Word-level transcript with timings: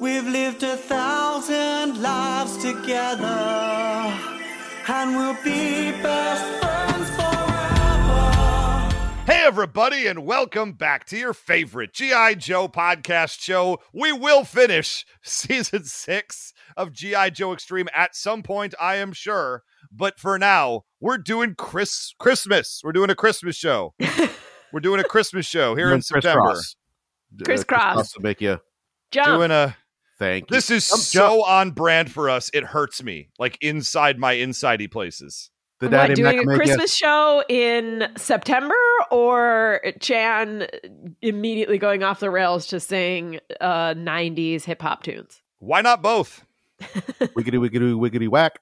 We've 0.00 0.28
lived 0.28 0.62
a 0.62 0.76
thousand 0.76 2.00
lives 2.00 2.56
together, 2.58 3.26
and 4.86 5.16
we'll 5.16 5.34
be 5.42 5.90
best 6.00 6.44
friends 6.62 7.10
forever. 7.16 8.94
Hey, 9.26 9.44
everybody, 9.44 10.06
and 10.06 10.24
welcome 10.24 10.74
back 10.74 11.04
to 11.06 11.18
your 11.18 11.34
favorite 11.34 11.94
G.I. 11.94 12.34
Joe 12.34 12.68
podcast 12.68 13.40
show. 13.40 13.78
We 13.92 14.12
will 14.12 14.44
finish 14.44 15.04
season 15.24 15.82
six 15.82 16.52
of 16.76 16.92
G.I. 16.92 17.30
Joe 17.30 17.52
Extreme 17.52 17.88
at 17.92 18.14
some 18.14 18.44
point, 18.44 18.76
I 18.80 18.96
am 18.96 19.12
sure. 19.12 19.64
But 19.90 20.20
for 20.20 20.38
now, 20.38 20.82
we're 21.00 21.18
doing 21.18 21.56
Chris 21.56 22.14
Christmas. 22.20 22.82
We're 22.84 22.92
doing 22.92 23.10
a 23.10 23.16
Christmas 23.16 23.56
show. 23.56 23.94
we're 24.72 24.78
doing 24.78 25.00
a 25.00 25.04
Christmas 25.04 25.44
show 25.44 25.74
here 25.74 25.92
in 25.92 26.02
September. 26.02 26.54
Kris 27.44 27.64
Kross. 27.64 28.12
to 28.12 28.20
make 28.20 28.40
you 28.40 28.60
Jump. 29.10 29.38
Doing 29.38 29.50
a 29.50 29.76
thank 30.18 30.50
you. 30.50 30.54
this 30.56 30.70
is 30.70 30.88
Jump, 30.88 31.02
so 31.02 31.44
on 31.44 31.70
brand 31.72 32.10
for 32.10 32.28
us. 32.30 32.50
It 32.52 32.64
hurts 32.64 33.02
me 33.02 33.28
like 33.38 33.58
inside 33.60 34.18
my 34.18 34.34
insidey 34.34 34.90
places. 34.90 35.50
The 35.80 35.86
what, 35.86 35.92
daddy 35.92 36.14
doing 36.14 36.38
a 36.40 36.44
Mac- 36.44 36.46
make 36.46 36.56
Christmas 36.56 36.94
show 36.94 37.44
in 37.48 38.08
September 38.16 38.74
or 39.12 39.80
Chan 40.00 40.66
immediately 41.22 41.78
going 41.78 42.02
off 42.02 42.18
the 42.18 42.30
rails 42.30 42.66
to 42.68 42.80
sing 42.80 43.38
uh, 43.60 43.94
90s 43.94 44.64
hip 44.64 44.82
hop 44.82 45.04
tunes? 45.04 45.40
Why 45.60 45.80
not 45.80 46.02
both? 46.02 46.44
wiggity 46.80 47.58
wiggity 47.58 47.94
wiggity 47.94 48.28
whack. 48.28 48.58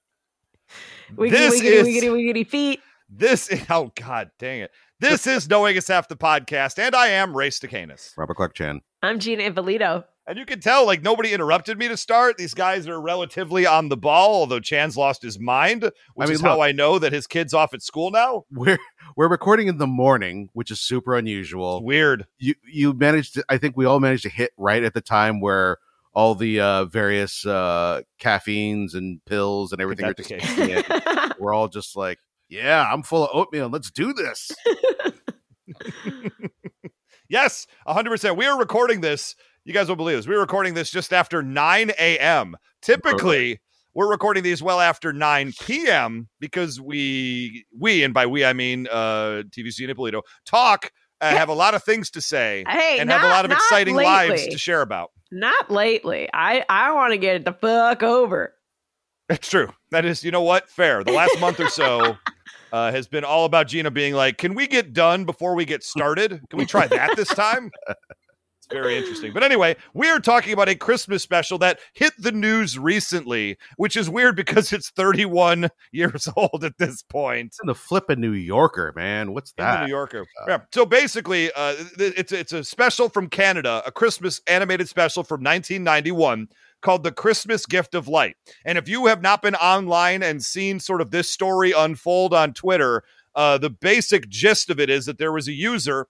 Wiggity, 1.15 1.31
This 1.31 1.61
wiggity, 1.61 1.65
is- 1.65 1.87
wiggity, 1.87 2.11
wiggity 2.11 2.47
feet. 2.47 2.81
This 3.09 3.49
is 3.49 3.65
oh 3.71 3.93
god 3.95 4.31
dang 4.39 4.61
it. 4.61 4.73
This 4.99 5.27
is 5.27 5.49
Knowing 5.49 5.77
It's 5.77 5.89
Half 5.89 6.09
the 6.09 6.17
podcast, 6.17 6.79
and 6.79 6.95
I 6.95 7.09
am 7.09 7.37
Ray 7.37 7.51
Stacanus. 7.51 8.17
Robert 8.17 8.35
Clark 8.35 8.55
Chan. 8.55 8.81
I'm 9.03 9.19
Gina 9.21 9.45
Ippolito. 9.45 10.05
And 10.29 10.39
you 10.39 10.45
can 10.45 10.59
tell, 10.59 10.85
like, 10.85 11.03
nobody 11.03 11.33
interrupted 11.33 11.79
me 11.79 11.87
to 11.87 11.97
start. 11.97 12.37
These 12.37 12.53
guys 12.53 12.89
are 12.89 13.01
relatively 13.01 13.65
on 13.65 13.89
the 13.89 13.97
ball, 13.97 14.35
although 14.35 14.59
Chan's 14.59 14.97
lost 14.97 15.23
his 15.23 15.39
mind, 15.39 15.85
which 16.15 16.29
mean, 16.29 16.35
is 16.35 16.41
how. 16.41 16.61
I 16.61 16.73
know 16.73 16.99
that 16.99 17.13
his 17.13 17.29
kid's 17.29 17.55
off 17.55 17.73
at 17.75 17.83
school 17.83 18.11
now. 18.11 18.45
We're 18.51 18.79
we're 19.17 19.29
recording 19.29 19.69
in 19.69 19.79
the 19.79 19.87
morning, 19.87 20.49
which 20.53 20.73
is 20.73 20.81
super 20.81 21.15
unusual. 21.15 21.85
Weird. 21.85 22.27
You 22.39 22.55
you 22.69 22.93
managed 22.93 23.35
to 23.35 23.45
I 23.49 23.59
think 23.59 23.77
we 23.77 23.85
all 23.85 24.01
managed 24.01 24.25
to 24.25 24.29
hit 24.29 24.51
right 24.57 24.83
at 24.83 24.95
the 24.95 25.01
time 25.01 25.41
where 25.41 25.79
all 26.13 26.35
the 26.35 26.59
uh 26.59 26.87
various 26.87 27.47
uh 27.47 28.03
caffeines 28.19 28.95
and 28.95 29.25
pills 29.27 29.71
and 29.71 29.81
everything 29.81 30.07
are 30.07 30.15
that 30.15 30.17
just 30.17 30.57
the 30.57 30.83
case? 30.83 31.33
We're 31.39 31.55
all 31.55 31.69
just 31.69 31.95
like, 31.95 32.19
yeah, 32.49 32.85
I'm 32.93 33.05
full 33.05 33.25
of 33.25 33.31
oatmeal. 33.33 33.69
Let's 33.69 33.93
do 33.93 34.13
this. 34.13 34.51
Yes, 37.29 37.67
100%. 37.89 38.37
We 38.37 38.47
are 38.47 38.59
recording 38.59 39.01
this. 39.01 39.35
You 39.67 39.73
guys 39.73 39.89
won't 39.89 39.99
believe 39.99 40.17
this. 40.17 40.29
We're 40.29 40.39
recording 40.39 40.75
this 40.75 40.93
just 40.93 41.13
after 41.13 41.43
9 41.43 41.91
a.m. 41.99 42.57
Typically, 42.83 43.61
we're 43.95 44.09
recording 44.09 44.45
these 44.45 44.63
well 44.63 44.81
after 44.81 45.13
9 45.13 45.53
p.m. 45.61 46.29
because 46.39 46.81
we, 46.81 47.67
we, 47.77 48.05
and 48.05 48.15
by 48.15 48.27
we, 48.27 48.45
I 48.45 48.53
mean 48.53 48.87
uh, 48.87 49.43
TVC 49.51 49.81
and 49.81 49.91
Ippolito, 49.91 50.23
talk, 50.45 50.93
uh, 51.21 51.31
have 51.31 51.49
a 51.49 51.53
lot 51.53 51.75
of 51.75 51.83
things 51.83 52.11
to 52.11 52.21
say, 52.21 52.63
Hey, 52.69 52.99
and 53.01 53.09
not, 53.09 53.21
have 53.21 53.29
a 53.29 53.33
lot 53.33 53.45
of 53.45 53.51
exciting 53.51 53.97
lives 53.97 54.47
to 54.47 54.57
share 54.57 54.83
about. 54.83 55.11
Not 55.33 55.69
lately. 55.69 56.29
I, 56.33 56.65
I 56.69 56.93
want 56.93 57.15
to 57.15 57.19
get 57.19 57.35
it 57.35 57.45
the 57.45 57.53
fuck 57.53 58.05
over. 58.05 58.55
That's 59.29 59.51
true. 59.51 59.73
That 59.91 60.05
is, 60.05 60.23
you 60.23 60.31
know 60.31 60.43
what? 60.43 60.71
Fair. 60.71 61.03
The 61.03 61.11
last 61.11 61.41
month 61.41 61.59
or 61.59 61.69
so 61.71 62.17
uh, 62.73 62.93
has 62.93 63.09
been 63.09 63.25
all 63.25 63.45
about 63.45 63.67
Gina 63.67 63.91
being 63.91 64.15
like, 64.15 64.39
"Can 64.39 64.55
we 64.55 64.69
get 64.69 64.93
done 64.93 65.25
before 65.25 65.57
we 65.57 65.65
get 65.65 65.83
started? 65.83 66.41
Can 66.51 66.59
we 66.61 66.67
try 66.67 66.87
that 66.87 67.17
this 67.17 67.27
time?" 67.27 67.73
It's 68.69 68.75
very 68.75 68.97
interesting. 68.97 69.33
But 69.33 69.45
anyway, 69.45 69.77
we 69.95 70.09
are 70.09 70.19
talking 70.19 70.53
about 70.53 70.69
a 70.69 70.75
Christmas 70.75 71.23
special 71.23 71.57
that 71.59 71.79
hit 71.93 72.13
the 72.19 72.33
news 72.33 72.79
recently, 72.79 73.59
which 73.77 73.97
is 73.97 74.11
weird 74.11 74.35
because 74.35 74.73
it's 74.73 74.91
31 74.91 75.69
years 75.93 76.29
old 76.37 76.65
at 76.65 76.77
this 76.77 77.03
point. 77.03 77.47
It's 77.47 77.61
in 77.63 77.69
the 77.69 77.77
flipping 77.77 78.21
New 78.21 78.33
Yorker, 78.33 78.93
man. 78.97 79.33
What's 79.33 79.53
In 79.57 79.65
the 79.65 79.71
that? 79.71 79.85
New 79.85 79.91
Yorker. 79.91 80.27
Yeah. 80.49 80.59
So 80.75 80.85
basically, 80.85 81.53
uh, 81.53 81.75
it's 81.99 82.33
it's 82.33 82.53
a 82.53 82.65
special 82.65 83.09
from 83.09 83.29
Canada, 83.29 83.83
a 83.87 83.93
Christmas 83.93 84.41
animated 84.49 84.89
special 84.89 85.23
from 85.23 85.45
1991 85.45 86.49
called 86.83 87.05
"The 87.05 87.13
Christmas 87.13 87.67
Gift 87.67 87.95
of 87.95 88.09
Light." 88.09 88.37
And 88.65 88.79
if 88.79 88.89
you 88.89 89.07
have 89.07 89.23
not 89.23 89.43
been 89.43 89.55
online 89.55 90.25
and 90.25 90.45
seen 90.45 90.81
sort 90.81 91.01
of 91.01 91.13
this 91.13 91.31
story 91.31 91.71
unfold 91.71 92.35
on 92.35 92.53
Twitter, 92.53 93.05
uh, 93.37 93.59
the 93.59 93.71
basic 93.71 94.29
gist 94.29 94.71
of 94.71 94.81
it 94.81 94.91
is 94.91 95.07
that 95.07 95.19
there 95.19 95.33
was 95.33 95.47
a 95.47 95.53
user 95.53 96.09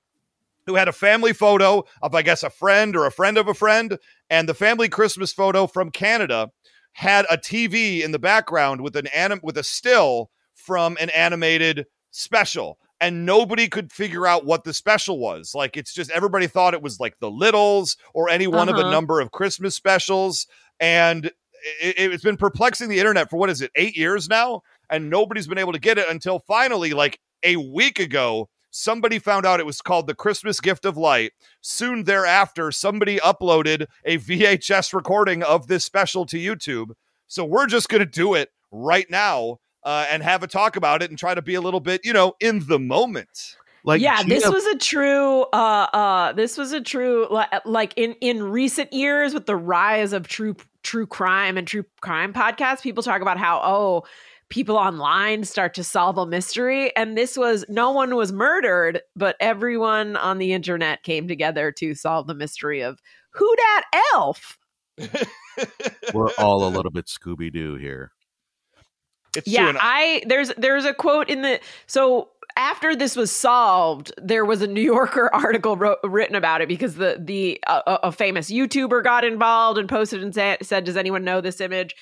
who 0.67 0.75
had 0.75 0.89
a 0.89 0.93
family 0.93 1.33
photo 1.33 1.85
of, 2.03 2.15
I 2.15 2.23
guess, 2.23 2.43
a 2.43 2.51
friend 2.51 2.97
or 2.97 3.07
a 3.07 3.13
friend 3.13 3.39
of 3.39 3.49
a 3.49 3.55
friend, 3.55 3.99
and 4.31 4.49
the 4.49 4.55
family 4.55 4.89
Christmas 4.89 5.33
photo 5.33 5.67
from 5.67 5.91
Canada 5.91 6.51
had 6.93 7.27
a 7.31 7.37
TV 7.39 8.03
in 8.03 8.13
the 8.13 8.19
background 8.19 8.81
with 8.81 8.97
an 8.97 9.07
anim- 9.09 9.41
with 9.43 9.57
a 9.59 9.63
still 9.63 10.31
from 10.55 10.97
an 11.01 11.11
animated 11.11 11.87
special 12.11 12.79
and 12.99 13.27
nobody 13.27 13.69
could 13.69 13.93
figure 13.93 14.27
out 14.27 14.47
what 14.47 14.65
the 14.65 14.73
special 14.73 15.19
was 15.19 15.55
like 15.55 15.77
it's 15.77 15.93
just 15.93 16.11
everybody 16.13 16.47
thought 16.47 16.73
it 16.73 16.81
was 16.81 16.99
like 16.99 17.15
the 17.21 17.31
littles 17.31 17.99
or 18.15 18.31
any 18.31 18.47
one 18.47 18.71
of 18.71 18.77
a 18.77 18.81
Uh-huh. 18.81 18.91
number 18.91 19.21
of 19.21 19.31
christmas 19.33 19.75
specials 19.77 20.47
and 20.81 21.27
it, 21.27 21.95
it's 21.99 22.25
been 22.25 22.39
perplexing 22.39 22.89
the 22.89 22.99
internet 22.99 23.29
for 23.29 23.37
what 23.37 23.51
is 23.51 23.61
it 23.61 23.71
eight 23.75 23.95
years 23.99 24.31
now 24.31 24.63
and 24.89 25.11
nobody's 25.11 25.47
been 25.47 25.59
able 25.59 25.75
to 25.75 25.79
get 25.79 25.99
it 25.99 26.09
until 26.09 26.39
finally 26.47 26.95
like 26.95 27.21
a 27.43 27.57
week 27.57 27.99
ago 27.99 28.49
somebody 28.77 29.19
found 29.19 29.47
out 29.47 29.61
it 29.61 29.67
was 29.67 29.81
called 29.81 30.07
the 30.07 30.15
christmas 30.15 30.61
gift 30.61 30.85
of 30.85 30.97
light 30.97 31.33
soon 31.61 32.05
thereafter 32.05 32.71
somebody 32.71 33.19
uploaded 33.19 33.87
a 34.05 34.19
vhs 34.19 34.93
recording 34.93 35.43
of 35.43 35.67
this 35.67 35.85
special 35.85 36.27
to 36.27 36.37
youtube 36.37 36.91
so 37.29 37.45
we're 37.45 37.67
just 37.67 37.89
going 37.89 38.01
to 38.01 38.07
do 38.07 38.35
it 38.35 38.51
right 38.71 39.11
now 39.11 39.59
uh, 39.87 40.05
and 40.11 40.23
have 40.23 40.43
a 40.43 40.49
talk 40.49 40.77
about 40.77 41.01
it 41.01 41.11
and 41.11 41.19
try 41.19 41.33
to 41.33 41.41
be 41.41 41.55
a 41.55 41.61
little 41.61 41.81
bit, 41.81 42.05
you 42.05 42.13
know, 42.13 42.35
in 42.41 42.67
the 42.67 42.79
moment. 42.79 43.57
Like 43.85 44.03
yeah, 44.03 44.25
this 44.25 44.45
was 44.45 44.67
a 44.67 44.79
true 44.79 45.43
uh 45.53 45.87
uh 45.93 46.33
this 46.33 46.59
was 46.59 46.73
a 46.73 46.81
true 46.81 47.29
like 47.65 47.95
in 47.97 48.15
in 48.21 48.43
recent 48.43 48.93
years 48.93 49.33
with 49.33 49.47
the 49.47 49.55
rise 49.55 50.13
of 50.13 50.27
true 50.27 50.57
true 50.83 51.07
crime 51.07 51.57
and 51.57 51.69
true 51.69 51.85
crime 52.01 52.33
podcasts, 52.33 52.83
people 52.83 53.05
talk 53.05 53.23
about 53.23 53.39
how 53.39 53.61
oh 53.63 54.03
people 54.49 54.77
online 54.77 55.45
start 55.45 55.75
to 55.75 55.85
solve 55.85 56.19
a 56.19 56.27
mystery 56.27 56.95
and 56.97 57.17
this 57.17 57.37
was 57.37 57.65
no 57.69 57.91
one 57.91 58.15
was 58.15 58.33
murdered, 58.33 59.01
but 59.15 59.37
everyone 59.41 60.17
on 60.17 60.39
the 60.39 60.53
internet 60.53 61.03
came 61.03 61.27
together 61.27 61.73
to 61.73 61.95
solve 61.95 62.27
the 62.27 62.35
mystery 62.35 62.81
of 62.83 63.01
who 63.31 63.57
dat 63.57 63.85
elf. 64.15 64.59
we're 66.15 66.31
all 66.39 66.67
a 66.67 66.71
little 66.71 66.91
bit 66.91 67.07
Scooby 67.07 67.53
Doo 67.53 67.77
here. 67.77 68.13
It's 69.37 69.47
yeah 69.47 69.69
and 69.69 69.79
i 69.81 70.23
there's 70.27 70.51
there's 70.57 70.87
a 70.87 70.95
quote 70.95 71.29
in 71.29 71.43
the 71.43 71.61
so 71.87 72.31
after 72.57 72.97
this 72.97 73.17
was 73.17 73.31
solved 73.31 74.11
there 74.17 74.47
was 74.47 74.63
a 74.63 74.67
new 74.67 74.81
yorker 74.81 75.29
article 75.35 75.77
wrote, 75.77 75.99
written 76.03 76.37
about 76.37 76.63
it 76.63 76.69
because 76.69 76.95
the 76.95 77.21
the 77.23 77.61
uh, 77.67 77.83
a 77.87 78.07
a 78.09 78.13
famous 78.13 78.51
youtuber 78.51 79.05
got 79.05 79.25
involved 79.25 79.79
and 79.79 79.91
posted 79.91 80.23
and 80.23 80.35
said, 80.35 80.65
said 80.65 80.85
does 80.85 80.97
anyone 80.97 81.23
know 81.23 81.43
this 81.43 81.61
image 81.61 81.95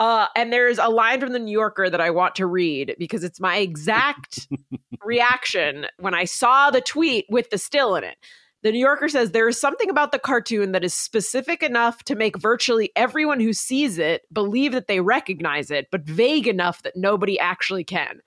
uh, 0.00 0.26
and 0.36 0.52
there's 0.52 0.78
a 0.78 0.88
line 0.88 1.20
from 1.20 1.32
the 1.32 1.38
New 1.38 1.52
Yorker 1.52 1.88
that 1.88 2.00
I 2.00 2.10
want 2.10 2.34
to 2.36 2.46
read 2.46 2.94
because 2.98 3.24
it's 3.24 3.40
my 3.40 3.56
exact 3.58 4.48
reaction 5.02 5.86
when 5.98 6.14
I 6.14 6.24
saw 6.24 6.70
the 6.70 6.80
tweet 6.80 7.26
with 7.28 7.50
the 7.50 7.58
still 7.58 7.94
in 7.96 8.04
it. 8.04 8.16
The 8.62 8.72
New 8.72 8.78
Yorker 8.78 9.08
says 9.10 9.30
there 9.30 9.48
is 9.48 9.60
something 9.60 9.90
about 9.90 10.10
the 10.10 10.18
cartoon 10.18 10.72
that 10.72 10.84
is 10.84 10.94
specific 10.94 11.62
enough 11.62 12.02
to 12.04 12.14
make 12.16 12.38
virtually 12.38 12.90
everyone 12.96 13.38
who 13.38 13.52
sees 13.52 13.98
it 13.98 14.22
believe 14.32 14.72
that 14.72 14.86
they 14.88 15.00
recognize 15.00 15.70
it, 15.70 15.88
but 15.92 16.02
vague 16.02 16.48
enough 16.48 16.82
that 16.82 16.96
nobody 16.96 17.38
actually 17.38 17.84
can. 17.84 18.20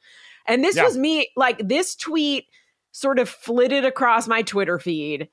And 0.45 0.63
this 0.63 0.75
Yeah. 0.75 0.83
was 0.83 0.95
me, 0.97 1.31
like, 1.35 1.67
this 1.67 1.95
tweet 1.95 2.45
sort 2.91 3.17
of 3.19 3.27
flitted 3.29 3.83
across 3.83 4.27
my 4.27 4.43
Twitter 4.43 4.77
feed. 4.79 5.27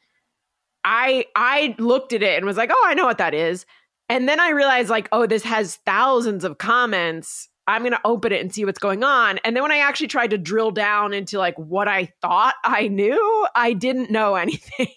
I 0.85 1.27
I 1.37 1.75
looked 1.79 2.13
at 2.13 2.23
it 2.23 2.37
and 2.37 2.45
was 2.45 2.57
like, 2.57 2.71
"Oh, 2.73 2.85
I 2.87 2.95
know 2.95 3.07
what 3.07 3.19
that 3.19 3.33
is." 3.35 3.65
And 4.09 4.29
then 4.29 4.41
I 4.41 4.51
realized 4.51 4.91
like, 4.91 5.09
"Oh, 5.13 5.27
this 5.27 5.43
has 5.45 5.77
thousands 5.87 6.45
of 6.45 6.59
comments. 6.59 7.49
I'm 7.67 7.83
going 7.83 7.93
to 7.93 8.01
open 8.05 8.33
it 8.33 8.41
and 8.41 8.53
see 8.53 8.65
what's 8.65 8.79
going 8.79 9.03
on." 9.03 9.39
And 9.45 9.57
then 9.57 9.63
when 9.63 9.73
I 9.73 9.79
actually 9.79 10.09
tried 10.09 10.31
to 10.31 10.39
drill 10.39 10.71
down 10.71 11.13
into 11.15 11.39
like 11.39 11.57
what 11.57 11.89
I 11.89 12.13
thought 12.21 12.55
I 12.65 12.89
knew, 12.89 13.47
I 13.55 13.73
didn't 13.73 14.11
know 14.11 14.35
anything. 14.37 14.89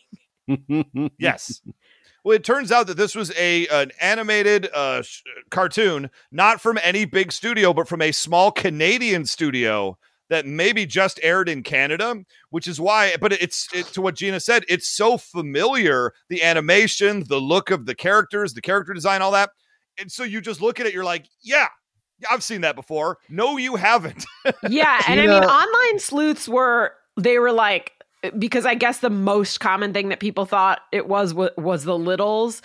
yes. 1.19 1.61
Well, 2.23 2.35
it 2.35 2.43
turns 2.43 2.73
out 2.73 2.87
that 2.87 2.97
this 2.97 3.15
was 3.15 3.31
a 3.37 3.67
an 3.67 3.91
animated 4.01 4.67
uh, 4.73 5.01
sh- 5.01 5.23
cartoon, 5.49 6.09
not 6.29 6.59
from 6.59 6.77
any 6.83 7.05
big 7.05 7.31
studio, 7.31 7.73
but 7.73 7.87
from 7.87 8.01
a 8.01 8.11
small 8.11 8.51
Canadian 8.51 9.25
studio 9.25 9.97
that 10.29 10.45
maybe 10.45 10.85
just 10.85 11.19
aired 11.23 11.49
in 11.49 11.63
Canada, 11.63 12.15
which 12.49 12.67
is 12.67 12.79
why. 12.79 13.15
But 13.19 13.33
it's 13.33 13.67
it, 13.73 13.85
to 13.87 14.01
what 14.01 14.15
Gina 14.15 14.39
said. 14.39 14.63
It's 14.67 14.89
so 14.89 15.17
familiar, 15.17 16.13
the 16.29 16.43
animation, 16.43 17.23
the 17.27 17.39
look 17.39 17.71
of 17.71 17.85
the 17.85 17.95
characters, 17.95 18.53
the 18.53 18.61
character 18.61 18.93
design, 18.93 19.21
all 19.21 19.31
that. 19.31 19.51
And 19.99 20.11
so 20.11 20.23
you 20.23 20.41
just 20.41 20.61
look 20.61 20.79
at 20.79 20.85
it, 20.85 20.93
you're 20.93 21.03
like, 21.03 21.27
yeah, 21.41 21.67
I've 22.29 22.43
seen 22.43 22.61
that 22.61 22.75
before. 22.75 23.17
No, 23.29 23.57
you 23.57 23.75
haven't. 23.75 24.25
yeah, 24.69 25.01
and 25.07 25.19
I 25.19 25.27
mean 25.27 25.43
online 25.43 25.99
sleuths 25.99 26.47
were 26.47 26.93
they 27.15 27.39
were 27.39 27.51
like 27.51 27.93
because 28.37 28.65
I 28.65 28.75
guess 28.75 28.99
the 28.99 29.09
most 29.09 29.59
common 29.59 29.93
thing 29.93 30.09
that 30.09 30.19
people 30.19 30.45
thought 30.45 30.81
it 30.91 31.07
was 31.07 31.33
wa- 31.33 31.49
was 31.57 31.83
the 31.83 31.97
littles 31.97 32.61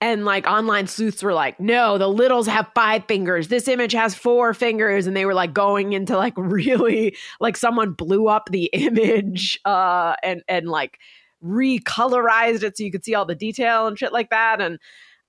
and 0.00 0.24
like 0.24 0.46
online 0.46 0.86
sleuths 0.86 1.22
were 1.22 1.32
like, 1.32 1.58
no, 1.58 1.96
the 1.96 2.08
littles 2.08 2.46
have 2.46 2.70
five 2.74 3.04
fingers. 3.06 3.48
This 3.48 3.66
image 3.66 3.92
has 3.92 4.14
four 4.14 4.52
fingers. 4.52 5.06
And 5.06 5.16
they 5.16 5.24
were 5.24 5.34
like 5.34 5.54
going 5.54 5.94
into 5.94 6.16
like 6.16 6.34
really 6.36 7.16
like 7.40 7.56
someone 7.56 7.92
blew 7.92 8.28
up 8.28 8.50
the 8.50 8.64
image 8.72 9.58
uh 9.64 10.14
and 10.22 10.42
and 10.48 10.68
like 10.68 10.98
recolorized 11.42 12.62
it 12.62 12.76
so 12.76 12.84
you 12.84 12.90
could 12.90 13.04
see 13.04 13.14
all 13.14 13.24
the 13.24 13.34
detail 13.34 13.86
and 13.86 13.98
shit 13.98 14.12
like 14.12 14.30
that. 14.30 14.60
And 14.60 14.78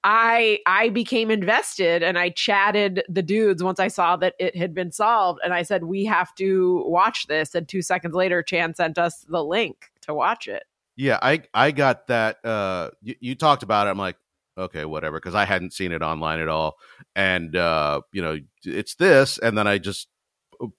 I 0.04 0.60
I 0.66 0.90
became 0.90 1.32
invested 1.32 2.04
and 2.04 2.18
I 2.20 2.30
chatted 2.30 3.04
the 3.08 3.24
dudes 3.24 3.64
once 3.64 3.80
I 3.80 3.88
saw 3.88 4.18
that 4.18 4.36
it 4.38 4.56
had 4.56 4.74
been 4.74 4.92
solved 4.92 5.40
and 5.44 5.54
I 5.54 5.64
said 5.64 5.86
we 5.86 6.06
have 6.06 6.36
to 6.36 6.84
watch 6.86 7.28
this 7.28 7.56
and 7.56 7.68
2 7.68 7.82
seconds 7.82 8.16
later 8.16 8.44
Chan 8.44 8.76
sent 8.76 8.98
us 8.98 9.26
the 9.30 9.44
link 9.44 9.92
to 10.02 10.14
watch 10.14 10.48
it. 10.48 10.64
Yeah, 10.98 11.20
I 11.22 11.44
I 11.54 11.72
got 11.72 12.08
that. 12.08 12.44
Uh, 12.44 12.90
you, 13.02 13.16
you 13.20 13.36
talked 13.36 13.64
about 13.64 13.88
it. 13.88 13.92
I'm 13.92 14.00
like, 14.00 14.18
okay, 14.58 14.86
whatever, 14.86 15.18
because 15.18 15.36
I 15.36 15.46
hadn't 15.46 15.74
seen 15.74 15.92
it 15.92 16.02
online 16.02 16.40
at 16.40 16.50
all, 16.50 16.76
and 17.16 17.56
uh, 17.56 18.02
you 18.12 18.22
know, 18.22 18.38
it's 18.64 18.96
this, 18.96 19.38
and 19.38 19.58
then 19.58 19.68
I 19.68 19.78
just 19.78 20.08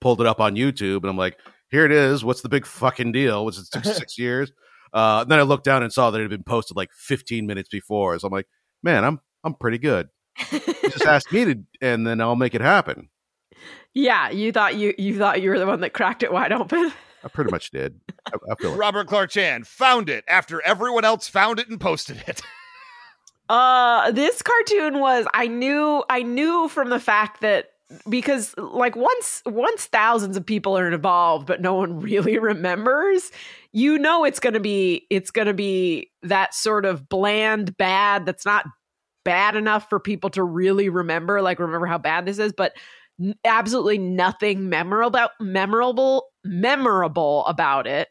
pulled 0.00 0.20
it 0.20 0.26
up 0.26 0.40
on 0.40 0.56
YouTube, 0.56 0.98
and 0.98 1.06
I'm 1.06 1.16
like, 1.16 1.38
here 1.70 1.84
it 1.84 1.92
is. 1.92 2.24
What's 2.24 2.42
the 2.42 2.48
big 2.48 2.66
fucking 2.66 3.12
deal? 3.12 3.44
Was 3.44 3.58
it 3.58 3.66
six, 3.66 3.96
six 3.96 4.18
years? 4.18 4.52
Uh, 4.92 5.24
then 5.24 5.38
I 5.38 5.42
looked 5.42 5.64
down 5.64 5.82
and 5.82 5.92
saw 5.92 6.10
that 6.10 6.18
it 6.18 6.22
had 6.22 6.30
been 6.30 6.42
posted 6.42 6.76
like 6.76 6.90
15 6.92 7.46
minutes 7.46 7.68
before. 7.68 8.18
So 8.18 8.26
I'm 8.26 8.32
like, 8.32 8.48
man, 8.82 9.04
I'm 9.04 9.20
I'm 9.44 9.54
pretty 9.54 9.78
good. 9.78 10.08
just 10.50 11.04
ask 11.04 11.30
me 11.32 11.44
to, 11.44 11.58
and 11.80 12.06
then 12.06 12.20
I'll 12.20 12.36
make 12.36 12.54
it 12.54 12.60
happen. 12.60 13.08
Yeah, 13.92 14.30
you 14.30 14.52
thought 14.52 14.76
you 14.76 14.94
you 14.98 15.18
thought 15.18 15.42
you 15.42 15.50
were 15.50 15.58
the 15.58 15.66
one 15.66 15.80
that 15.80 15.92
cracked 15.92 16.22
it 16.22 16.32
wide 16.32 16.52
open. 16.52 16.92
I 17.24 17.28
pretty 17.28 17.50
much 17.50 17.70
did. 17.70 18.00
I, 18.26 18.36
I 18.50 18.54
feel 18.54 18.70
like 18.70 18.80
Robert 18.80 19.08
Clark 19.08 19.30
Chan 19.30 19.64
found 19.64 20.08
it 20.08 20.24
after 20.28 20.62
everyone 20.62 21.04
else 21.04 21.28
found 21.28 21.58
it 21.58 21.68
and 21.68 21.80
posted 21.80 22.22
it. 22.26 22.40
Uh 23.48 24.10
this 24.10 24.42
cartoon 24.42 24.98
was 25.00 25.26
I 25.32 25.46
knew 25.46 26.04
I 26.10 26.22
knew 26.22 26.68
from 26.68 26.90
the 26.90 27.00
fact 27.00 27.40
that 27.40 27.70
because 28.08 28.54
like 28.58 28.96
once 28.96 29.42
once 29.46 29.86
thousands 29.86 30.36
of 30.36 30.44
people 30.44 30.76
are 30.76 30.92
involved 30.92 31.46
but 31.46 31.60
no 31.60 31.74
one 31.74 32.00
really 32.02 32.38
remembers 32.38 33.30
you 33.72 33.98
know 33.98 34.24
it's 34.24 34.40
going 34.40 34.54
to 34.54 34.60
be 34.60 35.06
it's 35.10 35.30
going 35.30 35.46
to 35.46 35.54
be 35.54 36.10
that 36.22 36.52
sort 36.54 36.84
of 36.84 37.08
bland 37.08 37.76
bad 37.78 38.26
that's 38.26 38.44
not 38.44 38.66
bad 39.24 39.56
enough 39.56 39.88
for 39.88 39.98
people 39.98 40.30
to 40.30 40.42
really 40.42 40.88
remember 40.88 41.40
like 41.40 41.58
remember 41.58 41.86
how 41.86 41.98
bad 41.98 42.26
this 42.26 42.38
is 42.38 42.52
but 42.52 42.72
absolutely 43.44 43.98
nothing 43.98 44.68
memorable 44.68 45.28
memorable 45.40 46.26
memorable 46.44 47.44
about 47.46 47.86
it 47.86 48.08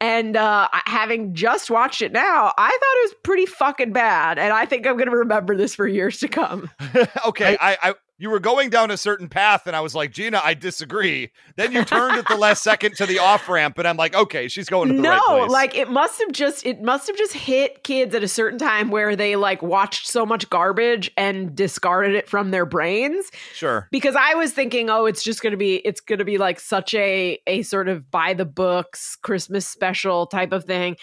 and 0.00 0.36
uh 0.36 0.68
having 0.86 1.34
just 1.34 1.70
watched 1.70 2.02
it 2.02 2.12
now 2.12 2.52
i 2.58 2.68
thought 2.68 2.96
it 2.96 3.04
was 3.04 3.14
pretty 3.22 3.46
fucking 3.46 3.92
bad. 3.92 4.38
And 4.38 4.52
i 4.52 4.66
think 4.66 4.86
i'm 4.86 4.96
going 4.96 5.10
to 5.10 5.16
remember 5.16 5.56
this 5.56 5.74
for 5.74 5.86
years 5.86 6.18
to 6.20 6.28
come. 6.28 6.70
Okay, 7.26 7.56
I, 7.60 7.76
I 7.82 7.94
you 8.18 8.30
were 8.30 8.40
going 8.40 8.70
down 8.70 8.90
a 8.90 8.96
certain 8.96 9.28
path, 9.28 9.66
and 9.66 9.76
I 9.76 9.80
was 9.80 9.94
like, 9.94 10.10
Gina, 10.10 10.40
I 10.42 10.54
disagree. 10.54 11.30
Then 11.56 11.72
you 11.72 11.84
turned 11.84 12.16
at 12.16 12.26
the 12.28 12.36
last 12.36 12.62
second 12.62 12.96
to 12.96 13.06
the 13.06 13.18
off 13.18 13.48
ramp, 13.48 13.78
and 13.78 13.86
I'm 13.86 13.96
like, 13.96 14.14
okay, 14.14 14.48
she's 14.48 14.68
going 14.68 14.88
to 14.88 14.94
the 14.94 15.02
no 15.02 15.10
right 15.10 15.38
place. 15.40 15.50
like 15.50 15.74
it 15.74 15.90
must 15.90 16.18
have 16.20 16.32
just 16.32 16.64
it 16.64 16.80
must 16.80 17.06
have 17.06 17.16
just 17.16 17.32
hit 17.34 17.84
kids 17.84 18.14
at 18.14 18.22
a 18.22 18.28
certain 18.28 18.58
time 18.58 18.90
where 18.90 19.16
they 19.16 19.36
like 19.36 19.62
watched 19.62 20.06
so 20.06 20.24
much 20.24 20.48
garbage 20.50 21.10
and 21.16 21.54
discarded 21.54 22.14
it 22.14 22.28
from 22.28 22.50
their 22.50 22.66
brains 22.66 23.30
sure. 23.54 23.88
because 23.90 24.16
i 24.16 24.34
was 24.34 24.52
thinking 24.52 24.90
oh 24.90 25.06
it's 25.06 25.22
just 25.22 25.42
gonna 25.42 25.56
be 25.56 25.76
it's 25.76 26.00
gonna 26.00 26.24
be 26.24 26.38
like 26.38 26.60
such 26.60 26.94
a 26.94 27.38
a 27.46 27.62
sort 27.62 27.88
of 27.88 28.10
by 28.10 28.34
the 28.34 28.44
books 28.44 29.16
christmas 29.16 29.66
special 29.66 30.26
type 30.26 30.52
of 30.52 30.64
thing 30.64 30.96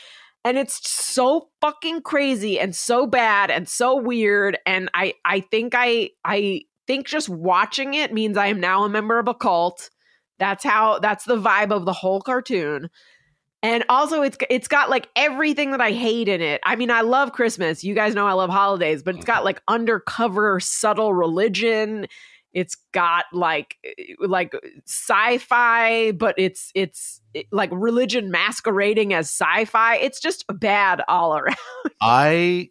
and 0.45 0.57
it's 0.57 0.89
so 0.89 1.47
fucking 1.61 2.01
crazy 2.01 2.59
and 2.59 2.75
so 2.75 3.07
bad 3.07 3.49
and 3.49 3.67
so 3.67 3.95
weird 3.95 4.57
and 4.65 4.89
i 4.93 5.13
i 5.25 5.39
think 5.39 5.73
i 5.75 6.09
i 6.25 6.61
think 6.87 7.07
just 7.07 7.29
watching 7.29 7.93
it 7.93 8.13
means 8.13 8.37
i 8.37 8.47
am 8.47 8.59
now 8.59 8.83
a 8.83 8.89
member 8.89 9.19
of 9.19 9.27
a 9.27 9.33
cult 9.33 9.89
that's 10.39 10.63
how 10.63 10.99
that's 10.99 11.25
the 11.25 11.37
vibe 11.37 11.71
of 11.71 11.85
the 11.85 11.93
whole 11.93 12.21
cartoon 12.21 12.89
and 13.61 13.85
also 13.87 14.21
it's 14.23 14.37
it's 14.49 14.67
got 14.67 14.89
like 14.89 15.07
everything 15.15 15.71
that 15.71 15.79
I 15.79 15.91
hate 15.93 16.27
in 16.27 16.41
it. 16.41 16.59
I 16.65 16.75
mean, 16.75 16.91
I 16.91 16.99
love 16.99 17.31
Christmas. 17.31 17.81
You 17.81 17.95
guys 17.95 18.13
know 18.13 18.27
I 18.27 18.33
love 18.33 18.49
holidays, 18.49 19.01
but 19.01 19.15
it's 19.15 19.23
got 19.23 19.45
like 19.45 19.61
undercover 19.69 20.59
subtle 20.59 21.13
religion. 21.13 22.07
It's 22.51 22.75
got 22.91 23.23
like 23.31 23.77
eh, 23.85 24.15
like 24.19 24.53
sci-fi, 24.85 26.11
but 26.11 26.35
it's 26.37 26.71
it's 26.75 27.21
it- 27.33 27.47
like 27.53 27.69
religion 27.71 28.31
masquerading 28.31 29.13
as 29.13 29.27
sci-fi. 29.29 29.95
It's 29.95 30.19
just 30.19 30.43
bad 30.49 31.01
all 31.07 31.37
around. 31.37 31.55
I 32.01 32.69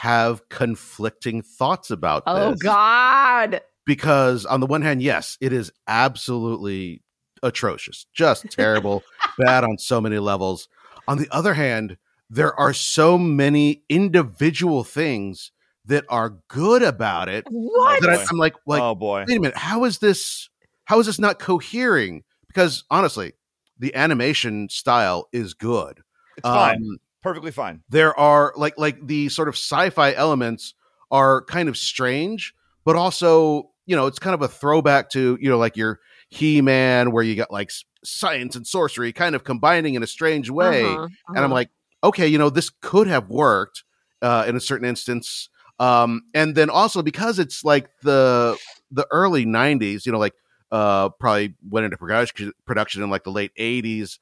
have 0.00 0.46
conflicting 0.50 1.40
thoughts 1.42 1.90
about 1.90 2.22
Oh 2.26 2.50
this. 2.50 2.62
god. 2.62 3.62
because 3.86 4.44
on 4.44 4.60
the 4.60 4.66
one 4.66 4.82
hand, 4.82 5.00
yes, 5.02 5.38
it 5.40 5.52
is 5.54 5.72
absolutely 5.88 7.02
atrocious, 7.42 8.06
just 8.12 8.44
terrible, 8.50 9.02
bad 9.38 9.64
on 9.64 9.78
so 9.78 10.00
many 10.00 10.18
levels. 10.18 10.68
On 11.08 11.16
the 11.18 11.28
other 11.30 11.54
hand, 11.54 11.96
there 12.28 12.54
are 12.58 12.72
so 12.74 13.16
many 13.16 13.84
individual 13.88 14.84
things 14.84 15.52
that 15.86 16.04
are 16.10 16.38
good 16.48 16.82
about 16.82 17.28
it 17.28 17.44
What? 17.48 18.00
that 18.02 18.10
I, 18.10 18.26
I'm 18.30 18.36
like, 18.38 18.54
like, 18.66 18.82
oh 18.82 18.94
boy. 18.94 19.24
wait 19.26 19.38
a 19.38 19.40
minute, 19.40 19.56
how 19.56 19.84
is 19.84 19.98
this? 19.98 20.50
How 20.84 21.00
is 21.00 21.06
this 21.06 21.18
not 21.18 21.38
cohering? 21.38 22.22
Because 22.48 22.84
honestly, 22.90 23.32
the 23.78 23.94
animation 23.94 24.68
style 24.68 25.28
is 25.32 25.54
good. 25.54 26.00
It's 26.36 26.46
fine. 26.48 26.76
Um, 26.76 26.98
Perfectly 27.26 27.50
fine. 27.50 27.82
there 27.88 28.18
are 28.18 28.52
like 28.56 28.74
like 28.78 29.04
the 29.06 29.28
sort 29.28 29.48
of 29.48 29.54
sci-fi 29.54 30.12
elements 30.14 30.74
are 31.10 31.44
kind 31.44 31.68
of 31.68 31.76
strange 31.76 32.54
but 32.84 32.94
also 32.96 33.70
you 33.86 33.96
know 33.96 34.06
it's 34.06 34.18
kind 34.18 34.34
of 34.34 34.42
a 34.42 34.48
throwback 34.48 35.10
to 35.10 35.36
you 35.40 35.48
know 35.48 35.58
like 35.58 35.76
your 35.76 35.98
he-man 36.28 37.12
where 37.12 37.22
you 37.24 37.34
got 37.34 37.50
like 37.50 37.70
science 38.04 38.54
and 38.56 38.66
sorcery 38.66 39.12
kind 39.12 39.34
of 39.34 39.44
combining 39.44 39.94
in 39.94 40.02
a 40.02 40.06
strange 40.06 40.50
way 40.50 40.84
Uh-huh, 40.84 41.08
and 41.28 41.38
i'm 41.38 41.44
uh-huh. 41.46 41.54
like 41.54 41.70
okay 42.04 42.26
you 42.26 42.38
know 42.38 42.50
this 42.50 42.70
could 42.80 43.06
have 43.08 43.28
worked 43.28 43.84
uh 44.22 44.44
in 44.46 44.54
a 44.56 44.60
certain 44.60 44.86
instance 44.86 45.48
um 45.80 46.22
and 46.34 46.54
then 46.54 46.70
also 46.70 47.02
because 47.02 47.38
it's 47.38 47.64
like 47.64 47.88
the 48.02 48.56
the 48.90 49.06
early 49.10 49.44
90s 49.44 50.06
you 50.06 50.12
know 50.12 50.18
like 50.18 50.34
uh 50.70 51.08
probably 51.20 51.54
went 51.68 51.84
into 51.84 51.96
production 51.96 52.52
production 52.66 53.02
in 53.02 53.10
like 53.10 53.24
the 53.24 53.30
late 53.32 53.52
80s 53.58 54.18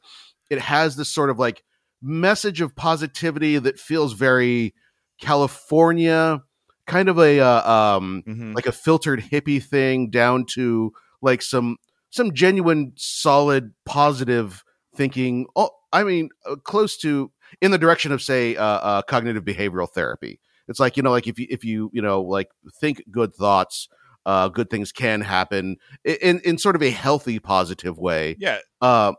it 0.50 0.58
has 0.60 0.96
this 0.96 1.08
sort 1.08 1.30
of 1.30 1.38
like 1.38 1.62
message 2.04 2.60
of 2.60 2.76
positivity 2.76 3.58
that 3.58 3.78
feels 3.78 4.12
very 4.12 4.74
california 5.20 6.42
kind 6.86 7.08
of 7.08 7.18
a 7.18 7.40
uh, 7.40 7.70
um 7.70 8.22
Mhm. 8.26 8.54
like 8.54 8.66
a 8.66 8.72
filtered 8.72 9.20
hippie 9.20 9.62
thing 9.62 10.10
down 10.10 10.44
to 10.44 10.92
like 11.22 11.40
some 11.42 11.76
some 12.10 12.32
genuine 12.32 12.92
solid 12.96 13.72
positive 13.86 14.62
thinking 14.94 15.46
oh 15.56 15.70
i 15.92 16.04
mean 16.04 16.28
uh, 16.46 16.56
close 16.56 16.96
to 16.98 17.30
in 17.60 17.70
the 17.70 17.78
direction 17.78 18.12
of 18.12 18.20
say 18.22 18.54
uh, 18.56 18.64
uh 18.64 19.02
cognitive 19.02 19.44
behavioral 19.44 19.88
therapy 19.88 20.40
it's 20.68 20.80
like 20.80 20.96
you 20.96 21.02
know 21.02 21.10
like 21.10 21.26
if 21.26 21.38
you 21.38 21.46
if 21.50 21.64
you 21.64 21.90
you 21.92 22.02
know 22.02 22.20
like 22.20 22.50
think 22.80 23.02
good 23.10 23.34
thoughts 23.34 23.88
uh 24.26 24.48
good 24.48 24.68
things 24.70 24.92
can 24.92 25.20
happen 25.20 25.76
in 26.04 26.40
in 26.40 26.58
sort 26.58 26.76
of 26.76 26.82
a 26.82 26.90
healthy 26.90 27.38
positive 27.38 27.98
way 27.98 28.36
Yeah. 28.38 28.58
uh 28.80 29.12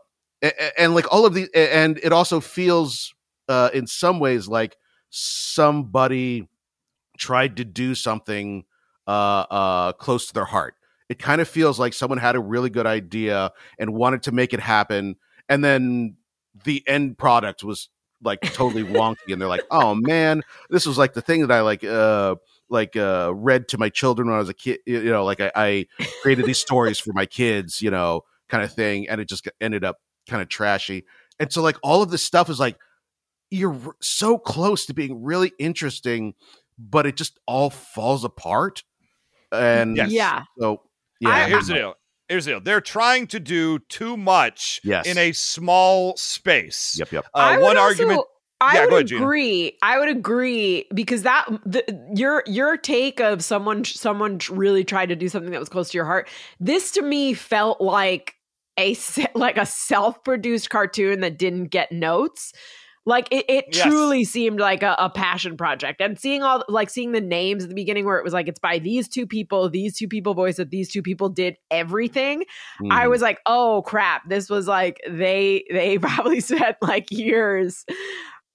a- 0.46 0.64
a- 0.64 0.80
and, 0.80 0.94
like 0.94 1.12
all 1.12 1.26
of 1.26 1.34
the 1.34 1.48
a- 1.54 1.74
and 1.74 1.98
it 2.02 2.12
also 2.12 2.40
feels 2.40 3.14
uh 3.48 3.70
in 3.74 3.86
some 3.86 4.18
ways 4.20 4.48
like 4.48 4.76
somebody 5.10 6.48
tried 7.18 7.56
to 7.56 7.64
do 7.64 7.94
something 7.94 8.64
uh 9.06 9.10
uh 9.50 9.92
close 9.92 10.26
to 10.28 10.34
their 10.34 10.44
heart. 10.44 10.74
It 11.08 11.18
kind 11.18 11.40
of 11.40 11.48
feels 11.48 11.78
like 11.78 11.94
someone 11.94 12.18
had 12.18 12.36
a 12.36 12.40
really 12.40 12.70
good 12.70 12.86
idea 12.86 13.52
and 13.78 13.94
wanted 13.94 14.22
to 14.24 14.32
make 14.32 14.52
it 14.52 14.60
happen 14.60 15.16
and 15.48 15.64
then 15.64 16.16
the 16.64 16.82
end 16.88 17.18
product 17.18 17.62
was 17.62 17.88
like 18.22 18.40
totally 18.40 18.82
wonky 18.96 19.30
and 19.32 19.40
they're 19.40 19.48
like 19.48 19.64
oh 19.70 19.94
man 19.94 20.42
this 20.70 20.86
was 20.86 20.98
like 20.98 21.12
the 21.14 21.20
thing 21.22 21.42
that 21.42 21.52
i 21.52 21.60
like 21.60 21.84
uh 21.84 22.34
like 22.70 22.96
uh 22.96 23.30
read 23.34 23.68
to 23.68 23.78
my 23.78 23.88
children 23.90 24.28
when 24.28 24.36
i 24.36 24.38
was 24.38 24.48
a 24.48 24.54
kid 24.54 24.78
you 24.86 25.04
know 25.04 25.24
like 25.24 25.40
i, 25.40 25.50
I 25.54 25.86
created 26.22 26.46
these 26.46 26.58
stories 26.58 26.98
for 26.98 27.12
my 27.12 27.26
kids 27.26 27.82
you 27.82 27.90
know 27.90 28.22
kind 28.48 28.64
of 28.64 28.72
thing 28.72 29.08
and 29.08 29.20
it 29.20 29.28
just 29.28 29.46
ended 29.60 29.84
up 29.84 29.98
kind 30.28 30.42
of 30.42 30.48
trashy 30.48 31.04
and 31.38 31.52
so 31.52 31.62
like 31.62 31.76
all 31.82 32.02
of 32.02 32.10
this 32.10 32.22
stuff 32.22 32.48
is 32.50 32.58
like 32.60 32.76
you're 33.50 33.72
r- 33.74 33.96
so 34.00 34.38
close 34.38 34.86
to 34.86 34.94
being 34.94 35.22
really 35.22 35.52
interesting 35.58 36.34
but 36.78 37.06
it 37.06 37.16
just 37.16 37.38
all 37.46 37.70
falls 37.70 38.24
apart 38.24 38.82
and 39.52 39.96
Yes. 39.96 40.10
Yeah. 40.10 40.42
so 40.58 40.82
yeah 41.20 41.30
I- 41.30 41.48
Here's 41.48 41.68
the 41.68 41.74
deal. 41.74 41.94
Here's 42.28 42.44
the 42.44 42.50
deal. 42.52 42.60
They're 42.60 42.80
trying 42.80 43.28
to 43.28 43.38
do 43.40 43.78
too 43.88 44.16
much 44.16 44.80
Yes. 44.82 45.06
in 45.06 45.16
a 45.16 45.30
small 45.32 46.16
space. 46.16 46.96
yep 46.98 47.12
yep 47.12 47.24
Uh, 47.34 47.38
I 47.38 47.56
would 47.56 47.62
one 47.64 47.76
also- 47.76 47.88
argument. 48.02 48.20
I 48.58 48.74
Yeah, 48.76 48.80
would 48.80 48.88
go 48.90 48.96
ahead, 48.96 49.06
Gina. 49.08 49.20
agree. 49.22 49.76
I 49.82 49.98
would 49.98 50.08
agree 50.08 50.86
because 50.94 51.22
that 51.24 51.44
the, 51.66 51.84
your 52.16 52.42
your 52.46 52.78
take 52.78 53.20
of 53.20 53.44
someone 53.44 53.84
someone 53.84 54.40
really 54.50 54.82
tried 54.82 55.10
to 55.10 55.14
do 55.16 55.28
something 55.28 55.50
that 55.52 55.60
was 55.60 55.68
close 55.68 55.90
to 55.90 55.98
your 55.98 56.06
heart. 56.06 56.26
This 56.58 56.90
to 56.92 57.02
me 57.02 57.34
felt 57.34 57.82
like 57.82 58.35
a 58.78 58.96
like 59.34 59.56
a 59.56 59.66
self 59.66 60.22
produced 60.24 60.70
cartoon 60.70 61.20
that 61.20 61.38
didn't 61.38 61.66
get 61.66 61.92
notes. 61.92 62.52
Like 63.08 63.28
it, 63.30 63.44
it 63.48 63.66
Yes. 63.68 63.82
truly 63.82 64.24
seemed 64.24 64.58
like 64.58 64.82
a, 64.82 64.96
a 64.98 65.08
passion 65.08 65.56
project. 65.56 66.00
And 66.00 66.18
seeing 66.18 66.42
all 66.42 66.64
like 66.68 66.90
seeing 66.90 67.12
the 67.12 67.20
names 67.20 67.62
at 67.62 67.68
the 67.68 67.74
beginning 67.76 68.04
where 68.04 68.18
it 68.18 68.24
was 68.24 68.32
like 68.32 68.48
it's 68.48 68.58
by 68.58 68.80
these 68.80 69.08
two 69.08 69.28
people, 69.28 69.70
these 69.70 69.96
two 69.96 70.08
people 70.08 70.34
voice 70.34 70.58
it, 70.58 70.70
these 70.70 70.90
two 70.90 71.02
people 71.02 71.28
did 71.28 71.56
everything. 71.70 72.44
I 72.90 73.06
Mhm. 73.06 73.10
was 73.10 73.22
like, 73.22 73.38
oh 73.46 73.82
crap, 73.86 74.28
this 74.28 74.50
was 74.50 74.66
like 74.66 74.98
they 75.08 75.64
they 75.70 75.98
probably 76.00 76.40
spent 76.40 76.78
like 76.82 77.06
years 77.12 77.84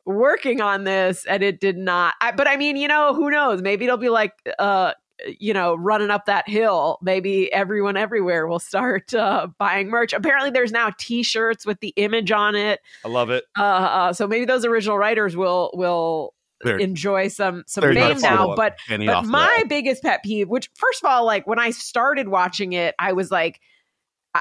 working 0.06 0.62
on 0.62 0.84
this 0.84 1.26
and 1.26 1.44
it 1.44 1.60
did 1.62 1.78
not. 1.78 2.16
I, 2.22 2.32
but 2.32 2.48
I 2.48 2.58
mean, 2.58 2.76
you 2.76 2.88
know, 2.88 3.14
who 3.14 3.30
knows? 3.30 3.62
Maybe 3.62 3.86
it'll 3.86 3.98
be 3.98 4.10
like 4.10 4.34
uh 4.60 4.94
you 5.40 5.54
know, 5.54 5.76
running 5.76 6.10
up 6.10 6.26
that 6.26 6.48
hill, 6.48 7.00
maybe 7.02 7.52
everyone 7.54 7.98
everywhere 7.98 8.48
will 8.48 8.60
start 8.60 9.14
uh, 9.14 9.48
buying 9.58 9.90
merch. 9.90 10.14
Apparently, 10.14 10.50
there's 10.52 10.72
now 10.72 10.92
T-shirts 10.98 11.66
with 11.66 11.80
the 11.80 11.94
image 11.96 12.32
on 12.32 12.56
it. 12.56 12.80
I 13.06 13.08
love 13.10 13.30
it. 13.30 13.46
Uh, 13.58 13.64
uh, 13.64 14.14
so 14.14 14.28
maybe 14.28 14.46
those 14.46 14.66
original 14.66 14.98
writers 14.98 15.36
will 15.36 15.72
will 15.74 16.34
They're- 16.64 16.78
enjoy 16.78 17.28
some 17.28 17.64
some 17.68 17.84
fame 17.84 18.20
now. 18.22 18.56
But 18.56 18.78
but 18.88 19.26
my 19.26 19.64
biggest 19.68 20.04
pet 20.04 20.24
peeve, 20.24 20.50
which 20.50 20.70
first 20.76 21.04
of 21.04 21.10
all, 21.10 21.26
like 21.26 21.48
when 21.48 21.60
I 21.60 21.72
started 21.72 22.28
watching 22.28 22.74
it, 22.74 22.96
I 23.00 23.14
was 23.14 23.32
like, 23.32 23.60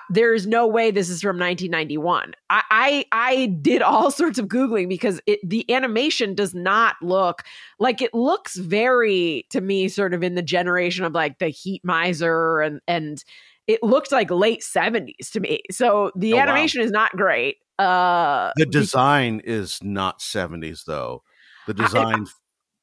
"There 0.09 0.35
is 0.35 0.47
no 0.47 0.67
way 0.67 0.91
this 0.91 1.09
is 1.09 1.21
from 1.23 1.39
1991." 1.39 2.35
I 2.49 2.63
I, 2.71 3.05
I 3.13 3.47
did 3.47 3.83
all 3.83 4.11
sorts 4.21 4.39
of 4.39 4.47
googling 4.47 4.89
because 4.89 5.21
it, 5.27 5.41
the 5.49 5.71
animation 5.73 6.35
does 6.35 6.55
not 6.55 6.97
look 7.03 7.43
like 7.79 8.01
it 8.03 8.15
looks 8.15 8.57
very 8.57 9.47
to 9.51 9.61
me 9.61 9.89
sort 9.89 10.15
of 10.15 10.23
in 10.23 10.35
the 10.35 10.43
generation 10.43 11.05
of 11.05 11.13
like 11.13 11.39
the 11.39 11.49
Heat 11.49 11.85
Miser 11.85 12.61
and 12.61 12.81
and 12.87 13.25
it 13.67 13.83
looked 13.83 14.11
like 14.11 14.31
late 14.31 14.63
70s 14.63 15.31
to 15.33 15.41
me. 15.41 15.63
So 15.71 16.11
the 16.17 16.33
Oh, 16.33 16.37
wow. 16.37 16.43
animation 16.43 16.83
is 16.83 16.91
not 16.91 17.13
great. 17.13 17.57
Uh, 17.79 18.51
the 18.57 18.67
design 18.67 19.41
is 19.45 19.79
not 19.83 20.19
70s 20.19 20.85
though. 20.85 21.23
The 21.67 21.75
design 21.75 22.27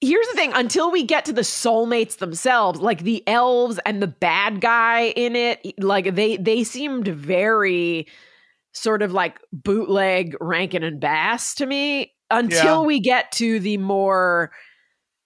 here's 0.01 0.27
the 0.27 0.33
thing 0.35 0.51
until 0.53 0.91
we 0.91 1.03
get 1.03 1.25
to 1.25 1.33
the 1.33 1.41
soulmates 1.41 2.17
themselves 2.17 2.79
like 2.79 3.01
the 3.03 3.27
elves 3.27 3.79
and 3.85 4.01
the 4.01 4.07
bad 4.07 4.61
guy 4.61 5.07
in 5.15 5.35
it 5.35 5.59
like 5.79 6.13
they 6.15 6.37
they 6.37 6.63
seemed 6.63 7.07
very 7.07 8.07
sort 8.73 9.01
of 9.01 9.11
like 9.11 9.39
bootleg 9.51 10.35
rankin 10.39 10.83
and 10.83 10.99
bass 10.99 11.55
to 11.55 11.65
me 11.65 12.13
until 12.29 12.81
Yeah. 12.81 12.85
we 12.87 12.99
get 12.99 13.31
to 13.33 13.59
the 13.59 13.77
more 13.77 14.51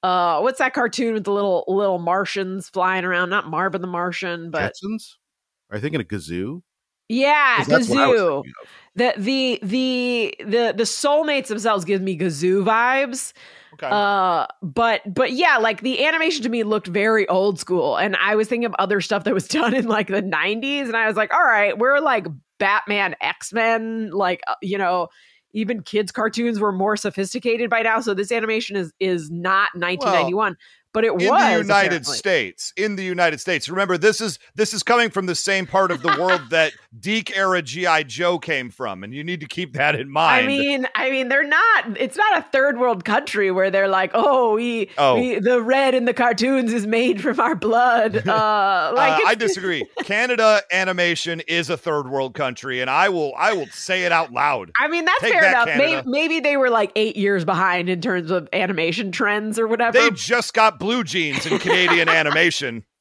uh 0.03 0.39
what's 0.39 0.59
that 0.59 0.73
cartoon 0.73 1.13
with 1.15 1.25
the 1.25 1.33
little 1.33 1.65
little 1.67 1.99
martians 1.99 2.69
flying 2.69 3.03
around 3.03 3.29
not 3.29 3.49
marvin 3.49 3.81
the 3.81 3.87
martian 3.87 4.51
but 4.51 4.73
Jetsons? 4.73 5.15
Are 5.69 5.77
you 5.77 5.81
thinking 5.81 6.01
of 6.01 6.07
Gazoo? 6.07 6.61
yeah, 7.09 7.57
Gazoo. 7.65 7.67
what 7.89 7.99
I 7.99 8.07
was 8.07 8.21
kazoo 8.21 8.43
thinking 8.43 8.53
of. 8.61 8.67
the 8.95 9.13
the 9.17 9.59
the 9.63 10.35
the 10.45 10.73
the 10.77 10.83
soulmates 10.83 11.47
themselves 11.47 11.83
give 11.83 12.01
me 12.01 12.17
Gazoo 12.17 12.63
vibes 12.63 13.33
Okay. 13.81 13.89
uh 13.91 14.45
but 14.61 15.01
but 15.11 15.31
yeah 15.31 15.57
like 15.57 15.81
the 15.81 16.05
animation 16.05 16.43
to 16.43 16.49
me 16.49 16.63
looked 16.63 16.87
very 16.87 17.27
old 17.27 17.59
school 17.59 17.97
and 17.97 18.15
i 18.17 18.35
was 18.35 18.47
thinking 18.47 18.65
of 18.65 18.75
other 18.77 19.01
stuff 19.01 19.23
that 19.23 19.33
was 19.33 19.47
done 19.47 19.73
in 19.73 19.87
like 19.87 20.07
the 20.07 20.21
90s 20.21 20.83
and 20.83 20.95
i 20.95 21.07
was 21.07 21.15
like 21.15 21.33
all 21.33 21.43
right 21.43 21.77
we're 21.77 21.99
like 21.99 22.27
batman 22.59 23.15
x-men 23.21 24.11
like 24.11 24.41
uh, 24.47 24.55
you 24.61 24.77
know 24.77 25.07
even 25.53 25.81
kids 25.81 26.11
cartoons 26.11 26.59
were 26.59 26.71
more 26.71 26.95
sophisticated 26.95 27.69
by 27.69 27.81
now 27.81 27.99
so 27.99 28.13
this 28.13 28.31
animation 28.31 28.75
is 28.75 28.93
is 28.99 29.31
not 29.31 29.69
1991 29.73 30.55
but 30.93 31.03
it 31.03 31.07
in 31.09 31.13
was 31.15 31.23
in 31.23 31.29
the 31.29 31.57
United 31.57 31.87
apparently. 31.87 32.15
States. 32.17 32.73
In 32.77 32.95
the 32.95 33.03
United 33.03 33.39
States. 33.39 33.69
Remember, 33.69 33.97
this 33.97 34.21
is 34.21 34.39
this 34.55 34.73
is 34.73 34.83
coming 34.83 35.09
from 35.09 35.25
the 35.25 35.35
same 35.35 35.65
part 35.65 35.91
of 35.91 36.01
the 36.01 36.15
world 36.19 36.41
that 36.49 36.73
DiC 36.99 37.35
era 37.35 37.61
GI 37.61 38.03
Joe 38.05 38.39
came 38.39 38.69
from, 38.69 39.03
and 39.03 39.13
you 39.13 39.23
need 39.23 39.39
to 39.41 39.47
keep 39.47 39.73
that 39.73 39.95
in 39.95 40.09
mind. 40.09 40.43
I 40.43 40.47
mean, 40.47 40.87
I 40.95 41.09
mean, 41.11 41.29
they're 41.29 41.47
not. 41.47 41.97
It's 41.99 42.17
not 42.17 42.37
a 42.37 42.41
third 42.51 42.77
world 42.79 43.05
country 43.05 43.51
where 43.51 43.69
they're 43.71 43.87
like, 43.87 44.11
"Oh, 44.13 44.55
we, 44.55 44.89
Oh. 44.97 45.15
we 45.15 45.39
the 45.39 45.61
red 45.61 45.93
in 45.95 46.05
the 46.05 46.13
cartoons 46.13 46.73
is 46.73 46.85
made 46.87 47.21
from 47.21 47.39
our 47.39 47.55
blood." 47.55 48.23
Uh, 48.31 48.93
like 48.95 49.23
Uh, 49.23 49.27
I 49.27 49.35
disagree. 49.35 49.85
Canada 50.03 50.61
animation 50.71 51.41
is 51.47 51.69
a 51.69 51.77
third 51.77 52.09
world 52.09 52.33
country, 52.33 52.79
and 52.81 52.89
I 52.89 53.09
will 53.09 53.33
I 53.37 53.53
will 53.53 53.67
say 53.67 54.03
it 54.03 54.11
out 54.11 54.31
loud. 54.31 54.71
I 54.79 54.87
mean, 54.87 55.05
that's 55.05 55.19
Take 55.21 55.33
fair 55.33 55.41
that, 55.41 55.67
enough. 55.67 55.77
Maybe, 55.77 56.09
maybe 56.09 56.39
they 56.39 56.57
were 56.57 56.69
like 56.69 56.91
eight 56.95 57.15
years 57.17 57.45
behind 57.45 57.89
in 57.89 58.01
terms 58.01 58.31
of 58.31 58.47
animation 58.53 59.11
trends 59.11 59.59
or 59.59 59.67
whatever. 59.67 59.97
They 59.99 60.11
just 60.11 60.53
got 60.53 60.79
blue 60.81 61.03
jeans 61.05 61.45
in 61.45 61.57
Canadian 61.59 62.09
animation. 62.09 62.83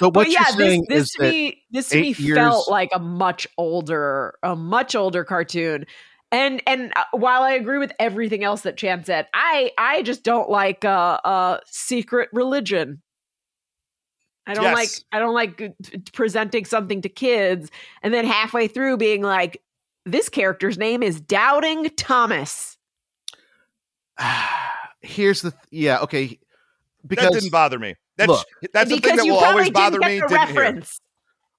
But, 0.00 0.14
what 0.16 0.24
but 0.24 0.30
yeah, 0.30 0.44
you're 0.48 0.56
this, 0.56 0.66
saying 0.66 0.86
this 0.88 1.02
is 1.02 1.10
to 1.10 1.22
that 1.22 1.30
me, 1.30 1.62
this 1.70 1.88
to 1.90 2.00
me 2.00 2.08
eight 2.08 2.18
years- 2.18 2.38
felt 2.38 2.68
like 2.68 2.88
a 2.94 2.98
much 2.98 3.46
older, 3.58 4.38
a 4.42 4.56
much 4.56 4.94
older 4.96 5.22
cartoon. 5.22 5.84
And 6.32 6.62
and 6.66 6.92
uh, 6.96 7.04
while 7.12 7.42
I 7.42 7.52
agree 7.52 7.78
with 7.78 7.92
everything 8.00 8.42
else 8.42 8.62
that 8.62 8.76
Chan 8.78 9.04
said, 9.04 9.28
I 9.34 9.70
I 9.78 10.02
just 10.02 10.24
don't 10.24 10.48
like 10.48 10.84
uh, 10.84 11.20
uh 11.24 11.58
secret 11.66 12.30
religion. 12.32 13.02
I 14.46 14.54
don't 14.54 14.64
Yes. 14.64 14.74
like 14.74 14.90
I 15.12 15.18
don't 15.20 15.34
like 15.34 15.60
uh, 15.62 15.98
presenting 16.14 16.64
something 16.64 17.02
to 17.02 17.08
kids 17.10 17.70
and 18.02 18.12
then 18.14 18.24
halfway 18.24 18.66
through 18.66 18.96
being 18.96 19.22
like, 19.22 19.62
this 20.06 20.28
character's 20.30 20.78
name 20.78 21.02
is 21.02 21.20
Doubting 21.20 21.90
Thomas. 21.96 22.78
here's 25.02 25.42
the 25.42 25.50
th- 25.50 25.60
yeah 25.70 25.98
okay 26.00 26.38
that 27.04 27.10
because 27.20 27.34
didn't 27.34 27.50
bother 27.50 27.78
me. 27.78 27.94
That's 28.16 28.28
Look, 28.28 28.46
that's 28.72 28.90
the 28.90 28.96
because 28.96 29.10
thing 29.10 29.16
that 29.18 29.24
you 29.26 29.32
will 29.34 29.44
always 29.44 29.70
bother 29.70 29.98
me. 30.00 30.18
get 30.18 30.28
the 30.28 30.34
Didn't 30.34 30.48
hear. 30.48 30.56
reference. 30.62 31.00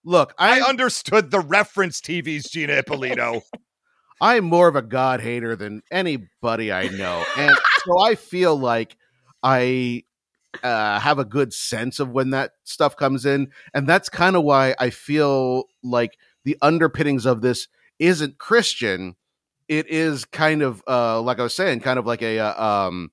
look 0.04 0.34
I 0.38 0.60
I 0.60 0.70
understood 0.70 1.32
the 1.32 1.40
reference 1.40 2.02
TV's 2.02 2.50
Gina 2.50 2.74
Ippolito. 2.74 3.42
I'm 4.22 4.46
more 4.46 4.68
of 4.68 4.76
a 4.76 4.82
god 4.82 5.20
hater 5.22 5.56
than 5.56 5.82
anybody 5.92 6.72
I 6.72 6.88
know 6.88 7.24
and 7.38 7.56
so 7.86 8.00
I 8.02 8.16
feel 8.16 8.56
like 8.58 8.96
I 9.44 10.04
uh, 10.64 11.00
have 11.02 11.20
a 11.20 11.26
good 11.26 11.54
sense 11.54 12.00
of 12.00 12.12
when 12.12 12.30
that 12.30 12.52
stuff 12.64 12.96
comes 12.96 13.26
in 13.26 13.52
and 13.74 13.88
that's 13.88 14.08
kind 14.08 14.36
of 14.38 14.44
why 14.44 14.74
I 14.80 14.90
feel 14.90 15.66
like 15.84 16.18
the 16.46 16.58
underpinnings 16.62 17.26
of 17.26 17.42
this 17.42 17.68
isn't 18.00 18.38
Christian 18.38 19.16
it 19.68 19.90
is 19.90 20.24
kind 20.26 20.62
of 20.62 20.82
uh 20.88 21.20
like 21.22 21.40
I 21.40 21.44
was 21.44 21.54
saying 21.56 21.82
kind 21.82 22.00
of 22.00 22.06
like 22.06 22.22
a 22.22 22.40
uh, 22.40 22.64
um 22.88 23.12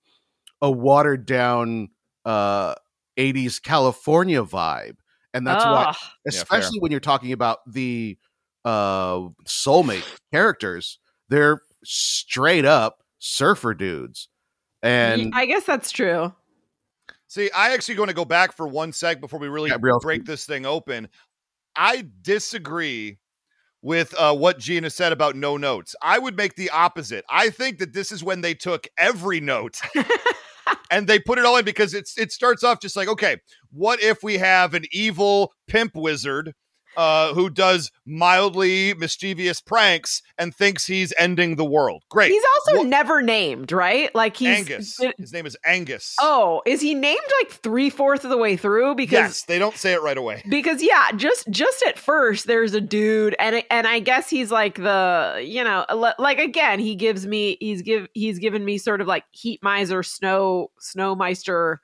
a 0.60 0.70
watered 0.70 1.26
down 1.26 1.88
uh 2.24 2.74
80s 3.18 3.60
California 3.62 4.42
vibe 4.42 4.96
and 5.34 5.46
that's 5.46 5.64
why 5.64 5.84
Ugh. 5.88 5.96
especially 6.26 6.78
when 6.80 6.90
you're 6.90 7.00
talking 7.00 7.32
about 7.32 7.58
the 7.66 8.16
uh 8.64 9.18
soulmate 9.46 10.04
characters 10.32 10.98
they're 11.28 11.60
straight 11.84 12.64
up 12.64 13.02
surfer 13.18 13.74
dudes 13.74 14.28
and 14.82 15.32
I 15.34 15.46
guess 15.46 15.64
that's 15.64 15.90
true. 15.92 16.32
See, 17.28 17.50
I 17.54 17.72
actually 17.72 17.94
going 17.94 18.08
to 18.08 18.14
go 18.14 18.24
back 18.24 18.52
for 18.52 18.66
one 18.68 18.92
sec 18.92 19.20
before 19.20 19.38
we 19.40 19.48
really 19.48 19.70
Yeah, 19.70 19.78
real- 19.80 20.00
break 20.00 20.24
this 20.24 20.44
thing 20.44 20.66
open. 20.66 21.08
I 21.76 22.06
disagree 22.20 23.18
with 23.80 24.14
uh, 24.18 24.34
what 24.34 24.58
Gina 24.58 24.90
said 24.90 25.12
about 25.12 25.34
no 25.36 25.56
notes. 25.56 25.96
I 26.02 26.18
would 26.18 26.36
make 26.36 26.56
the 26.56 26.68
opposite. 26.70 27.24
I 27.30 27.48
think 27.50 27.78
that 27.78 27.92
this 27.94 28.12
is 28.12 28.22
when 28.22 28.40
they 28.42 28.54
took 28.54 28.86
every 28.98 29.40
note 29.40 29.80
and 30.90 31.06
they 31.06 31.18
put 31.18 31.38
it 31.38 31.44
all 31.44 31.56
in 31.56 31.64
because 31.64 31.94
it's 31.94 32.16
it 32.18 32.32
starts 32.32 32.64
off 32.64 32.80
just 32.80 32.96
like, 32.96 33.08
okay, 33.08 33.36
what 33.70 34.02
if 34.02 34.22
we 34.22 34.38
have 34.38 34.74
an 34.74 34.84
evil 34.92 35.52
pimp 35.66 35.94
wizard 35.94 36.54
uh, 36.96 37.32
who 37.34 37.50
does 37.50 37.90
mildly 38.06 38.94
mischievous 38.94 39.60
pranks 39.60 40.22
and 40.38 40.54
thinks 40.54 40.86
he's 40.86 41.12
ending 41.18 41.56
the 41.56 41.64
world? 41.64 42.02
Great. 42.10 42.30
He's 42.30 42.42
also 42.54 42.78
What- 42.78 42.86
never 42.86 43.22
named, 43.22 43.72
right? 43.72 44.14
Like 44.14 44.36
he's 44.36 44.48
Angus. 44.58 44.98
His 45.18 45.32
name 45.32 45.46
is 45.46 45.56
Angus. 45.64 46.14
oh, 46.20 46.62
is 46.66 46.80
he 46.80 46.94
named 46.94 47.20
like 47.40 47.50
three 47.52 47.90
fourths 47.90 48.24
of 48.24 48.30
the 48.30 48.36
way 48.36 48.56
through? 48.56 48.94
Because 48.94 49.12
yes, 49.12 49.42
they 49.44 49.58
don't 49.58 49.76
say 49.76 49.92
it 49.92 50.02
right 50.02 50.16
away. 50.18 50.42
because 50.48 50.82
yeah, 50.82 51.12
just 51.16 51.48
just 51.50 51.82
at 51.86 51.98
first 51.98 52.46
there's 52.46 52.74
a 52.74 52.80
dude, 52.80 53.34
and 53.38 53.62
and 53.70 53.86
I 53.86 54.00
guess 54.00 54.28
he's 54.30 54.50
like 54.50 54.76
the 54.76 55.42
you 55.44 55.64
know 55.64 55.84
like 56.18 56.38
again 56.38 56.78
he 56.78 56.94
gives 56.94 57.26
me 57.26 57.56
he's 57.60 57.82
give 57.82 58.06
he's 58.14 58.38
given 58.38 58.64
me 58.64 58.78
sort 58.78 59.00
of 59.00 59.06
like 59.06 59.24
heat 59.32 59.60
miser 59.62 60.02
snow 60.02 60.70
snowmeister 60.80 61.76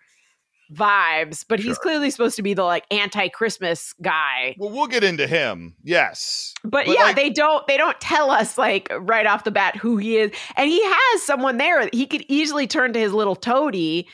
vibes, 0.72 1.44
but 1.48 1.60
he's 1.60 1.78
clearly 1.78 2.10
supposed 2.10 2.36
to 2.36 2.42
be 2.42 2.54
the 2.54 2.64
like 2.64 2.84
anti 2.90 3.28
Christmas 3.28 3.94
guy. 4.02 4.54
Well, 4.58 4.70
we'll 4.70 4.86
get 4.86 5.04
into 5.04 5.26
him. 5.26 5.74
Yes. 5.82 6.54
But, 6.62 6.86
But, 6.86 6.88
yeah, 6.88 7.02
like- 7.04 7.16
they 7.16 7.30
don't 7.30 7.66
they 7.66 7.76
don't 7.76 8.00
tell 8.00 8.30
us 8.30 8.58
like 8.58 8.88
right 8.98 9.26
off 9.26 9.44
the 9.44 9.50
bat 9.50 9.76
who 9.76 9.96
he 9.96 10.16
is. 10.18 10.32
And 10.56 10.68
he 10.68 10.82
has 10.84 11.22
someone 11.22 11.56
there. 11.56 11.88
He 11.92 12.06
could 12.06 12.24
easily 12.28 12.66
turn 12.66 12.92
to 12.92 12.98
his 13.00 13.12
little 13.12 13.36
toady 13.36 14.08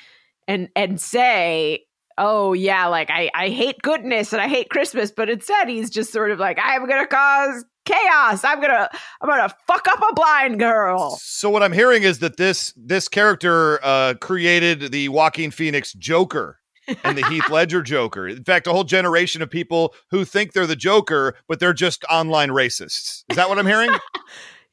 and 0.47 0.69
and 0.77 1.01
say, 1.01 1.87
"Oh 2.19 2.53
yeah, 2.53 2.87
like 2.87 3.11
I 3.11 3.31
I 3.35 3.49
hate 3.49 3.81
goodness 3.83 4.33
and 4.33 4.41
I 4.43 4.49
hate 4.49 4.69
Christmas." 4.71 5.11
But 5.11 5.31
instead, 5.31 5.69
he's 5.69 5.91
just 5.91 6.13
sort 6.13 6.31
of 6.31 6.39
like, 6.39 6.59
"I'm 6.63 6.87
going 6.87 7.01
to 7.01 7.07
cause 7.07 7.65
chaos. 7.85 8.45
I'm 8.45 8.61
going 8.61 8.71
to 8.71 8.91
I'm 9.21 9.49
to 9.49 9.55
fuck 9.67 9.87
up 9.89 10.03
a 10.11 10.15
blind 10.15 10.59
girl." 10.59 11.19
So 11.21 11.51
what 11.51 11.63
I'm 11.63 11.73
hearing 11.73 12.03
is 12.03 12.19
that 12.21 12.37
this 12.37 12.73
this 12.77 13.09
character 13.09 13.79
uh, 13.85 14.15
created 14.21 14.93
the 14.93 15.09
Joaquin 15.09 15.51
Phoenix 15.51 15.93
Joker 15.93 16.61
and 17.03 17.17
the 17.17 17.27
Heath 17.29 17.49
Ledger 17.49 17.83
Joker. 17.83 18.29
In 18.29 18.45
fact, 18.45 18.67
a 18.67 18.73
whole 18.73 18.85
generation 18.85 19.43
of 19.43 19.51
people 19.51 19.95
who 20.11 20.25
think 20.25 20.53
they're 20.53 20.67
the 20.67 20.77
Joker, 20.77 21.35
but 21.49 21.61
they're 21.61 21.73
just 21.73 22.05
online 22.11 22.51
racists. 22.51 23.25
Is 23.29 23.37
that 23.37 23.49
what 23.49 23.59
I'm 23.59 23.67
hearing? 23.67 23.91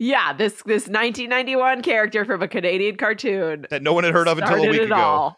Yeah, 0.03 0.34
this 0.34 0.53
this 0.63 0.88
1991 0.88 1.84
character 1.84 2.25
from 2.25 2.41
a 2.41 2.48
Canadian 2.48 2.96
cartoon 2.96 3.68
that 3.70 3.84
no 3.84 3.94
one 3.94 4.03
had 4.03 4.13
heard 4.13 4.27
of 4.27 4.39
until 4.39 4.63
a 4.63 4.68
week 4.68 4.82
ago. 4.82 4.96
all. 4.96 5.38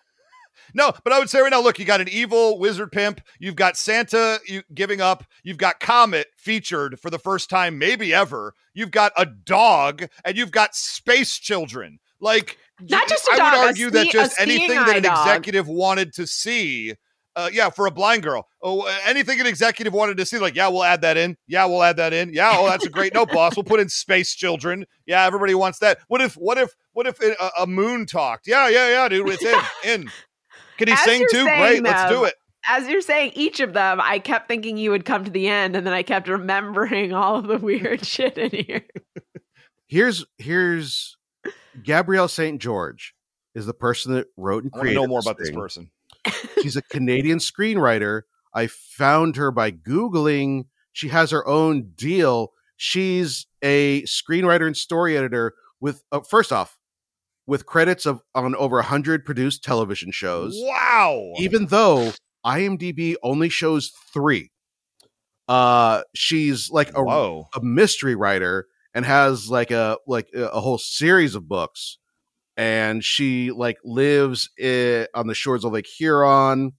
No, 0.73 0.91
but 1.03 1.13
I 1.13 1.19
would 1.19 1.29
say 1.29 1.39
right 1.41 1.51
now, 1.51 1.61
look, 1.61 1.79
you 1.79 1.85
got 1.85 2.01
an 2.01 2.09
evil 2.09 2.57
wizard 2.59 2.91
pimp, 2.91 3.21
you've 3.39 3.55
got 3.55 3.77
Santa 3.77 4.39
you 4.47 4.63
giving 4.73 5.01
up, 5.01 5.23
you've 5.43 5.57
got 5.57 5.79
Comet 5.79 6.27
featured 6.37 6.99
for 6.99 7.09
the 7.09 7.19
first 7.19 7.49
time, 7.49 7.77
maybe 7.77 8.13
ever, 8.13 8.53
you've 8.73 8.91
got 8.91 9.11
a 9.17 9.25
dog, 9.25 10.07
and 10.25 10.37
you've 10.37 10.51
got 10.51 10.75
space 10.75 11.37
children. 11.37 11.99
Like, 12.19 12.57
Not 12.79 13.07
just 13.07 13.27
a 13.27 13.33
I 13.33 13.37
dog, 13.37 13.53
would 13.53 13.67
argue 13.67 13.89
that 13.91 14.07
just 14.09 14.39
anything 14.39 14.69
that 14.69 14.97
an 14.97 15.03
dog. 15.03 15.27
executive 15.27 15.67
wanted 15.67 16.13
to 16.13 16.25
see. 16.27 16.93
Uh, 17.35 17.49
yeah, 17.51 17.67
for 17.71 17.87
a 17.87 17.91
blind 17.91 18.21
girl. 18.21 18.47
Oh, 18.61 18.85
anything 19.07 19.39
an 19.39 19.47
executive 19.47 19.91
wanted 19.91 20.17
to 20.17 20.25
see, 20.25 20.37
like, 20.37 20.55
yeah, 20.55 20.67
we'll 20.67 20.83
add 20.83 21.01
that 21.01 21.17
in. 21.17 21.35
Yeah, 21.47 21.65
we'll 21.65 21.81
add 21.81 21.97
that 21.97 22.13
in. 22.13 22.31
Yeah, 22.31 22.51
oh, 22.53 22.69
that's 22.69 22.85
a 22.85 22.91
great 22.91 23.11
note, 23.15 23.31
boss. 23.33 23.55
We'll 23.55 23.63
put 23.63 23.79
in 23.79 23.89
space 23.89 24.35
children. 24.35 24.85
Yeah, 25.07 25.25
everybody 25.25 25.55
wants 25.55 25.79
that. 25.79 25.97
What 26.09 26.21
if, 26.21 26.35
what 26.35 26.59
if, 26.59 26.75
what 26.91 27.07
if 27.07 27.19
a, 27.19 27.49
a 27.61 27.65
moon 27.65 28.05
talked? 28.05 28.45
Yeah, 28.45 28.69
yeah, 28.69 28.87
yeah, 28.89 29.09
dude, 29.09 29.27
it's 29.29 29.43
in, 29.43 29.59
in. 29.83 30.11
Can 30.77 30.87
he 30.87 30.93
As 30.93 31.01
sing 31.01 31.25
too? 31.31 31.45
saying 31.45 31.81
Great, 31.81 31.83
let's 31.83 32.11
do 32.11 32.23
it. 32.23 32.35
As 32.67 32.87
you're 32.87 33.01
saying 33.01 33.33
each 33.35 33.59
of 33.59 33.73
them, 33.73 33.99
I 34.01 34.19
kept 34.19 34.47
thinking 34.47 34.77
you 34.77 34.91
would 34.91 35.05
come 35.05 35.25
to 35.25 35.31
the 35.31 35.47
end, 35.47 35.75
and 35.75 35.85
then 35.85 35.93
I 35.93 36.03
kept 36.03 36.27
remembering 36.27 37.13
all 37.13 37.37
of 37.37 37.47
the 37.47 37.57
weird 37.57 38.05
shit 38.05 38.37
in 38.37 38.51
here. 38.51 38.83
Here's 39.87 40.25
here's 40.37 41.17
Gabrielle 41.83 42.27
St. 42.27 42.59
George 42.61 43.13
is 43.53 43.65
the 43.65 43.73
person 43.73 44.13
that 44.13 44.27
wrote 44.37 44.63
and 44.63 44.71
created. 44.71 44.97
I 44.97 45.01
want 45.01 45.01
to 45.01 45.01
created 45.01 45.01
know 45.01 45.07
more 45.07 45.19
about 45.19 45.37
this 45.37 45.51
person. 45.51 45.91
She's 46.61 46.75
a 46.75 46.81
Canadian 46.81 47.39
screenwriter. 47.39 48.23
I 48.53 48.67
found 48.67 49.35
her 49.35 49.51
by 49.51 49.71
Googling. 49.71 50.65
She 50.91 51.09
has 51.09 51.31
her 51.31 51.45
own 51.47 51.91
deal. 51.95 52.53
She's 52.77 53.47
a 53.61 54.03
screenwriter 54.03 54.67
and 54.67 54.77
story 54.77 55.17
editor 55.17 55.53
with, 55.79 56.03
uh, 56.11 56.21
first 56.21 56.51
off, 56.51 56.77
with 57.45 57.65
credits 57.65 58.05
of 58.05 58.21
on 58.35 58.55
over 58.55 58.77
100 58.77 59.25
produced 59.25 59.63
television 59.63 60.11
shows, 60.11 60.53
Wow. 60.57 61.33
even 61.37 61.67
though 61.67 62.11
IMDb 62.45 63.15
only 63.23 63.49
shows 63.49 63.91
three. 64.13 64.49
Uh, 65.47 66.03
she's 66.15 66.69
like 66.71 66.95
a, 66.95 67.03
Whoa. 67.03 67.47
a 67.55 67.61
mystery 67.61 68.15
writer 68.15 68.67
and 68.93 69.05
has 69.05 69.49
like 69.49 69.71
a 69.71 69.97
like 70.07 70.29
a 70.33 70.43
a 70.47 70.61
whole 70.61 70.77
series 70.77 71.35
of 71.35 71.47
books 71.49 71.97
and 72.55 73.03
she 73.03 73.51
like 73.51 73.77
lives 73.83 74.49
i 74.63 75.07
on 75.15 75.25
the 75.27 75.33
shores 75.33 75.65
of 75.65 75.73
lake 75.73 75.87
huron 75.87 76.71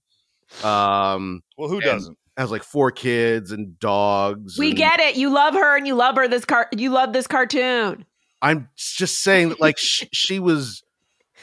um 0.63 1.41
Well, 1.57 1.67
who 1.69 1.79
doesn't? 1.81 2.17
has 2.37 2.49
like 2.51 2.63
four 2.63 2.89
kids 2.91 3.51
and 3.51 3.77
dogs 3.79 4.57
We 4.57 4.69
and 4.69 4.77
get 4.77 4.99
it. 4.99 5.15
You 5.15 5.29
love 5.29 5.53
her, 5.53 5.77
and 5.77 5.85
you 5.85 5.93
love 5.95 6.15
her. 6.15 6.27
This 6.27 6.45
car, 6.45 6.67
you 6.75 6.89
love 6.89 7.13
this 7.13 7.27
cartoon. 7.27 8.05
I'm 8.45 8.69
just 8.75 9.23
saying 9.23 9.49
that 9.49 9.59
like 9.59 9.77
she, 9.79 10.07
she 10.13 10.39
was 10.39 10.83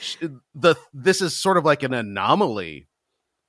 sh 0.00 0.16
the 0.54 0.76
this 0.94 1.20
is 1.20 1.36
sort 1.36 1.56
of 1.56 1.64
like 1.64 1.82
an 1.82 1.92
anomaly. 1.92 2.88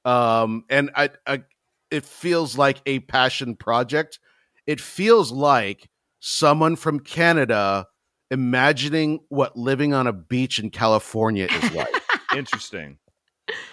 Um 0.05 0.65
and 0.69 0.89
I, 0.95 1.12
I 1.25 1.43
it 1.91 2.05
feels 2.05 2.57
like 2.57 2.81
a 2.86 3.00
passion 3.00 3.55
project. 3.55 4.19
It 4.65 4.81
feels 4.81 5.31
like 5.31 5.89
someone 6.19 6.75
from 6.75 7.00
canada 7.00 7.86
imagining 8.31 9.19
what 9.29 9.55
living 9.55 9.93
on 9.93 10.07
a 10.07 10.13
beach 10.13 10.60
in 10.60 10.69
california 10.72 11.48
is 11.50 11.72
like. 11.74 11.93
Interesting. 12.36 12.98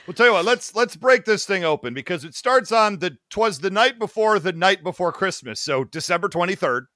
Well, 0.06 0.14
tell 0.14 0.26
you 0.26 0.32
what, 0.32 0.44
let's 0.44 0.75
let's 0.75 0.96
break 0.96 1.25
this 1.25 1.46
thing 1.46 1.64
open 1.64 1.94
because 1.94 2.25
it 2.25 2.34
starts 2.34 2.72
on 2.72 2.99
the 2.99 3.16
twas 3.30 3.60
the 3.60 3.70
night 3.70 3.99
before 3.99 4.38
the 4.38 4.52
night 4.52 4.82
before 4.82 5.12
Christmas, 5.12 5.60
so 5.60 5.84
December 5.84 6.28
twenty 6.28 6.56
third, 6.56 6.87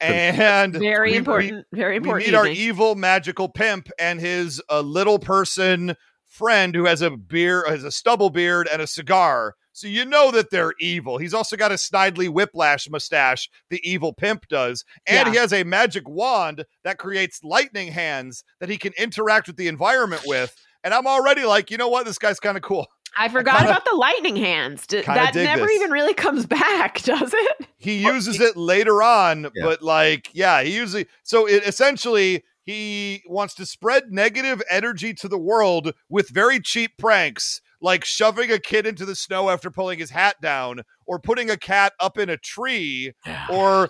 and 0.00 0.72
Very 0.74 1.12
we- 1.12 1.16
important. 1.16 1.64
very 1.72 1.96
important. 1.96 2.24
we 2.26 2.28
important. 2.28 2.32
meet 2.32 2.34
our 2.34 2.46
evil 2.48 2.94
magical 2.94 3.48
pimp 3.48 3.88
and 3.98 4.20
his 4.20 4.60
uh, 4.70 4.80
little 4.80 5.18
person 5.18 5.94
friend 6.26 6.74
who 6.74 6.84
has 6.84 7.02
a 7.02 7.10
beard, 7.10 7.66
has 7.68 7.84
a 7.84 7.90
stubble 7.90 8.30
beard 8.30 8.68
and 8.70 8.82
a 8.82 8.86
cigar. 8.86 9.54
So 9.72 9.86
you 9.88 10.04
know 10.04 10.30
that 10.30 10.50
they're 10.50 10.72
evil. 10.80 11.18
He's 11.18 11.34
also 11.34 11.56
got 11.56 11.70
a 11.70 11.74
snidely 11.76 12.28
whiplash 12.28 12.88
mustache, 12.90 13.48
the 13.70 13.80
evil 13.88 14.12
pimp 14.14 14.48
does. 14.48 14.84
And 15.06 15.26
Yeah. 15.26 15.32
he 15.32 15.38
has 15.38 15.52
a 15.52 15.64
magic 15.64 16.08
wand 16.08 16.64
that 16.84 16.98
creates 16.98 17.44
lightning 17.44 17.92
hands 17.92 18.42
that 18.60 18.68
he 18.70 18.78
can 18.78 18.92
interact 18.98 19.46
with 19.46 19.56
the 19.56 19.68
environment 19.68 20.22
with. 20.26 20.54
And 20.82 20.94
I'm 20.94 21.06
already 21.06 21.44
like, 21.44 21.70
you 21.70 21.76
know 21.76 21.88
what? 21.88 22.06
This 22.06 22.18
guy's 22.18 22.40
kind 22.40 22.56
of 22.56 22.62
cool. 22.62 22.86
I 23.18 23.28
forgot 23.28 23.56
kinda- 23.58 23.70
about 23.72 23.84
the 23.84 23.96
lightning 23.96 24.36
hands. 24.36 24.86
D- 24.86 25.02
that 25.02 25.34
never 25.34 25.62
this. 25.66 25.76
even 25.76 25.90
really 25.90 26.14
comes 26.14 26.46
back, 26.46 27.00
does 27.02 27.32
it? 27.34 27.66
He 27.78 27.98
uses 28.04 28.40
it 28.40 28.56
later 28.56 29.02
on, 29.02 29.44
Yeah. 29.54 29.64
but 29.64 29.82
like, 29.82 30.28
yeah, 30.34 30.62
he 30.62 30.74
usually 30.76 31.06
so 31.22 31.46
it 31.46 31.64
essentially 31.66 32.44
he 32.64 33.22
wants 33.28 33.54
to 33.54 33.64
spread 33.66 34.10
negative 34.10 34.60
energy 34.70 35.14
to 35.14 35.28
the 35.28 35.38
world 35.38 35.92
with 36.08 36.28
very 36.30 36.58
cheap 36.60 36.98
pranks, 36.98 37.60
like 37.80 38.04
shoving 38.04 38.50
a 38.50 38.58
kid 38.58 38.86
into 38.86 39.04
the 39.04 39.14
snow 39.14 39.50
after 39.50 39.70
pulling 39.70 39.98
his 40.00 40.10
hat 40.10 40.36
down, 40.42 40.82
or 41.06 41.20
putting 41.20 41.48
a 41.48 41.56
cat 41.56 41.92
up 42.00 42.18
in 42.18 42.28
a 42.28 42.36
tree, 42.36 43.12
or 43.48 43.88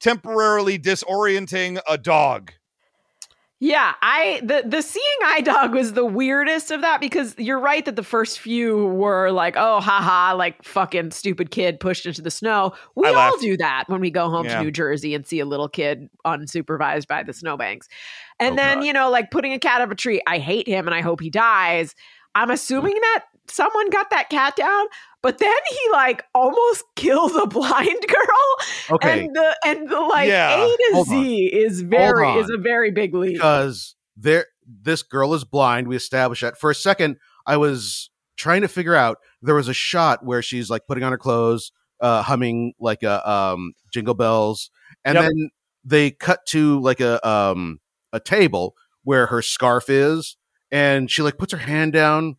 temporarily 0.00 0.78
disorienting 0.78 1.78
a 1.88 1.96
dog. 1.96 2.52
Yeah, 3.60 3.94
I 4.02 4.40
the 4.44 4.62
the 4.64 4.82
seeing 4.82 5.04
eye 5.24 5.40
dog 5.40 5.74
was 5.74 5.92
the 5.94 6.04
weirdest 6.04 6.70
of 6.70 6.82
that 6.82 7.00
because 7.00 7.34
you're 7.38 7.58
right 7.58 7.84
that 7.86 7.96
the 7.96 8.04
first 8.04 8.38
few 8.38 8.86
were 8.86 9.32
like, 9.32 9.56
oh, 9.56 9.80
haha, 9.80 10.36
like 10.36 10.62
fucking 10.62 11.10
stupid 11.10 11.50
kid 11.50 11.80
pushed 11.80 12.06
into 12.06 12.22
the 12.22 12.30
snow. 12.30 12.74
We 12.94 13.08
I 13.08 13.10
all 13.10 13.16
laughed. 13.16 13.40
do 13.40 13.56
that 13.56 13.84
when 13.88 14.00
we 14.00 14.12
go 14.12 14.30
home 14.30 14.44
Yeah. 14.44 14.58
to 14.58 14.64
New 14.64 14.70
Jersey 14.70 15.12
and 15.12 15.26
see 15.26 15.40
a 15.40 15.44
little 15.44 15.68
kid 15.68 16.08
unsupervised 16.24 17.08
by 17.08 17.24
the 17.24 17.32
snowbanks. 17.32 17.88
And 18.38 18.52
Oh, 18.52 18.56
then, 18.56 18.78
God. 18.78 18.86
you 18.86 18.92
know, 18.92 19.10
like 19.10 19.32
putting 19.32 19.52
a 19.52 19.58
cat 19.58 19.80
up 19.80 19.90
a 19.90 19.96
tree. 19.96 20.22
I 20.24 20.38
hate 20.38 20.68
him 20.68 20.86
and 20.86 20.94
I 20.94 21.00
hope 21.00 21.20
he 21.20 21.28
dies. 21.30 21.96
I'm 22.36 22.50
mm. 22.50 22.52
assuming 22.52 22.94
that 22.94 23.24
someone 23.48 23.90
got 23.90 24.10
that 24.10 24.28
cat 24.30 24.54
down, 24.54 24.86
but 25.22 25.38
then 25.38 25.54
he 25.68 25.78
like 25.92 26.24
almost 26.34 26.84
kills 26.96 27.34
a 27.34 27.46
blind 27.46 28.04
girl. 28.08 28.96
okay 28.96 29.24
And 29.26 29.34
the 29.36 29.56
and 29.64 29.88
the 29.88 30.00
like 30.00 30.28
Yeah. 30.28 30.64
A 30.64 30.66
to 30.66 30.90
Hold 30.94 31.06
Z 31.08 31.46
is 31.46 31.80
very 31.82 32.28
is 32.38 32.50
a 32.50 32.58
very 32.58 32.90
big 32.90 33.14
leap. 33.14 33.34
because 33.34 33.94
there 34.16 34.46
this 34.66 35.02
girl 35.02 35.32
is 35.34 35.44
blind 35.44 35.88
we 35.88 35.96
established 35.96 36.42
that 36.42 36.58
for 36.58 36.70
a 36.70 36.74
second 36.74 37.16
i 37.46 37.56
was 37.56 38.10
trying 38.36 38.60
to 38.60 38.68
figure 38.68 38.94
out 38.94 39.16
there 39.40 39.54
was 39.54 39.66
a 39.68 39.72
shot 39.72 40.22
where 40.24 40.42
she's 40.42 40.68
like 40.68 40.86
putting 40.86 41.02
on 41.04 41.10
her 41.12 41.16
clothes 41.16 41.72
uh 42.00 42.20
humming 42.22 42.74
like 42.78 43.02
a 43.02 43.26
um 43.30 43.72
jingle 43.92 44.12
bells 44.14 44.70
and 45.06 45.14
Yep. 45.14 45.24
then 45.24 45.50
they 45.84 46.10
cut 46.10 46.44
to 46.48 46.80
like 46.80 47.00
a 47.00 47.26
um 47.26 47.80
a 48.12 48.20
table 48.20 48.74
where 49.04 49.26
her 49.26 49.40
scarf 49.40 49.88
is 49.88 50.36
and 50.70 51.10
she 51.10 51.22
like 51.22 51.38
puts 51.38 51.52
her 51.52 51.58
hand 51.58 51.92
down 51.94 52.36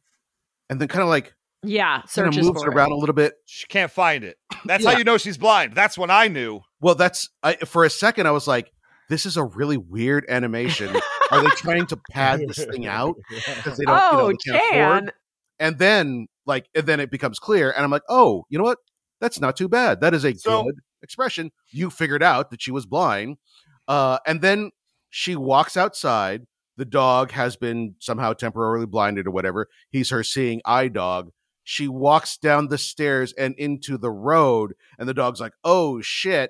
and 0.70 0.80
then 0.80 0.88
kind 0.88 1.02
of 1.02 1.10
like 1.10 1.34
Yeah, 1.64 1.96
kind 1.96 2.04
of 2.06 2.10
searches 2.10 2.46
moves 2.48 2.64
for 2.64 2.70
around 2.72 2.92
it. 2.92 2.96
a 2.96 2.98
little 2.98 3.14
bit. 3.16 3.34
She 3.46 3.68
can't 3.68 3.92
find 3.92 4.24
it. 4.24 4.38
That's 4.66 4.84
Yeah. 4.84 4.92
how 4.92 4.98
you 4.98 5.04
know 5.04 5.18
she's 5.18 5.38
blind. 5.38 5.74
That's 5.76 5.98
when 5.98 6.10
I 6.10 6.28
knew. 6.28 6.62
well 6.82 6.96
that's 6.96 7.30
i 7.44 7.56
for 7.56 7.84
a 7.84 7.90
second 7.90 8.26
i 8.28 8.32
was 8.32 8.48
like 8.48 8.72
this 9.10 9.26
is 9.26 9.36
a 9.38 9.44
really 9.44 9.76
weird 9.78 10.24
animation. 10.30 10.96
Are 11.32 11.42
they 11.44 11.50
trying 11.50 11.88
to 11.88 11.98
pad 12.12 12.40
this 12.48 12.64
thing 12.64 12.86
out 12.88 13.16
because 13.30 13.78
they 13.78 13.84
don't 13.86 13.96
you 14.12 14.18
know, 14.18 14.22
Oh, 14.22 14.28
they 14.28 14.52
can't 14.52 15.02
afford? 15.02 15.14
And 15.60 15.78
then 15.80 16.28
like 16.46 16.68
and 16.76 16.86
then 16.86 17.00
it 17.00 17.10
becomes 17.12 17.40
clear 17.40 17.72
and 17.72 17.84
i'm 17.84 17.92
like 17.92 18.04
oh 18.08 18.46
you 18.50 18.58
know 18.58 18.64
what? 18.64 18.78
That's 19.20 19.42
not 19.42 19.58
too 19.58 19.68
bad. 19.68 20.00
That 20.02 20.14
is 20.14 20.24
a 20.24 20.34
So- 20.36 20.64
good 20.64 20.76
expression. 21.02 21.52
You 21.72 21.90
figured 21.90 22.24
out 22.24 22.52
that 22.52 22.62
she 22.62 22.72
was 22.72 22.86
blind. 22.86 23.38
Uh 23.88 24.20
and 24.26 24.42
then 24.42 24.72
she 25.10 25.36
walks 25.36 25.76
outside. 25.76 26.44
The 26.78 26.86
dog 26.86 27.32
has 27.32 27.58
been 27.58 27.96
somehow 28.00 28.32
temporarily 28.34 28.86
blinded 28.86 29.28
or 29.28 29.32
whatever. 29.32 29.68
He's 29.90 30.12
her 30.12 30.24
seeing 30.24 30.62
eye 30.66 30.88
dog 30.88 31.32
she 31.70 31.88
walks 31.88 32.36
down 32.36 32.68
the 32.68 32.80
stairs 32.80 33.32
and 33.34 33.54
into 33.60 33.96
the 33.96 34.10
road 34.10 34.74
and 34.98 35.08
the 35.08 35.14
dog's 35.14 35.40
like 35.40 35.54
oh 35.64 36.02
shit 36.02 36.50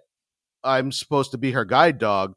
i'm 0.63 0.93
supposed 0.93 1.31
to 1.31 1.37
be 1.37 1.51
her 1.51 1.65
guide 1.65 1.97
dog 1.97 2.35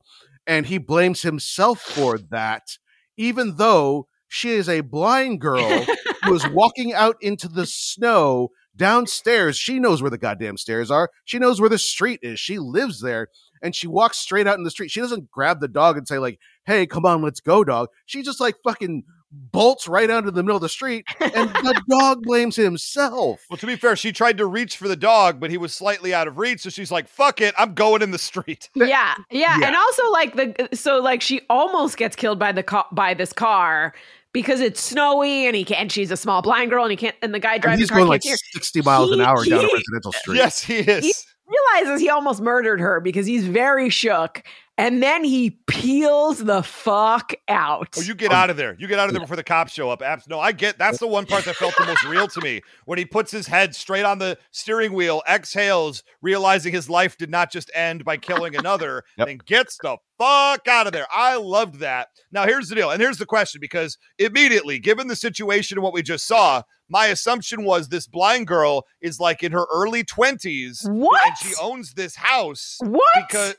and 0.48 0.66
he 0.66 0.78
blames 0.78 1.22
himself 1.22 1.80
for 1.80 2.18
that 2.18 2.78
even 3.16 3.56
though 3.56 4.08
she 4.26 4.50
is 4.50 4.68
a 4.68 4.80
blind 4.80 5.40
girl 5.40 5.84
who 6.24 6.34
is 6.34 6.48
walking 6.52 6.92
out 6.92 7.16
into 7.20 7.46
the 7.46 7.66
snow 7.66 8.48
downstairs. 8.74 9.58
She 9.58 9.78
knows 9.78 10.00
where 10.00 10.10
the 10.10 10.16
goddamn 10.16 10.56
stairs 10.56 10.90
are. 10.90 11.10
She 11.26 11.38
knows 11.38 11.60
where 11.60 11.68
the 11.68 11.76
street 11.78 12.20
is. 12.22 12.40
She 12.40 12.58
lives 12.58 13.02
there 13.02 13.28
and 13.62 13.76
she 13.76 13.86
walks 13.86 14.18
straight 14.18 14.46
out 14.46 14.56
in 14.56 14.64
the 14.64 14.70
street. 14.70 14.90
She 14.90 15.00
doesn't 15.00 15.30
grab 15.30 15.60
the 15.60 15.68
dog 15.68 15.98
and 15.98 16.08
say, 16.08 16.18
like, 16.18 16.38
hey, 16.64 16.86
come 16.86 17.04
on, 17.04 17.22
let's 17.22 17.40
go, 17.40 17.62
dog. 17.62 17.88
She 18.06 18.22
just 18.22 18.40
like 18.40 18.56
fucking 18.64 19.04
bolts 19.32 19.88
right 19.88 20.10
out 20.10 20.18
into 20.20 20.30
the 20.30 20.42
middle 20.42 20.56
of 20.56 20.62
the 20.62 20.68
street 20.68 21.06
and 21.20 21.32
the 21.50 21.80
dog 21.90 22.22
blames 22.22 22.56
himself. 22.56 23.44
Well, 23.50 23.56
to 23.56 23.66
be 23.66 23.76
fair, 23.76 23.96
she 23.96 24.12
tried 24.12 24.38
to 24.38 24.46
reach 24.46 24.76
for 24.76 24.88
the 24.88 24.96
dog, 24.96 25.40
but 25.40 25.50
he 25.50 25.56
was 25.58 25.72
slightly 25.74 26.12
out 26.14 26.28
of 26.28 26.38
reach. 26.38 26.60
So 26.60 26.70
she's 26.70 26.90
like, 26.92 27.08
fuck 27.08 27.40
it, 27.40 27.54
I'm 27.58 27.74
going 27.74 28.02
in 28.02 28.10
the 28.10 28.18
street. 28.18 28.68
Yeah, 28.74 29.14
yeah, 29.30 29.58
Yeah. 29.58 29.66
and 29.68 29.76
also 29.76 30.10
like 30.10 30.36
the 30.36 30.68
so 30.76 31.00
like 31.00 31.22
she 31.22 31.40
almost 31.48 31.96
gets 31.96 32.14
killed 32.16 32.38
by 32.38 32.52
the 32.52 32.62
car 32.62 32.86
by 32.92 33.14
this 33.14 33.32
car 33.32 33.94
because 34.32 34.60
it's 34.60 34.80
snowy 34.82 35.46
and 35.46 35.54
he 35.56 35.64
can't. 35.64 35.90
She's 35.92 36.10
a 36.10 36.16
small 36.16 36.40
blind 36.42 36.70
girl 36.70 36.84
and 36.84 36.90
he 36.90 36.96
can't. 36.96 37.16
And 37.22 37.34
the 37.34 37.38
guy 37.38 37.54
And 37.54 37.62
driving 37.62 37.78
he's 37.80 37.88
the 37.88 37.92
car 37.92 38.00
going 38.00 38.08
like 38.10 38.22
see 38.22 38.34
60 38.52 38.82
miles 38.82 39.10
an 39.12 39.18
He- 39.20 39.24
hour 39.24 39.44
down 39.44 39.60
a 39.60 39.68
residential 39.72 40.12
street. 40.12 40.36
Yes, 40.36 40.62
he 40.62 40.78
is. 40.78 41.26
He- 41.52 41.58
Realizes 41.80 42.00
he 42.00 42.08
almost 42.08 42.40
murdered 42.40 42.80
her 42.80 43.00
because 43.00 43.26
he's 43.26 43.46
very 43.46 43.88
shook 43.90 44.42
and 44.78 45.02
then 45.02 45.22
he 45.22 45.50
peels 45.66 46.38
the 46.42 46.62
fuck 46.62 47.34
out. 47.48 47.88
Oh, 47.98 48.00
you 48.00 48.14
get 48.14 48.32
out 48.32 48.48
of 48.50 48.56
there. 48.56 48.74
You 48.78 48.86
get 48.88 48.98
out 48.98 49.08
of 49.08 49.12
there 49.12 49.20
before 49.20 49.36
the 49.36 49.44
cops 49.44 49.72
show 49.72 49.90
up. 49.90 50.00
Abs- 50.02 50.26
no, 50.28 50.40
I 50.40 50.52
get 50.52 50.78
that's 50.78 50.98
the 50.98 51.06
one 51.06 51.26
part 51.26 51.44
that 51.44 51.56
felt 51.56 51.74
the 51.76 51.84
most 51.86 52.04
real 52.04 52.26
to 52.28 52.40
me 52.40 52.62
when 52.86 52.98
he 52.98 53.04
puts 53.04 53.30
his 53.30 53.46
head 53.46 53.74
straight 53.74 54.04
on 54.04 54.18
the 54.18 54.38
steering 54.50 54.92
wheel, 54.94 55.22
exhales, 55.28 56.02
realizing 56.22 56.72
his 56.72 56.88
life 56.88 57.16
did 57.18 57.30
not 57.30 57.52
just 57.52 57.70
end 57.74 58.04
by 58.04 58.16
killing 58.16 58.56
another, 58.56 59.04
Yep. 59.18 59.28
and 59.28 59.44
gets 59.44 59.76
the 59.82 59.96
fuck 60.18 60.66
out 60.68 60.86
of 60.86 60.92
there. 60.94 61.06
I 61.14 61.36
loved 61.36 61.80
that. 61.80 62.08
Now, 62.30 62.46
here's 62.46 62.68
the 62.68 62.74
deal, 62.74 62.90
and 62.90 63.00
here's 63.00 63.18
the 63.18 63.26
question 63.26 63.60
because 63.60 63.98
immediately, 64.18 64.78
given 64.78 65.08
the 65.08 65.16
situation 65.16 65.76
and 65.76 65.82
what 65.82 65.92
we 65.92 66.02
just 66.02 66.26
saw, 66.26 66.62
my 66.92 67.06
assumption 67.06 67.64
was 67.64 67.88
this 67.88 68.06
blind 68.06 68.46
girl 68.46 68.84
is 69.00 69.18
like 69.18 69.42
in 69.42 69.50
her 69.52 69.66
early 69.72 70.04
20s 70.04 70.88
What? 70.88 71.26
and 71.26 71.36
she 71.38 71.54
owns 71.60 71.94
this 71.94 72.14
house 72.16 72.76
what? 72.82 73.02
because 73.26 73.54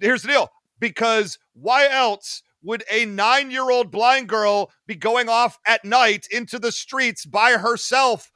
here's 0.00 0.22
the 0.22 0.28
deal 0.28 0.50
because 0.78 1.38
why 1.54 1.88
else 1.88 2.42
would 2.62 2.84
a 2.92 3.06
nine-year-old 3.06 3.90
blind 3.90 4.28
girl 4.28 4.70
be 4.86 4.94
going 4.94 5.28
off 5.28 5.58
at 5.66 5.84
night 5.84 6.26
into 6.30 6.58
the 6.58 6.70
streets 6.70 7.24
by 7.24 7.52
herself 7.52 8.30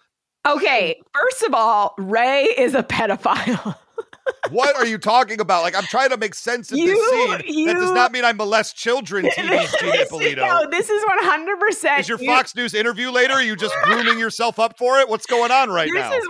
okay, 0.44 1.00
first 1.14 1.42
of 1.44 1.54
all, 1.54 1.94
Ray 1.98 2.44
is 2.44 2.74
a 2.74 2.82
pedophile. 2.82 3.76
what 4.50 4.76
are 4.76 4.86
you 4.86 4.98
talking 4.98 5.40
about? 5.40 5.62
Like 5.62 5.76
i'm 5.76 5.84
trying 5.84 6.10
to 6.10 6.16
make 6.16 6.34
sense 6.34 6.70
of 6.72 6.78
You- 6.78 6.86
this 6.94 7.42
scene. 7.46 7.66
That 7.66 7.74
does 7.74 7.92
not 7.92 8.12
mean 8.12 8.24
i 8.24 8.32
molest 8.32 8.76
children 8.76 9.24
tv 9.36 9.80
gina 9.80 10.02
Ippolito. 10.02 10.40
no, 10.46 10.70
this 10.70 10.90
is 10.90 11.02
one 11.06 11.18
hundred 11.24 11.58
percent. 11.60 12.00
is 12.00 12.08
your 12.08 12.18
fox 12.18 12.54
news 12.54 12.74
interview 12.74 13.10
later? 13.10 13.34
Are 13.34 13.42
you 13.42 13.56
just 13.56 13.74
grooming 13.84 14.18
yourself 14.18 14.58
up 14.58 14.78
for 14.78 14.98
it? 15.00 15.08
What's 15.08 15.26
going 15.26 15.50
on 15.50 15.70
right 15.70 15.88
this 15.92 16.00
now? 16.00 16.10
This 16.10 16.22
is 16.24 16.28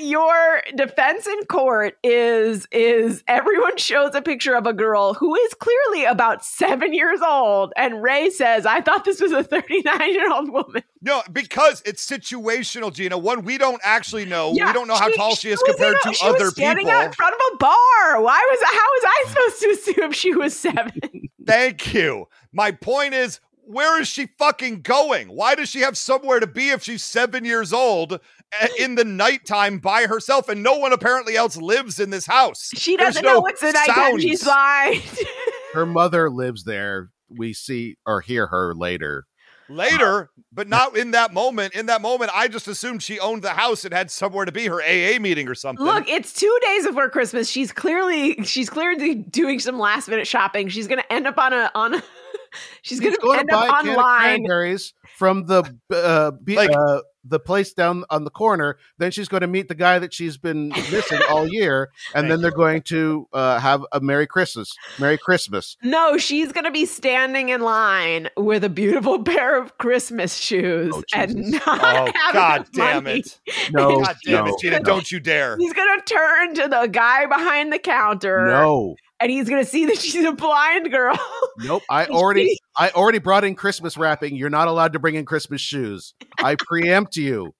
100% 0.00 0.08
your 0.10 0.62
defense 0.76 1.26
in 1.26 1.44
court 1.46 1.96
is 2.02 2.66
is 2.72 3.22
everyone 3.28 3.76
shows 3.76 4.14
a 4.14 4.22
picture 4.22 4.54
of 4.54 4.66
a 4.66 4.72
girl 4.72 5.14
who 5.14 5.34
is 5.34 5.54
clearly 5.54 6.04
about 6.04 6.44
7 6.44 6.92
years 6.92 7.20
old 7.26 7.72
and 7.76 8.02
Ray 8.02 8.30
says 8.30 8.66
I 8.66 8.80
thought 8.80 9.04
this 9.04 9.20
was 9.20 9.32
a 9.32 9.42
39 9.44 10.12
year 10.12 10.30
old 10.32 10.50
woman. 10.50 10.82
no 11.02 11.22
because 11.32 11.82
it's 11.86 12.04
situational 12.06 12.92
gina. 12.92 13.16
One 13.18 13.44
we 13.44 13.58
don't 13.58 13.80
actually 13.84 14.24
know. 14.24 14.52
Yeah, 14.54 14.66
we 14.66 14.72
don't 14.72 14.88
know 14.88 14.94
how 14.96 15.08
tall 15.10 15.34
she 15.34 15.50
is 15.50 15.58
was 15.64 15.74
compared 15.74 15.96
a- 15.96 16.08
to 16.08 16.14
she 16.14 16.26
other 16.26 16.50
people 16.50 16.84
out 16.98 17.06
in 17.06 17.12
front 17.12 17.34
of 17.34 17.40
a 17.52 17.56
bar. 17.56 18.22
Why 18.22 18.46
was 18.50 18.60
I, 18.62 18.74
how 18.74 18.88
was 18.94 19.04
I 19.06 19.24
supposed 19.28 19.60
to 19.60 19.92
assume 19.92 20.12
she 20.12 20.34
was 20.34 20.54
7? 20.56 21.28
Thank 21.46 21.94
you. 21.94 22.26
My 22.52 22.72
point 22.72 23.14
is, 23.14 23.40
where 23.68 24.00
is 24.00 24.08
she 24.08 24.28
fucking 24.38 24.80
going? 24.80 25.28
Why 25.28 25.54
does 25.54 25.68
she 25.68 25.80
have 25.80 25.98
somewhere 25.98 26.40
to 26.40 26.46
be 26.46 26.70
if 26.70 26.82
she's 26.82 27.04
seven 27.04 27.44
years 27.44 27.72
old 27.72 28.18
eh, 28.58 28.68
in 28.78 28.94
the 28.94 29.04
nighttime 29.04 29.78
by 29.78 30.06
herself 30.06 30.48
and 30.48 30.62
no 30.62 30.78
one 30.78 30.94
apparently 30.94 31.36
else 31.36 31.56
lives 31.56 32.00
in 32.00 32.08
this 32.08 32.24
house? 32.26 32.70
She 32.74 32.96
doesn't 32.96 33.22
no 33.22 33.34
know 33.34 33.40
what's 33.40 33.60
the 33.60 33.72
nighttime 33.72 34.18
she's 34.20 34.40
sounds. 34.40 35.02
blind. 35.02 35.26
Her 35.74 35.84
mother 35.84 36.30
lives 36.30 36.64
there. 36.64 37.10
We 37.28 37.52
see 37.52 37.96
or 38.06 38.22
hear 38.22 38.46
her 38.46 38.74
later. 38.74 39.26
Later, 39.68 40.30
but 40.52 40.68
not 40.68 40.96
in 40.96 41.10
that 41.12 41.32
moment. 41.32 41.74
In 41.74 41.86
that 41.86 42.00
moment, 42.00 42.30
I 42.34 42.48
just 42.48 42.68
assumed 42.68 43.02
she 43.02 43.18
owned 43.20 43.42
the 43.42 43.50
house 43.50 43.84
and 43.84 43.92
had 43.92 44.10
somewhere 44.10 44.44
to 44.44 44.52
be, 44.52 44.66
her 44.66 44.80
AA 44.82 45.18
meeting 45.20 45.46
or 45.48 45.54
something. 45.54 45.84
Look, 45.84 46.08
it's 46.08 46.32
two 46.32 46.58
days 46.62 46.86
before 46.86 47.10
Christmas. 47.10 47.48
She's 47.50 47.70
clearly 47.72 48.42
she's 48.44 48.70
clearly 48.70 49.14
doing 49.14 49.58
some 49.60 49.78
last 49.78 50.08
minute 50.08 50.26
shopping. 50.26 50.68
She's 50.68 50.86
gonna 50.88 51.04
end 51.10 51.26
up 51.26 51.36
on 51.38 51.52
a 51.52 51.70
on. 51.74 51.94
A, 51.94 52.02
she's 52.82 52.98
gonna 53.00 53.12
She's 53.12 53.18
going 53.18 53.40
end 53.40 53.48
buy 53.50 53.68
up 53.68 53.80
a 53.80 53.82
can 53.82 53.92
of 53.92 53.98
online. 53.98 54.20
cranberries 54.20 54.94
from 55.16 55.44
the 55.46 55.64
uh, 55.92 56.30
be, 56.30 56.56
Like- 56.56 56.70
uh, 56.70 57.00
the 57.28 57.38
place 57.40 57.72
down 57.72 58.04
on 58.10 58.24
the 58.24 58.30
corner. 58.30 58.78
Then 58.98 59.10
she's 59.10 59.28
going 59.28 59.42
to 59.42 59.46
meet 59.46 59.68
the 59.68 59.74
guy 59.74 59.98
that 59.98 60.12
she's 60.14 60.36
been 60.36 60.68
missing 60.90 61.20
all 61.30 61.46
year, 61.52 61.90
and 62.14 62.22
Thank 62.24 62.28
then 62.30 62.40
they're 62.40 62.50
going 62.50 62.82
to 62.82 63.28
uh, 63.32 63.58
have 63.60 63.84
a 63.92 64.00
Merry 64.00 64.26
Christmas. 64.26 64.74
Merry 64.98 65.18
Christmas. 65.18 65.76
No, 65.82 66.16
she's 66.18 66.52
gonna 66.52 66.70
be 66.70 66.86
standing 66.86 67.48
in 67.50 67.60
line 67.60 68.28
with 68.36 68.64
a 68.64 68.68
beautiful 68.68 69.22
pair 69.22 69.60
of 69.60 69.76
Christmas 69.78 70.36
shoes 70.36 70.92
Oh, 70.94 71.02
and 71.14 71.50
not 71.52 71.62
Oh, 71.66 72.10
have 72.14 72.32
God 72.34 72.66
damn 72.72 73.04
money. 73.04 73.20
it. 73.20 73.38
No, 73.72 74.00
God 74.02 74.16
damn 74.24 74.44
no, 74.44 74.54
it, 74.54 74.60
Gina, 74.60 74.78
no. 74.78 74.84
don't 74.84 75.10
you 75.12 75.20
dare. 75.20 75.56
He's 75.58 75.72
gonna 75.72 76.02
turn 76.02 76.54
to 76.54 76.68
the 76.68 76.86
guy 76.90 77.26
behind 77.26 77.72
the 77.72 77.78
counter, 77.78 78.46
No, 78.46 78.96
and 79.20 79.30
he's 79.30 79.48
gonna 79.48 79.64
see 79.64 79.86
that 79.86 79.98
she's 79.98 80.24
a 80.24 80.32
blind 80.32 80.90
girl. 80.90 81.18
nope. 81.58 81.82
I 81.90 82.06
already, 82.10 82.58
I 82.76 82.90
already 82.90 83.18
brought 83.18 83.44
in 83.44 83.54
Christmas 83.54 83.96
wrapping. 83.96 84.36
You're 84.36 84.50
not 84.50 84.68
allowed 84.68 84.92
to 84.94 84.98
bring 84.98 85.14
in 85.14 85.24
Christmas 85.24 85.60
shoes. 85.60 86.14
I 86.42 86.56
preempt 86.56 87.16
you. 87.16 87.54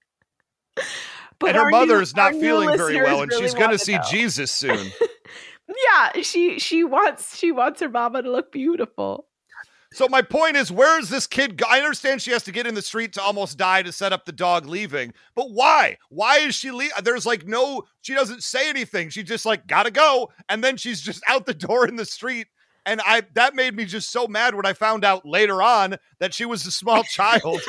But 1.40 1.50
and 1.50 1.56
her 1.58 1.62
our 1.66 1.70
mother's 1.70 2.16
new- 2.16 2.22
not 2.22 2.32
feeling 2.32 2.76
very 2.76 2.96
well, 2.96 3.22
and 3.22 3.30
really 3.30 3.44
she's 3.44 3.54
going 3.54 3.66
to 3.66 3.74
wanna 3.74 3.78
see 3.78 3.94
know. 3.94 4.02
Jesus 4.10 4.50
soon. 4.50 4.88
Yeah, 5.68 6.22
she 6.22 6.58
she 6.58 6.82
wants 6.82 7.36
she 7.36 7.52
wants 7.52 7.80
her 7.80 7.88
mama 7.90 8.22
to 8.22 8.30
look 8.32 8.50
beautiful. 8.50 9.27
So 9.92 10.07
my 10.09 10.20
point 10.20 10.57
is, 10.57 10.70
where 10.70 11.01
is 11.01 11.09
this 11.09 11.27
kid? 11.27 11.57
Go- 11.57 11.66
I 11.68 11.79
understand 11.79 12.20
she 12.20 12.33
has 12.33 12.42
to 12.44 12.53
get 12.53 12.66
in 12.66 12.74
the 12.74 12.83
street 12.83 13.14
to 13.14 13.22
almost 13.22 13.57
die 13.57 13.83
to 13.83 13.92
set 13.92 14.12
up 14.12 14.27
the 14.27 14.33
dog 14.33 14.66
leaving, 14.66 15.14
but 15.35 15.51
why? 15.51 15.96
Why 16.11 16.38
is 16.38 16.55
she 16.55 16.70
leave? 16.70 16.92
There's 17.03 17.24
like 17.24 17.46
no. 17.46 17.85
She 18.03 18.14
doesn't 18.14 18.42
say 18.42 18.68
anything. 18.68 19.09
She 19.09 19.22
just 19.22 19.46
like 19.46 19.66
gotta 19.66 19.90
go, 19.90 20.31
and 20.48 20.62
then 20.62 20.77
she's 20.77 21.01
just 21.01 21.22
out 21.27 21.46
the 21.46 21.55
door 21.68 21.87
in 21.87 21.96
the 21.96 22.05
street. 22.05 22.48
And 22.85 23.01
I 23.05 23.22
that 23.35 23.55
made 23.55 23.74
me 23.74 23.85
just 23.87 24.11
so 24.11 24.27
mad 24.27 24.55
when 24.55 24.66
I 24.66 24.72
found 24.72 25.05
out 25.05 25.27
later 25.27 25.62
on 25.62 25.96
that 26.20 26.35
she 26.35 26.44
was 26.44 26.66
a 26.66 26.70
small 26.70 27.03
child. 27.11 27.61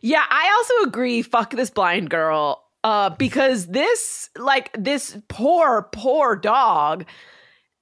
Yeah, 0.00 0.24
I 0.28 0.52
also 0.56 0.88
agree. 0.88 1.22
Fuck 1.22 1.50
this 1.52 1.70
blind 1.70 2.10
girl. 2.10 2.64
Uh, 2.84 3.10
because 3.10 3.68
this, 3.68 4.28
like, 4.36 4.70
this 4.76 5.16
poor, 5.28 5.88
poor 5.92 6.34
dog, 6.34 7.04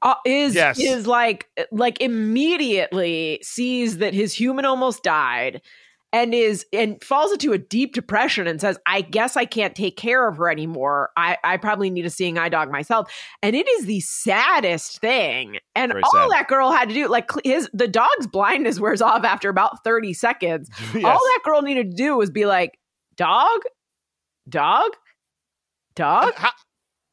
uh, 0.02 0.14
is 0.24 0.54
Yes. 0.54 0.78
is 0.80 1.06
like 1.06 1.48
like 1.72 2.00
immediately 2.00 3.38
sees 3.42 3.98
that 3.98 4.14
his 4.14 4.32
human 4.34 4.64
almost 4.64 5.02
died, 5.02 5.60
and 6.12 6.34
is 6.34 6.64
and 6.72 7.02
falls 7.04 7.30
into 7.32 7.52
a 7.52 7.58
deep 7.58 7.92
depression 7.94 8.46
and 8.46 8.60
says, 8.60 8.78
"I 8.86 9.00
guess 9.02 9.36
I 9.36 9.44
can't 9.44 9.74
take 9.76 9.96
care 9.96 10.26
of 10.28 10.38
her 10.38 10.50
anymore. 10.50 11.10
I 11.16 11.36
I 11.44 11.56
probably 11.56 11.90
need 11.90 12.04
a 12.06 12.10
seeing 12.10 12.38
eye 12.38 12.48
dog 12.48 12.70
myself." 12.70 13.12
And 13.42 13.54
it 13.54 13.68
is 13.68 13.86
the 13.86 14.00
saddest 14.00 15.00
thing. 15.00 15.58
And 15.76 15.92
Very 15.92 16.02
all 16.02 16.12
sad. 16.12 16.30
that 16.30 16.48
girl 16.48 16.72
had 16.72 16.88
to 16.88 16.94
do, 16.94 17.06
like, 17.08 17.30
his 17.44 17.68
the 17.72 17.86
dog's 17.88 18.26
blindness 18.26 18.80
wears 18.80 19.02
off 19.02 19.24
after 19.24 19.48
about 19.48 19.84
thirty 19.84 20.12
seconds 20.12 20.68
Yes. 20.94 21.04
all 21.04 21.18
that 21.18 21.40
girl 21.44 21.62
needed 21.62 21.90
to 21.92 21.96
do 21.96 22.16
was 22.16 22.30
be 22.30 22.46
like, 22.46 22.78
dog, 23.16 23.60
dog, 24.48 24.90
dog, 25.94 26.32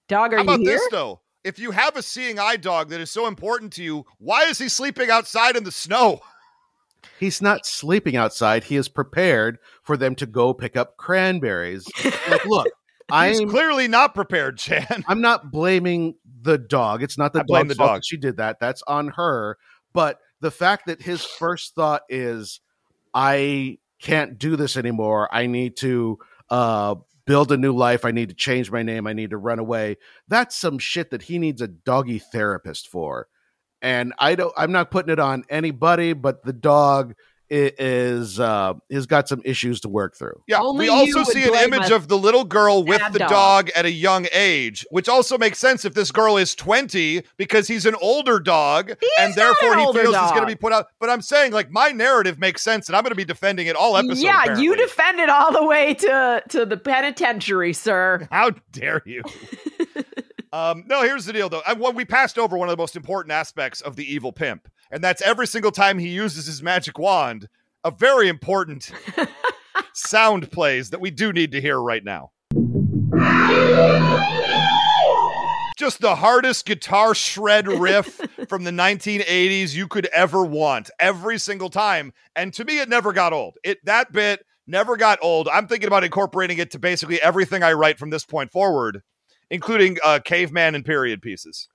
dog, 0.08 0.34
are 0.34 0.38
how 0.38 0.44
about 0.44 0.60
you 0.62 0.70
here? 0.70 0.78
this 0.78 0.88
though? 0.92 1.22
If 1.48 1.60
you 1.60 1.72
have 1.72 1.96
a 1.96 2.02
seeing 2.02 2.40
eye 2.40 2.58
dog 2.58 2.90
that 2.90 3.00
is 3.00 3.10
so 3.10 3.26
important 3.26 3.72
to 3.74 3.84
you, 3.84 4.06
why 4.18 4.44
is 4.44 4.58
he 4.60 4.68
sleeping 4.68 5.10
outside 5.10 5.56
in 5.56 5.64
the 5.64 5.72
snow? 5.72 6.20
He's 7.20 7.42
not 7.42 7.66
sleeping 7.66 8.18
outside. 8.18 8.66
He 8.66 8.76
is 8.76 8.90
prepared 8.90 9.58
for 9.82 9.96
them 9.96 10.14
to 10.16 10.26
go 10.26 10.54
pick 10.54 10.76
up 10.76 10.98
cranberries. 10.98 11.88
Like, 12.04 12.46
look, 12.46 12.68
I'm 13.10 13.50
clearly 13.50 13.88
not 13.88 14.14
prepared, 14.14 14.58
Chan. 14.58 15.06
I'm 15.08 15.22
not 15.22 15.50
blaming 15.50 16.16
the 16.42 16.58
dog. 16.58 17.02
It's 17.02 17.18
not 17.18 17.32
the 17.32 17.40
I 17.40 17.44
blame 17.44 17.68
dog's 17.68 17.70
the 17.70 17.76
fault 17.76 17.90
dog. 17.90 17.98
that 18.00 18.06
she 18.06 18.18
did 18.18 18.38
that. 18.38 18.60
That's 18.60 18.84
on 18.86 19.14
her. 19.16 19.58
But 19.94 20.20
the 20.42 20.52
fact 20.52 20.88
that 20.88 21.02
his 21.02 21.24
first 21.24 21.76
thought 21.76 22.02
is, 22.10 22.60
I 23.14 23.78
can't 24.00 24.38
do 24.38 24.58
this 24.58 24.76
anymore. 24.76 25.30
I 25.32 25.48
need 25.48 25.78
to 25.78 26.20
uh, 26.50 26.96
build 27.28 27.52
a 27.52 27.58
new 27.58 27.74
life. 27.74 28.06
I 28.06 28.12
need 28.12 28.30
to 28.30 28.36
change 28.36 28.72
my 28.72 28.82
name. 28.82 29.06
I 29.06 29.14
need 29.14 29.30
to 29.30 29.38
run 29.38 29.60
away. 29.60 29.98
That's 30.28 30.56
some 30.56 30.80
shit 30.80 31.12
that 31.12 31.24
he 31.24 31.38
needs 31.38 31.62
a 31.62 31.68
doggy 31.68 32.18
therapist 32.18 32.88
for. 32.88 33.28
And 33.82 34.14
I 34.18 34.34
don't. 34.34 34.54
I'm 34.58 34.72
not 34.72 34.90
putting 34.90 35.14
it 35.14 35.20
on 35.20 35.44
anybody, 35.50 36.14
but 36.14 36.44
the 36.44 36.54
dog 36.54 37.14
is 37.50 38.40
uh, 38.40 38.74
has 38.92 39.06
got 39.06 39.28
some 39.28 39.42
issues 39.46 39.82
to 39.82 39.90
work 39.90 40.16
through. 40.16 40.42
Yeah, 40.48 40.60
Only 40.60 40.86
we 40.86 40.90
also 40.90 41.24
see 41.24 41.44
an 41.44 41.56
image 41.56 41.92
of 41.92 42.08
the 42.08 42.18
little 42.18 42.44
girl 42.44 42.84
with 42.84 43.02
the 43.14 43.20
dog. 43.20 43.30
dog. 43.30 43.70
at 43.70 43.86
a 43.86 43.92
young 43.92 44.28
age, 44.32 44.86
which 44.90 45.08
also 45.08 45.38
makes 45.38 45.58
sense 45.60 45.86
if 45.86 45.94
this 45.94 46.12
girl 46.12 46.38
is 46.38 46.56
20 46.56 47.24
because 47.38 47.68
he's 47.68 47.86
an 47.86 47.96
older 48.02 48.40
dog 48.40 48.92
and 49.20 49.34
therefore 49.36 49.74
an 49.74 49.80
he 49.80 49.86
older 49.86 50.02
feels 50.02 50.16
he's 50.16 50.32
going 50.32 50.42
to 50.42 50.48
be 50.48 50.56
put 50.56 50.74
out. 50.74 50.88
But 51.00 51.10
I'm 51.10 51.22
saying, 51.22 51.54
like, 51.54 51.72
my 51.72 51.90
narrative 51.90 52.40
makes 52.40 52.62
sense 52.62 52.88
and 52.88 52.96
I'm 52.96 53.04
going 53.04 53.12
to 53.12 53.16
be 53.16 53.26
defending 53.26 53.68
it 53.68 53.76
all 53.76 53.98
episode. 53.98 54.18
yeah, 54.18 54.42
apparently. 54.42 54.66
you 54.66 54.76
defended 54.76 55.30
all 55.30 55.52
the 55.52 55.66
way 55.66 55.94
to 55.94 56.44
to 56.50 56.66
the 56.66 56.78
penitentiary, 56.78 57.74
sir. 57.74 58.28
How 58.32 58.52
dare 58.72 59.02
you? 59.06 59.24
um, 60.54 60.84
no, 60.88 61.04
here's 61.04 61.26
the 61.26 61.34
deal, 61.34 61.50
though. 61.50 61.62
I, 61.66 61.74
well, 61.74 61.94
we 61.94 62.06
passed 62.06 62.38
over 62.38 62.58
one 62.58 62.68
of 62.70 62.74
the 62.76 62.82
most 62.82 62.96
important 62.96 63.32
aspects 63.32 63.82
of 63.82 63.96
the 63.96 64.12
evil 64.12 64.32
pimp, 64.32 64.68
and 64.92 65.04
that's 65.04 65.22
every 65.22 65.48
single 65.48 65.72
time 65.72 66.00
he 66.00 66.10
uses 66.10 66.46
his 66.46 66.64
magic 66.64 66.98
wand, 66.98 67.50
a 67.84 67.92
very 67.92 68.28
important 68.28 68.92
sound 69.94 70.52
plays 70.52 70.90
that 70.92 71.02
we 71.02 71.12
do 71.12 71.34
need 71.34 71.52
to 71.52 71.62
hear 71.62 71.80
right 71.80 72.04
now. 72.04 72.32
Just 75.78 76.02
the 76.02 76.16
hardest 76.16 76.66
guitar 76.66 77.14
shred 77.14 77.68
riff 77.68 78.20
from 78.50 78.64
the 78.64 78.72
1980s 78.72 79.76
you 79.76 79.88
could 79.88 80.08
ever 80.08 80.44
want 80.44 80.90
every 81.00 81.38
single 81.38 81.70
time. 81.70 82.14
And 82.36 82.52
to 82.56 82.66
me, 82.66 82.80
it 82.80 82.90
never 82.90 83.14
got 83.14 83.32
old. 83.32 83.58
It 83.64 83.78
that 83.86 84.12
bit 84.12 84.44
never 84.66 84.98
got 84.98 85.20
old. 85.22 85.48
I'm 85.48 85.68
thinking 85.68 85.88
about 85.88 86.04
incorporating 86.04 86.58
it 86.58 86.72
to 86.72 86.80
basically 86.80 87.22
everything 87.22 87.64
I 87.64 87.74
write 87.74 88.00
from 88.00 88.10
this 88.10 88.26
point 88.26 88.52
forward, 88.52 89.02
including 89.52 89.98
uh, 90.04 90.20
caveman 90.24 90.76
and 90.76 90.84
period 90.84 91.22
pieces. 91.22 91.70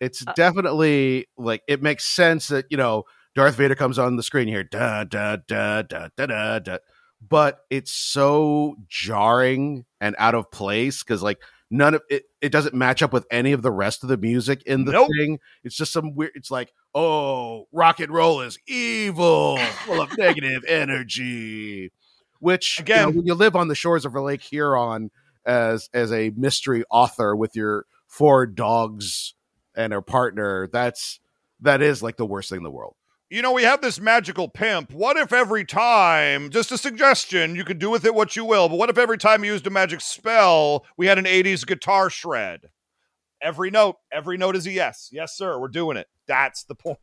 It's 0.00 0.26
Uh, 0.26 0.32
definitely 0.34 1.26
like 1.36 1.62
it 1.68 1.82
makes 1.82 2.04
sense 2.04 2.48
that 2.48 2.66
you 2.70 2.76
know 2.76 3.04
Darth 3.34 3.56
Vader 3.56 3.74
comes 3.74 3.98
on 3.98 4.16
the 4.16 4.22
screen 4.22 4.48
here, 4.48 4.64
da 4.64 5.04
da 5.04 5.36
da 5.46 5.82
da 5.82 6.08
da 6.16 6.26
da 6.26 6.58
da, 6.58 6.78
but 7.26 7.60
it's 7.70 7.92
so 7.92 8.76
jarring 8.88 9.84
and 10.00 10.16
out 10.18 10.34
of 10.34 10.50
place 10.50 11.02
because 11.02 11.22
like 11.22 11.38
none 11.70 11.94
of 11.94 12.02
it 12.10 12.24
it 12.40 12.50
doesn't 12.50 12.74
match 12.74 13.02
up 13.02 13.12
with 13.12 13.26
any 13.30 13.52
of 13.52 13.62
the 13.62 13.70
rest 13.70 14.02
of 14.02 14.08
the 14.08 14.16
music 14.16 14.62
in 14.64 14.84
the 14.86 14.92
Nope. 14.92 15.08
thing. 15.18 15.38
It's 15.62 15.76
just 15.76 15.92
some 15.92 16.14
weird. 16.14 16.32
It's 16.34 16.50
like 16.50 16.72
oh, 16.94 17.68
rock 17.70 18.00
and 18.00 18.12
roll 18.12 18.40
is 18.40 18.58
evil, 18.66 19.58
full 19.86 20.00
of 20.00 20.16
negative 20.18 20.64
energy. 20.66 21.92
Which 22.40 22.78
you 22.78 22.84
know, 22.84 22.94
Again- 22.94 23.16
when 23.16 23.26
you 23.26 23.34
live 23.34 23.54
on 23.54 23.68
the 23.68 23.74
shores 23.74 24.04
of 24.06 24.14
a 24.14 24.20
Lake 24.22 24.42
Huron 24.42 25.10
as 25.44 25.88
as 25.94 26.10
a 26.12 26.30
mystery 26.36 26.84
author 26.90 27.36
with 27.36 27.54
your 27.54 27.84
four 28.08 28.46
dogs 28.46 29.34
and 29.76 29.92
her 29.92 30.02
partner, 30.02 30.68
that's 30.72 31.20
that 31.60 31.82
is 31.82 32.02
like 32.02 32.16
the 32.16 32.26
worst 32.26 32.48
thing 32.50 32.58
in 32.58 32.62
the 32.64 32.70
world. 32.70 32.94
you 33.30 33.42
know, 33.42 33.52
we 33.52 33.62
have 33.62 33.80
this 33.80 34.00
magical 34.00 34.48
pimp. 34.48 34.92
What 34.92 35.16
if 35.16 35.32
every 35.32 35.64
time, 35.64 36.50
just 36.50 36.72
a 36.72 36.78
suggestion, 36.78 37.54
you 37.54 37.64
can 37.64 37.78
do 37.78 37.88
with 37.88 38.04
it 38.04 38.14
what 38.14 38.34
you 38.34 38.44
will, 38.44 38.68
but 38.68 38.76
what 38.76 38.90
if 38.90 38.98
every 38.98 39.18
time 39.18 39.44
you 39.44 39.52
used 39.52 39.66
a 39.66 39.70
magic 39.70 40.00
spell, 40.00 40.84
we 40.96 41.06
had 41.06 41.16
an 41.18 41.26
80s 41.26 41.64
guitar 41.66 42.10
shred? 42.10 42.70
Every 43.40 43.70
note, 43.70 43.96
every 44.12 44.36
note 44.36 44.56
is 44.56 44.66
a 44.66 44.72
yes. 44.72 45.08
Yes, 45.12 45.36
sir, 45.36 45.58
we're 45.60 45.68
doing 45.68 45.96
it. 45.96 46.08
That's 46.26 46.64
the 46.64 46.74
point. 46.74 46.98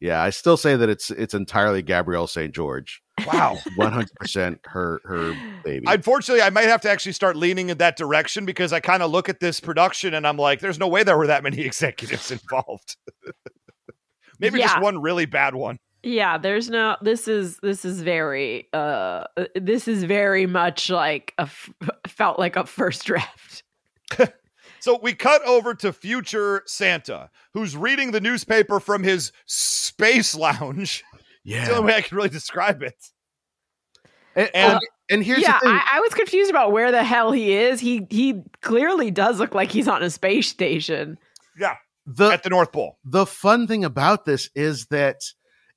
Yeah, 0.00 0.20
I 0.20 0.30
still 0.30 0.56
say 0.56 0.74
that 0.76 0.88
it's 0.90 1.10
it's 1.10 1.32
entirely 1.32 1.80
Gabrielle 1.80 2.26
St. 2.26 2.52
George. 2.52 3.00
Wow. 3.26 3.58
One 3.76 3.92
hundred 3.92 4.14
percent 4.16 4.60
her 4.64 5.00
her 5.04 5.34
baby. 5.62 5.84
Unfortunately, 5.88 6.42
I 6.42 6.50
might 6.50 6.68
have 6.68 6.80
to 6.82 6.90
actually 6.90 7.12
start 7.12 7.36
leaning 7.36 7.70
in 7.70 7.78
that 7.78 7.96
direction 7.96 8.44
because 8.44 8.72
I 8.72 8.80
kind 8.80 9.02
of 9.02 9.10
look 9.10 9.28
at 9.28 9.40
this 9.40 9.60
production 9.60 10.14
and 10.14 10.26
I'm 10.26 10.36
like, 10.36 10.60
there's 10.60 10.78
no 10.78 10.88
way 10.88 11.02
there 11.02 11.16
were 11.16 11.28
that 11.28 11.42
many 11.42 11.60
executives 11.64 12.30
involved. 12.30 12.96
Maybe 14.40 14.60
just 14.60 14.80
one 14.80 15.00
really 15.00 15.26
bad 15.26 15.54
one. 15.54 15.78
Yeah, 16.02 16.36
there's 16.36 16.68
no 16.68 16.96
this 17.00 17.28
is 17.28 17.58
this 17.58 17.84
is 17.84 18.02
very 18.02 18.68
uh 18.72 19.24
this 19.54 19.88
is 19.88 20.04
very 20.04 20.46
much 20.46 20.90
like 20.90 21.32
a 21.38 21.42
f- 21.42 21.70
felt 22.06 22.38
like 22.38 22.56
a 22.56 22.66
first 22.66 23.04
draft. 23.04 23.62
So 24.84 24.98
we 25.02 25.14
cut 25.14 25.42
over 25.46 25.74
to 25.76 25.94
future 25.94 26.62
Santa, 26.66 27.30
who's 27.54 27.74
reading 27.74 28.10
the 28.10 28.20
newspaper 28.20 28.80
from 28.80 29.02
his 29.02 29.32
space 29.46 30.34
lounge. 30.34 31.02
It's 31.44 31.68
the 31.68 31.76
only 31.76 31.92
way 31.92 31.96
I 31.98 32.00
can 32.02 32.16
really 32.16 32.28
describe 32.28 32.82
it. 32.82 32.94
and, 34.36 34.50
and- 34.54 34.72
and, 34.72 34.80
and 35.10 35.22
here's 35.24 35.40
yeah, 35.40 35.58
the 35.58 35.66
thing. 35.66 35.70
I, 35.74 35.96
I 35.96 36.00
was 36.00 36.14
confused 36.14 36.48
about 36.50 36.72
where 36.72 36.90
the 36.90 37.04
hell 37.04 37.30
he 37.30 37.52
is. 37.52 37.78
He 37.80 38.06
he 38.10 38.42
clearly 38.62 39.10
does 39.10 39.38
look 39.38 39.54
like 39.54 39.70
he's 39.70 39.86
on 39.88 40.02
a 40.02 40.08
space 40.08 40.48
station. 40.48 41.18
Yeah, 41.58 41.74
the 42.06 42.30
at 42.30 42.42
the 42.42 42.48
North 42.50 42.72
Pole. 42.72 42.98
the 43.04 43.26
fun 43.26 43.66
thing 43.66 43.84
about 43.84 44.24
this 44.24 44.48
is 44.54 44.86
that 44.86 45.16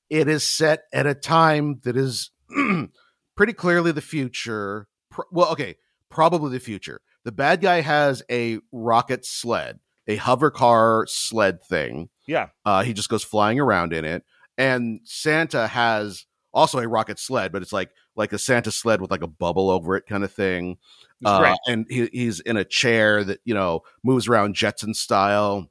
it 0.09 0.29
is 0.29 0.43
set 0.47 0.83
at 0.93 1.05
a 1.05 1.13
time 1.13 1.81
that 1.83 1.97
is 1.97 2.31
pretty 3.35 3.51
clearly 3.53 3.91
the 3.91 3.99
future. 4.01 4.87
Pro- 5.11 5.25
well, 5.31 5.51
okay, 5.51 5.75
probably 6.09 6.51
the 6.51 6.59
future. 6.63 7.01
The 7.25 7.33
bad 7.33 7.59
guy 7.59 7.81
has 7.81 8.23
a 8.31 8.59
rocket 8.71 9.25
sled, 9.25 9.79
a 10.07 10.15
hover 10.15 10.49
car 10.51 11.05
sled 11.09 11.61
thing. 11.65 12.07
Yeah. 12.25 12.47
Uh, 12.65 12.83
he 12.83 12.93
just 12.93 13.09
goes 13.09 13.23
flying 13.25 13.59
around 13.59 13.91
in 13.91 14.05
it, 14.05 14.23
and 14.57 15.01
Santa 15.03 15.67
has 15.67 16.25
also 16.53 16.79
a 16.79 16.87
rocket 16.87 17.19
sled, 17.19 17.51
but 17.51 17.61
it's 17.61 17.73
like 17.73 17.91
like 18.15 18.33
a 18.33 18.39
Santa 18.39 18.71
sled 18.71 19.01
with 19.01 19.11
like 19.11 19.21
a 19.21 19.27
bubble 19.27 19.69
over 19.69 19.95
it, 19.95 20.07
kind 20.07 20.23
of 20.23 20.31
thing. 20.31 20.77
Uh, 21.25 21.55
and 21.67 21.85
he, 21.89 22.09
he's 22.11 22.39
in 22.39 22.57
a 22.57 22.65
chair 22.65 23.23
that 23.23 23.39
you 23.45 23.53
know 23.53 23.83
moves 24.03 24.27
around 24.27 24.55
Jetson 24.55 24.93
style. 24.93 25.69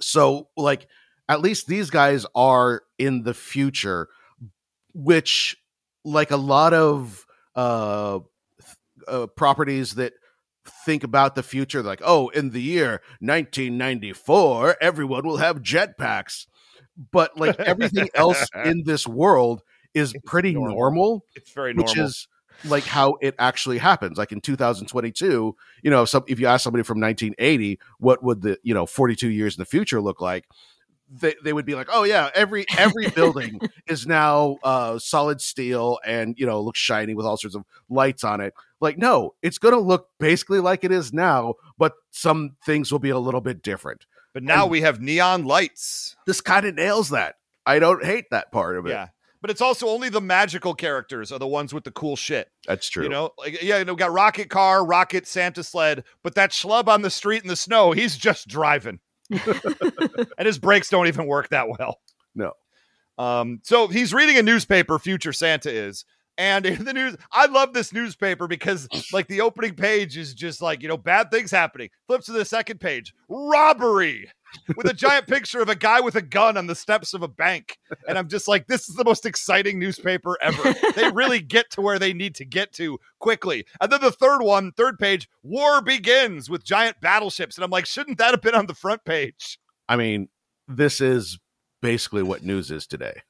So, 0.00 0.48
like, 0.56 0.86
at 1.28 1.40
least 1.40 1.66
these 1.66 1.90
guys 1.90 2.24
are 2.34 2.82
in 2.98 3.22
the 3.22 3.34
future, 3.34 4.08
which, 4.94 5.56
like, 6.04 6.30
a 6.30 6.36
lot 6.36 6.72
of 6.72 7.26
uh, 7.54 8.20
uh 9.06 9.26
properties 9.28 9.94
that 9.96 10.14
think 10.86 11.04
about 11.04 11.34
the 11.34 11.42
future, 11.42 11.82
like, 11.82 12.00
oh, 12.02 12.28
in 12.28 12.50
the 12.50 12.62
year 12.62 13.02
1994, 13.20 14.76
everyone 14.80 15.26
will 15.26 15.38
have 15.38 15.62
jetpacks. 15.62 16.46
But 17.12 17.38
like 17.38 17.58
everything 17.60 18.08
else 18.14 18.46
in 18.64 18.82
this 18.84 19.06
world 19.06 19.62
is 19.94 20.14
pretty 20.24 20.52
normal. 20.52 20.76
normal 20.76 21.24
It's 21.34 21.52
very 21.52 21.74
normal. 21.74 21.92
which 21.92 21.98
is 21.98 22.28
like 22.64 22.84
how 22.84 23.16
it 23.20 23.34
actually 23.38 23.78
happens. 23.78 24.18
Like 24.18 24.32
in 24.32 24.40
2022, 24.40 25.56
you 25.82 25.90
know, 25.90 26.04
some 26.04 26.24
if 26.28 26.38
you 26.40 26.46
ask 26.46 26.62
somebody 26.62 26.82
from 26.82 27.00
1980, 27.00 27.78
what 27.98 28.22
would 28.22 28.42
the 28.42 28.58
you 28.62 28.74
know 28.74 28.86
42 28.86 29.28
years 29.28 29.56
in 29.56 29.60
the 29.60 29.66
future 29.66 30.00
look 30.00 30.20
like? 30.20 30.46
They, 31.12 31.34
they 31.42 31.52
would 31.52 31.66
be 31.66 31.74
like, 31.74 31.88
oh 31.90 32.04
yeah, 32.04 32.30
every 32.34 32.66
every 32.78 33.08
building 33.08 33.60
is 33.88 34.06
now 34.06 34.58
uh, 34.62 34.98
solid 34.98 35.40
steel 35.40 35.98
and 36.04 36.36
you 36.38 36.46
know 36.46 36.60
looks 36.60 36.78
shiny 36.78 37.14
with 37.14 37.26
all 37.26 37.36
sorts 37.36 37.56
of 37.56 37.64
lights 37.88 38.22
on 38.22 38.40
it. 38.40 38.54
Like, 38.80 38.96
no, 38.96 39.34
it's 39.42 39.58
going 39.58 39.74
to 39.74 39.80
look 39.80 40.08
basically 40.18 40.60
like 40.60 40.84
it 40.84 40.92
is 40.92 41.12
now, 41.12 41.54
but 41.76 41.94
some 42.10 42.56
things 42.64 42.92
will 42.92 43.00
be 43.00 43.10
a 43.10 43.18
little 43.18 43.40
bit 43.40 43.62
different. 43.62 44.06
But 44.34 44.42
now 44.42 44.62
and- 44.62 44.70
we 44.70 44.80
have 44.82 45.00
neon 45.00 45.44
lights. 45.44 46.16
This 46.26 46.40
kind 46.40 46.66
of 46.66 46.74
nails 46.74 47.10
that. 47.10 47.36
I 47.66 47.78
don't 47.78 48.04
hate 48.04 48.26
that 48.30 48.50
part 48.52 48.76
of 48.78 48.86
it. 48.86 48.90
Yeah. 48.90 49.08
But 49.42 49.50
it's 49.50 49.62
also 49.62 49.88
only 49.88 50.10
the 50.10 50.20
magical 50.20 50.74
characters 50.74 51.32
are 51.32 51.38
the 51.38 51.46
ones 51.46 51.72
with 51.72 51.84
the 51.84 51.90
cool 51.90 52.14
shit. 52.14 52.48
That's 52.66 52.90
true. 52.90 53.04
You 53.04 53.08
know, 53.08 53.30
like 53.38 53.62
yeah, 53.62 53.78
you 53.78 53.84
know, 53.86 53.94
we 53.94 53.98
got 53.98 54.12
rocket 54.12 54.50
car, 54.50 54.84
rocket 54.84 55.26
Santa 55.26 55.62
sled, 55.64 56.04
but 56.22 56.34
that 56.34 56.50
schlub 56.50 56.88
on 56.88 57.00
the 57.00 57.08
street 57.08 57.42
in 57.42 57.48
the 57.48 57.56
snow, 57.56 57.92
he's 57.92 58.18
just 58.18 58.48
driving, 58.48 59.00
and 59.30 60.46
his 60.46 60.58
brakes 60.58 60.90
don't 60.90 61.06
even 61.06 61.26
work 61.26 61.48
that 61.50 61.68
well. 61.68 62.00
No. 62.34 62.52
Um. 63.16 63.60
So 63.62 63.88
he's 63.88 64.12
reading 64.12 64.36
a 64.36 64.42
newspaper. 64.42 64.98
Future 64.98 65.32
Santa 65.32 65.70
is, 65.70 66.04
and 66.40 66.64
in 66.66 66.84
the 66.84 66.94
news, 66.94 67.16
I 67.30 67.46
love 67.46 67.74
this 67.74 67.92
newspaper 67.92 68.48
because 68.48 68.88
like 69.12 69.28
the 69.28 69.42
opening 69.42 69.74
page 69.74 70.16
is 70.16 70.34
just 70.34 70.62
like 70.62 70.82
you 70.82 70.88
know 70.88 70.96
bad 70.96 71.30
things 71.30 71.50
happening. 71.50 71.90
Flips 72.08 72.26
to 72.26 72.32
the 72.32 72.44
second 72.44 72.80
page, 72.80 73.14
robbery. 73.28 74.28
With 74.74 74.90
a 74.90 74.94
giant 74.94 75.26
picture 75.28 75.60
of 75.60 75.68
a 75.68 75.76
guy 75.76 76.00
with 76.00 76.16
a 76.16 76.22
gun 76.22 76.56
on 76.56 76.66
the 76.66 76.74
steps 76.74 77.14
of 77.14 77.22
a 77.22 77.28
bank. 77.28 77.78
And 78.08 78.18
I'm 78.18 78.26
just 78.26 78.48
like, 78.48 78.66
this 78.66 78.88
is 78.88 78.96
the 78.96 79.04
most 79.04 79.24
exciting 79.24 79.78
newspaper 79.78 80.36
ever. 80.42 80.74
they 80.96 81.08
really 81.12 81.38
get 81.38 81.70
to 81.70 81.80
where 81.80 82.00
they 82.00 82.12
need 82.12 82.34
to 82.34 82.44
get 82.44 82.72
to 82.72 82.98
quickly. 83.20 83.64
And 83.80 83.92
then 83.92 84.00
the 84.00 84.10
third 84.10 84.42
one, 84.42 84.72
third 84.72 84.98
page, 84.98 85.28
war 85.44 85.80
begins 85.80 86.50
with 86.50 86.64
giant 86.64 87.00
battleships. 87.00 87.56
And 87.56 87.64
I'm 87.64 87.70
like, 87.70 87.86
shouldn't 87.86 88.18
that 88.18 88.32
have 88.32 88.42
been 88.42 88.56
on 88.56 88.66
the 88.66 88.74
front 88.74 89.04
page? 89.04 89.60
I 89.88 89.94
mean, 89.94 90.28
this 90.66 91.00
is 91.00 91.38
basically 91.80 92.24
what 92.24 92.42
news 92.42 92.72
is 92.72 92.88
today. 92.88 93.22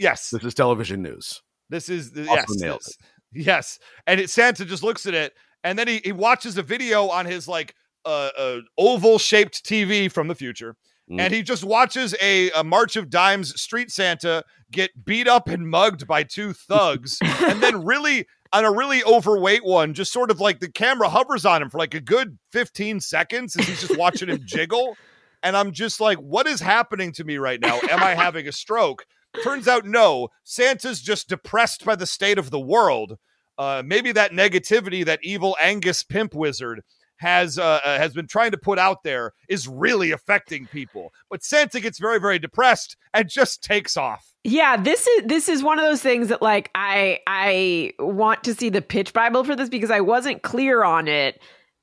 Yes. 0.00 0.30
This 0.30 0.42
is 0.42 0.54
television 0.54 1.00
news. 1.00 1.42
This 1.68 1.88
is 1.88 2.12
the, 2.12 2.22
yes. 2.22 2.46
this- 2.48 2.98
Yes. 3.32 3.78
And 4.06 4.20
it, 4.20 4.30
Santa 4.30 4.64
just 4.64 4.82
looks 4.82 5.04
at 5.06 5.14
it 5.14 5.34
and 5.66 5.78
then 5.78 5.88
he, 5.88 6.00
he 6.04 6.12
watches 6.12 6.56
a 6.56 6.62
video 6.62 7.08
on 7.08 7.26
his 7.26 7.48
like 7.48 7.74
uh, 8.04 8.30
uh, 8.38 8.60
oval 8.78 9.18
shaped 9.18 9.64
TV 9.64 10.10
from 10.10 10.28
the 10.28 10.34
future. 10.34 10.76
Mm. 11.10 11.20
And 11.20 11.34
he 11.34 11.42
just 11.42 11.64
watches 11.64 12.14
a, 12.22 12.50
a 12.52 12.62
March 12.64 12.94
of 12.96 13.10
Dimes 13.10 13.60
street 13.60 13.90
Santa 13.90 14.44
get 14.70 15.04
beat 15.04 15.26
up 15.26 15.48
and 15.48 15.68
mugged 15.68 16.06
by 16.06 16.22
two 16.22 16.52
thugs. 16.52 17.18
and 17.22 17.60
then 17.60 17.84
really 17.84 18.26
on 18.52 18.64
a 18.64 18.70
really 18.70 19.02
overweight 19.04 19.64
one, 19.64 19.92
just 19.92 20.12
sort 20.12 20.30
of 20.30 20.40
like 20.40 20.60
the 20.60 20.70
camera 20.70 21.08
hovers 21.08 21.44
on 21.44 21.62
him 21.62 21.68
for 21.68 21.78
like 21.78 21.94
a 21.94 22.00
good 22.00 22.38
15 22.52 23.00
seconds 23.00 23.56
as 23.56 23.66
he's 23.66 23.80
just 23.80 23.98
watching 23.98 24.28
him 24.28 24.40
jiggle. 24.44 24.96
And 25.42 25.56
I'm 25.56 25.72
just 25.72 26.00
like, 26.00 26.18
what 26.18 26.46
is 26.46 26.60
happening 26.60 27.12
to 27.12 27.24
me 27.24 27.38
right 27.38 27.60
now? 27.60 27.78
Am 27.90 28.02
I 28.02 28.14
having 28.14 28.46
a 28.48 28.52
stroke? 28.52 29.04
Turns 29.42 29.68
out, 29.68 29.84
no. 29.84 30.28
Santa's 30.44 31.00
just 31.00 31.28
depressed 31.28 31.84
by 31.84 31.96
the 31.96 32.06
state 32.06 32.38
of 32.38 32.50
the 32.50 32.60
world. 32.60 33.18
Uh, 33.58 33.82
maybe 33.84 34.12
that 34.12 34.32
negativity, 34.32 35.04
that 35.04 35.20
evil 35.22 35.56
Angus 35.60 36.02
pimp 36.02 36.34
wizard 36.34 36.82
has 37.18 37.58
uh, 37.58 37.80
uh, 37.84 37.98
has 37.98 38.12
been 38.12 38.26
trying 38.26 38.50
to 38.50 38.58
put 38.58 38.78
out 38.78 39.02
there 39.02 39.32
is 39.48 39.66
really 39.66 40.10
affecting 40.10 40.66
people. 40.66 41.12
But 41.30 41.42
Santa 41.42 41.80
gets 41.80 41.98
very 41.98 42.20
very 42.20 42.38
depressed 42.38 42.96
and 43.14 43.28
just 43.28 43.62
takes 43.62 43.96
off. 43.96 44.34
Yeah, 44.44 44.76
this 44.76 45.06
is 45.06 45.22
this 45.24 45.48
is 45.48 45.62
one 45.62 45.78
of 45.78 45.84
those 45.84 46.02
things 46.02 46.28
that 46.28 46.42
like 46.42 46.70
I 46.74 47.20
I 47.26 47.92
want 47.98 48.44
to 48.44 48.54
see 48.54 48.68
the 48.68 48.82
pitch 48.82 49.12
bible 49.12 49.44
for 49.44 49.56
this 49.56 49.68
because 49.68 49.90
I 49.90 50.00
wasn't 50.00 50.42
clear 50.42 50.84
on 50.84 51.08
it. 51.08 51.40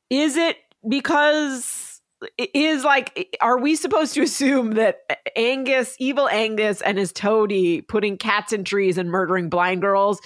Is 0.09 0.37
it 0.37 0.57
because 0.87 1.92
is 2.38 2.83
like 2.83 3.38
are 3.41 3.57
we 3.59 3.75
supposed 3.75 4.13
to 4.15 4.21
assume 4.21 4.71
that 4.71 5.01
Angus, 5.36 5.95
evil 5.99 6.27
Angus 6.29 6.81
and 6.81 6.97
his 6.97 7.12
toady 7.12 7.81
putting 7.81 8.17
cats 8.17 8.53
in 8.53 8.63
trees 8.63 8.97
and 8.97 9.09
murdering 9.09 9.49
blind 9.49 9.81
girls 9.81 10.19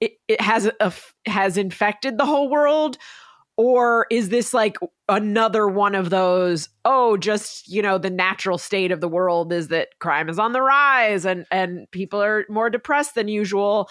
it, 0.00 0.12
it 0.28 0.40
has 0.40 0.70
a, 0.80 0.92
has 1.26 1.56
infected 1.56 2.18
the 2.18 2.26
whole 2.26 2.48
world? 2.48 2.98
Or 3.56 4.06
is 4.10 4.28
this 4.28 4.54
like 4.54 4.76
another 5.08 5.66
one 5.66 5.96
of 5.96 6.10
those 6.10 6.68
oh 6.84 7.16
just 7.16 7.66
you 7.66 7.82
know 7.82 7.98
the 7.98 8.10
natural 8.10 8.58
state 8.58 8.92
of 8.92 9.00
the 9.00 9.08
world 9.08 9.52
is 9.52 9.68
that 9.68 9.88
crime 9.98 10.28
is 10.28 10.38
on 10.38 10.52
the 10.52 10.62
rise 10.62 11.24
and 11.24 11.46
and 11.50 11.90
people 11.90 12.22
are 12.22 12.44
more 12.48 12.70
depressed 12.70 13.14
than 13.14 13.26
usual. 13.26 13.88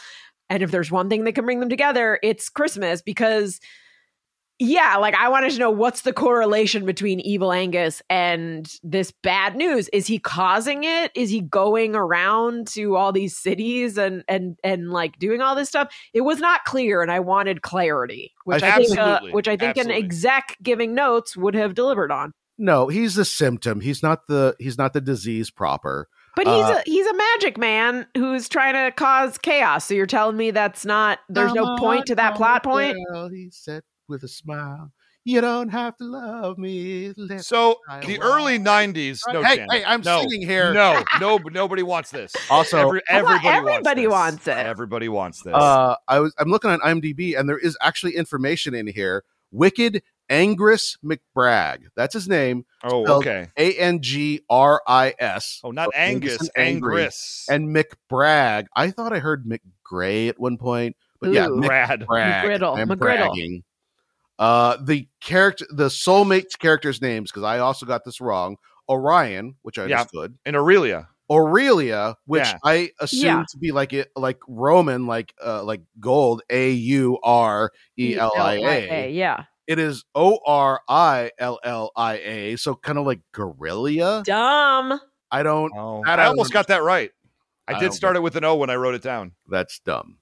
And 0.49 0.63
if 0.63 0.71
there's 0.71 0.91
one 0.91 1.09
thing 1.09 1.25
that 1.25 1.33
can 1.33 1.43
bring 1.43 1.59
them 1.59 1.69
together 1.69 2.19
it's 2.23 2.47
christmas 2.47 3.01
because 3.01 3.59
yeah, 4.59 4.97
like 4.97 5.13
I 5.13 5.29
wanted 5.29 5.51
to 5.51 5.59
know 5.59 5.69
what's 5.69 6.01
the 6.01 6.13
correlation 6.13 6.85
between 6.85 7.19
Evil 7.19 7.51
Angus 7.51 8.01
and 8.09 8.71
this 8.81 9.11
bad 9.11 9.55
news? 9.55 9.87
Is 9.89 10.07
he 10.07 10.17
causing 10.17 10.83
it? 10.83 11.11
Is 11.13 11.29
he 11.29 11.41
going 11.41 11.95
around 11.95 12.67
to 12.69 12.95
all 12.95 13.11
these 13.11 13.37
cities 13.37 13.97
and 13.97 14.23
and 14.27 14.57
and 14.63 14.89
like 14.91 15.19
doing 15.19 15.41
all 15.41 15.53
this 15.53 15.69
stuff? 15.69 15.93
It 16.13 16.21
was 16.21 16.39
not 16.39 16.65
clear, 16.65 17.03
and 17.03 17.11
I 17.11 17.19
wanted 17.19 17.61
clarity, 17.61 18.33
which 18.45 18.63
I, 18.63 18.77
think, 18.77 18.97
uh, 18.97 19.21
which 19.31 19.47
I 19.47 19.57
think 19.57 19.77
an 19.77 19.91
exec 19.91 20.57
giving 20.63 20.95
notes 20.95 21.37
would 21.37 21.53
have 21.53 21.75
delivered 21.75 22.11
on. 22.11 22.33
No, 22.57 22.87
he's 22.87 23.13
the 23.13 23.25
symptom. 23.25 23.81
He's 23.81 24.01
not 24.01 24.27
the 24.27 24.55
he's 24.59 24.77
not 24.77 24.93
the 24.93 25.01
disease 25.01 25.51
proper. 25.51 26.07
But 26.35 26.47
he's 26.47 26.65
Uh, 26.65 26.81
a 26.85 26.89
he's 26.89 27.05
a 27.05 27.13
magic 27.13 27.57
man 27.57 28.07
who's 28.15 28.49
trying 28.49 28.73
to 28.73 28.91
cause 28.95 29.37
chaos. 29.37 29.85
So 29.85 29.93
you're 29.93 30.07
telling 30.07 30.37
me 30.37 30.49
that's 30.49 30.85
not 30.85 31.19
there's 31.29 31.53
no 31.53 31.77
point 31.77 32.07
to 32.07 32.15
that 32.15 32.35
plot 32.35 32.63
point? 32.63 32.97
Well, 33.11 33.29
he 33.29 33.49
said 33.51 33.83
with 34.07 34.23
a 34.23 34.27
smile, 34.27 34.91
"You 35.23 35.41
don't 35.41 35.69
have 35.69 35.97
to 35.97 36.03
love 36.05 36.57
me." 36.57 37.13
Let- 37.17 37.43
So 37.43 37.77
the 38.01 38.17
will. 38.17 38.23
early 38.23 38.57
'90s. 38.59 39.21
No, 39.31 39.43
hey, 39.43 39.57
chance. 39.57 39.73
hey, 39.73 39.83
I'm 39.85 40.01
no, 40.01 40.21
singing 40.21 40.41
here. 40.47 40.73
No, 40.73 41.03
no, 41.19 41.37
nobody 41.37 41.83
wants 41.83 42.11
this. 42.11 42.33
Also, 42.49 42.77
Every- 42.79 43.01
I 43.09 43.21
thought 43.21 43.43
everybody, 43.45 43.69
everybody 43.71 44.07
wants, 44.07 44.45
wants 44.45 44.47
it. 44.47 44.65
Everybody 44.65 45.09
wants 45.09 45.41
this. 45.43 45.53
uh, 45.53 45.95
I 46.07 46.19
was 46.19 46.33
I'm 46.37 46.49
looking 46.49 46.69
on 46.71 46.79
IMDb, 46.79 47.37
and 47.37 47.47
there 47.49 47.57
is 47.59 47.77
actually 47.81 48.15
information 48.15 48.73
in 48.73 48.87
here. 48.87 49.23
Wicked 49.51 50.03
Angus 50.29 50.97
McBragg. 51.05 51.83
That's 51.95 52.13
his 52.13 52.27
name. 52.27 52.65
oh, 52.83 53.19
okay. 53.19 53.47
A 53.57 53.73
N 53.75 54.01
G 54.01 54.41
R 54.49 54.81
I 54.85 55.13
S. 55.19 55.61
Oh, 55.63 55.71
not 55.71 55.89
Angus 55.95 56.33
Angus, 56.33 56.49
and 56.55 56.81
Angris, 56.83 57.45
And 57.49 57.73
McBragg. 57.75 58.65
I 58.75 58.91
thought 58.91 59.13
I 59.13 59.19
heard 59.19 59.45
McGray 59.45 60.27
at 60.27 60.37
one 60.37 60.57
point, 60.57 60.97
but 61.21 61.31
yeah, 61.31 61.47
Ooh. 61.47 61.61
Brad. 61.61 62.01
McBragg. 62.01 62.43
McGriddle, 62.43 62.77
I'm 62.77 62.89
McGriddle. 62.89 62.97
bragging. 62.99 63.63
Uh, 64.39 64.77
the 64.81 65.07
character, 65.21 65.65
the 65.69 65.87
soulmate 65.87 66.57
characters' 66.59 67.01
names, 67.01 67.31
because 67.31 67.43
I 67.43 67.59
also 67.59 67.85
got 67.85 68.05
this 68.05 68.21
wrong. 68.21 68.57
Orion, 68.89 69.55
which 69.63 69.77
I 69.77 69.85
Yeah. 69.87 69.99
understood. 70.01 70.37
and 70.45 70.55
Aurelia. 70.55 71.09
Aurelia, 71.29 72.15
which 72.25 72.45
Yeah. 72.45 72.57
I 72.63 72.91
assumed 73.01 73.23
Yeah. 73.23 73.43
to 73.49 73.57
be 73.57 73.71
like 73.73 73.91
it, 73.93 74.09
like 74.15 74.39
Roman, 74.47 75.07
like 75.07 75.33
uh, 75.45 75.63
like 75.63 75.81
gold. 75.99 76.41
A 76.49 76.71
U 76.71 77.17
R 77.23 77.71
E 77.97 78.15
L 78.15 78.31
I 78.37 78.53
A. 78.55 79.11
Yeah. 79.11 79.43
It 79.67 79.79
is 79.79 80.05
O 80.15 80.39
R 80.45 80.81
I 80.87 81.31
L 81.37 81.59
L 81.63 81.91
I 81.97 82.13
A. 82.19 82.55
So 82.55 82.75
kind 82.75 82.97
of 82.97 83.05
like 83.05 83.19
guerrilla. 83.33 84.23
Dumb. 84.25 85.01
I 85.29 85.43
don't. 85.43 85.73
Oh, 85.75 86.01
That 86.05 86.19
I 86.19 86.23
I 86.23 86.27
almost 86.27 86.51
don't- 86.51 86.61
got 86.61 86.67
that 86.67 86.83
right. 86.83 87.11
I, 87.67 87.73
I 87.73 87.79
did 87.79 87.93
start 87.93 88.15
it 88.15 88.21
with 88.21 88.37
an 88.37 88.45
O 88.45 88.55
when 88.55 88.69
I 88.69 88.75
wrote 88.75 88.95
it 88.95 89.01
down. 89.01 89.33
That's 89.49 89.79
dumb. 89.79 90.19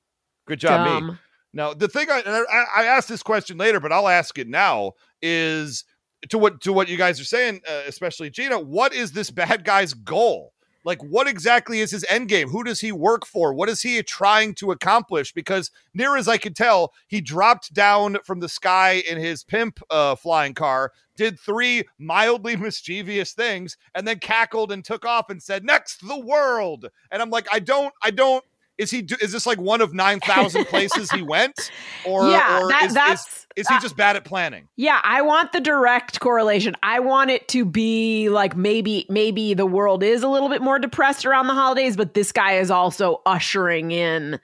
Good 0.48 0.60
job, 0.60 1.04
me. 1.04 1.16
Now, 1.56 1.74
the 1.74 1.88
thing 1.88 2.08
I, 2.12 2.22
I 2.26 2.84
I 2.84 2.86
asked 2.86 3.08
this 3.08 3.24
question 3.24 3.58
later, 3.58 3.80
but 3.80 3.94
I'll 3.94 4.10
ask 4.10 4.38
it 4.38 4.48
now 4.48 4.92
is 5.22 5.86
to 6.30 6.38
what 6.38 6.62
to 6.62 6.74
what 6.74 6.90
you 6.90 6.98
guys 6.98 7.20
are 7.20 7.26
saying, 7.26 7.62
uh, 7.68 7.82
especially 7.88 8.30
Gina. 8.30 8.60
What 8.60 8.94
is 8.94 9.14
this 9.14 9.32
bad 9.32 9.64
guy's 9.64 9.94
goal? 9.94 10.52
Like, 10.84 11.02
what 11.02 11.28
exactly 11.28 11.80
is 11.80 11.90
his 11.90 12.06
end 12.10 12.28
game? 12.28 12.50
Who 12.50 12.64
does 12.64 12.80
he 12.80 12.92
work 12.92 13.26
for? 13.26 13.54
What 13.54 13.70
is 13.70 13.82
he 13.82 14.04
trying 14.04 14.54
to 14.56 14.72
accomplish? 14.72 15.34
Because 15.34 15.72
near 15.96 16.16
as 16.16 16.28
I 16.28 16.38
could 16.38 16.56
tell, 16.56 16.94
he 17.08 17.22
dropped 17.22 17.74
down 17.74 18.18
from 18.24 18.40
the 18.40 18.48
sky 18.48 19.02
in 19.10 19.18
his 19.18 19.44
pimp 19.44 19.80
uh, 19.90 20.14
flying 20.16 20.54
car, 20.54 20.92
did 21.16 21.40
three 21.40 21.86
mildly 21.98 22.56
mischievous 22.58 23.34
things, 23.34 23.78
and 23.96 24.08
then 24.08 24.20
cackled 24.20 24.72
and 24.72 24.86
took 24.86 25.06
off 25.06 25.30
and 25.30 25.42
said, 25.42 25.64
"Next, 25.64 26.06
the 26.06 26.20
world." 26.20 26.88
And 27.12 27.22
I'm 27.22 27.32
like, 27.32 27.48
I 27.52 27.60
don't, 27.60 27.94
I 28.04 28.12
don't. 28.12 28.44
Is 28.78 28.92
he? 28.92 29.02
do- 29.02 29.16
Is 29.22 29.32
this 29.32 29.46
like 29.46 29.60
one 29.60 29.82
of 29.82 29.94
nine 29.94 30.20
thousand 30.20 30.66
places 30.70 31.10
he 31.12 31.22
went, 31.22 31.72
or, 32.06 32.30
yeah, 32.30 32.62
or 32.62 32.68
that, 32.70 32.84
is, 32.84 32.88
is, 32.90 32.94
that's 32.94 33.48
is 33.56 33.68
he 33.70 33.80
just 33.80 33.96
bad 33.96 34.16
at 34.18 34.26
planning? 34.26 34.68
Yeah, 34.76 35.00
I 35.04 35.22
want 35.22 35.54
the 35.54 35.62
direct 35.62 36.20
correlation. 36.20 36.76
I 36.84 37.00
want 37.00 37.32
it 37.32 37.48
to 37.50 37.64
be 37.66 38.28
like 38.30 38.56
maybe 38.58 39.06
maybe 39.10 39.54
the 39.54 39.66
world 39.66 40.04
is 40.04 40.24
a 40.24 40.28
little 40.28 40.50
bit 40.50 40.62
more 40.62 40.78
depressed 40.80 41.26
around 41.26 41.48
the 41.48 41.54
holidays, 41.54 41.96
but 41.96 42.14
this 42.14 42.32
guy 42.34 42.58
is 42.58 42.70
also 42.70 43.22
ushering 43.26 43.92
in 43.92 44.40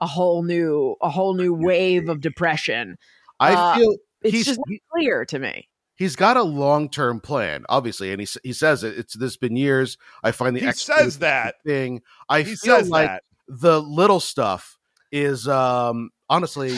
a 0.00 0.06
whole 0.06 0.42
new 0.42 0.96
a 1.02 1.10
whole 1.10 1.34
new 1.34 1.52
wave 1.52 2.08
of 2.08 2.20
depression. 2.20 2.96
I 3.38 3.52
Uh, 3.54 3.74
feel 3.76 3.96
It's 4.22 4.34
he's 4.34 4.46
just 4.46 4.60
he- 4.66 4.80
clear 4.92 5.24
to 5.26 5.38
me. 5.38 5.68
he's 5.96 6.16
got 6.16 6.38
a 6.38 6.42
long 6.42 6.88
term 6.88 7.20
plan, 7.20 7.64
obviously, 7.68 8.12
and 8.12 8.20
he 8.20 8.26
he 8.42 8.52
says 8.54 8.82
it. 8.82 8.96
It's 8.98 9.14
this 9.14 9.36
been 9.36 9.56
years. 9.56 9.98
I 10.22 10.30
find 10.32 10.56
the 10.56 10.60
He 10.60 10.72
says 10.72 11.18
that. 11.18 11.56
thing. 11.66 12.00
I 12.30 12.38
He 12.42 12.56
feel 12.56 12.76
says 12.78 12.88
like 12.88 13.08
that. 13.10 13.22
The 13.48 13.80
little 13.80 14.20
stuff 14.20 14.78
is 15.12 15.46
um 15.48 16.10
honestly 16.28 16.76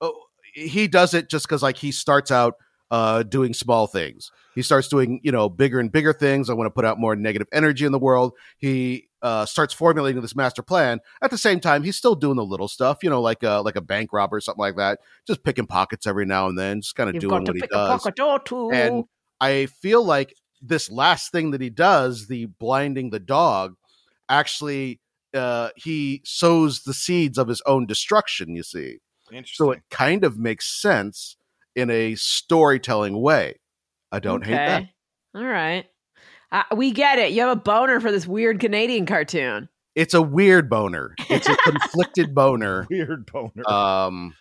oh, 0.00 0.14
he 0.52 0.88
does 0.88 1.14
it 1.14 1.30
just 1.30 1.46
because 1.46 1.62
like 1.62 1.76
he 1.76 1.92
starts 1.92 2.30
out 2.30 2.54
uh 2.90 3.22
doing 3.22 3.54
small 3.54 3.86
things. 3.86 4.30
He 4.54 4.62
starts 4.62 4.88
doing 4.88 5.20
you 5.22 5.32
know 5.32 5.48
bigger 5.48 5.78
and 5.78 5.90
bigger 5.92 6.12
things. 6.12 6.50
I 6.50 6.54
want 6.54 6.66
to 6.66 6.70
put 6.70 6.84
out 6.84 6.98
more 6.98 7.14
negative 7.16 7.48
energy 7.52 7.84
in 7.84 7.92
the 7.92 7.98
world. 7.98 8.32
He 8.58 9.08
uh 9.22 9.46
starts 9.46 9.74
formulating 9.74 10.22
this 10.22 10.36
master 10.36 10.62
plan. 10.62 11.00
At 11.22 11.30
the 11.30 11.38
same 11.38 11.60
time 11.60 11.82
he's 11.82 11.96
still 11.96 12.14
doing 12.14 12.36
the 12.36 12.44
little 12.44 12.68
stuff 12.68 12.98
you 13.02 13.10
know 13.10 13.20
like 13.20 13.44
uh 13.44 13.62
like 13.62 13.76
a 13.76 13.80
bank 13.80 14.12
robber 14.12 14.36
or 14.36 14.40
something 14.40 14.60
like 14.60 14.76
that 14.76 15.00
just 15.26 15.44
picking 15.44 15.66
pockets 15.66 16.06
every 16.06 16.26
now 16.26 16.48
and 16.48 16.58
then 16.58 16.80
just 16.80 16.96
kind 16.96 17.08
of 17.08 17.20
doing 17.20 17.44
what 17.44 17.54
he 17.54 17.60
does. 17.60 18.06
a 18.06 18.12
and 18.72 19.04
I 19.40 19.66
feel 19.66 20.04
like 20.04 20.34
this 20.60 20.90
last 20.90 21.32
thing 21.32 21.52
that 21.52 21.60
he 21.60 21.70
does, 21.70 22.26
the 22.26 22.46
blinding 22.46 23.10
the 23.10 23.20
dog, 23.20 23.76
actually 24.28 25.00
uh 25.34 25.70
he 25.76 26.22
sows 26.24 26.82
the 26.82 26.94
seeds 26.94 27.38
of 27.38 27.48
his 27.48 27.62
own 27.66 27.86
destruction, 27.86 28.54
you 28.54 28.62
see. 28.62 28.98
So 29.44 29.70
it 29.72 29.82
kind 29.90 30.24
of 30.24 30.38
makes 30.38 30.66
sense 30.66 31.36
in 31.76 31.90
a 31.90 32.14
storytelling 32.14 33.20
way. 33.20 33.60
I 34.10 34.20
don't 34.20 34.44
hate 34.44 34.54
that. 34.54 34.84
All 35.34 35.44
right. 35.44 35.84
Uh, 36.50 36.62
we 36.74 36.92
get 36.92 37.18
it. 37.18 37.32
You 37.32 37.42
have 37.42 37.58
a 37.58 37.60
boner 37.60 38.00
for 38.00 38.10
this 38.10 38.26
weird 38.26 38.58
Canadian 38.58 39.04
cartoon. 39.04 39.68
It's 39.94 40.14
a 40.14 40.22
weird 40.22 40.70
boner. 40.70 41.14
It's 41.28 41.48
a 41.48 41.56
conflicted 41.56 42.34
boner. 42.34 42.86
Weird 42.90 43.30
boner. 43.30 43.68
Um 43.68 44.34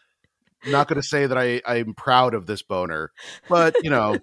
not 0.66 0.88
going 0.88 1.02
to 1.02 1.08
say 1.08 1.26
that 1.26 1.38
I 1.38 1.62
I'm 1.66 1.94
proud 1.94 2.34
of 2.34 2.46
this 2.46 2.62
boner, 2.62 3.12
but 3.50 3.76
you 3.84 3.90
know, 3.90 4.18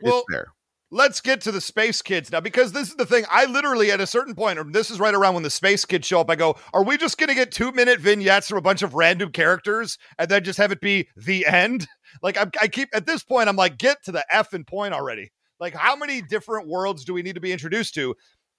Well, 0.00 0.18
it's 0.18 0.26
there. 0.30 0.52
Let's 0.90 1.20
get 1.20 1.40
to 1.42 1.52
the 1.52 1.60
space 1.60 2.00
kids 2.00 2.32
now 2.32 2.40
because 2.40 2.72
this 2.72 2.88
is 2.88 2.94
the 2.96 3.04
thing 3.04 3.24
i 3.30 3.44
literally 3.44 3.90
at 3.90 4.00
a 4.00 4.06
certain 4.06 4.34
point 4.34 4.58
or 4.58 4.64
this 4.64 4.90
is 4.90 4.98
right 4.98 5.14
around 5.14 5.34
when 5.34 5.42
the 5.42 5.50
space 5.50 5.84
kids 5.84 6.06
show 6.06 6.20
up 6.20 6.30
i 6.30 6.36
go 6.36 6.56
are 6.72 6.84
we 6.84 6.96
just 6.96 7.18
going 7.18 7.28
to 7.28 7.34
get 7.34 7.52
two 7.52 7.72
minute 7.72 8.00
vignettes 8.00 8.48
from 8.48 8.58
a 8.58 8.62
bunch 8.62 8.82
of 8.82 8.94
random 8.94 9.30
characters 9.30 9.98
and 10.18 10.30
then 10.30 10.42
just 10.42 10.58
have 10.58 10.72
it 10.72 10.80
be 10.80 11.08
the 11.16 11.46
end? 11.46 11.86
Like 12.22 12.38
I'm, 12.38 12.50
i 12.58 12.68
keep 12.68 12.88
at 12.94 13.04
this 13.04 13.22
point 13.22 13.50
i'm 13.50 13.54
like 13.54 13.76
get 13.76 14.02
to 14.04 14.12
the 14.12 14.24
f 14.32 14.54
and 14.54 14.66
point 14.66 14.94
already. 14.94 15.30
Like 15.60 15.74
how 15.74 15.94
many 15.94 16.22
different 16.22 16.66
worlds 16.66 17.04
do 17.04 17.12
we 17.12 17.20
need 17.20 17.34
to 17.34 17.40
be 17.40 17.52
introduced 17.52 17.94
to? 17.96 18.14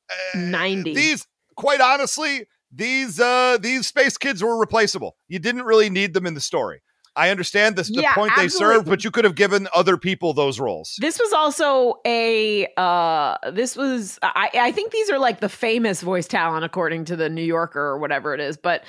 Uh, 0.08 0.38
90. 0.38 0.94
these 0.94 1.28
quite 1.56 1.82
honestly 1.82 2.46
these 2.72 3.20
uh 3.20 3.58
these 3.60 3.88
space 3.88 4.20
kids 4.20 4.44
were 4.44 4.58
replaceable. 4.58 5.18
You 5.28 5.40
didn't 5.40 5.64
really 5.64 5.90
need 5.90 6.14
them 6.14 6.28
in 6.28 6.36
the 6.36 6.42
story 6.42 6.82
i 7.20 7.30
understand 7.30 7.76
this 7.76 7.90
the 7.90 8.02
Yeah, 8.02 8.14
point 8.16 8.32
they 8.36 8.46
absolutely. 8.46 8.76
served 8.76 8.88
but 8.90 9.04
you 9.04 9.12
could 9.12 9.26
have 9.26 9.36
given 9.36 9.68
other 9.76 9.98
people 9.98 10.34
those 10.34 10.60
roles 10.60 10.96
This 11.00 11.20
was 11.20 11.34
also 11.34 11.96
a 12.06 12.68
uh 12.78 13.38
this 13.52 13.76
was 13.76 14.18
I 14.24 14.50
I 14.54 14.72
think 14.72 14.92
these 14.92 15.10
are 15.10 15.20
like 15.20 15.40
the 15.40 15.50
famous 15.50 16.02
voice 16.02 16.28
talent 16.28 16.64
according 16.66 17.06
to 17.06 17.16
the 17.16 17.30
New 17.30 17.44
Yorker 17.44 17.80
or 17.82 17.98
whatever 18.00 18.34
it 18.34 18.40
is, 18.40 18.58
but 18.58 18.84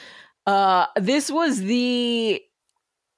uh 0.47 0.87
this 0.97 1.31
was 1.31 1.61
the 1.61 2.41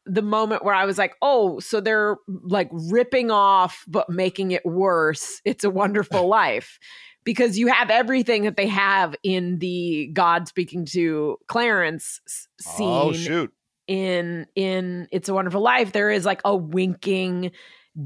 the 0.04 0.22
moment 0.22 0.64
where 0.64 0.74
I 0.74 0.84
was 0.84 0.98
like, 0.98 1.14
"Oh, 1.22 1.60
so 1.60 1.80
they're 1.80 2.16
like 2.26 2.68
ripping 2.72 3.30
off 3.30 3.84
but 3.86 4.10
making 4.10 4.50
it 4.50 4.64
worse. 4.66 5.40
It's 5.44 5.64
a 5.64 5.70
wonderful 5.70 6.26
life." 6.42 6.78
Because 7.24 7.56
you 7.56 7.68
have 7.68 7.88
everything 7.88 8.42
that 8.44 8.56
they 8.56 8.66
have 8.66 9.14
in 9.22 9.60
the 9.60 10.10
God 10.12 10.48
speaking 10.48 10.84
to 10.86 11.36
Clarence 11.46 12.20
scene 12.60 12.88
oh 12.88 13.12
shoot 13.12 13.52
in 13.92 14.46
in 14.54 15.06
it's 15.12 15.28
a 15.28 15.34
wonderful 15.34 15.60
life 15.60 15.92
there 15.92 16.10
is 16.10 16.24
like 16.24 16.40
a 16.46 16.56
winking 16.56 17.50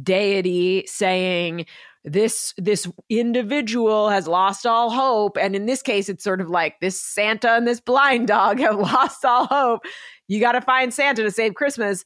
deity 0.03 0.85
saying 0.87 1.65
this 2.05 2.53
this 2.57 2.89
individual 3.09 4.09
has 4.11 4.27
lost 4.27 4.67
all 4.67 4.91
hope. 4.91 5.37
And 5.37 5.55
in 5.55 5.67
this 5.67 5.83
case 5.83 6.09
it's 6.09 6.25
sort 6.25 6.41
of 6.41 6.49
like 6.51 6.75
this 6.81 7.01
santa 7.01 7.51
and 7.53 7.67
this 7.67 7.81
blind 7.81 8.27
dog 8.29 8.59
have 8.67 8.77
lost 8.79 9.25
all 9.25 9.47
hope. 9.47 9.83
You 10.29 10.41
got 10.41 10.53
to 10.53 10.61
find 10.61 10.93
santa 10.93 11.23
to 11.23 11.31
save 11.31 11.55
christmas. 11.55 12.05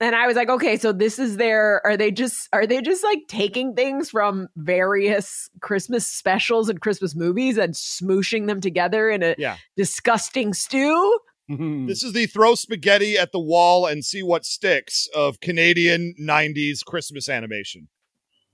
And 0.00 0.14
i 0.14 0.26
was 0.26 0.36
like 0.36 0.48
okay 0.48 0.76
so 0.76 0.92
this 0.92 1.18
is 1.18 1.36
their 1.38 1.84
are 1.84 1.96
they 1.96 2.10
just 2.12 2.48
are 2.52 2.66
they 2.66 2.80
just 2.80 3.02
like 3.04 3.20
taking 3.28 3.74
things 3.74 4.10
from 4.10 4.48
various 4.56 5.50
christmas 5.60 6.06
specials 6.06 6.68
and 6.68 6.80
christmas 6.80 7.16
movies 7.16 7.58
and 7.58 7.74
smooshing 7.74 8.46
them 8.46 8.60
together 8.60 9.10
in 9.10 9.22
a 9.22 9.34
Yeah. 9.38 9.56
disgusting 9.76 10.54
stew 10.54 11.18
This 11.88 12.02
is 12.02 12.12
the 12.12 12.26
throw 12.26 12.54
spaghetti 12.54 13.16
at 13.16 13.32
the 13.32 13.40
wall 13.40 13.86
and 13.86 14.04
see 14.04 14.22
what 14.22 14.44
sticks 14.44 15.08
of 15.14 15.40
Canadian 15.40 16.14
90s 16.20 16.84
Christmas 16.84 17.28
animation. 17.28 17.88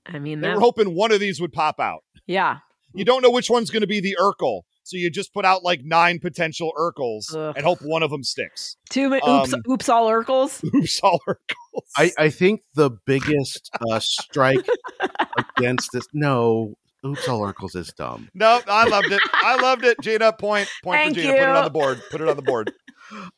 i 0.06 0.18
mean 0.18 0.40
They 0.40 0.48
that 0.48 0.54
were 0.56 0.60
hoping 0.60 0.94
one 0.94 1.10
of 1.12 1.20
these 1.20 1.40
would 1.40 1.52
pop 1.52 1.80
out. 1.80 2.04
yeah 2.26 2.58
You 2.94 3.04
don't 3.04 3.22
know 3.22 3.30
which 3.30 3.50
one's 3.50 3.70
going 3.70 3.80
to 3.80 3.86
be 3.88 4.00
the 4.00 4.16
Urkel. 4.20 4.62
So 4.86 4.96
you 4.98 5.10
just 5.10 5.32
put 5.32 5.44
out 5.46 5.64
like 5.64 5.80
nine 5.82 6.18
potential 6.20 6.70
Urkels 6.78 7.34
Ugh. 7.34 7.54
and 7.56 7.64
hope 7.64 7.78
one 7.80 8.02
of 8.02 8.10
them 8.10 8.22
sticks. 8.22 8.76
Two 8.90 9.08
mi- 9.08 9.16
oops, 9.26 9.54
Um, 9.54 9.62
oops, 9.68 9.88
all 9.88 10.08
Urkels. 10.10 10.62
Oops, 10.74 11.00
all 11.02 11.20
Urkel. 11.26 11.80
I, 11.96 12.12
I 12.18 12.28
think 12.28 12.60
the 12.74 12.90
biggest 13.06 13.70
uh, 13.90 13.98
strike 13.98 14.66
against 15.56 15.90
this. 15.92 16.06
No, 16.12 16.74
Oops, 17.06 17.28
all 17.28 17.40
Oracles 17.40 17.74
is 17.74 17.92
dumb. 17.96 18.28
No, 18.34 18.60
I 18.66 18.86
loved 18.88 19.10
it. 19.12 19.20
I 19.34 19.60
loved 19.60 19.84
it. 19.84 19.98
Gina, 20.00 20.32
point, 20.32 20.68
point 20.82 21.00
Thank 21.02 21.14
for 21.16 21.20
Gina. 21.22 21.32
Put 21.34 21.42
it 21.42 21.48
on 21.48 21.64
the 21.64 21.70
board. 21.70 22.02
Put 22.10 22.20
it 22.22 22.28
on 22.28 22.36
the 22.36 22.42
board. 22.42 22.72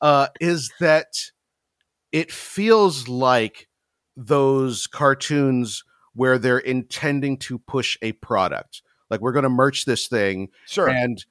Uh, 0.00 0.28
is 0.40 0.70
that 0.80 1.06
it 2.12 2.30
feels 2.32 3.08
like 3.08 3.68
those 4.16 4.86
cartoons 4.86 5.84
where 6.14 6.38
they're 6.38 6.58
intending 6.58 7.36
to 7.36 7.58
push 7.58 7.98
a 8.02 8.12
product. 8.12 8.82
Like 9.10 9.20
we're 9.20 9.32
going 9.32 9.42
to 9.44 9.48
merch 9.50 9.84
this 9.84 10.08
thing, 10.08 10.48
Sure. 10.66 10.88
and 10.88 11.24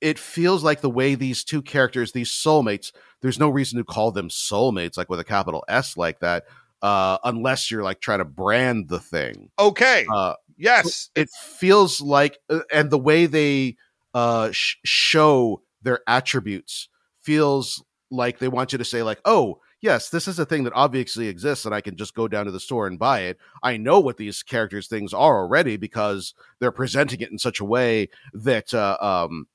it 0.00 0.18
feels 0.18 0.62
like 0.64 0.80
the 0.80 0.90
way 0.90 1.14
these 1.14 1.44
two 1.44 1.62
characters, 1.62 2.12
these 2.12 2.30
soulmates, 2.30 2.92
there's 3.22 3.38
no 3.38 3.48
reason 3.48 3.78
to 3.78 3.84
call 3.84 4.10
them 4.12 4.28
soulmates, 4.28 4.96
like 4.96 5.08
with 5.08 5.20
a 5.20 5.24
capital 5.24 5.64
S 5.68 5.96
like 5.96 6.20
that, 6.20 6.44
uh, 6.82 7.18
unless 7.24 7.70
you're 7.70 7.82
like 7.84 8.00
trying 8.00 8.18
to 8.18 8.24
brand 8.24 8.88
the 8.88 8.98
thing. 9.00 9.50
okay. 9.58 10.04
Uh, 10.12 10.34
yes. 10.58 11.10
it 11.14 11.30
feels 11.30 12.00
like 12.00 12.38
uh, 12.50 12.60
and 12.72 12.90
the 12.90 12.98
way 12.98 13.26
they 13.26 13.76
uh 14.14 14.50
sh- 14.52 14.76
show 14.84 15.62
their 15.82 16.00
attributes 16.06 16.88
feels 17.26 17.82
like 18.08 18.38
they 18.38 18.46
want 18.46 18.70
you 18.70 18.78
to 18.78 18.84
say 18.84 19.02
like 19.02 19.18
oh 19.24 19.58
yes 19.80 20.10
this 20.10 20.28
is 20.28 20.38
a 20.38 20.46
thing 20.46 20.62
that 20.62 20.72
obviously 20.74 21.26
exists 21.26 21.66
and 21.66 21.74
i 21.74 21.80
can 21.80 21.96
just 21.96 22.14
go 22.14 22.28
down 22.28 22.44
to 22.44 22.52
the 22.52 22.60
store 22.60 22.86
and 22.86 23.00
buy 23.00 23.22
it 23.22 23.36
i 23.64 23.76
know 23.76 23.98
what 23.98 24.16
these 24.16 24.44
characters 24.44 24.86
things 24.86 25.12
are 25.12 25.40
already 25.40 25.76
because 25.76 26.34
they're 26.60 26.70
presenting 26.70 27.20
it 27.20 27.32
in 27.32 27.38
such 27.38 27.58
a 27.58 27.64
way 27.64 28.08
that 28.32 28.72
uh, 28.72 28.96
um 29.00 29.48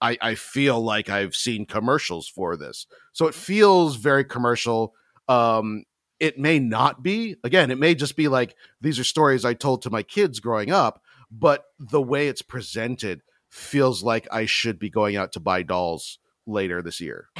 I, 0.00 0.18
I 0.20 0.34
feel 0.34 0.80
like 0.80 1.08
I've 1.08 1.36
seen 1.36 1.64
commercials 1.64 2.26
for 2.26 2.56
this. 2.56 2.88
So 3.12 3.28
it 3.28 3.36
feels 3.36 3.94
very 3.94 4.24
commercial. 4.24 4.94
Um, 5.28 5.84
it 6.18 6.40
may 6.40 6.58
not 6.58 7.04
be. 7.04 7.36
Again, 7.44 7.70
it 7.70 7.78
may 7.78 7.94
just 7.94 8.16
be 8.16 8.26
like 8.26 8.56
these 8.80 8.98
are 8.98 9.04
stories 9.04 9.44
I 9.44 9.54
told 9.54 9.82
to 9.82 9.90
my 9.90 10.02
kids 10.02 10.40
growing 10.40 10.72
up, 10.72 11.02
but 11.30 11.66
the 11.78 12.02
way 12.02 12.26
it's 12.26 12.42
presented 12.42 13.22
feels 13.48 14.02
like 14.02 14.26
I 14.32 14.46
should 14.46 14.80
be 14.80 14.90
going 14.90 15.14
out 15.14 15.30
to 15.34 15.40
buy 15.40 15.62
dolls 15.62 16.18
later 16.46 16.82
this 16.82 17.00
year. 17.00 17.28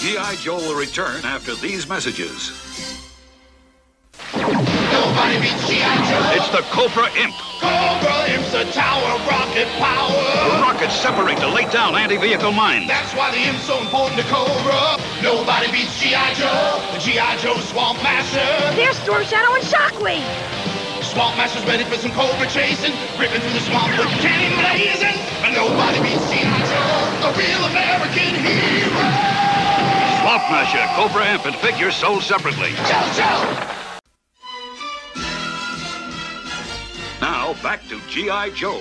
G.I. 0.00 0.36
Joe 0.40 0.56
will 0.56 0.78
return 0.78 1.24
after 1.24 1.54
these 1.56 1.88
messages. 1.88 2.50
Nobody 4.32 5.40
beats 5.40 5.68
G.I. 5.68 5.96
Joe. 6.08 6.32
It's 6.36 6.48
the 6.50 6.62
Cobra 6.72 7.08
Imp. 7.20 7.34
Cobra 7.60 8.30
Imp's 8.32 8.54
a 8.54 8.64
tower 8.72 9.12
of 9.12 9.26
rocket 9.28 9.68
power. 9.76 10.60
Rockets 10.62 10.94
separate 10.96 11.36
to 11.38 11.48
lay 11.48 11.64
down 11.70 11.94
anti-vehicle 11.94 12.52
mines. 12.52 12.88
That's 12.88 13.14
why 13.14 13.30
the 13.30 13.42
Imp's 13.48 13.64
so 13.64 13.78
important 13.80 14.20
to 14.20 14.26
Cobra. 14.28 14.96
Nobody 15.22 15.70
beats 15.70 16.00
G.I. 16.00 16.34
Joe. 16.34 16.80
The 16.94 16.98
G.I. 17.00 17.36
Joe 17.38 17.56
Swamp 17.58 18.02
Masher. 18.02 18.74
There's 18.76 18.96
Storm 18.98 19.24
Shadow 19.24 19.54
and 19.54 19.64
Shockwave. 19.64 20.79
Swamp 21.10 21.36
Masher's 21.36 21.66
ready 21.66 21.82
for 21.82 21.96
some 21.96 22.12
Cobra 22.12 22.46
chasing. 22.46 22.92
Ripping 23.18 23.40
through 23.40 23.52
the 23.52 23.60
swamp 23.66 23.90
with 23.98 24.06
cannon 24.22 24.54
blazing. 24.62 25.18
And 25.42 25.56
nobody 25.56 25.98
beats 26.02 26.30
G.I. 26.30 26.58
Joe. 26.70 27.26
A 27.26 27.32
real 27.34 27.64
American 27.66 28.30
hero. 28.46 28.94
Swamp 30.22 30.44
Masher, 30.54 30.86
Cobra 30.94 31.26
Imp, 31.34 31.46
and 31.46 31.56
figures 31.56 31.96
sold 31.96 32.22
separately. 32.22 32.70
Joe. 32.86 33.40
Now 37.20 37.54
back 37.60 37.80
to 37.88 38.00
G.I. 38.08 38.50
Joe. 38.50 38.80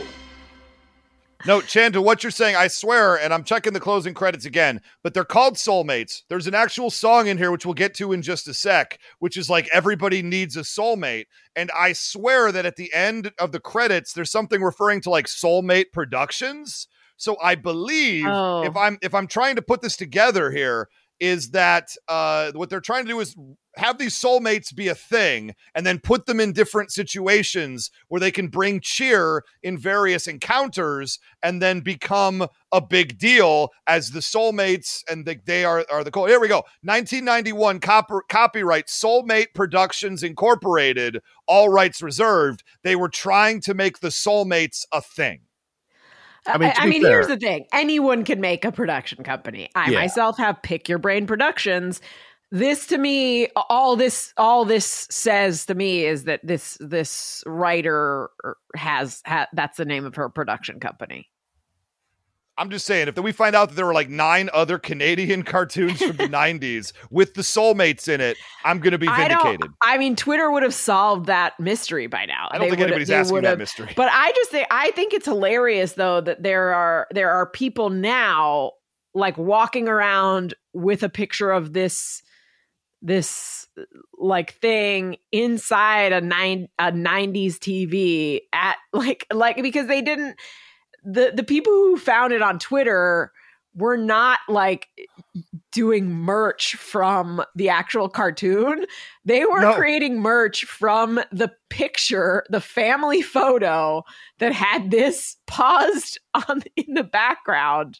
No, 1.45 1.61
Chanta, 1.61 2.03
what 2.03 2.21
you're 2.21 2.31
saying, 2.31 2.57
I 2.57 2.67
swear, 2.67 3.17
and 3.17 3.33
I'm 3.33 3.45
checking 3.45 3.71
the 3.71 3.79
closing 3.79 4.13
credits 4.13 4.43
again, 4.45 4.81
but 5.03 5.13
they're 5.13 5.23
called 5.23 5.55
soulmates. 5.55 6.23
There's 6.27 6.47
an 6.47 6.53
actual 6.55 6.89
song 6.89 7.27
in 7.27 7.37
here, 7.37 7.49
which 7.49 7.65
we'll 7.65 7.75
get 7.75 7.93
to 7.95 8.11
in 8.11 8.21
just 8.21 8.47
a 8.49 8.53
sec, 8.53 8.99
which 9.19 9.37
is 9.37 9.49
like 9.49 9.69
everybody 9.71 10.21
needs 10.21 10.57
a 10.57 10.61
soulmate. 10.61 11.27
And 11.55 11.71
I 11.71 11.93
swear 11.93 12.51
that 12.51 12.65
at 12.65 12.75
the 12.75 12.93
end 12.93 13.31
of 13.39 13.53
the 13.53 13.59
credits, 13.61 14.11
there's 14.11 14.31
something 14.31 14.61
referring 14.61 14.99
to 15.01 15.09
like 15.09 15.27
soulmate 15.27 15.93
productions. 15.93 16.87
So 17.15 17.37
I 17.41 17.55
believe 17.55 18.25
Oh. 18.27 18.63
if 18.63 18.75
I'm 18.75 18.97
if 19.01 19.13
I'm 19.13 19.27
trying 19.27 19.55
to 19.55 19.61
put 19.61 19.81
this 19.81 19.95
together 19.95 20.51
here, 20.51 20.89
is 21.20 21.51
that 21.51 21.89
uh 22.07 22.51
what 22.53 22.70
they're 22.70 22.82
trying 22.82 23.05
to 23.05 23.11
do 23.11 23.20
is 23.20 23.36
have 23.76 23.97
these 23.97 24.20
soulmates 24.20 24.76
be 24.76 24.88
a 24.88 24.95
thing 24.95 25.53
and 25.74 25.86
then 25.86 25.99
put 25.99 26.26
them 26.26 26.39
in 26.39 26.53
different 26.53 26.91
situations 26.91 27.89
where 28.07 28.20
they 28.20 28.32
can 28.32 28.47
bring 28.47 28.80
cheer 28.82 29.43
in 29.63 29.78
various 29.78 30.28
encounters 30.28 31.20
and 31.41 31.61
then 31.61 31.80
become 31.80 32.47
a 32.72 32.82
big 32.82 33.17
deal 33.17 33.70
as 33.88 34.09
the 34.09 34.20
soulmates 34.20 35.01
and 35.09 35.26
the, 35.26 35.39
they 35.45 35.63
are 35.63 35.86
are 35.89 36.03
the 36.03 36.11
here 36.28 36.39
we 36.39 36.47
go. 36.47 36.63
1991 36.84 37.80
copper, 37.80 38.24
copyright 38.28 38.88
soulmate 38.88 39.53
productions 39.55 40.24
incorporated 40.24 41.22
all 41.47 41.70
rights 41.70 42.01
reserved. 42.01 42.63
They 42.84 42.95
were 42.95 43.09
trying 43.09 43.61
to 43.61 43.74
make 43.74 43.99
the 43.99 44.09
soulmates 44.09 44.86
a 44.91 45.01
thing 45.01 45.41
I 46.45 46.57
mean, 46.57 46.71
I 46.75 46.87
mean, 46.87 47.01
here's 47.01 47.27
the 47.27 47.37
thing: 47.37 47.65
anyone 47.73 48.23
can 48.23 48.41
make 48.41 48.65
a 48.65 48.71
production 48.71 49.23
company. 49.23 49.69
I 49.75 49.89
Yeah. 49.91 49.99
myself 49.99 50.37
have 50.37 50.61
Pick 50.61 50.89
Your 50.89 50.99
Brain 50.99 51.27
Productions. 51.27 52.01
This 52.51 52.87
to 52.87 52.97
me, 52.97 53.47
all 53.55 53.95
this, 53.95 54.33
all 54.35 54.65
this 54.65 55.07
says 55.11 55.67
to 55.67 55.75
me 55.75 56.05
is 56.05 56.23
that 56.23 56.39
this 56.43 56.77
this 56.79 57.43
writer 57.45 58.29
has, 58.75 59.21
ha, 59.25 59.45
that's 59.53 59.77
the 59.77 59.85
name 59.85 60.05
of 60.05 60.15
her 60.15 60.29
production 60.29 60.79
company. 60.79 61.29
I'm 62.60 62.70
just 62.70 62.86
saying, 62.86 63.07
if 63.07 63.18
we 63.18 63.32
find 63.32 63.55
out 63.55 63.70
that 63.70 63.76
there 63.76 63.86
were 63.86 63.93
like 63.93 64.10
nine 64.10 64.49
other 64.53 64.78
Canadian 64.78 65.43
cartoons 65.43 65.99
from 65.99 66.18
the 66.18 66.24
90s 66.28 66.91
with 67.10 67.34
the 67.34 67.41
soulmates 67.41 68.07
in 68.07 68.20
it, 68.20 68.38
I'm 68.66 68.80
going 68.80 68.91
to 68.91 68.97
be 68.97 69.07
vindicated. 69.07 69.62
don't. 69.62 69.72
I 69.82 69.97
mean, 69.97 70.16
Twitter 70.16 70.51
would 70.51 70.64
have 70.64 70.74
solved 70.74 71.28
that 71.28 71.60
mystery 71.60 72.07
by 72.07 72.26
now. 72.26 72.49
I 72.51 72.57
don't 72.57 72.66
They 72.66 72.72
think 72.72 72.82
anybody's 72.82 73.10
asking 73.10 73.41
that 73.41 73.57
mystery. 73.57 73.93
But 73.95 74.10
I 74.12 74.32
just 74.34 74.51
think 74.51 74.68
I 74.70 74.91
think 74.91 75.14
it's 75.14 75.26
hilarious 75.26 75.93
though 75.93 76.22
that 76.22 76.43
there 76.43 76.74
are 76.74 77.07
there 77.12 77.32
are 77.32 77.49
people 77.49 77.89
now 77.89 78.74
like 79.14 79.38
walking 79.38 79.88
around 79.88 80.53
with 80.74 81.01
a 81.03 81.10
picture 81.10 81.51
of 81.51 81.74
this 81.74 82.22
this 83.01 83.68
like 84.18 84.53
thing 84.55 85.18
inside 85.32 86.12
a 86.12 86.22
nine 86.22 86.68
a 86.78 86.91
90s 86.91 87.55
TV 87.55 88.41
at 88.51 88.78
like 88.93 89.26
like 89.34 89.62
because 89.62 89.88
they 89.88 90.01
didn't 90.01 90.36
the 91.04 91.32
the 91.36 91.43
people 91.43 91.74
who 91.74 91.97
found 91.97 92.34
it 92.34 92.41
on 92.41 92.60
Twitter 92.60 93.32
were 93.76 93.97
not 93.97 94.39
like 94.47 94.88
doing 95.72 96.10
merch 96.12 96.76
from 96.76 97.43
the 97.56 97.70
actual 97.70 98.10
cartoon. 98.10 98.86
They 99.26 99.45
were 99.45 99.62
No. 99.62 99.74
creating 99.76 100.20
merch 100.20 100.66
from 100.66 101.22
the 101.32 101.52
picture, 101.70 102.43
the 102.50 102.62
family 102.62 103.22
photo 103.22 104.04
that 104.39 104.54
had 104.54 104.89
this 104.91 105.38
paused 105.47 106.20
on 106.34 106.64
in 106.76 106.95
the 106.95 107.04
background. 107.04 108.00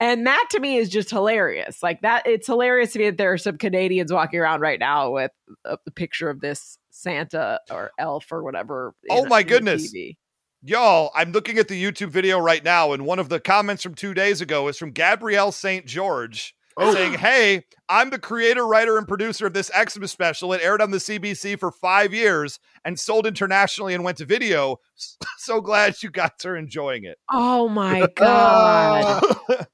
And 0.00 0.28
that 0.28 0.46
to 0.52 0.60
me 0.60 0.76
is 0.76 0.88
just 0.88 1.10
hilarious. 1.10 1.82
Like 1.82 2.02
that, 2.02 2.24
it's 2.26 2.46
hilarious 2.46 2.92
to 2.92 3.00
me 3.00 3.06
that 3.06 3.18
there 3.18 3.32
are 3.32 3.38
some 3.38 3.58
Canadians 3.58 4.12
walking 4.12 4.38
around 4.38 4.60
right 4.60 4.78
now 4.78 5.10
with 5.10 5.32
a, 5.64 5.76
the 5.84 5.90
picture 5.90 6.30
of 6.30 6.40
this 6.40 6.78
Santa 6.90 7.60
or 7.68 7.90
elf 7.98 8.30
or 8.30 8.44
whatever. 8.44 8.94
Oh 9.10 9.26
my 9.26 9.42
goodness. 9.42 9.92
TV. 9.92 10.16
Y'all, 10.62 11.12
I'm 11.14 11.30
looking 11.30 11.58
at 11.58 11.68
the 11.68 11.80
YouTube 11.80 12.10
video 12.10 12.38
right 12.38 12.64
now, 12.64 12.92
and 12.92 13.04
one 13.06 13.20
of 13.20 13.28
the 13.28 13.38
comments 13.38 13.82
from 13.82 13.94
two 13.94 14.12
days 14.12 14.40
ago 14.40 14.66
is 14.66 14.76
from 14.76 14.90
Gabrielle 14.90 15.52
St. 15.52 15.86
George 15.86 16.54
saying, 16.78 17.14
Hey, 17.14 17.64
I'm 17.88 18.10
the 18.10 18.18
creator, 18.18 18.66
writer, 18.66 18.98
and 18.98 19.06
producer 19.06 19.46
of 19.46 19.52
this 19.52 19.70
Xmas 19.70 20.10
special. 20.10 20.52
It 20.52 20.60
aired 20.62 20.82
on 20.82 20.90
the 20.90 20.98
CBC 20.98 21.58
for 21.58 21.70
five 21.70 22.12
years 22.12 22.58
and 22.84 22.98
sold 22.98 23.26
internationally 23.26 23.94
and 23.94 24.04
went 24.04 24.18
to 24.18 24.24
video. 24.24 24.80
So 25.38 25.62
glad 25.62 26.02
you 26.02 26.10
guys 26.10 26.44
are 26.44 26.56
enjoying 26.56 27.04
it. 27.04 27.16
Oh 27.32 27.70
my 27.70 28.06
god! 28.16 29.22
Oh 29.24 29.64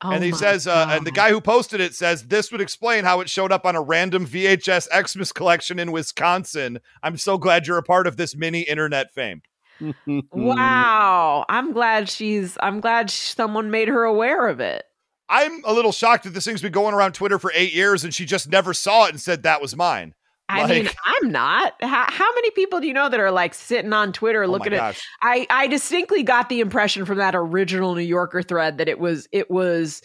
and 0.12 0.22
he 0.22 0.30
says, 0.30 0.68
uh, 0.68 0.86
and 0.90 1.04
the 1.04 1.10
guy 1.10 1.30
who 1.30 1.40
posted 1.40 1.80
it 1.80 1.94
says, 1.94 2.28
this 2.28 2.52
would 2.52 2.60
explain 2.60 3.02
how 3.04 3.20
it 3.20 3.28
showed 3.28 3.50
up 3.50 3.66
on 3.66 3.74
a 3.74 3.82
random 3.82 4.24
VHS 4.24 4.86
Xmas 5.08 5.32
collection 5.32 5.80
in 5.80 5.90
Wisconsin. 5.90 6.78
I'm 7.02 7.16
so 7.16 7.38
glad 7.38 7.66
you're 7.66 7.78
a 7.78 7.82
part 7.82 8.06
of 8.06 8.18
this 8.18 8.36
mini 8.36 8.60
internet 8.60 9.12
fame. 9.12 9.42
Wow. 10.32 11.44
I'm 11.48 11.72
glad 11.72 12.08
she's 12.08 12.56
I'm 12.60 12.80
glad 12.80 13.10
someone 13.10 13.70
made 13.70 13.88
her 13.88 14.04
aware 14.04 14.48
of 14.48 14.60
it. 14.60 14.84
I'm 15.28 15.62
a 15.64 15.72
little 15.72 15.92
shocked 15.92 16.24
that 16.24 16.30
this 16.30 16.44
thing's 16.44 16.62
been 16.62 16.72
going 16.72 16.94
around 16.94 17.12
Twitter 17.12 17.38
for 17.38 17.52
eight 17.54 17.74
years 17.74 18.04
and 18.04 18.14
she 18.14 18.24
just 18.24 18.50
never 18.50 18.72
saw 18.72 19.06
it 19.06 19.10
and 19.10 19.20
said 19.20 19.42
that 19.42 19.60
was 19.60 19.76
mine. 19.76 20.14
I 20.50 20.66
mean, 20.66 20.88
I'm 21.04 21.30
not. 21.30 21.74
How, 21.82 22.06
how 22.08 22.34
many 22.34 22.50
people 22.52 22.80
do 22.80 22.86
you 22.86 22.94
know 22.94 23.10
that 23.10 23.20
are 23.20 23.30
like 23.30 23.52
sitting 23.52 23.92
on 23.92 24.12
Twitter 24.12 24.44
Oh 24.44 24.48
looking 24.48 24.72
at. 24.72 24.98
I 25.20 25.46
I 25.50 25.66
distinctly 25.66 26.22
got 26.22 26.48
the 26.48 26.60
impression 26.60 27.04
from 27.04 27.18
that 27.18 27.34
original 27.34 27.94
New 27.94 28.00
Yorker 28.00 28.42
thread 28.42 28.78
that 28.78 28.88
it 28.88 28.98
was 28.98 29.28
it 29.30 29.50
was 29.50 30.00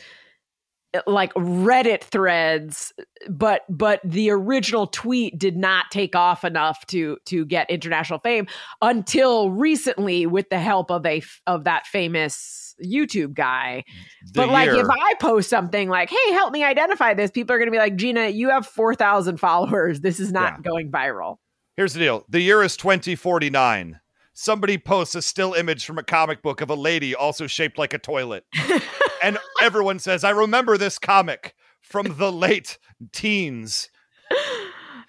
like 1.07 1.33
Reddit 1.33 2.03
threads, 2.03 2.93
but 3.29 3.61
but 3.69 3.99
the 4.03 4.29
original 4.29 4.87
tweet 4.87 5.37
did 5.37 5.57
not 5.57 5.85
take 5.91 6.15
off 6.15 6.43
enough 6.43 6.85
to 6.87 7.17
to 7.25 7.45
get 7.45 7.69
international 7.69 8.19
fame 8.19 8.47
until 8.81 9.49
recently 9.51 10.25
with 10.25 10.49
the 10.49 10.59
help 10.59 10.91
of 10.91 11.05
a 11.05 11.21
of 11.47 11.63
that 11.63 11.87
famous 11.87 12.75
YouTube 12.83 13.33
guy. 13.33 13.83
The 14.27 14.41
but 14.41 14.49
like 14.49 14.67
year. 14.67 14.81
if 14.81 14.87
I 14.89 15.13
post 15.15 15.49
something 15.49 15.89
like, 15.89 16.09
"Hey, 16.09 16.31
help 16.31 16.53
me 16.53 16.63
identify 16.63 17.13
this," 17.13 17.31
people 17.31 17.55
are 17.55 17.59
going 17.59 17.67
to 17.67 17.71
be 17.71 17.77
like, 17.77 17.95
"Gina, 17.95 18.27
you 18.27 18.49
have 18.49 18.67
4,000 18.67 19.37
followers. 19.37 20.01
This 20.01 20.19
is 20.19 20.31
not 20.31 20.63
going 20.63 20.91
viral." 20.91 21.37
Here's 21.75 21.93
the 21.93 21.99
deal. 21.99 22.25
The 22.29 22.39
year 22.39 22.61
is 22.61 22.77
2049. 22.77 23.99
Somebody 24.33 24.77
posts 24.77 25.15
a 25.15 25.21
still 25.21 25.53
image 25.53 25.85
from 25.85 25.97
a 25.97 26.03
comic 26.03 26.41
book 26.41 26.61
of 26.61 26.69
a 26.69 26.75
lady 26.75 27.13
also 27.15 27.45
shaped 27.47 27.77
like 27.77 27.93
a 27.93 27.99
toilet. 27.99 28.45
and 29.23 29.37
everyone 29.61 29.99
says, 29.99 30.23
I 30.23 30.31
remember 30.31 30.77
this 30.77 30.97
comic 30.97 31.53
from 31.81 32.15
the 32.17 32.31
late 32.31 32.77
teens. 33.11 33.89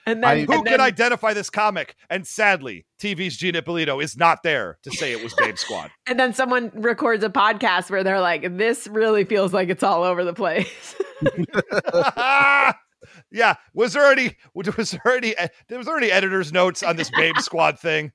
And 0.07 0.23
then, 0.23 0.31
I- 0.31 0.45
Who 0.45 0.53
and 0.53 0.65
can 0.67 0.73
then- 0.73 0.81
identify 0.83 1.33
this 1.33 1.49
comic? 1.49 1.97
And 2.11 2.27
sadly, 2.27 2.85
TV's 3.01 3.39
Gina 3.39 3.61
Ippolito 3.61 4.01
is 4.01 4.19
not 4.19 4.43
there 4.43 4.77
to 4.83 4.91
say 4.91 5.13
it 5.13 5.23
was 5.25 5.33
Babe 5.33 5.57
Squad. 5.57 5.91
And 6.07 6.21
then 6.21 6.35
someone 6.35 6.71
records 6.75 7.25
a 7.25 7.31
podcast 7.31 7.89
where 7.91 8.05
they're 8.05 8.21
like, 8.21 8.59
"This 8.59 8.87
really 8.87 9.25
feels 9.25 9.55
like 9.55 9.71
it's 9.71 9.83
all 9.83 10.03
over 10.03 10.23
the 10.23 10.35
place." 10.35 10.95
yeah. 13.31 13.55
Was 13.73 13.93
there 13.93 14.11
any 14.11 14.37
was 14.55 14.67
there 14.93 15.17
any 15.17 15.35
was 15.71 15.87
there 15.87 15.97
any 15.97 16.11
editor's 16.11 16.53
notes 16.53 16.83
on 16.83 16.97
this 16.97 17.11
Babe 17.11 17.37
Squad 17.39 17.79
thing? 17.79 18.13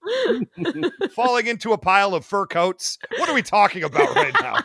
Falling 1.15 1.47
into 1.47 1.73
a 1.73 1.77
pile 1.77 2.13
of 2.15 2.25
fur 2.25 2.45
coats? 2.45 2.97
What 3.17 3.29
are 3.29 3.35
we 3.35 3.41
talking 3.41 3.83
about 3.83 4.15
right 4.15 4.33
now? 4.41 4.57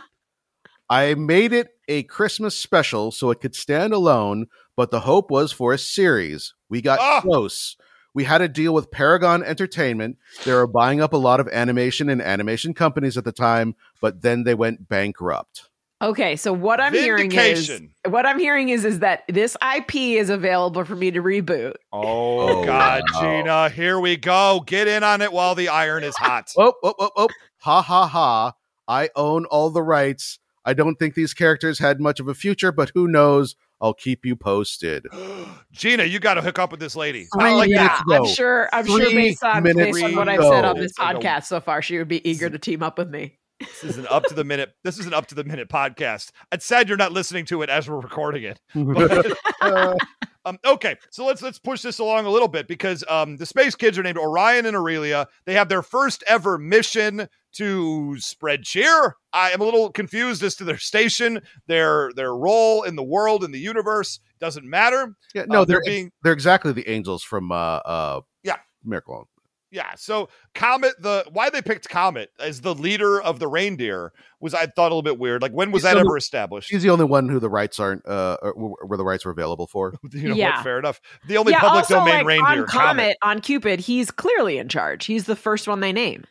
I 0.89 1.15
made 1.15 1.51
it 1.51 1.69
a 1.87 2.03
Christmas 2.03 2.55
special 2.55 3.11
so 3.11 3.31
it 3.31 3.41
could 3.41 3.55
stand 3.55 3.91
alone, 3.93 4.45
but 4.75 4.91
the 4.91 5.01
hope 5.01 5.31
was 5.31 5.51
for 5.51 5.73
a 5.73 5.77
series. 5.79 6.53
We 6.69 6.81
got 6.81 6.99
Ah! 6.99 7.21
close. 7.21 7.75
We 8.13 8.23
had 8.23 8.41
a 8.41 8.47
deal 8.47 8.73
with 8.73 8.91
Paragon 8.91 9.43
Entertainment. 9.43 10.17
They 10.45 10.53
were 10.53 10.67
buying 10.67 11.01
up 11.01 11.11
a 11.11 11.17
lot 11.17 11.41
of 11.41 11.49
animation 11.49 12.07
and 12.07 12.21
animation 12.21 12.73
companies 12.73 13.17
at 13.17 13.25
the 13.25 13.33
time, 13.33 13.75
but 13.99 14.21
then 14.21 14.43
they 14.43 14.53
went 14.55 14.87
bankrupt. 14.87 15.69
Okay, 16.09 16.35
so 16.35 16.53
what 16.53 16.79
I'm 16.79 16.93
hearing 16.93 17.31
is 17.31 17.71
what 18.07 18.25
I'm 18.25 18.39
hearing 18.39 18.69
is 18.69 18.85
is 18.85 18.99
that 18.99 19.23
this 19.27 19.57
IP 19.75 19.95
is 19.95 20.29
available 20.29 20.83
for 20.85 20.95
me 20.95 21.11
to 21.11 21.21
reboot. 21.21 21.73
Oh, 21.91 22.49
Oh, 22.61 22.65
God, 22.65 23.03
wow. 23.13 23.21
Gina, 23.21 23.69
here 23.69 23.99
we 23.99 24.17
go. 24.17 24.63
Get 24.65 24.87
in 24.87 25.03
on 25.03 25.21
it 25.21 25.31
while 25.33 25.55
the 25.55 25.69
iron 25.69 26.03
is 26.03 26.15
hot. 26.15 26.51
Oh, 26.57 26.73
oh, 26.83 26.93
oh, 26.99 27.09
oh. 27.15 27.27
Ha 27.61 27.81
ha 27.81 28.07
ha. 28.07 28.53
I 28.87 29.09
own 29.15 29.45
all 29.45 29.69
the 29.69 29.81
rights. 29.81 30.39
I 30.63 30.73
don't 30.73 30.95
think 30.95 31.15
these 31.15 31.33
characters 31.33 31.79
had 31.79 31.99
much 31.99 32.19
of 32.19 32.27
a 32.27 32.33
future, 32.33 32.71
but 32.71 32.91
who 32.93 33.07
knows? 33.07 33.55
I'll 33.81 33.93
keep 33.93 34.25
you 34.25 34.35
posted. 34.35 35.05
Gina, 35.71 36.05
you 36.05 36.19
got 36.19 36.35
to 36.35 36.41
hook 36.41 36.59
up 36.59 36.71
with 36.71 36.79
this 36.79 36.95
lady. 36.95 37.27
Three 37.33 37.51
Oh, 37.51 37.61
yeah, 37.63 38.01
minutes 38.07 38.29
I'm 38.29 38.35
sure. 38.35 38.69
I'm 38.71 38.85
sure 38.85 39.05
Three 39.05 39.13
based 39.15 39.43
on 39.43 39.63
minutes 39.63 39.99
based 39.99 40.05
on 40.05 40.15
what 40.15 40.29
I've 40.29 40.41
said 40.41 40.65
on 40.65 40.77
this 40.79 40.93
podcast 40.93 41.45
so 41.45 41.59
far, 41.59 41.81
she 41.81 41.97
would 41.97 42.07
be 42.07 42.27
eager 42.27 42.49
to 42.49 42.57
team 42.57 42.81
up 42.83 42.97
with 42.97 43.09
me. 43.09 43.37
This 43.59 43.83
is 43.83 43.97
an 43.97 44.07
up 44.09 44.23
to 44.25 44.33
the 44.33 44.43
minute. 44.43 44.73
This 44.83 44.97
is 44.99 45.05
an 45.05 45.13
up 45.13 45.27
to 45.27 45.35
the 45.35 45.43
minute 45.43 45.69
podcast. 45.69 46.31
It's 46.51 46.65
sad 46.65 46.89
you're 46.89 46.97
not 46.97 47.13
listening 47.13 47.45
to 47.45 47.61
it 47.61 47.69
as 47.69 47.89
we're 47.89 47.99
recording 47.99 48.43
it. 48.43 48.59
But- 48.73 49.37
um, 50.45 50.59
okay, 50.65 50.95
so 51.09 51.25
let's 51.25 51.41
let's 51.41 51.57
push 51.57 51.81
this 51.81 51.97
along 51.99 52.25
a 52.25 52.29
little 52.29 52.47
bit 52.49 52.67
because 52.67 53.03
um, 53.09 53.37
the 53.37 53.45
space 53.45 53.73
kids 53.73 53.97
are 53.97 54.03
named 54.03 54.17
Orion 54.17 54.65
and 54.65 54.75
Aurelia. 54.75 55.27
They 55.45 55.53
have 55.53 55.69
their 55.69 55.81
first 55.81 56.23
ever 56.27 56.57
mission 56.57 57.27
to 57.53 58.19
spread 58.19 58.63
cheer. 58.63 59.15
I 59.33 59.51
am 59.51 59.61
a 59.61 59.63
little 59.63 59.89
confused 59.89 60.43
as 60.43 60.55
to 60.57 60.63
their 60.65 60.77
station, 60.77 61.41
their 61.67 62.11
their 62.15 62.35
role 62.35 62.83
in 62.83 62.95
the 62.95 63.03
world 63.03 63.43
in 63.43 63.51
the 63.51 63.59
universe. 63.59 64.19
Doesn't 64.39 64.69
matter. 64.69 65.15
yeah, 65.33 65.45
no, 65.47 65.61
Uh, 65.61 65.65
they're 65.65 65.77
they're 65.83 65.91
being 65.93 66.11
they're 66.23 66.33
exactly 66.33 66.73
the 66.73 66.87
angels 66.89 67.23
from 67.23 67.51
uh 67.51 67.55
uh 67.85 68.21
Yeah. 68.43 68.57
Miracle. 68.83 69.29
On- 69.77 69.85
Yeah. 69.85 69.95
So 69.95 70.29
Comet, 70.53 70.93
the 71.01 71.25
why 71.31 71.49
they 71.49 71.61
picked 71.61 71.89
Comet 71.89 72.31
as 72.39 72.61
the 72.61 72.73
leader 72.75 73.21
of 73.21 73.39
the 73.39 73.47
reindeer 73.47 74.13
was 74.39 74.53
I 74.53 74.65
thought 74.67 74.83
a 74.91 74.95
little 74.95 75.01
bit 75.01 75.19
weird. 75.19 75.41
Like 75.41 75.51
when 75.51 75.71
was 75.71 75.81
He's 75.83 75.91
that 75.91 75.95
the- 75.95 76.01
ever 76.01 76.17
established? 76.17 76.69
He's 76.71 76.83
the 76.83 76.89
only 76.89 77.05
one 77.05 77.29
who 77.29 77.39
the 77.39 77.49
rights 77.49 77.79
aren't 77.79 78.05
uh 78.07 78.37
where 78.55 78.97
the 78.97 79.05
rights 79.05 79.25
were 79.25 79.31
available 79.31 79.67
for. 79.67 79.95
You 80.11 80.29
know 80.29 80.35
Yeah. 80.35 80.55
what? 80.57 80.63
Fair 80.63 80.79
enough. 80.79 81.01
The 81.27 81.37
only 81.37 81.51
yeah, 81.53 81.59
public 81.59 81.83
also 81.83 81.95
domain 81.95 82.15
like 82.15 82.25
reindeer. 82.25 82.61
on 82.61 82.67
Comet, 82.67 83.17
on 83.21 83.41
Cupid, 83.41 83.79
he's 83.81 84.11
clearly 84.11 84.57
in 84.57 84.69
charge. 84.69 85.05
He's 85.05 85.25
the 85.25 85.35
first 85.35 85.67
one 85.67 85.79
they 85.81 85.91
name. 85.93 86.25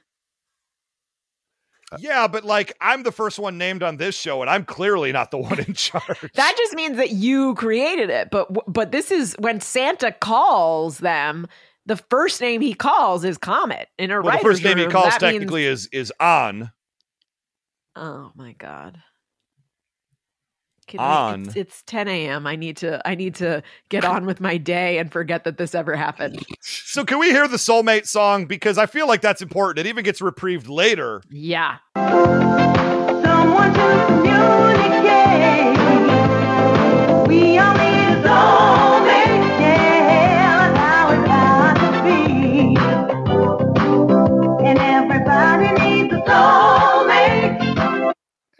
Yeah, 1.99 2.27
but 2.27 2.45
like 2.45 2.75
I'm 2.81 3.03
the 3.05 3.13
first 3.13 3.39
one 3.39 3.57
named 3.59 3.83
on 3.83 3.99
this 3.99 4.17
show, 4.19 4.41
and 4.41 4.51
I'm 4.51 4.65
clearly 4.65 5.13
not 5.13 5.31
the 5.31 5.39
one 5.51 5.61
in 5.61 5.75
charge. 5.75 6.33
That 6.35 6.55
just 6.57 6.75
means 6.75 6.97
that 6.97 7.11
you 7.11 7.55
created 7.55 8.11
it. 8.11 8.31
But 8.31 8.49
but 8.73 8.91
this 8.91 9.11
is 9.11 9.35
when 9.39 9.61
Santa 9.61 10.11
calls 10.13 10.99
them. 10.99 11.47
The 11.87 11.97
first 11.97 12.41
name 12.41 12.61
he 12.61 12.75
calls 12.75 13.25
is 13.25 13.37
Comet 13.39 13.89
in 13.99 14.11
a 14.11 14.23
well, 14.23 14.37
the 14.37 14.43
first 14.43 14.65
name 14.65 14.79
he 14.79 14.87
calls 14.87 15.11
that 15.11 15.21
means- 15.23 15.35
technically 15.35 15.67
is 15.67 15.89
is 15.93 16.13
on. 16.19 16.71
Oh 17.97 18.33
my 18.35 18.53
god. 18.53 18.99
Can 20.87 21.01
On. 21.01 21.41
I, 21.41 21.47
it's, 21.47 21.57
it's 21.57 21.83
10 21.85 22.09
a.m. 22.09 22.47
I 22.47 22.57
need 22.57 22.77
to 22.79 23.01
I 23.09 23.15
need 23.15 23.37
to 23.37 23.63
get 23.89 24.05
on 24.05 24.27
with 24.27 24.39
my 24.41 24.59
day 24.59 24.99
and 24.99 25.11
forget 25.11 25.45
that 25.45 25.57
this 25.57 25.75
ever 25.75 25.97
happened. 25.97 26.45
So 26.61 27.05
can 27.07 27.19
we 27.19 27.31
hear 27.31 27.49
the 27.49 27.57
soulmate 27.57 28.07
song 28.07 28.45
because 28.47 28.77
I 28.77 28.85
feel 28.87 29.09
like 29.09 29.23
that's 29.23 29.41
important. 29.41 29.87
It 29.87 29.89
even 29.89 30.05
gets 30.05 30.21
reprieved 30.21 30.69
later. 30.69 31.23
Yeah. 31.31 31.79
Someone 31.97 33.73
to 33.73 34.05
communicate. 34.09 35.79
We 37.29 37.59
all 37.59 37.75
need 37.75 38.09
a 38.09 38.23
soulmate. 38.23 38.64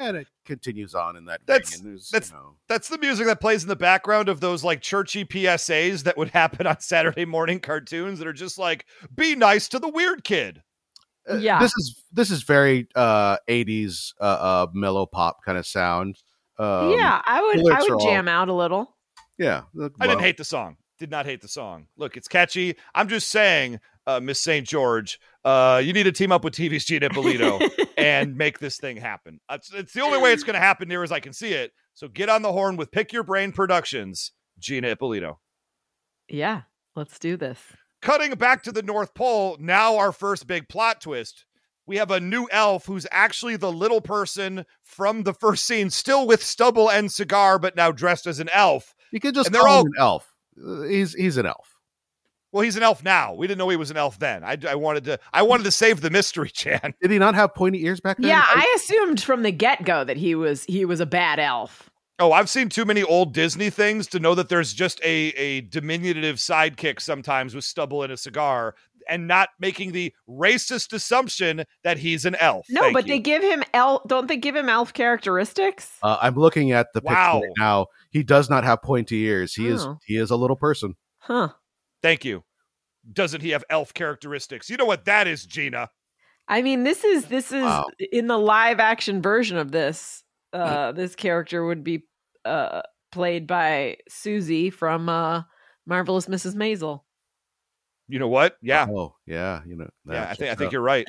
And 0.09 0.17
it 0.19 0.29
continues 0.45 0.95
on 0.95 1.17
in 1.17 1.25
that 1.27 1.41
That's- 1.47 1.77
vein. 1.77 1.85
There's, 1.91 2.09
that's- 2.11 2.31
you 2.31 2.37
know, 2.37 2.57
That's 2.69 2.89
the 2.89 2.99
music 2.99 3.27
that 3.27 3.41
plays 3.41 3.63
in 3.63 3.69
the 3.69 3.77
background 3.77 4.29
of 4.29 4.41
those 4.41 4.63
like 4.65 4.81
churchy 4.81 5.25
PSAs 5.25 6.03
that 6.05 6.17
would 6.17 6.31
happen 6.31 6.67
on 6.67 6.81
Saturday 6.81 7.25
morning 7.25 7.61
cartoons 7.61 8.19
that 8.19 8.29
are 8.29 8.33
just 8.33 8.59
like, 8.59 8.87
be 9.15 9.35
nice 9.37 9.69
to 9.69 9.79
the 9.79 9.89
weird 9.89 10.25
kid. 10.25 10.63
uh, 11.31 11.37
Yeah. 11.37 11.59
This 11.61 11.73
is 11.79 12.03
this 12.13 12.31
is 12.31 12.43
very 12.43 12.87
uh 12.95 13.37
80s 13.49 14.13
uh, 14.21 14.25
uh 14.25 14.67
mellow 14.75 15.07
pop 15.07 15.39
kind 15.45 15.59
of 15.59 15.67
sound. 15.67 16.17
Um, 16.59 16.91
yeah, 16.93 17.21
I 17.27 17.43
would 17.43 17.59
I 17.59 17.63
lyrics 17.63 17.85
are 17.87 17.97
would 17.97 18.03
all- 18.03 18.07
jam 18.11 18.29
out 18.29 18.49
a 18.49 18.53
little. 18.55 18.95
Yeah. 19.39 19.63
look, 19.75 19.95
I 19.99 20.07
didn't 20.07 20.21
hate 20.23 20.37
the 20.37 20.45
song. 20.45 20.77
Did 21.01 21.11
not 21.11 21.27
hate 21.27 21.41
the 21.41 21.49
song. 21.49 21.89
Look, 21.97 22.17
it's 22.17 22.29
catchy. 22.29 22.77
I'm 22.95 23.09
just 23.09 23.29
saying, 23.29 23.81
uh, 24.07 24.21
Miss 24.21 24.41
St. 24.41 24.67
George, 24.67 25.19
uh, 25.45 25.81
you 25.85 25.93
need 25.93 26.03
to 26.05 26.13
team 26.13 26.33
up 26.33 26.45
with 26.45 26.55
TV's 26.55 26.85
Gina 26.85 27.07
Ippolito 27.07 27.59
and 27.97 28.37
make 28.39 28.59
this 28.59 28.77
thing 28.79 28.97
happen. 28.97 29.41
It's, 29.51 29.73
it's 29.73 29.93
the 29.93 30.01
only 30.03 30.19
way 30.19 30.33
it's 30.33 30.43
going 30.45 30.55
to 30.55 30.61
happen 30.61 30.89
near 30.89 31.03
as 31.03 31.13
I 31.13 31.21
can 31.21 31.33
see 31.33 31.53
it. 31.53 31.73
So 31.95 32.09
get 32.09 32.29
on 32.29 32.43
the 32.43 32.53
horn 32.53 32.77
with 32.77 32.91
Pick 32.91 33.13
Your 33.13 33.23
Brain 33.23 33.53
Productions, 33.53 34.33
Gina 34.59 34.89
Ippolito. 34.89 35.39
yeah, 36.29 36.63
let's 36.97 37.19
do 37.19 37.37
this. 37.37 37.59
Cutting 38.03 38.35
back 38.35 38.63
to 38.65 38.73
the 38.73 38.83
North 38.83 39.15
Pole, 39.15 39.57
now 39.61 39.97
our 39.97 40.13
first 40.13 40.47
big 40.47 40.69
plot 40.69 41.01
twist. 41.01 41.47
We 41.87 41.97
have 41.99 42.11
a 42.11 42.21
new 42.21 42.49
elf 42.51 42.87
who's 42.87 43.07
actually 43.11 43.57
the 43.57 43.71
little 43.73 44.01
person 44.01 44.65
from 44.83 45.23
the 45.23 45.35
first 45.35 45.65
scene, 45.67 45.91
still 45.91 46.27
with 46.27 46.43
stubble 46.43 46.91
and 46.91 47.13
cigar, 47.13 47.59
but 47.59 47.77
now 47.77 47.93
dressed 47.93 48.27
as 48.27 48.41
an 48.41 48.49
elf. 48.55 48.95
You 49.13 49.21
could 49.21 49.35
just 49.35 49.47
and 49.49 49.55
they're 49.55 49.63
call 49.63 49.71
all- 49.71 49.81
him 49.83 49.93
an 49.97 50.01
elf. 50.01 50.35
Uh, 50.67 50.83
He's 50.83 51.13
he's 51.15 51.37
an 51.37 51.47
elf. 51.47 51.74
Well, 52.55 52.63
he's 52.63 52.77
an 52.77 52.85
elf 52.85 53.03
now. 53.03 53.35
We 53.35 53.49
didn't 53.49 53.59
know 53.59 53.69
he 53.69 53.77
was 53.77 53.91
an 53.91 53.97
elf 53.97 54.17
then. 54.21 54.45
I, 54.45 54.57
I 54.69 54.77
wanted 54.77 55.03
to. 55.05 55.19
I 55.33 55.43
wanted 55.43 55.65
to 55.65 55.73
save 55.73 56.01
the 56.01 56.09
mystery, 56.09 56.49
Chan. 56.55 56.95
Did 57.03 57.11
he 57.11 57.19
not 57.19 57.35
have 57.35 57.53
pointy 57.53 57.85
ears 57.85 58.01
back 58.01 58.17
then? 58.19 58.29
Yeah, 58.29 58.45
I 58.47 58.73
assumed 58.77 59.21
from 59.21 59.43
the 59.43 59.51
get 59.51 59.85
go 59.85 60.05
that 60.05 60.17
he 60.17 60.37
was 60.37 60.63
he 60.65 60.85
was 60.85 61.01
a 61.01 61.07
bad 61.07 61.41
elf. 61.41 61.91
Oh, 62.21 62.31
I've 62.31 62.49
seen 62.49 62.69
too 62.69 62.85
many 62.85 63.03
old 63.03 63.35
Disney 63.35 63.71
things 63.71 64.07
to 64.07 64.21
know 64.21 64.37
that 64.37 64.49
there's 64.49 64.73
just 64.73 65.01
a 65.03 65.31
a 65.31 65.63
diminutive 65.63 66.37
sidekick 66.37 67.01
sometimes 67.01 67.57
with 67.57 67.65
stubble 67.65 68.05
and 68.05 68.13
a 68.13 68.17
cigar, 68.17 68.77
and 69.09 69.27
not 69.27 69.49
making 69.59 69.91
the 69.91 70.15
racist 70.29 70.93
assumption 70.93 71.65
that 71.83 71.99
he's 71.99 72.25
an 72.25 72.37
elf. 72.37 72.67
No, 72.71 72.83
Thank 72.83 72.95
but 72.95 73.07
you. 73.09 73.15
they 73.15 73.19
give 73.19 73.43
him 73.43 73.65
elf. 73.75 74.03
Don't 74.07 74.29
they 74.29 74.37
give 74.37 74.55
him 74.55 74.69
elf 74.69 74.93
characteristics? 74.93 75.91
Uh, 76.05 76.19
I'm 76.23 76.37
looking 76.37 76.71
at 76.71 76.93
the 76.95 77.01
picture 77.01 77.15
Wow. 77.15 77.41
right 77.41 77.51
now. 77.59 77.87
He 78.11 78.23
does 78.23 78.49
not 78.49 78.63
have 78.63 78.81
pointy 78.81 79.23
ears. 79.25 79.55
He 79.55 79.67
is 79.67 79.85
Oh. 79.85 79.99
he 80.07 80.17
is 80.17 80.31
a 80.31 80.37
little 80.37 80.55
person. 80.57 80.95
Huh. 81.19 81.49
Thank 82.05 82.23
you. 82.23 82.45
Doesn't 83.11 83.41
he 83.41 83.51
have 83.51 83.65
elf 83.71 83.95
characteristics? 83.95 84.69
You 84.69 84.77
know 84.77 84.85
what 84.85 85.07
that 85.07 85.27
is, 85.27 85.47
Gina. 85.47 85.89
I 86.47 86.61
mean, 86.61 86.85
this 86.85 87.03
is 87.03 87.25
this 87.25 87.51
is 87.51 87.63
Wow. 87.63 87.87
in 88.13 88.27
the 88.27 88.37
live 88.39 88.79
action 88.79 89.23
version 89.23 89.57
of 89.57 89.73
this. 89.73 90.23
Uh, 90.53 90.93
this 90.93 91.17
character 91.17 91.65
would 91.65 91.83
be 91.83 92.05
uh 92.45 92.83
played 93.11 93.47
by 93.47 93.97
Susie 94.11 94.69
from 94.69 95.09
uh 95.09 95.45
Marvelous 95.87 96.27
Mrs. 96.27 96.55
Maisel. 96.55 97.01
You 98.09 98.19
know 98.19 98.29
what? 98.29 98.59
Yeah, 98.61 98.87
Oh 98.87 99.15
yeah. 99.27 99.63
You 99.67 99.77
know. 99.77 99.89
yeah. 100.07 100.29
I 100.31 100.35
think 100.35 100.53
I 100.53 100.55
think 100.57 100.73
you're 100.73 100.83
right. 100.83 101.09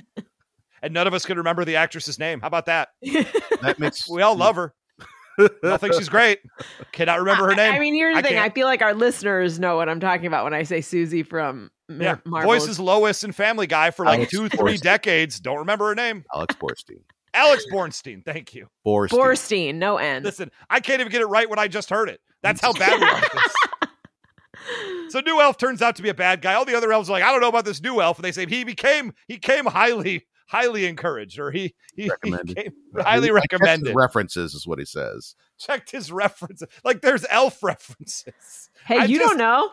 and 0.81 0.93
none 0.93 1.07
of 1.07 1.13
us 1.13 1.25
can 1.25 1.37
remember 1.39 1.65
the 1.65 1.75
actress's 1.75 2.17
name. 2.17 2.39
How 2.39 2.47
about 2.47 2.67
that? 2.67 2.89
that 3.61 3.79
makes 3.79 4.07
We 4.09 4.21
all 4.21 4.37
love 4.37 4.55
her. 4.55 4.73
I 5.39 5.49
don't 5.63 5.81
think 5.81 5.93
she's 5.95 6.09
great. 6.09 6.39
Cannot 6.91 7.19
remember 7.19 7.47
her 7.49 7.55
name. 7.55 7.73
I, 7.73 7.79
mean, 7.79 7.93
here's 7.93 8.15
the 8.15 8.19
I 8.19 8.21
thing. 8.21 8.33
can't. 8.33 8.51
I 8.51 8.53
feel 8.53 8.67
like 8.67 8.81
our 8.81 8.93
listeners 8.93 9.59
know 9.59 9.75
what 9.77 9.89
I'm 9.89 9.99
talking 9.99 10.27
about 10.27 10.43
when 10.43 10.53
I 10.53 10.63
say 10.63 10.81
Susie 10.81 11.23
from 11.23 11.71
Mar- 11.89 12.01
yeah, 12.01 12.15
Marvelous. 12.25 12.63
voices 12.63 12.79
Lois 12.79 13.23
and 13.23 13.35
Family 13.35 13.67
Guy 13.67 13.91
for 13.91 14.05
like 14.05 14.19
Alex 14.19 14.31
two, 14.31 14.49
three 14.49 14.77
decades. 14.77 15.39
Don't 15.39 15.57
remember 15.57 15.87
her 15.89 15.95
name. 15.95 16.25
Alex 16.33 16.55
Borstein. 16.55 17.01
Alex 17.33 17.65
Bornstein. 17.71 18.23
Thank 18.23 18.55
you. 18.55 18.67
Borstein. 18.85 19.09
Borstein, 19.09 19.75
no 19.75 19.97
N. 19.97 20.23
Listen, 20.23 20.49
I 20.69 20.79
can't 20.79 21.01
even 21.01 21.11
get 21.11 21.21
it 21.21 21.25
right 21.25 21.49
when 21.49 21.59
I 21.59 21.67
just 21.67 21.89
heard 21.89 22.09
it. 22.09 22.21
That's 22.41 22.61
how 22.61 22.71
bad 22.73 22.99
we 22.99 23.05
are 23.07 23.21
this. 23.21 23.55
So 25.09 25.19
new 25.19 25.39
elf 25.39 25.57
turns 25.57 25.81
out 25.81 25.95
to 25.97 26.01
be 26.01 26.09
a 26.09 26.13
bad 26.13 26.41
guy. 26.41 26.55
All 26.55 26.65
the 26.65 26.75
other 26.75 26.91
elves 26.91 27.09
are 27.09 27.11
like, 27.11 27.23
I 27.23 27.31
don't 27.31 27.39
know 27.39 27.49
about 27.49 27.65
this 27.65 27.81
new 27.81 28.01
elf, 28.01 28.17
and 28.17 28.25
they 28.25 28.31
say 28.31 28.47
he 28.47 28.63
became 28.63 29.13
he 29.27 29.37
came 29.37 29.65
highly 29.65 30.25
highly 30.47 30.85
encouraged, 30.85 31.39
or 31.39 31.51
he 31.51 31.73
he, 31.95 32.03
he 32.23 32.31
came 32.31 32.71
highly 32.95 33.27
He 33.27 33.33
checks 33.33 33.43
his 33.51 33.51
recommended. 33.59 33.95
References 33.95 34.53
is 34.53 34.67
what 34.67 34.79
he 34.79 34.85
says. 34.85 35.35
Checked 35.57 35.91
his 35.91 36.11
references. 36.11 36.67
Like 36.83 37.01
there's 37.01 37.25
elf 37.29 37.61
references. 37.63 38.69
hey, 38.85 38.99
I 38.99 39.05
you 39.05 39.17
just- 39.19 39.29
don't 39.29 39.37
know? 39.37 39.69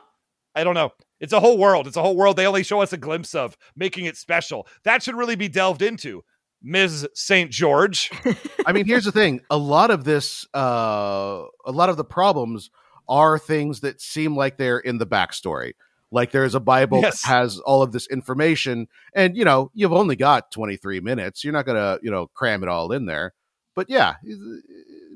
I 0.55 0.65
don't 0.65 0.75
know. 0.75 0.91
It's 1.19 1.33
a 1.33 1.41
whole 1.41 1.57
world. 1.57 1.87
It's 1.87 1.97
a 1.97 2.03
whole 2.03 2.15
world. 2.17 2.37
They 2.37 2.47
only 2.47 2.63
show 2.63 2.83
us 2.83 2.93
a 2.93 2.99
glimpse 2.99 3.35
of, 3.35 3.57
making 3.75 4.05
it 4.05 4.17
special. 4.19 4.67
That 4.85 5.03
should 5.03 5.15
really 5.15 5.37
be 5.37 5.49
delved 5.49 5.81
into. 5.81 6.25
Ms. 6.63 7.09
St. 7.15 7.51
George. 7.51 8.11
I 8.67 8.73
mean, 8.73 8.85
here's 8.87 9.05
the 9.05 9.13
thing: 9.13 9.41
a 9.51 9.57
lot 9.57 9.91
of 9.91 10.05
this, 10.05 10.47
uh, 10.55 11.43
a 11.65 11.73
lot 11.73 11.89
of 11.89 11.97
the 11.97 12.05
problems 12.05 12.71
are 13.09 13.39
things 13.39 13.81
that 13.81 14.01
seem 14.01 14.37
like 14.37 14.59
they're 14.59 14.79
in 14.79 14.99
the 14.99 15.07
backstory. 15.07 15.73
Like 16.13 16.31
there's 16.31 16.55
a 16.55 16.61
Bible 16.61 17.01
Yes. 17.01 17.23
that 17.23 17.29
has 17.29 17.59
all 17.59 17.83
of 17.83 17.91
this 17.91 18.07
information, 18.09 18.87
and 19.15 19.37
you 19.37 19.45
know 19.45 19.71
you've 19.75 19.93
only 19.93 20.15
got 20.15 20.53
23 20.53 21.01
minutes. 21.01 21.43
You're 21.43 21.55
not 21.55 21.67
gonna, 21.67 21.99
you 22.03 22.11
know, 22.11 22.29
cram 22.35 22.63
it 22.63 22.69
all 22.69 22.93
in 22.93 23.07
there. 23.07 23.33
But 23.75 23.89
yeah, 23.89 24.17
it, 24.23 24.39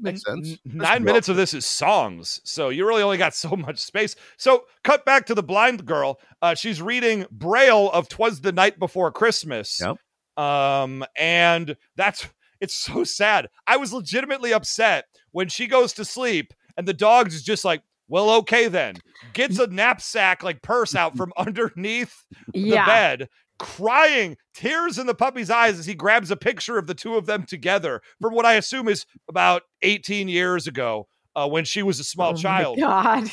makes 0.01 0.23
sense. 0.23 0.59
There's 0.65 0.75
Nine 0.75 1.05
minutes 1.05 1.29
of 1.29 1.37
this 1.37 1.53
is 1.53 1.67
songs, 1.67 2.41
so 2.45 2.71
you 2.71 2.87
really 2.87 3.03
only 3.03 3.19
got 3.19 3.35
so 3.45 3.51
much 3.51 3.79
space. 3.79 4.17
So, 4.39 4.65
cut 4.83 5.05
back 5.05 5.27
to 5.27 5.35
the 5.35 5.43
blind 5.43 5.85
girl. 5.85 6.19
Uh, 6.41 6.55
she's 6.55 6.81
reading 6.81 7.27
Braille 7.31 7.91
of 7.91 8.09
"Twas 8.09 8.41
the 8.41 8.53
Night 8.53 8.79
Before 8.79 9.13
Christmas." 9.13 9.81
Yep. 9.81 9.99
Um, 10.43 11.05
and 11.17 11.77
that's 11.97 12.27
it's 12.61 12.75
so 12.75 13.05
sad. 13.05 13.49
I 13.67 13.77
was 13.77 13.93
legitimately 13.93 14.55
upset 14.55 15.05
when 15.33 15.49
she 15.49 15.67
goes 15.67 15.93
to 15.95 16.05
sleep, 16.07 16.55
and 16.79 16.89
the 16.89 16.95
dog 16.95 17.29
is 17.29 17.43
just 17.43 17.65
like, 17.65 17.83
"Well, 18.09 18.31
okay 18.39 18.69
then." 18.69 18.97
Gets 19.33 19.59
a 19.59 19.67
knapsack 19.67 20.43
like 20.43 20.63
purse 20.63 20.95
out 20.95 21.17
from 21.17 21.33
underneath 21.39 22.15
the 22.53 22.61
Yeah. 22.61 22.87
bed, 22.87 23.29
crying, 23.59 24.37
tears 24.55 24.99
in 24.99 25.07
the 25.07 25.15
puppy's 25.15 25.51
eyes 25.51 25.79
as 25.79 25.87
he 25.87 25.95
grabs 25.95 26.31
a 26.31 26.37
picture 26.37 26.79
of 26.79 26.87
the 26.87 26.95
two 26.95 27.17
of 27.17 27.27
them 27.27 27.45
together 27.45 28.01
from 28.21 28.35
what 28.35 28.45
I 28.47 28.55
assume 28.55 28.89
is 28.89 29.05
about 29.29 29.63
18 29.83 30.29
years 30.29 30.67
ago 30.67 31.09
uh, 31.35 31.49
when 31.49 31.65
she 31.65 31.83
was 31.83 31.99
a 32.01 32.05
small 32.05 32.31
Oh 32.33 32.37
child, 32.37 32.79
God. 32.79 33.31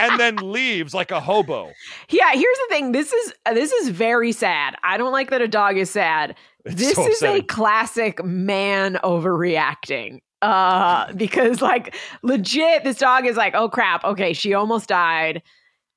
and 0.00 0.18
then 0.18 0.36
leaves 0.42 0.94
like 0.94 1.10
a 1.12 1.20
hobo. 1.20 1.70
yeah, 2.10 2.32
here's 2.32 2.58
the 2.58 2.66
thing. 2.70 2.92
This 2.92 3.12
is 3.12 3.32
uh, 3.46 3.54
this 3.54 3.72
is 3.72 3.88
very 3.88 4.32
sad. 4.32 4.74
I 4.82 4.96
don't 4.96 5.12
like 5.12 5.30
that 5.30 5.40
a 5.42 5.48
dog 5.48 5.76
is 5.76 5.90
sad. 5.90 6.34
It's 6.64 6.74
this 6.74 6.94
so 6.94 7.06
is 7.08 7.22
a 7.22 7.42
classic 7.42 8.24
man 8.24 8.98
overreacting. 9.04 10.20
Uh 10.42 11.12
because 11.14 11.62
like 11.62 11.96
legit 12.22 12.84
this 12.84 12.98
dog 12.98 13.26
is 13.26 13.36
like, 13.36 13.54
"Oh 13.54 13.68
crap, 13.68 14.04
okay, 14.04 14.32
she 14.32 14.54
almost 14.54 14.88
died." 14.88 15.42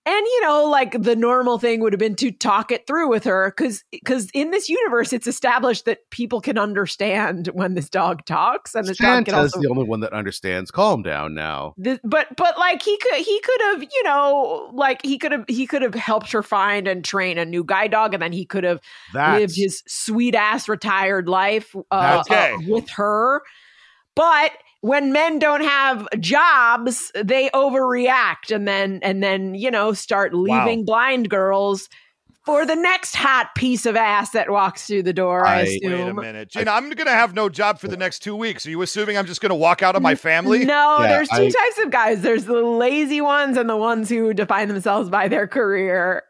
And 0.05 0.25
you 0.25 0.41
know, 0.41 0.65
like 0.65 0.99
the 1.03 1.15
normal 1.15 1.59
thing 1.59 1.81
would 1.81 1.93
have 1.93 1.99
been 1.99 2.15
to 2.15 2.31
talk 2.31 2.71
it 2.71 2.87
through 2.87 3.09
with 3.09 3.25
her 3.25 3.51
cuz 3.51 3.83
cuz 4.05 4.29
in 4.33 4.49
this 4.49 4.67
universe 4.69 5.11
it's 5.13 5.27
established 5.27 5.85
that 5.85 6.09
people 6.09 6.41
can 6.41 6.57
understand 6.57 7.47
when 7.53 7.75
this 7.75 7.89
dog 7.89 8.25
talks 8.25 8.73
and 8.73 8.87
this 8.87 8.97
dog 8.97 9.25
can 9.25 9.35
Santa's 9.35 9.53
also 9.53 9.61
the 9.61 9.69
only 9.69 9.83
one 9.83 9.99
that 9.99 10.13
understands. 10.13 10.71
Calm 10.71 11.03
down 11.03 11.35
now. 11.35 11.75
But 11.77 12.35
but 12.35 12.57
like 12.57 12.81
he 12.81 12.97
could 12.97 13.15
he 13.15 13.39
could 13.41 13.61
have 13.61 13.83
you 13.83 14.03
know 14.03 14.71
like 14.73 15.05
he 15.05 15.17
could 15.17 15.33
have 15.33 15.45
he 15.47 15.67
could 15.67 15.81
have 15.81 15.93
helped 15.93 16.31
her 16.31 16.41
find 16.41 16.87
and 16.87 17.03
train 17.03 17.37
a 17.37 17.45
new 17.45 17.63
guide 17.63 17.91
dog 17.91 18.13
and 18.13 18.23
then 18.23 18.31
he 18.31 18.45
could 18.45 18.63
have 18.63 18.79
lived 19.13 19.55
his 19.55 19.83
sweet 19.85 20.33
ass 20.33 20.69
retired 20.69 21.27
life 21.27 21.75
uh, 21.91 22.23
uh, 22.29 22.57
with 22.67 22.89
her 22.89 23.41
but 24.19 24.51
when 24.81 25.11
men 25.13 25.39
don't 25.39 25.61
have 25.63 26.07
jobs 26.19 27.11
they 27.15 27.49
overreact 27.51 28.53
and 28.53 28.67
then 28.67 28.99
and 29.01 29.23
then 29.23 29.55
you 29.55 29.71
know 29.71 29.93
start 29.93 30.33
leaving 30.33 30.83
blind 30.85 31.29
girls 31.29 31.87
for 32.45 32.65
the 32.65 32.75
next 32.75 33.15
hot 33.15 33.53
piece 33.55 33.85
of 33.85 33.95
ass 33.95 34.31
that 34.31 34.49
walks 34.49 34.87
through 34.87 35.03
the 35.03 35.13
door 35.13 35.45
i, 35.45 35.57
I- 35.57 35.61
assume 35.61 35.91
Wait 35.91 36.09
a 36.09 36.13
minute, 36.13 36.49
Gina. 36.49 36.71
I'm 36.71 36.89
gonna 36.89 37.11
have 37.11 37.33
no 37.33 37.47
job 37.49 37.79
for 37.79 37.87
the 37.87 37.97
next 37.97 38.19
two 38.19 38.35
weeks. 38.35 38.65
Are 38.65 38.69
you 38.69 38.81
assuming 38.81 39.17
I'm 39.17 39.25
just 39.25 39.41
gonna 39.41 39.55
walk 39.55 39.83
out 39.83 39.95
of 39.95 40.01
my 40.01 40.15
family? 40.15 40.65
No, 40.65 40.97
Yeah, 41.01 41.07
there's 41.07 41.29
two 41.29 41.43
I- 41.43 41.49
types 41.49 41.79
of 41.85 41.91
guys. 41.91 42.21
There's 42.21 42.45
the 42.45 42.61
lazy 42.61 43.21
ones 43.21 43.55
and 43.57 43.69
the 43.69 43.77
ones 43.77 44.09
who 44.09 44.33
define 44.33 44.67
themselves 44.67 45.09
by 45.09 45.27
their 45.27 45.47
career. 45.47 46.23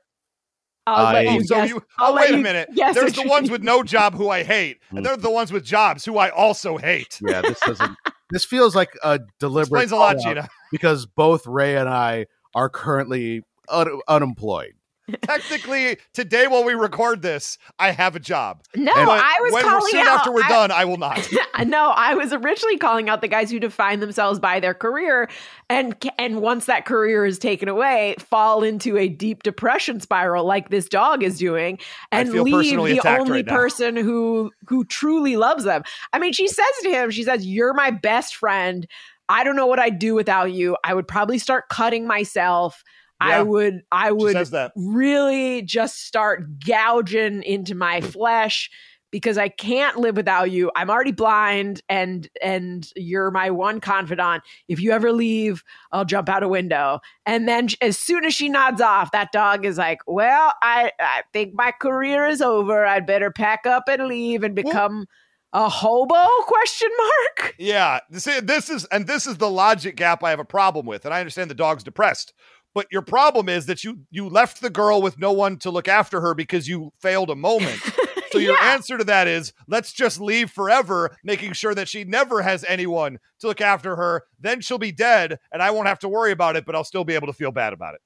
Let 0.98 1.26
you 1.26 1.32
Oh, 1.32 1.42
so 1.44 1.56
guess. 1.56 1.70
you, 1.70 1.84
I'll 1.98 2.14
oh, 2.14 2.16
wait 2.16 2.32
a 2.32 2.38
minute. 2.38 2.70
guess 2.76 2.96
There's 2.96 3.14
the 3.14 3.28
ones 3.28 3.50
with 3.52 3.64
no 3.64 3.84
job 3.84 4.14
who 4.14 4.30
I 4.30 4.44
hate, 4.44 4.80
and 4.92 5.06
they're 5.06 5.18
mm. 5.18 5.22
the 5.22 5.32
ones 5.32 5.52
with 5.52 5.64
jobs 5.64 6.06
who 6.06 6.18
I 6.18 6.30
also 6.30 6.78
hate. 6.78 7.20
yeah. 7.22 7.42
This 7.42 7.60
doesn't. 7.60 7.98
this 8.32 8.46
feels 8.46 8.76
like 8.76 8.90
a 9.04 9.20
deliberate. 9.40 9.84
Explains 9.84 9.92
a 9.92 9.96
lot, 9.98 10.18
Gina. 10.20 10.48
because 10.72 11.06
both 11.06 11.46
Ray 11.48 11.76
and 11.78 11.90
I 11.90 12.26
are 12.56 12.70
currently 12.70 13.42
un- 13.70 14.02
unemployed. 14.08 14.74
Technically, 15.22 15.97
today 16.14 16.47
while 16.47 16.64
we 16.64 16.74
record 16.74 17.22
this, 17.22 17.57
I 17.78 17.91
have 17.91 18.16
a 18.16 18.20
job. 18.20 18.64
No, 18.76 18.91
I 18.95 19.38
was 19.41 19.53
when 19.53 19.64
calling 19.64 19.91
soon 19.91 20.01
out. 20.01 20.20
after 20.20 20.32
we're 20.32 20.43
I- 20.43 20.49
done, 20.49 20.72
I 20.72 20.86
will 20.86 20.97
not. 20.97 21.28
no, 21.66 21.89
I 21.89 22.16
was 22.16 22.34
originally 22.34 22.78
calling 22.78 23.10
out 23.10 23.22
the 23.22 23.28
guys 23.28 23.51
who 23.51 23.60
define 23.60 23.99
themselves 23.99 24.39
by 24.39 24.60
their 24.60 24.74
career, 24.74 25.30
and 25.70 25.95
and 26.18 26.41
once 26.41 26.66
that 26.66 26.86
career 26.86 27.26
is 27.26 27.39
taken 27.39 27.70
away, 27.70 28.16
fall 28.20 28.64
into 28.64 28.97
a 28.97 29.07
deep 29.07 29.43
depression 29.43 29.99
spiral 29.99 30.45
like 30.45 30.70
this 30.70 30.88
dog 30.88 31.24
is 31.24 31.38
doing, 31.38 31.80
and 32.12 32.32
leave 32.32 32.76
the 32.76 33.01
only 33.07 33.43
right 33.43 33.47
person 33.47 33.95
who 33.95 34.51
who 34.68 34.86
truly 34.86 35.38
loves 35.38 35.64
them. 35.64 35.84
I 36.14 36.20
mean, 36.20 36.34
she 36.34 36.47
says 36.47 36.66
to 36.84 36.89
him, 36.89 37.12
she 37.12 37.24
says, 37.24 37.45
"You're 37.45 37.74
my 37.74 37.91
best 37.91 38.36
friend. 38.36 38.88
I 39.30 39.43
don't 39.43 39.55
know 39.55 39.68
what 39.68 39.80
I'd 39.80 39.99
do 39.99 40.16
without 40.16 40.51
you. 40.51 40.76
I 40.84 40.95
would 40.95 41.07
probably 41.07 41.38
start 41.38 41.70
cutting 41.70 42.07
myself. 42.07 42.84
Yeah, 43.22 43.39
I 43.39 43.41
would, 43.41 43.82
I 43.91 44.11
would 44.11 44.36
really 44.76 45.61
just 45.61 46.05
start 46.05 46.59
gouging 46.59 47.43
into 47.43 47.76
my 47.76 48.01
flesh." 48.01 48.70
because 49.11 49.38
I 49.38 49.49
can't 49.49 49.97
live 49.97 50.15
without 50.15 50.51
you. 50.51 50.72
I'm 50.76 50.89
already 50.89 51.11
blind 51.11 51.82
and 51.89 52.30
and 52.41 52.88
you're 52.95 53.32
my 53.32 53.49
one 53.49 53.80
confidant. 53.80 54.43
If 54.67 54.80
you 54.82 54.91
ever 54.91 55.11
leave, 55.11 55.63
I'll 55.91 56.05
jump 56.05 56.30
out 56.30 56.43
a 56.43 56.47
window. 56.47 56.99
And 57.26 57.47
then 57.47 57.70
as 57.82 57.97
soon 57.97 58.26
as 58.26 58.34
she 58.34 58.49
nods 58.49 58.82
off, 58.82 59.11
that 59.11 59.32
dog 59.32 59.65
is 59.65 59.78
like, 59.78 59.99
"Well, 60.07 60.53
I 60.61 60.91
I 60.99 61.24
think 61.34 61.53
my 61.53 61.72
career 61.72 62.28
is 62.28 62.41
over. 62.41 62.86
I'd 62.86 63.05
better 63.05 63.32
pack 63.32 63.65
up 63.65 63.84
and 63.88 64.07
leave 64.07 64.43
and 64.43 64.55
become 64.55 65.05
a 65.53 65.70
hobo?" 65.70 66.26
question 66.43 66.89
mark. 66.97 67.55
Yeah, 67.57 67.99
is, 68.11 68.24
this 68.24 68.70
is 68.70 68.86
and 68.86 69.07
this 69.07 69.26
is 69.26 69.38
the 69.38 69.49
logic 69.49 69.95
gap 69.95 70.24
I 70.24 70.30
have 70.30 70.39
a 70.39 70.45
problem 70.45 70.86
with, 70.86 71.05
and 71.05 71.13
I 71.13 71.20
understand 71.20 71.49
the 71.49 71.55
dog's 71.55 71.84
depressed, 71.84 72.34
but 72.74 72.88
your 72.91 73.01
problem 73.01 73.49
is 73.49 73.65
that 73.67 73.84
you 73.84 73.99
you 74.11 74.28
left 74.30 74.61
the 74.61 74.70
girl 74.70 75.01
with 75.01 75.17
no 75.20 75.32
one 75.32 75.57
to 75.59 75.72
look 75.72 75.88
after 75.88 76.22
her 76.22 76.34
because 76.34 76.67
you 76.67 76.91
failed 77.01 77.30
a 77.30 77.36
moment. 77.36 77.80
So 78.32 78.38
your 78.38 78.53
Yeah. 78.61 78.74
answer 78.74 78.95
to 78.99 79.03
that 79.05 79.28
is 79.28 79.53
let's 79.67 79.91
just 79.91 80.22
leave 80.22 80.51
forever, 80.51 81.17
making 81.24 81.53
sure 81.53 81.74
that 81.74 81.88
she 81.88 82.03
never 82.03 82.43
has 82.43 82.63
anyone 82.63 83.17
to 83.39 83.47
look 83.47 83.59
after 83.59 83.95
her. 83.95 84.22
Then 84.39 84.61
she'll 84.61 84.78
be 84.78 84.91
dead, 84.91 85.39
and 85.51 85.63
I 85.63 85.72
won't 85.72 85.88
have 85.88 85.97
to 86.01 86.07
worry 86.07 86.32
about 86.32 86.55
it, 86.55 86.63
but 86.63 86.76
I'll 86.76 86.84
still 86.84 87.03
be 87.03 87.15
able 87.15 87.26
to 87.26 87.34
feel 87.34 87.51
bad 87.51 87.74
about 87.74 87.95
it. 87.95 88.01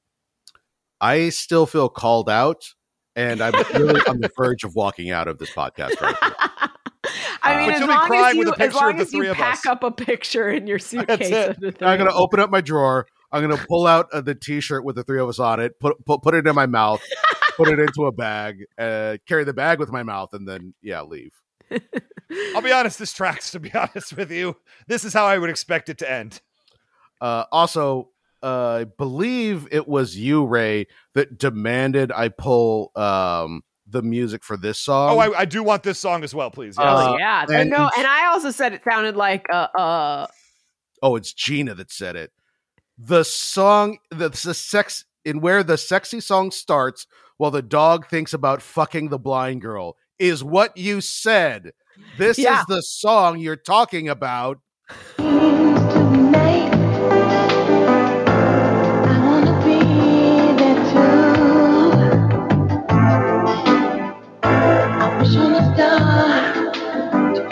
I 1.01 1.27
still 1.27 1.65
feel 1.65 1.89
called 1.89 2.29
out, 2.29 2.63
and 3.17 3.41
I'm 3.43 3.51
really 3.73 3.99
on 4.07 4.21
the 4.21 4.29
verge 4.37 4.63
of 4.63 4.75
walking 4.75 5.11
out 5.11 5.27
of 5.27 5.39
this 5.39 5.49
podcast 5.49 5.99
right 5.99 6.15
now. 6.23 6.31
I 7.43 7.53
Uh, 7.53 7.57
mean, 7.57 7.65
But 7.65 7.73
as 7.73 7.79
you'll 7.79 7.87
be 7.89 7.93
long 7.93 8.07
crying 8.07 8.37
as 8.37 8.37
with 8.37 8.47
you, 8.47 8.53
a 8.53 8.55
picture 8.55 8.75
as 8.77 8.81
long 8.81 8.91
of 8.91 8.97
the 8.97 9.03
as 9.03 9.13
you 9.13 9.19
three 9.19 9.27
of 9.29 9.35
pack 9.37 9.55
us. 9.59 9.65
up 9.65 9.83
a 9.83 9.91
picture 9.91 10.49
in 10.49 10.67
your 10.67 10.79
suitcase 10.79 11.19
it. 11.31 11.49
of 11.49 11.59
the 11.59 11.71
three 11.73 11.85
I'm 11.85 11.97
gonna 11.97 12.13
open 12.13 12.39
up 12.39 12.49
my 12.49 12.61
drawer. 12.61 13.05
I'm 13.33 13.41
gonna 13.41 13.61
pull 13.67 13.87
out 13.87 14.07
uh, 14.13 14.21
the 14.21 14.35
T-shirt 14.35 14.85
with 14.85 14.95
the 14.95 15.03
three 15.03 15.19
of 15.19 15.27
us 15.27 15.39
on 15.39 15.59
it. 15.59 15.79
Put 15.79 16.05
put, 16.05 16.21
put 16.21 16.35
it 16.35 16.47
in 16.47 16.55
my 16.55 16.67
mouth. 16.67 17.01
put 17.57 17.67
it 17.67 17.79
into 17.79 18.05
a 18.05 18.11
bag. 18.11 18.63
Uh, 18.77 19.17
carry 19.27 19.43
the 19.43 19.53
bag 19.53 19.79
with 19.79 19.91
my 19.91 20.03
mouth, 20.03 20.33
and 20.33 20.47
then 20.47 20.73
yeah, 20.81 21.01
leave. 21.01 21.33
I'll 22.55 22.61
be 22.61 22.71
honest, 22.71 22.99
this 22.99 23.11
tracks, 23.13 23.51
to 23.51 23.59
be 23.59 23.71
honest 23.75 24.15
with 24.15 24.31
you. 24.31 24.55
This 24.87 25.03
is 25.03 25.13
how 25.13 25.25
I 25.25 25.37
would 25.37 25.49
expect 25.49 25.89
it 25.89 25.97
to 25.99 26.09
end. 26.11 26.41
Uh, 27.19 27.45
also, 27.51 28.09
uh, 28.43 28.79
I 28.81 28.83
believe 28.83 29.67
it 29.71 29.87
was 29.87 30.15
you, 30.17 30.45
Ray, 30.45 30.87
that 31.13 31.37
demanded 31.37 32.11
I 32.11 32.29
pull 32.29 32.91
um, 32.95 33.61
the 33.87 34.01
music 34.01 34.43
for 34.43 34.57
this 34.57 34.77
song. 34.79 35.15
Oh, 35.15 35.19
I, 35.19 35.39
I 35.41 35.45
do 35.45 35.63
want 35.63 35.83
this 35.83 35.99
song 35.99 36.23
as 36.23 36.35
well, 36.35 36.51
please. 36.51 36.75
Yes. 36.77 36.85
Uh, 36.85 37.11
Oh 37.13 37.17
yeah, 37.17 37.43
and- 37.43 37.51
and, 37.51 37.69
no, 37.69 37.89
and 37.97 38.05
I 38.05 38.27
also 38.27 38.51
said 38.51 38.73
it 38.73 38.81
sounded 38.83 39.15
like 39.15 39.45
uh, 39.51 39.67
uh 39.77 40.27
oh, 41.01 41.15
it's 41.15 41.33
Gina 41.33 41.73
that 41.75 41.91
said 41.91 42.15
it 42.15 42.31
the 42.97 43.23
song 43.23 43.97
the, 44.11 44.29
the 44.29 44.53
sex 44.53 45.05
in 45.25 45.41
where 45.41 45.63
the 45.63 45.77
sexy 45.77 46.19
song 46.19 46.51
starts 46.51 47.07
while 47.37 47.51
the 47.51 47.61
dog 47.61 48.07
thinks 48.07 48.33
about 48.33 48.61
fucking 48.61 49.09
the 49.09 49.19
blind 49.19 49.61
girl 49.61 49.95
is 50.19 50.43
what 50.43 50.77
you 50.77 51.01
said. 51.01 51.71
This 52.17 52.37
yeah. 52.37 52.59
is 52.59 52.65
the 52.67 52.81
song 52.81 53.39
you're 53.39 53.55
talking 53.55 54.09
about. 54.09 54.59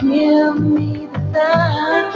Give 0.02 0.60
me 0.60 1.08
the 1.14 1.32
sun. 1.34 2.11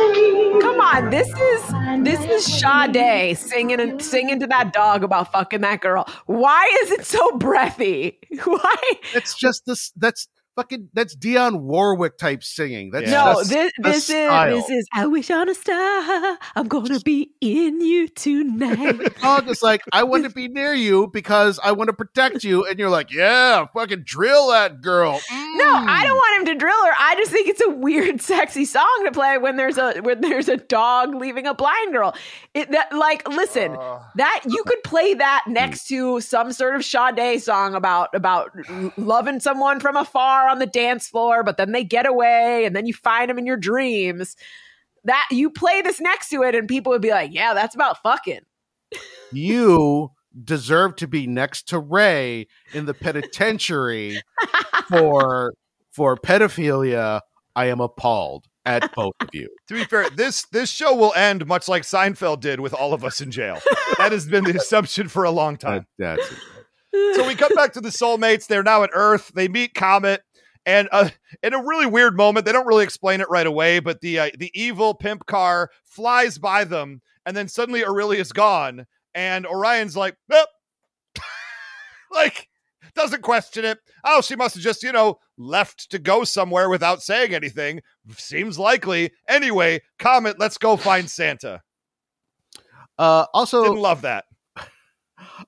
This 1.02 1.28
is 1.28 1.74
this 2.06 2.24
is 2.26 2.46
Sade 2.46 3.38
singing 3.38 3.82
and 3.82 4.02
singing 4.02 4.40
to 4.40 4.48
that 4.48 4.72
dog 4.72 5.04
about 5.04 5.32
fucking 5.34 5.60
that 5.60 5.82
girl. 5.82 6.08
Why 6.26 6.70
is 6.84 6.92
it 6.92 7.06
so 7.06 7.38
breathy? 7.38 8.18
Why? 8.46 8.76
It's 9.14 9.36
just 9.36 9.66
this. 9.66 9.92
That's 9.98 10.30
fucking. 10.56 10.90
That's 10.94 11.16
Dionne 11.16 11.62
Warwick 11.62 12.18
type 12.18 12.44
singing. 12.44 12.92
That's 12.92 13.10
Yeah. 13.10 13.26
No, 13.26 13.34
just 13.36 13.50
this 13.50 13.72
a 13.78 13.82
this 13.82 13.98
is 13.98 14.04
style. 14.06 14.56
this 14.56 14.70
is. 14.70 14.88
I 14.94 15.06
wish 15.06 15.30
on 15.32 15.50
a 15.50 15.56
star. 15.56 16.38
I'm 16.56 16.68
gonna 16.68 17.00
be 17.00 17.32
in 17.42 17.82
you 17.82 18.08
tonight. 18.08 18.96
The 19.06 19.10
dog 19.22 19.50
is 19.50 19.62
like, 19.62 19.82
I 19.92 20.04
want 20.04 20.24
to 20.24 20.30
be 20.30 20.48
near 20.48 20.74
you 20.74 21.08
because 21.08 21.60
I 21.64 21.74
want 21.74 21.90
to 21.90 21.94
protect 21.94 22.44
you, 22.44 22.66
and 22.66 22.80
you're 22.80 22.90
like, 22.90 23.12
yeah, 23.12 23.66
fucking 23.74 24.04
drill 24.04 24.50
that 24.50 24.82
girl. 24.82 25.20
No, 25.32 25.74
I 25.74 26.04
don't 26.06 26.16
mm. 26.16 26.20
want 26.20 26.40
him 26.40 26.54
to 26.54 26.60
drill 26.60 26.86
her. 26.86 26.94
I 26.98 27.16
just 27.18 27.32
think 27.32 27.48
it's 27.48 27.62
a 27.62 27.70
weird, 27.70 28.22
sexy 28.36 28.66
song 28.66 29.02
to 29.04 29.12
play 29.12 29.38
when 29.38 29.58
there's 29.58 29.78
a 29.78 30.00
when 30.02 30.22
there's 30.22 30.50
a 30.50 30.58
dog 30.58 31.14
leaving 31.14 31.46
a 31.46 31.54
blind 31.54 31.94
girl. 31.94 32.16
It 32.54 32.72
that 32.72 32.94
like 32.94 33.28
listen 33.28 33.76
uh. 33.76 34.00
that 34.16 34.44
you 34.48 34.64
could 34.66 34.84
play 34.84 35.14
that 35.14 35.44
mm. 35.48 35.54
next 35.54 35.88
to 35.88 36.22
some 36.22 36.52
sort 36.52 36.76
of 36.76 36.84
Sade 36.84 37.42
song 37.42 37.76
about 37.76 38.14
about 38.16 38.52
loving 38.98 39.40
someone 39.40 39.80
from 39.80 39.98
afar 39.98 40.45
on 40.48 40.60
the 40.60 40.66
dance 40.66 41.08
floor, 41.08 41.44
but 41.44 41.58
then 41.58 41.72
they 41.72 41.84
get 41.84 42.06
away 42.06 42.66
and 42.66 42.76
then 42.76 42.86
you 42.86 42.94
find 42.94 43.30
them 43.30 43.38
in 43.38 43.46
your 43.46 43.58
dreams. 43.58 44.36
That 45.04 45.26
you 45.30 45.50
play 45.52 45.82
this 45.84 46.00
next 46.02 46.30
to 46.30 46.42
it, 46.42 46.56
and 46.56 46.68
people 46.68 46.92
would 46.92 47.02
be 47.02 47.12
like, 47.12 47.32
"Yeah, 47.32 47.54
that's 47.54 47.76
about 47.76 48.02
fucking." 48.02 48.42
You 49.32 50.12
deserve 50.44 50.96
to 50.98 51.08
be 51.08 51.28
next 51.28 51.68
to 51.70 51.80
Ray 51.80 52.48
in 52.74 52.86
the 52.86 52.94
penitentiary 52.94 54.22
for 54.90 55.54
for 55.92 56.16
pedophilia. 56.16 57.22
I 57.56 57.66
am 57.68 57.80
appalled 57.80 58.48
at 58.66 58.94
both 58.96 59.14
of 59.22 59.30
you. 59.32 59.48
To 59.68 59.76
be 59.76 59.84
fair, 59.86 60.10
this 60.10 60.46
this 60.52 60.70
show 60.70 60.96
will 60.96 61.14
end 61.16 61.46
much 61.46 61.68
like 61.68 61.84
Seinfeld 61.84 62.40
did 62.42 62.60
with 62.60 62.74
all 62.74 62.94
of 62.94 63.06
us 63.06 63.22
in 63.22 63.32
jail. 63.32 63.60
That 63.98 64.12
has 64.12 64.26
been 64.26 64.44
the 64.44 64.56
assumption 64.58 65.08
for 65.08 65.24
a 65.24 65.32
long 65.32 65.58
time. 65.58 65.86
That- 66.00 66.18
that's 66.18 66.34
so 67.16 67.28
we 67.28 67.36
come 67.36 67.54
back 67.56 67.74
to 67.74 67.82
the 67.82 67.90
soulmates. 67.90 68.48
They're 68.48 68.64
now 68.64 68.84
at 68.84 68.90
Earth. 68.94 69.32
They 69.36 69.50
meet 69.50 69.74
Comet, 69.74 70.22
and 70.66 70.90
uh, 70.92 71.10
in 71.44 71.54
a 71.54 71.64
really 71.64 71.86
weird 71.86 72.18
moment, 72.18 72.46
they 72.46 72.52
don't 72.52 72.68
really 72.68 72.84
explain 72.84 73.22
it 73.22 73.30
right 73.30 73.46
away. 73.46 73.80
But 73.80 74.02
the 74.02 74.20
uh, 74.20 74.30
the 74.38 74.52
evil 74.54 74.94
pimp 74.94 75.26
car 75.26 75.70
flies 75.84 76.38
by 76.38 76.64
them, 76.64 77.02
and 77.26 77.38
then 77.38 77.48
suddenly 77.48 77.86
Aurelia's 77.86 78.32
gone, 78.32 78.88
and 79.14 79.46
Orion's 79.46 79.96
like, 79.96 80.16
"Nope," 80.28 80.50
like 82.12 82.50
doesn't 82.96 83.22
question 83.22 83.66
it. 83.66 83.80
Oh, 84.04 84.22
she 84.22 84.36
must 84.36 84.56
have 84.56 84.64
just 84.64 84.82
you 84.82 84.92
know 84.92 85.20
left 85.38 85.92
to 85.92 86.00
go 86.00 86.24
somewhere 86.24 86.70
without 86.70 87.04
saying 87.04 87.36
anything. 87.36 87.82
Seems 88.18 88.58
likely. 88.58 89.12
Anyway, 89.28 89.82
Comet, 90.00 90.40
let's 90.40 90.58
go 90.58 90.78
find 90.78 91.10
Santa. 91.10 91.62
uh, 92.98 93.26
also, 93.34 93.64
Didn't 93.64 93.80
love 93.80 94.02
that. 94.02 94.26
uh, 94.58 94.66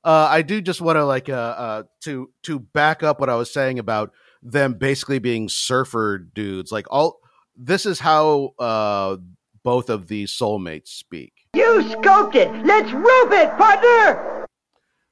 I 0.03 0.43
do 0.43 0.61
just 0.61 0.81
want 0.81 0.97
to 0.97 1.05
like 1.05 1.27
uh, 1.27 1.33
uh 1.33 1.83
to 2.01 2.29
to 2.43 2.59
back 2.59 3.01
up 3.01 3.19
what 3.19 3.29
I 3.29 3.35
was 3.35 3.51
saying 3.51 3.79
about 3.79 4.11
them 4.41 4.73
basically 4.73 5.19
being 5.19 5.49
surfer 5.49 6.17
dudes. 6.17 6.71
Like 6.71 6.87
all 6.89 7.19
this 7.55 7.85
is 7.85 7.99
how 7.99 8.53
uh 8.59 9.17
both 9.63 9.89
of 9.89 10.07
these 10.07 10.31
soulmates 10.31 10.89
speak. 10.89 11.33
You 11.53 11.81
scoped 11.83 12.35
it. 12.35 12.49
Let's 12.65 12.91
rope 12.91 13.31
it, 13.31 13.57
partner. 13.57 14.45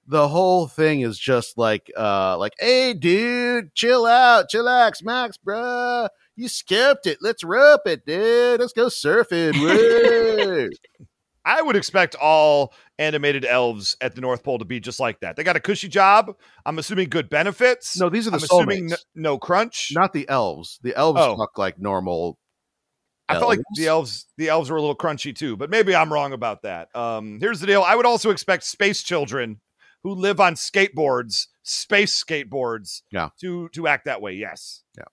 The 0.08 0.28
whole 0.28 0.68
thing 0.68 1.02
is 1.02 1.18
just 1.18 1.58
like 1.58 1.92
uh 1.98 2.38
like 2.38 2.54
hey 2.60 2.94
dude, 2.94 3.74
chill 3.74 4.06
out, 4.06 4.50
chillax, 4.50 5.04
Max, 5.04 5.38
bruh. 5.38 6.10
You 6.36 6.50
skipped 6.50 7.08
it. 7.08 7.20
Let's 7.22 7.44
rope 7.44 7.82
it, 7.86 8.06
dude. 8.06 8.60
Let's 8.60 8.74
go 8.74 8.88
surfing. 8.88 9.54
I 11.46 11.62
would 11.62 11.76
expect 11.76 12.16
all 12.16 12.74
animated 12.98 13.46
elves 13.46 13.98
at 14.02 14.16
the 14.16 14.22
North 14.22 14.44
Pole 14.44 14.60
to 14.60 14.66
be 14.66 14.80
just 14.80 15.00
like 15.00 15.20
that. 15.20 15.36
They 15.36 15.44
got 15.44 15.56
a 15.56 15.60
cushy 15.60 15.88
job. 15.90 16.36
I'm 16.66 16.80
assuming 16.80 17.10
good 17.10 17.30
benefits. 17.30 17.98
no, 18.00 18.10
these 18.10 18.28
are 18.28 18.32
the 18.32 18.38
I'm 18.38 18.44
assuming 18.44 18.90
soulmates, 18.92 19.04
no, 19.16 19.38
crunch. 19.38 19.92
not 19.94 20.14
the 20.14 20.28
elves. 20.30 20.80
The 20.82 20.96
elves 20.96 21.20
Oh. 21.22 21.36
look 21.36 21.58
like 21.58 21.80
normal. 21.80 22.38
I 23.28 23.34
felt 23.34 23.50
like 23.50 23.60
the 23.76 23.88
elves 23.88 24.28
the 24.38 24.50
elves 24.50 24.70
were 24.70 24.78
a 24.78 24.82
little 24.82 24.96
crunchy 24.96 25.36
too, 25.36 25.58
but 25.58 25.70
maybe 25.72 25.96
I'm 25.96 26.14
wrong 26.14 26.32
about 26.32 26.62
that. 26.62 26.96
Um, 26.96 27.40
here's 27.40 27.60
the 27.60 27.66
deal. 27.68 27.82
I 27.82 27.96
would 27.96 28.06
also 28.06 28.30
expect 28.30 28.64
space 28.64 29.02
children 29.02 29.62
who 30.04 30.14
live 30.14 30.40
on 30.40 30.54
skateboards, 30.54 31.48
space 31.64 32.24
skateboards, 32.24 33.02
Yeah. 33.12 33.30
to 33.42 33.68
to 33.70 33.88
act 33.88 34.06
that 34.06 34.22
way. 34.22 34.34
Yes. 34.34 34.84
Yeah. 34.96 35.06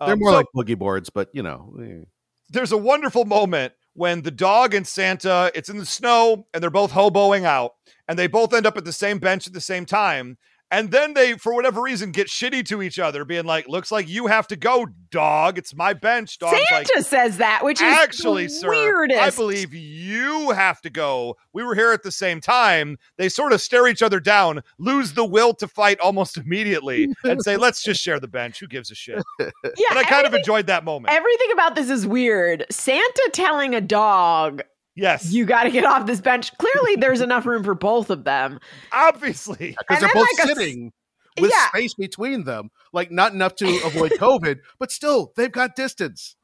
Um, 0.00 0.08
They're 0.08 0.16
more 0.16 0.30
so- 0.32 0.36
like 0.38 0.46
boogie 0.54 0.76
boards, 0.76 1.10
but 1.10 1.28
you 1.32 1.42
know. 1.44 1.76
eh. 1.80 2.04
there's 2.50 2.72
a 2.72 2.76
wonderful 2.76 3.24
moment 3.24 3.72
when 3.94 4.22
the 4.22 4.30
dog 4.30 4.74
and 4.74 4.86
Santa, 4.86 5.50
it's 5.54 5.68
in 5.68 5.78
the 5.78 5.86
snow 5.86 6.46
and 6.52 6.62
they're 6.62 6.70
both 6.70 6.92
hoboing 6.92 7.44
out 7.44 7.72
and 8.08 8.18
they 8.18 8.26
both 8.26 8.52
end 8.52 8.66
up 8.66 8.76
at 8.76 8.84
the 8.84 8.92
same 8.92 9.18
bench 9.18 9.46
at 9.46 9.52
the 9.52 9.60
same 9.60 9.86
time. 9.86 10.36
And 10.74 10.90
then 10.90 11.14
they, 11.14 11.34
for 11.34 11.54
whatever 11.54 11.80
reason, 11.80 12.10
get 12.10 12.26
shitty 12.26 12.66
to 12.66 12.82
each 12.82 12.98
other, 12.98 13.24
being 13.24 13.44
like, 13.44 13.68
looks 13.68 13.92
like 13.92 14.08
you 14.08 14.26
have 14.26 14.48
to 14.48 14.56
go, 14.56 14.86
dog. 15.10 15.56
It's 15.56 15.72
my 15.72 15.92
bench. 15.92 16.38
Dog's 16.40 16.58
Santa 16.68 16.92
like, 16.96 17.04
says 17.04 17.36
that, 17.36 17.64
which 17.64 17.80
is 17.80 17.94
actually, 17.94 18.44
the 18.44 18.50
sir, 18.50 18.68
weirdest. 18.70 19.20
I 19.20 19.30
believe 19.30 19.72
you 19.72 20.50
have 20.50 20.80
to 20.80 20.90
go. 20.90 21.36
We 21.52 21.62
were 21.62 21.76
here 21.76 21.92
at 21.92 22.02
the 22.02 22.10
same 22.10 22.40
time. 22.40 22.98
They 23.18 23.28
sort 23.28 23.52
of 23.52 23.60
stare 23.60 23.86
each 23.86 24.02
other 24.02 24.18
down, 24.18 24.62
lose 24.78 25.12
the 25.12 25.24
will 25.24 25.54
to 25.54 25.68
fight 25.68 26.00
almost 26.00 26.36
immediately, 26.44 27.08
and 27.22 27.40
say, 27.42 27.56
let's 27.56 27.80
just 27.80 28.02
share 28.02 28.18
the 28.18 28.26
bench. 28.26 28.58
Who 28.58 28.66
gives 28.66 28.90
a 28.90 28.96
shit? 28.96 29.22
Yeah, 29.76 29.88
And 29.90 29.98
I 29.98 30.04
kind 30.04 30.26
of 30.26 30.34
enjoyed 30.34 30.66
that 30.66 30.84
moment. 30.84 31.12
Everything 31.12 31.50
about 31.52 31.74
this 31.74 31.88
is 31.88 32.06
weird. 32.06 32.66
Santa 32.70 33.30
telling 33.32 33.74
a 33.74 33.80
dog, 33.80 34.62
yes. 34.94 35.30
you 35.32 35.44
got 35.44 35.64
to 35.64 35.70
get 35.70 35.84
off 35.84 36.06
this 36.06 36.20
bench. 36.20 36.56
Clearly, 36.58 36.96
there's 36.96 37.20
enough 37.20 37.46
room 37.46 37.62
for 37.64 37.74
both 37.74 38.10
of 38.10 38.24
them. 38.24 38.58
obviously. 38.92 39.76
because 39.78 40.00
they're 40.00 40.10
both 40.12 40.28
like, 40.38 40.48
a 40.48 40.50
s- 40.52 40.56
sitting 40.58 40.92
with 41.40 41.50
Yeah. 41.50 41.68
space 41.68 41.94
between 41.94 42.44
them, 42.44 42.70
like 42.92 43.10
not 43.10 43.32
enough 43.32 43.56
to 43.56 43.66
avoid 43.84 44.12
COVID, 44.18 44.58
but 44.78 44.90
still 44.92 45.32
they've 45.36 45.50
got 45.52 45.74
distance. 45.76 46.36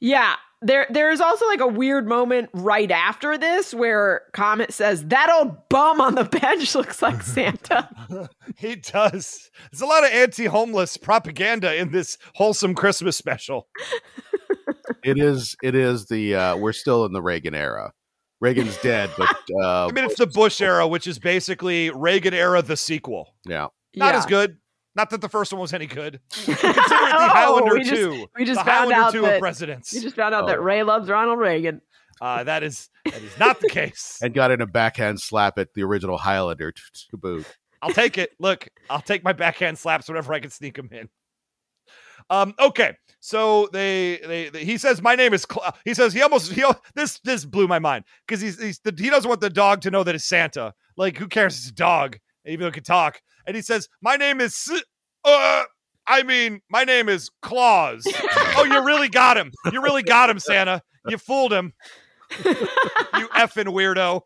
Yeah. 0.00 0.34
There, 0.64 0.86
there's 0.90 1.20
also 1.20 1.44
like 1.48 1.58
a 1.58 1.66
weird 1.66 2.06
moment 2.06 2.48
right 2.52 2.88
after 2.90 3.36
this 3.36 3.74
where 3.74 4.22
Comet 4.32 4.72
says 4.72 5.04
that 5.06 5.28
old 5.28 5.68
bum 5.68 6.00
on 6.00 6.14
the 6.14 6.22
bench 6.40 6.76
looks 6.76 7.02
like 7.02 7.20
Santa. 7.24 7.88
He 8.56 8.76
does. 8.76 9.50
There's 9.72 9.80
a 9.80 9.86
lot 9.86 10.04
of 10.04 10.12
anti-homeless 10.12 10.98
propaganda 10.98 11.74
in 11.74 11.90
this 11.90 12.16
wholesome 12.36 12.74
Christmas 12.76 13.16
special. 13.16 13.66
It 15.04 15.18
is, 15.18 15.56
it 15.62 15.74
is 15.74 16.06
the 16.06 16.34
uh 16.34 16.56
we're 16.56 16.72
still 16.72 17.04
in 17.04 17.12
the 17.12 17.22
Reagan 17.22 17.54
era. 17.54 17.92
Reagan's 18.40 18.76
dead, 18.78 19.10
but 19.16 19.28
uh 19.62 19.86
I 19.88 19.92
mean, 19.92 20.04
it's 20.04 20.16
the 20.18 20.26
Bush 20.26 20.60
era, 20.60 20.86
which 20.86 21.06
is 21.06 21.18
basically 21.18 21.90
Reagan 21.90 22.34
era, 22.34 22.62
the 22.62 22.76
sequel. 22.76 23.34
yeah. 23.46 23.68
Not 23.94 24.14
Yeah. 24.14 24.18
as 24.18 24.26
good. 24.26 24.56
Not 24.94 25.08
that 25.10 25.20
the 25.22 25.28
first 25.28 25.52
one 25.52 25.60
was 25.60 25.72
any 25.72 25.86
good. 25.86 26.20
Consider 26.32 26.52
it 26.68 26.74
the 26.74 26.84
Oh, 27.14 27.28
Highlander 27.28 27.74
we 27.74 27.80
just- 27.84 27.94
2. 27.94 28.26
we 28.36 28.44
just 28.44 28.60
the 28.60 28.64
found 28.64 28.92
Highlander 28.92 29.06
out 29.06 29.12
2 29.12 29.20
that- 29.22 29.34
of 29.36 29.40
presidents. 29.40 29.92
We 29.94 30.00
just 30.00 30.16
found 30.16 30.34
out 30.34 30.44
Oh. 30.44 30.46
that 30.48 30.62
Ray 30.62 30.82
loves 30.82 31.08
Ronald 31.08 31.38
Reagan. 31.38 31.80
Uh, 32.20 32.44
that 32.44 32.62
is 32.62 32.88
that 33.06 33.20
is 33.22 33.38
not 33.38 33.60
the 33.60 33.68
case. 33.68 34.18
And 34.22 34.32
got 34.34 34.50
in 34.50 34.60
a 34.60 34.66
backhand 34.66 35.20
slap 35.20 35.58
at 35.58 35.74
the 35.74 35.82
original 35.82 36.18
Highlander 36.18 36.72
to, 36.72 36.82
to 37.10 37.16
boot. 37.16 37.46
I'll 37.80 37.90
take 37.92 38.16
it. 38.18 38.30
Look, 38.38 38.68
I'll 38.90 39.00
take 39.00 39.24
my 39.24 39.32
backhand 39.32 39.76
slaps 39.78 40.08
whenever 40.08 40.32
I 40.32 40.38
can 40.40 40.50
sneak 40.50 40.76
them 40.76 40.88
in. 40.92 41.08
Um. 42.32 42.54
Okay. 42.58 42.96
So 43.20 43.68
they, 43.72 44.18
they, 44.26 44.48
they 44.48 44.64
he 44.64 44.78
says 44.78 45.00
my 45.02 45.14
name 45.14 45.34
is. 45.34 45.44
Cla-. 45.46 45.74
He 45.84 45.94
says 45.94 46.12
he 46.12 46.22
almost 46.22 46.50
he 46.50 46.64
this 46.94 47.20
this 47.20 47.44
blew 47.44 47.68
my 47.68 47.78
mind 47.78 48.04
because 48.26 48.40
he's, 48.40 48.60
he's 48.60 48.80
the, 48.80 48.92
he 48.96 49.10
doesn't 49.10 49.28
want 49.28 49.42
the 49.42 49.50
dog 49.50 49.82
to 49.82 49.90
know 49.90 50.02
that 50.02 50.14
it's 50.14 50.24
Santa. 50.24 50.72
Like 50.96 51.18
who 51.18 51.28
cares? 51.28 51.56
It's 51.58 51.68
a 51.68 51.74
dog, 51.74 52.18
even 52.46 52.60
though 52.60 52.68
it 52.68 52.74
can 52.74 52.82
talk. 52.82 53.20
And 53.46 53.54
he 53.54 53.62
says 53.62 53.88
my 54.00 54.16
name 54.16 54.40
is. 54.40 54.72
Uh, 55.24 55.62
I 56.06 56.24
mean 56.24 56.62
my 56.70 56.84
name 56.84 57.08
is 57.08 57.30
Claus. 57.42 58.02
oh, 58.56 58.64
you 58.64 58.84
really 58.84 59.08
got 59.08 59.36
him. 59.36 59.52
You 59.70 59.82
really 59.82 60.02
got 60.02 60.30
him, 60.30 60.38
Santa. 60.38 60.82
You 61.06 61.18
fooled 61.18 61.52
him. 61.52 61.74
you 62.44 63.28
effing 63.36 63.66
weirdo. 63.66 64.22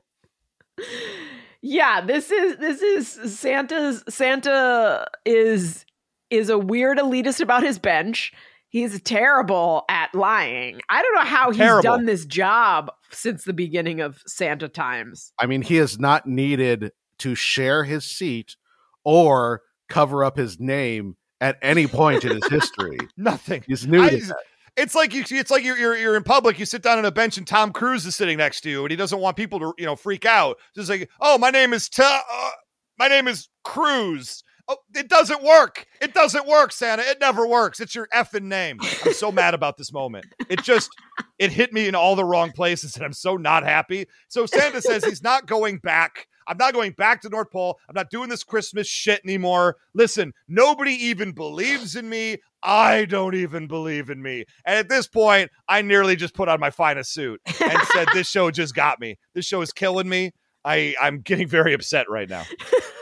Yeah, 1.60 2.00
this 2.00 2.30
is 2.30 2.56
this 2.58 2.80
is 2.80 3.38
Santa's 3.38 4.04
Santa 4.08 5.08
is 5.24 5.84
is 6.30 6.48
a 6.48 6.58
weird 6.58 6.98
elitist 6.98 7.40
about 7.40 7.62
his 7.62 7.78
bench. 7.78 8.32
He's 8.68 9.00
terrible 9.02 9.84
at 9.88 10.14
lying. 10.14 10.80
I 10.88 11.00
don't 11.02 11.14
know 11.14 11.20
how 11.22 11.50
he's 11.50 11.58
Terrible. 11.58 11.82
done 11.82 12.04
this 12.04 12.26
job 12.26 12.90
since 13.10 13.44
the 13.44 13.52
beginning 13.52 14.00
of 14.00 14.20
Santa 14.26 14.68
times. 14.68 15.32
I 15.38 15.46
mean, 15.46 15.62
he 15.62 15.76
has 15.76 15.98
not 15.98 16.26
needed 16.26 16.90
to 17.20 17.34
share 17.34 17.84
his 17.84 18.04
seat 18.04 18.56
or 19.04 19.62
cover 19.88 20.24
up 20.24 20.36
his 20.36 20.58
name 20.60 21.16
at 21.40 21.56
any 21.62 21.86
point 21.86 22.24
in 22.24 22.34
his 22.34 22.46
history. 22.48 22.98
Nothing. 23.16 23.62
He's 23.66 23.86
new 23.86 23.98
to 23.98 24.16
I- 24.16 24.20
that. 24.20 24.36
It's 24.76 24.94
like 24.94 25.14
you. 25.14 25.24
It's 25.30 25.50
like 25.50 25.64
you're, 25.64 25.78
you're 25.78 25.96
you're 25.96 26.16
in 26.18 26.22
public. 26.22 26.58
You 26.58 26.66
sit 26.66 26.82
down 26.82 26.98
on 26.98 27.06
a 27.06 27.10
bench 27.10 27.38
and 27.38 27.46
Tom 27.46 27.72
Cruise 27.72 28.04
is 28.04 28.14
sitting 28.14 28.36
next 28.36 28.60
to 28.60 28.68
you, 28.68 28.82
and 28.82 28.90
he 28.90 28.96
doesn't 28.96 29.20
want 29.20 29.34
people 29.38 29.58
to 29.60 29.72
you 29.78 29.86
know 29.86 29.96
freak 29.96 30.26
out. 30.26 30.58
Just 30.74 30.90
like, 30.90 31.08
oh, 31.18 31.38
my 31.38 31.48
name 31.48 31.72
is 31.72 31.88
Ta- 31.88 32.22
uh, 32.30 32.50
my 32.98 33.08
name 33.08 33.26
is 33.26 33.48
Cruz. 33.64 34.42
Oh, 34.68 34.78
it 34.94 35.08
doesn't 35.08 35.44
work. 35.44 35.86
It 36.00 36.12
doesn't 36.12 36.46
work, 36.46 36.72
Santa. 36.72 37.02
It 37.02 37.20
never 37.20 37.46
works. 37.46 37.78
It's 37.78 37.94
your 37.94 38.08
effing 38.14 38.44
name. 38.44 38.78
I'm 39.04 39.12
so 39.12 39.30
mad 39.30 39.54
about 39.54 39.76
this 39.76 39.92
moment. 39.92 40.26
It 40.48 40.62
just 40.62 40.90
it 41.38 41.52
hit 41.52 41.72
me 41.72 41.86
in 41.86 41.94
all 41.94 42.16
the 42.16 42.24
wrong 42.24 42.50
places, 42.50 42.96
and 42.96 43.04
I'm 43.04 43.12
so 43.12 43.36
not 43.36 43.62
happy. 43.62 44.06
So 44.28 44.46
Santa 44.46 44.82
says 44.82 45.04
he's 45.04 45.22
not 45.22 45.46
going 45.46 45.78
back. 45.78 46.26
I'm 46.48 46.56
not 46.56 46.74
going 46.74 46.92
back 46.92 47.22
to 47.22 47.28
North 47.28 47.50
Pole. 47.50 47.78
I'm 47.88 47.94
not 47.94 48.10
doing 48.10 48.28
this 48.28 48.44
Christmas 48.44 48.86
shit 48.86 49.20
anymore. 49.24 49.76
Listen, 49.94 50.32
nobody 50.48 50.92
even 50.92 51.32
believes 51.32 51.96
in 51.96 52.08
me. 52.08 52.38
I 52.62 53.04
don't 53.04 53.34
even 53.34 53.66
believe 53.66 54.10
in 54.10 54.22
me. 54.22 54.44
And 54.64 54.76
at 54.76 54.88
this 54.88 55.06
point, 55.06 55.50
I 55.68 55.82
nearly 55.82 56.16
just 56.16 56.34
put 56.34 56.48
on 56.48 56.60
my 56.60 56.70
finest 56.70 57.12
suit 57.12 57.40
and 57.46 57.78
said, 57.92 58.08
This 58.12 58.28
show 58.28 58.50
just 58.50 58.74
got 58.74 59.00
me. 59.00 59.18
This 59.34 59.44
show 59.44 59.60
is 59.60 59.72
killing 59.72 60.08
me. 60.08 60.32
I, 60.64 60.96
I'm 61.00 61.20
getting 61.20 61.46
very 61.46 61.74
upset 61.74 62.10
right 62.10 62.28
now. 62.28 62.44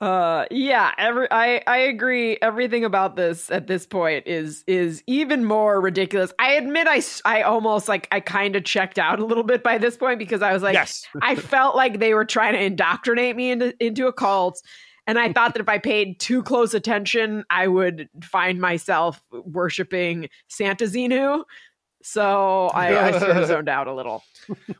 Uh 0.00 0.44
yeah, 0.52 0.92
every 0.96 1.26
I 1.30 1.60
I 1.66 1.78
agree 1.78 2.38
everything 2.40 2.84
about 2.84 3.16
this 3.16 3.50
at 3.50 3.66
this 3.66 3.84
point 3.84 4.28
is 4.28 4.62
is 4.68 5.02
even 5.08 5.44
more 5.44 5.80
ridiculous. 5.80 6.32
I 6.38 6.52
admit 6.52 6.86
I 6.86 7.02
I 7.24 7.42
almost 7.42 7.88
like 7.88 8.06
I 8.12 8.20
kind 8.20 8.54
of 8.54 8.62
checked 8.62 9.00
out 9.00 9.18
a 9.18 9.24
little 9.24 9.42
bit 9.42 9.64
by 9.64 9.76
this 9.76 9.96
point 9.96 10.20
because 10.20 10.40
I 10.40 10.52
was 10.52 10.62
like 10.62 10.74
yes. 10.74 11.04
I 11.22 11.34
felt 11.34 11.74
like 11.74 11.98
they 11.98 12.14
were 12.14 12.24
trying 12.24 12.52
to 12.52 12.62
indoctrinate 12.62 13.34
me 13.34 13.50
into 13.50 13.74
into 13.84 14.06
a 14.06 14.12
cult 14.12 14.62
and 15.08 15.18
I 15.18 15.32
thought 15.32 15.54
that 15.54 15.60
if 15.60 15.68
I 15.68 15.78
paid 15.78 16.20
too 16.20 16.44
close 16.44 16.74
attention 16.74 17.42
I 17.50 17.66
would 17.66 18.08
find 18.22 18.60
myself 18.60 19.20
worshiping 19.32 20.28
Santa 20.46 20.84
Xenu. 20.84 21.42
So 22.10 22.68
I, 22.68 23.08
I 23.08 23.18
sort 23.18 23.36
of 23.36 23.46
zoned 23.48 23.68
out 23.68 23.86
a 23.86 23.92
little. 23.92 24.24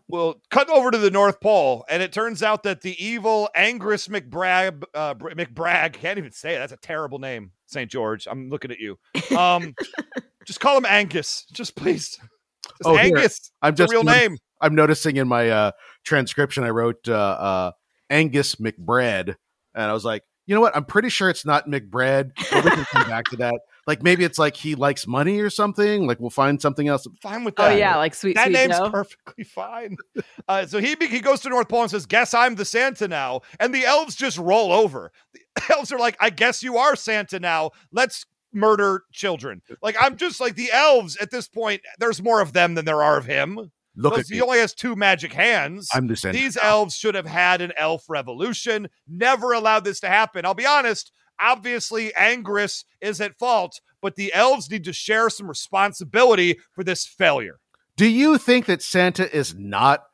Well, 0.09 0.41
cut 0.51 0.71
over 0.71 0.91
to 0.91 0.97
the 0.97 1.11
North 1.11 1.41
Pole, 1.43 1.85
and 1.91 2.03
it 2.03 2.11
turns 2.11 2.43
out 2.43 2.63
that 2.63 2.81
the 2.81 2.97
evil 3.05 3.51
Angus 3.55 4.09
McBrag, 4.09 4.83
uh, 4.95 5.15
McBrag 5.15 5.93
can't 5.93 6.17
even 6.19 6.33
say 6.33 6.55
it. 6.55 6.59
That's 6.59 6.73
a 6.73 6.79
terrible 6.79 7.19
name, 7.19 7.51
St. 7.67 7.91
George. 7.91 8.27
I'm 8.31 8.49
looking 8.49 8.71
at 8.71 8.79
you. 8.79 8.99
Um, 9.37 9.75
just 10.47 10.59
call 10.61 10.79
him 10.79 10.87
Angus, 10.87 11.45
just 11.53 11.77
please. 11.77 12.17
Just 12.17 12.87
Oh, 12.87 12.93
here. 12.97 13.15
Angus, 13.17 13.51
I'm 13.61 13.75
the 13.75 13.85
just 13.85 13.93
real 13.93 14.05
not- 14.05 14.17
name. 14.17 14.39
I'm 14.63 14.75
noticing 14.75 15.17
in 15.19 15.29
my 15.29 15.51
uh, 15.51 15.71
transcription, 16.05 16.65
I 16.65 16.71
wrote 16.71 17.07
uh, 17.09 17.13
uh, 17.13 17.73
Angus 18.09 18.55
McBrad, 18.57 19.37
and 19.75 19.85
I 19.85 19.93
was 19.93 20.05
like, 20.05 20.23
you 20.47 20.55
know 20.55 20.63
what? 20.63 20.75
I'm 20.75 20.87
pretty 20.87 21.11
sure 21.11 21.29
it's 21.29 21.45
not 21.45 21.67
McBrad. 21.69 22.31
But 22.51 22.65
we 22.65 22.71
can 22.71 22.85
come 22.87 23.07
back 23.07 23.27
to 23.27 23.37
that. 23.37 23.55
Like 23.89 24.03
maybe 24.03 24.23
it's 24.23 24.39
like 24.39 24.55
he 24.55 24.75
likes 24.75 25.07
money 25.07 25.41
or 25.41 25.49
something. 25.49 26.07
Like 26.07 26.21
we'll 26.21 26.29
find 26.29 26.61
something 26.61 26.89
else. 26.89 27.07
Fine 27.23 27.45
with 27.45 27.57
that. 27.57 27.63
Oh 27.63 27.69
that. 27.71 27.79
yeah, 27.79 27.97
like 27.97 28.15
sweet 28.15 28.37
that 28.37 28.45
sweet 28.45 28.53
name's 28.53 28.77
Joe. 28.77 28.91
perfectly 28.91 29.45
fine. 29.45 29.97
Uh, 30.47 30.65
so 30.65 30.79
he 30.79 30.97
he 31.01 31.21
goes 31.21 31.41
to 31.41 31.49
North 31.51 31.69
Pole 31.69 31.83
and 31.83 31.91
says, 31.91 32.07
"Guess 32.07 32.33
I'm 32.33 32.55
the 32.55 32.65
Santa 32.65 33.07
now," 33.07 33.43
and 33.61 33.75
the 33.75 33.85
elves 33.85 34.15
just 34.15 34.39
roll 34.39 34.73
over. 34.73 35.13
The 35.35 35.41
elves 35.75 35.93
are 35.93 35.99
like, 35.99 36.17
"I 36.21 36.31
guess 36.31 36.63
you 36.63 36.79
are 36.79 36.97
Santa 36.97 37.39
now. 37.39 37.73
Let's 37.93 38.25
murder 38.53 39.03
children." 39.13 39.61
Like 39.83 39.97
I'm 40.01 40.17
just 40.17 40.41
like 40.41 40.55
the 40.55 40.71
elves 40.73 41.17
at 41.17 41.31
this 41.31 41.49
point. 41.49 41.83
There's 41.99 42.23
more 42.23 42.41
of 42.41 42.55
them 42.55 42.75
than 42.75 42.87
there 42.87 43.03
are 43.03 43.19
of 43.19 43.27
him. 43.27 43.71
Look 43.95 44.19
at 44.19 44.27
he 44.27 44.37
me. 44.37 44.43
only 44.43 44.59
has 44.59 44.73
two 44.75 44.97
magic 44.97 45.33
hands. 45.33 45.89
I'm 45.93 46.07
the 46.07 46.17
Santa. 46.17 46.39
These 46.39 46.57
elves 46.57 46.95
should 46.95 47.15
have 47.15 47.27
had 47.27 47.61
an 47.61 47.73
elf 47.77 48.05
revolution. 48.09 48.89
Never 49.07 49.53
allowed 49.53 49.85
this 49.85 50.01
to 50.01 50.09
happen. 50.09 50.47
I'll 50.47 50.55
be 50.55 50.67
honest. 50.67 51.13
Obviously, 51.41 52.15
Angus 52.15 52.85
is 53.01 53.21
at 53.21 53.39
fault, 53.39 53.81
but 54.01 54.17
the 54.17 54.33
elves 54.33 54.71
need 54.71 54.85
to 54.85 54.93
share 54.93 55.31
some 55.31 55.49
responsibility 55.49 56.59
for 56.73 56.85
this 56.85 57.07
failure. 57.07 57.59
Do 57.97 58.09
you 58.09 58.39
think 58.39 58.67
that 58.67 58.83
Santa 58.83 59.35
is 59.35 59.55
not 59.55 60.05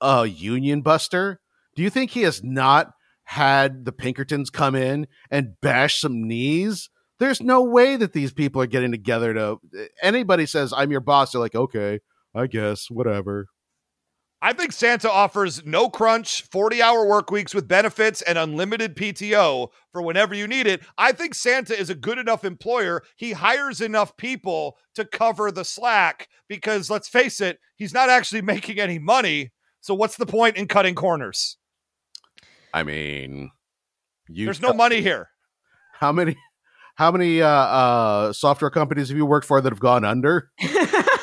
a 0.00 0.26
union 0.26 0.82
buster? 0.82 1.40
Do 1.74 1.82
you 1.82 1.90
think 1.90 2.10
he 2.10 2.22
has 2.22 2.42
not 2.42 2.92
had 3.24 3.84
the 3.84 3.92
Pinkertons 3.92 4.50
come 4.50 4.74
in 4.74 5.06
and 5.30 5.60
bash 5.60 6.00
some 6.00 6.26
knees? 6.26 6.90
There's 7.18 7.40
no 7.40 7.62
way 7.62 7.96
that 7.96 8.12
these 8.12 8.32
people 8.32 8.60
are 8.60 8.66
getting 8.66 8.90
together 8.90 9.34
to. 9.34 9.58
Anybody 10.02 10.46
says, 10.46 10.72
I'm 10.76 10.90
your 10.90 11.00
boss, 11.00 11.32
they're 11.32 11.40
like, 11.40 11.54
okay, 11.54 12.00
I 12.34 12.46
guess, 12.46 12.90
whatever. 12.90 13.46
I 14.44 14.52
think 14.52 14.72
Santa 14.72 15.10
offers 15.10 15.64
no 15.64 15.88
crunch, 15.88 16.42
40 16.42 16.82
hour 16.82 17.06
work 17.06 17.30
weeks 17.30 17.54
with 17.54 17.66
benefits 17.66 18.20
and 18.20 18.36
unlimited 18.36 18.94
PTO 18.94 19.68
for 19.90 20.02
whenever 20.02 20.34
you 20.34 20.46
need 20.46 20.66
it. 20.66 20.82
I 20.98 21.12
think 21.12 21.34
Santa 21.34 21.74
is 21.74 21.88
a 21.88 21.94
good 21.94 22.18
enough 22.18 22.44
employer. 22.44 23.02
He 23.16 23.32
hires 23.32 23.80
enough 23.80 24.18
people 24.18 24.76
to 24.96 25.06
cover 25.06 25.50
the 25.50 25.64
slack 25.64 26.28
because 26.46 26.90
let's 26.90 27.08
face 27.08 27.40
it, 27.40 27.58
he's 27.76 27.94
not 27.94 28.10
actually 28.10 28.42
making 28.54 28.78
any 28.78 28.98
money. 28.98 29.52
So 29.80 29.94
what's 29.94 30.18
the 30.18 30.26
point 30.26 30.58
in 30.58 30.68
cutting 30.68 30.94
corners? 30.94 31.56
I 32.74 32.82
mean, 32.82 33.50
you 34.28 34.44
There's 34.44 34.60
no 34.60 34.74
money 34.74 35.00
here. 35.00 35.30
how 36.00 36.12
many 36.12 36.36
how 36.96 37.10
many 37.10 37.40
uh, 37.40 37.48
uh, 37.48 38.32
software 38.34 38.70
companies 38.70 39.08
have 39.08 39.16
you 39.16 39.24
worked 39.24 39.46
for 39.46 39.62
that 39.62 39.72
have 39.72 39.80
gone 39.80 40.04
under? 40.04 40.50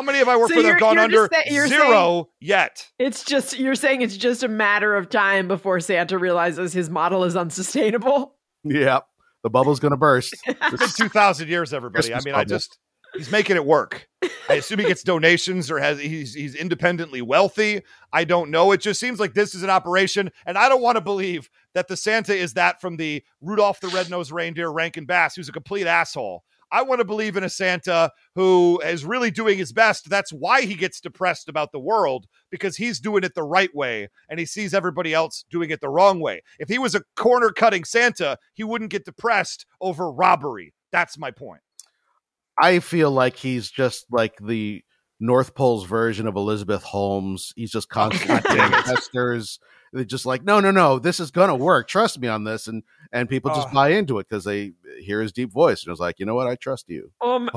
How 0.00 0.06
many 0.06 0.16
have 0.16 0.28
I 0.28 0.36
worked 0.38 0.54
So 0.54 0.56
for 0.56 0.62
that 0.62 0.68
have 0.70 0.80
gone 0.80 0.98
under? 0.98 1.28
just 1.28 1.46
sa- 1.46 1.52
you're 1.54 1.68
Zero 1.68 2.30
yet. 2.40 2.88
It's 2.98 3.22
just 3.22 3.58
you're 3.58 3.74
saying 3.74 4.00
it's 4.00 4.16
just 4.16 4.42
a 4.42 4.48
matter 4.48 4.96
of 4.96 5.10
time 5.10 5.46
before 5.46 5.78
Santa 5.78 6.16
realizes 6.16 6.72
his 6.72 6.88
model 6.88 7.22
is 7.22 7.36
unsustainable. 7.36 8.34
Yep, 8.64 9.04
the 9.42 9.50
bubble's 9.50 9.78
gonna 9.78 9.98
burst. 9.98 10.34
It's 10.46 10.96
been 10.96 11.08
2,000 11.08 11.48
years, 11.48 11.74
everybody. 11.74 12.08
Christmas 12.08 12.24
I 12.24 12.30
mean, 12.30 12.34
I 12.34 12.44
just, 12.44 12.78
he's 13.14 13.30
making 13.30 13.56
it 13.56 13.66
work. 13.66 14.08
I 14.48 14.54
assume 14.54 14.78
he 14.78 14.86
gets 14.86 15.02
donations 15.02 15.70
or 15.70 15.78
has, 15.78 15.98
he's, 15.98 16.32
he's 16.32 16.54
independently 16.54 17.20
wealthy. 17.20 17.82
I 18.10 18.24
don't 18.24 18.50
know. 18.50 18.72
It 18.72 18.80
just 18.80 19.00
seems 19.00 19.20
like 19.20 19.34
this 19.34 19.54
is 19.54 19.62
an 19.62 19.68
operation. 19.70 20.30
And 20.46 20.56
I 20.56 20.70
don't 20.70 20.80
want 20.80 20.96
to 20.96 21.02
believe 21.02 21.50
that 21.74 21.88
the 21.88 21.96
Santa 21.96 22.34
is 22.34 22.54
that 22.54 22.80
from 22.80 22.96
the 22.96 23.22
Rudolph 23.42 23.80
the 23.80 23.88
Red-Nosed 23.88 24.32
Reindeer, 24.32 24.72
Rankin 24.72 25.04
Bass, 25.04 25.36
who's 25.36 25.48
a 25.48 25.52
complete 25.52 25.86
asshole. 25.86 26.42
I 26.72 26.82
want 26.82 27.00
to 27.00 27.04
believe 27.04 27.36
in 27.36 27.44
a 27.44 27.48
Santa 27.48 28.10
who 28.34 28.80
is 28.84 29.04
really 29.04 29.30
doing 29.30 29.58
his 29.58 29.72
best. 29.72 30.08
That's 30.08 30.32
why 30.32 30.62
he 30.62 30.74
gets 30.74 31.00
depressed 31.00 31.48
about 31.48 31.72
the 31.72 31.80
world 31.80 32.26
because 32.50 32.76
he's 32.76 33.00
doing 33.00 33.24
it 33.24 33.34
the 33.34 33.42
right 33.42 33.74
way 33.74 34.08
and 34.28 34.38
he 34.38 34.46
sees 34.46 34.74
everybody 34.74 35.12
else 35.12 35.44
doing 35.50 35.70
it 35.70 35.80
the 35.80 35.88
wrong 35.88 36.20
way. 36.20 36.42
If 36.58 36.68
he 36.68 36.78
was 36.78 36.94
a 36.94 37.02
corner 37.16 37.50
cutting 37.50 37.84
Santa, 37.84 38.38
he 38.54 38.64
wouldn't 38.64 38.90
get 38.90 39.04
depressed 39.04 39.66
over 39.80 40.10
robbery. 40.10 40.72
That's 40.92 41.18
my 41.18 41.30
point. 41.30 41.60
I 42.60 42.80
feel 42.80 43.10
like 43.10 43.36
he's 43.36 43.70
just 43.70 44.06
like 44.10 44.36
the 44.38 44.82
North 45.20 45.54
Pole's 45.54 45.84
version 45.84 46.26
of 46.26 46.34
Elizabeth 46.36 46.82
Holmes. 46.82 47.52
He's 47.54 47.70
just 47.70 47.88
constantly 47.88 48.36
God 48.36 48.42
damn 48.44 48.70
getting 48.70 48.78
it. 48.78 48.84
testers. 48.96 49.60
They're 49.92 50.04
just 50.04 50.24
like, 50.24 50.44
no, 50.44 50.60
no, 50.60 50.70
no, 50.70 50.98
this 50.98 51.18
is 51.20 51.30
gonna 51.30 51.56
work. 51.56 51.88
Trust 51.88 52.18
me 52.20 52.28
on 52.28 52.44
this, 52.44 52.66
and 52.68 52.82
and 53.12 53.28
people 53.28 53.50
just 53.52 53.68
Oh. 53.70 53.74
buy 53.74 53.88
into 53.90 54.18
it 54.20 54.28
because 54.28 54.44
they 54.44 54.72
hear 55.00 55.20
his 55.20 55.32
deep 55.32 55.50
voice 55.52 55.84
and 55.84 55.90
it's 55.90 56.00
like, 56.00 56.20
you 56.20 56.26
know 56.26 56.34
what, 56.36 56.46
I 56.46 56.54
trust 56.54 56.88
you. 56.88 57.10
Um, 57.20 57.50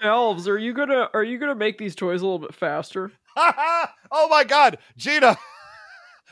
Elves, 0.00 0.48
are 0.48 0.56
you 0.58 0.72
gonna 0.72 1.08
are 1.14 1.22
you 1.24 1.38
gonna 1.38 1.54
make 1.54 1.76
these 1.78 1.94
toys 1.94 2.22
a 2.22 2.24
little 2.24 2.38
bit 2.38 2.54
faster? 2.54 3.12
oh 3.36 4.28
my 4.30 4.42
God, 4.44 4.78
Gina. 4.96 5.36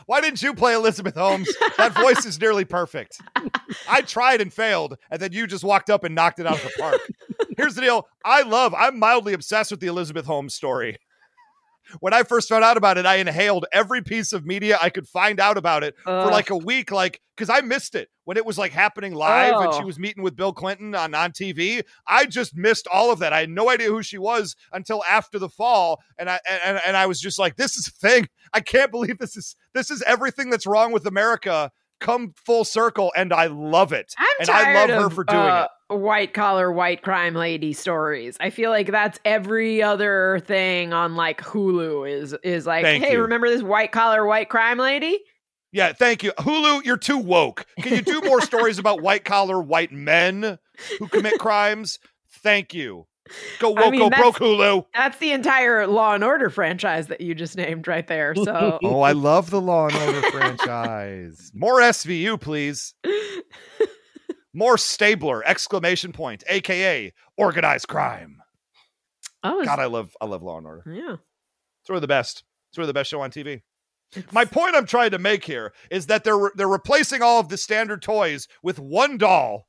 Why 0.07 0.21
didn't 0.21 0.41
you 0.43 0.55
play 0.55 0.75
Elizabeth 0.75 1.17
Holmes? 1.17 1.53
That 1.77 1.93
voice 1.93 2.25
is 2.25 2.41
nearly 2.41 2.65
perfect. 2.65 3.21
I 3.89 4.03
tried 4.03 4.41
and 4.41 4.53
failed, 4.53 4.97
and 5.11 5.21
then 5.21 5.33
you 5.33 5.47
just 5.47 5.65
walked 5.65 5.91
up 5.91 6.05
and 6.05 6.15
knocked 6.15 6.39
it 6.39 6.47
out 6.47 6.57
of 6.57 6.63
the 6.63 6.73
park. 6.79 7.01
Here's 7.57 7.75
the 7.75 7.81
deal 7.81 8.07
I 8.25 8.43
love, 8.43 8.73
I'm 8.75 8.99
mildly 8.99 9.33
obsessed 9.33 9.73
with 9.73 9.81
the 9.81 9.89
Elizabeth 9.89 10.27
Holmes 10.27 10.55
story. 10.55 10.97
When 12.01 12.13
I 12.13 12.23
first 12.23 12.49
found 12.49 12.65
out 12.65 12.77
about 12.77 12.99
it, 12.99 13.07
I 13.07 13.17
inhaled 13.17 13.67
every 13.73 14.03
piece 14.03 14.33
of 14.33 14.45
media 14.47 14.79
I 14.81 14.91
could 14.91 15.07
find 15.09 15.41
out 15.41 15.57
about 15.57 15.85
it 15.85 15.95
for 16.05 16.27
like 16.31 16.51
a 16.51 16.57
week, 16.57 16.91
like 16.91 17.21
because 17.37 17.51
I 17.51 17.61
missed 17.61 17.95
it 17.95 18.09
when 18.25 18.37
it 18.37 18.47
was 18.47 18.57
like 18.59 18.73
happening 18.73 19.15
live 19.15 19.55
and 19.61 19.75
she 19.75 19.83
Oh. 19.83 19.87
was 19.87 19.99
meeting 19.99 20.23
with 20.23 20.37
Bill 20.37 20.53
Clinton 20.53 20.95
on, 20.95 21.15
on 21.15 21.33
TV. 21.33 21.83
I 22.07 22.25
just 22.27 22.57
missed 22.57 22.87
all 22.91 23.13
of 23.13 23.19
that. 23.19 23.33
I 23.33 23.41
had 23.41 23.51
no 23.51 23.69
idea 23.71 23.89
who 23.89 24.03
she 24.03 24.19
was 24.19 24.57
until 24.73 25.05
after 25.05 25.39
the 25.39 25.49
fall. 25.49 26.01
And 26.19 26.31
I 26.31 26.41
and, 26.65 26.81
and 26.87 26.97
I 26.97 27.07
was 27.07 27.21
just 27.21 27.39
like, 27.39 27.57
this 27.57 27.77
is 27.77 27.89
a 27.89 27.93
thing. 27.93 28.29
I 28.53 28.61
can't 28.61 28.91
believe 28.91 29.19
this 29.19 29.37
is 29.37 29.55
this 29.75 29.91
is 29.91 30.03
everything 30.03 30.51
that's 30.51 30.67
wrong 30.67 30.93
with 30.93 31.07
America 31.07 31.71
come 31.99 32.35
full 32.45 32.65
circle, 32.65 33.13
and 33.17 33.33
I 33.33 33.47
love 33.47 33.93
it. 33.93 34.15
I'm 34.19 34.27
and 34.41 34.51
I 34.51 34.75
love 34.87 34.91
her 35.03 35.11
for 35.11 35.25
doing 35.25 35.41
uh, 35.41 35.65
it. 35.65 35.71
White 35.89 36.35
collar, 36.35 36.73
white 36.73 37.03
crime 37.03 37.35
lady 37.35 37.73
stories. 37.73 38.37
I 38.41 38.51
feel 38.51 38.71
like 38.71 38.91
that's 38.91 39.21
every 39.25 39.83
other 39.85 40.41
thing 40.45 40.93
on 40.93 41.15
like 41.15 41.41
Hulu 41.41 42.11
is 42.11 42.35
is 42.43 42.67
like, 42.67 42.85
Thank 42.85 43.05
hey, 43.05 43.13
you. 43.13 43.23
remember 43.23 43.49
this 43.49 43.63
white 43.63 43.93
collar, 43.93 44.27
white 44.27 44.49
crime 44.49 44.79
lady? 44.79 45.21
Yeah, 45.71 45.93
thank 45.93 46.25
you. 46.25 46.33
Hulu, 46.39 46.85
you're 46.85 46.97
too 46.97 47.19
woke. 47.19 47.67
Can 47.81 47.93
you 47.95 48.03
do 48.03 48.21
more 48.23 48.41
stories 48.41 48.79
about 48.79 49.01
white 49.01 49.25
collar 49.25 49.61
white 49.63 49.93
men 49.93 50.59
who 50.99 51.07
commit 51.07 51.39
crimes? 51.39 52.01
Thank 52.43 52.75
you. 52.75 53.07
Go 53.59 53.75
I 53.77 53.83
woke, 53.83 53.91
mean, 53.93 54.01
go 54.01 54.11
broke, 54.11 54.37
Hulu. 54.37 54.87
That's 54.95 55.19
the 55.19 55.33
entire 55.33 55.87
Law 55.87 56.15
and 56.15 56.25
Order 56.25 56.49
franchise 56.51 57.09
that 57.09 57.21
you 57.21 57.35
just 57.35 57.57
named 57.57 57.87
right 57.87 58.07
there. 58.07 58.35
So 58.37 58.79
Oh, 58.83 59.01
I 59.03 59.13
love 59.13 59.51
the 59.51 59.61
Law 59.61 59.87
and 59.89 59.97
Order 59.97 60.31
franchise. 60.31 61.53
More 61.55 61.81
SVU, 61.81 62.41
please. 62.41 62.95
More 64.57 64.79
Stabler! 64.79 65.45
Exclamation 65.45 66.13
point, 66.13 66.43
aka 66.49 67.13
organized 67.37 67.89
crime. 67.89 68.39
oh, 69.45 69.63
God, 69.65 69.79
I 69.79 69.85
love 69.85 70.17
I 70.19 70.25
love 70.25 70.43
Law 70.43 70.57
and 70.57 70.67
Order. 70.67 70.83
yeah. 70.91 71.17
It's 71.83 71.91
one 71.91 71.97
of 71.97 72.01
the 72.03 72.09
best. 72.09 72.43
It's 72.71 72.79
one 72.79 72.85
of 72.85 72.89
the 72.89 72.95
best 72.95 73.11
show 73.11 73.21
on 73.21 73.31
TV. 73.31 73.61
My 74.33 74.47
point 74.47 74.75
I'm 74.75 74.87
trying 74.87 75.11
to 75.11 75.19
make 75.19 75.45
here 75.45 75.75
is 75.91 76.07
that 76.07 76.25
they're 76.25 76.51
they're 76.55 76.67
replacing 76.67 77.21
all 77.21 77.39
of 77.39 77.51
the 77.51 77.59
standard 77.59 78.01
toys 78.01 78.49
with 78.63 78.79
one 78.79 79.19
doll 79.19 79.67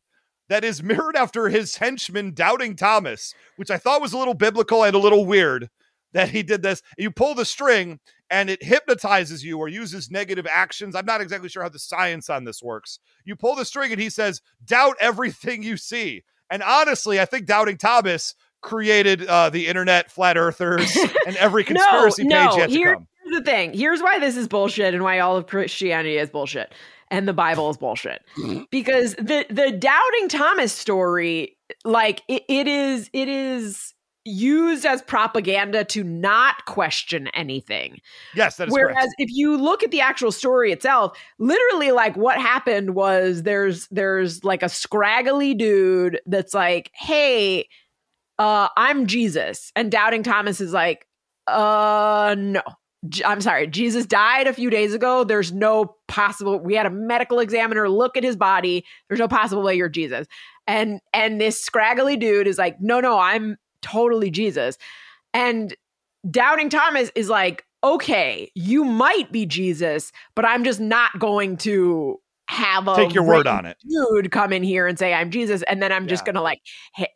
that 0.48 0.64
is 0.64 0.82
mirrored 0.82 1.18
after 1.18 1.50
his 1.50 1.76
henchman 1.76 2.34
Doubting 2.34 2.76
Thomas, 2.78 3.34
which 3.58 3.70
I 3.70 3.78
thought 3.78 4.02
was 4.02 4.14
a 4.14 4.18
little 4.18 4.34
biblical 4.34 4.86
and 4.86 4.96
a 4.96 5.00
little 5.00 5.26
weird 5.26 5.70
that 6.18 6.30
he 6.30 6.42
did 6.42 6.64
this. 6.64 6.82
You 6.98 7.12
pull 7.12 7.36
the 7.36 7.46
string 7.46 8.00
and 8.30 8.50
it 8.50 8.64
hypnotizes 8.64 9.44
you 9.44 9.60
or 9.60 9.68
uses 9.68 10.10
negative 10.10 10.48
actions. 10.52 10.96
I'm 10.96 11.06
not 11.06 11.22
exactly 11.22 11.48
sure 11.48 11.62
how 11.62 11.70
the 11.70 11.78
science 11.78 12.28
on 12.28 12.44
this 12.44 12.64
works. 12.64 12.98
You 13.24 13.36
pull 13.36 13.56
the 13.56 13.66
string 13.66 13.92
and 13.92 14.02
he 14.02 14.10
says, 14.10 14.42
"Doubt 14.66 14.98
everything 15.00 15.62
you 15.62 15.78
see." 15.78 16.24
And 16.50 16.64
honestly, 16.64 17.22
I 17.22 17.26
think 17.26 17.46
Doubting 17.46 17.78
Thomas 17.78 18.34
created 18.62 19.28
uh, 19.28 19.52
the 19.52 19.68
internet, 19.68 20.10
flat 20.10 20.38
earthers, 20.38 20.98
and 21.28 21.36
every 21.38 21.64
conspiracy 21.66 22.24
no, 22.24 22.50
page 22.50 22.58
yet 22.58 22.70
here- 22.70 22.88
to 22.88 22.96
come. 22.96 23.08
Here's 23.24 23.40
the 23.40 23.44
thing. 23.44 23.74
Here's 23.74 24.02
why 24.02 24.20
this 24.20 24.38
is 24.38 24.48
bullshit 24.48 24.94
and 24.94 25.04
why 25.04 25.20
all 25.20 25.36
of 25.36 25.48
Christianity 25.48 26.18
is 26.18 26.30
bullshit 26.30 26.74
and 27.12 27.28
the 27.28 27.34
Bible 27.34 27.70
is 27.70 27.78
bullshit. 27.78 28.22
because 28.72 29.14
the 29.16 29.46
the 29.50 29.72
doubting 29.72 30.30
Thomas 30.30 30.74
story, 30.74 31.58
like 31.86 32.24
it, 32.28 32.44
it 32.48 32.68
is 32.68 33.10
it 33.14 33.28
is 33.28 33.94
used 34.28 34.86
as 34.86 35.02
propaganda 35.02 35.84
to 35.86 36.04
not 36.04 36.66
question 36.66 37.28
anything. 37.30 38.00
Yes, 38.36 38.58
that 38.58 38.68
is 38.68 38.74
Whereas 38.74 38.96
correct. 38.96 39.16
if 39.18 39.30
you 39.32 39.58
look 39.58 39.84
at 39.84 39.92
the 39.92 40.02
actual 40.02 40.32
story 40.32 40.72
itself, 40.72 41.18
literally 41.40 41.92
like 41.92 42.16
what 42.18 42.40
happened 42.40 42.94
was 42.96 43.44
there's 43.44 43.88
there's 43.88 44.44
like 44.44 44.64
a 44.64 44.70
scraggly 44.70 45.54
dude 45.54 46.20
that's 46.26 46.54
like, 46.54 46.92
"Hey, 46.94 47.68
uh 48.40 48.68
I'm 48.78 49.08
Jesus." 49.08 49.72
And 49.76 49.92
doubting 49.92 50.24
Thomas 50.24 50.62
is 50.62 50.74
like, 50.74 51.08
"Uh 51.48 52.36
no. 52.38 52.62
I'm 53.24 53.42
sorry. 53.42 53.68
Jesus 53.68 54.08
died 54.08 54.48
a 54.48 54.54
few 54.54 54.70
days 54.72 54.94
ago. 54.94 55.24
There's 55.24 55.54
no 55.54 55.96
possible 56.08 56.60
we 56.60 56.74
had 56.74 56.88
a 56.88 56.90
medical 56.90 57.40
examiner 57.40 57.88
look 57.88 58.18
at 58.18 58.24
his 58.24 58.36
body. 58.36 58.84
There's 59.08 59.20
no 59.20 59.28
possible 59.28 59.64
way 59.64 59.76
you're 59.76 59.88
Jesus." 59.90 60.28
And 60.66 61.00
and 61.14 61.40
this 61.40 61.62
scraggly 61.62 62.18
dude 62.18 62.48
is 62.48 62.58
like, 62.58 62.76
"No, 62.82 63.00
no, 63.00 63.18
I'm 63.18 63.58
totally 63.92 64.32
Jesus." 64.32 64.78
And 65.34 65.76
doubting 66.30 66.70
Thomas 66.70 67.12
is 67.16 67.30
like, 67.30 67.66
okay, 67.84 68.52
you 68.56 68.84
might 68.84 69.32
be 69.32 69.46
Jesus, 69.46 70.12
but 70.36 70.46
I'm 70.46 70.64
just 70.64 70.80
not 70.80 71.18
going 71.20 71.58
to 71.58 72.20
have 72.50 72.88
a 72.88 72.96
Take 72.96 73.14
your 73.14 73.24
word 73.24 73.46
on 73.46 73.66
it. 73.66 73.78
dude 73.88 74.32
come 74.32 74.54
in 74.54 74.64
here 74.64 74.88
and 74.88 74.98
say 74.98 75.14
I'm 75.14 75.32
Jesus, 75.32 75.64
and 75.64 75.82
then 75.82 75.92
I'm 75.92 76.08
just 76.08 76.26
gonna 76.26 76.42
like 76.42 76.62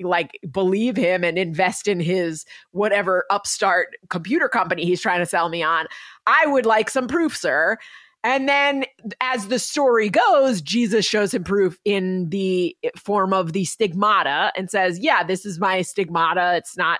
like 0.02 0.32
believe 0.52 0.98
him 0.98 1.24
and 1.24 1.38
invest 1.38 1.88
in 1.88 2.00
his 2.00 2.46
whatever 2.72 3.26
upstart 3.30 3.96
computer 4.10 4.50
company 4.50 4.86
he's 4.86 5.02
trying 5.02 5.20
to 5.20 5.26
sell 5.26 5.48
me 5.50 5.64
on. 5.64 5.88
I 6.28 6.46
would 6.48 6.66
like 6.66 6.90
some 6.90 7.08
proof, 7.08 7.36
sir. 7.36 7.78
And 8.24 8.48
then, 8.48 8.86
as 9.20 9.48
the 9.48 9.58
story 9.58 10.10
goes, 10.10 10.62
Jesus 10.62 11.06
shows 11.06 11.34
him 11.34 11.44
proof 11.44 11.80
in 11.86 12.30
the 12.30 12.76
form 12.96 13.34
of 13.34 13.54
the 13.54 13.66
stigmata 13.66 14.52
and 14.56 14.70
says, 14.70 15.00
Yeah, 15.00 15.24
this 15.24 15.46
is 15.46 15.60
my 15.60 15.82
stigmata. 15.82 16.56
It's 16.56 16.78
not, 16.78 17.00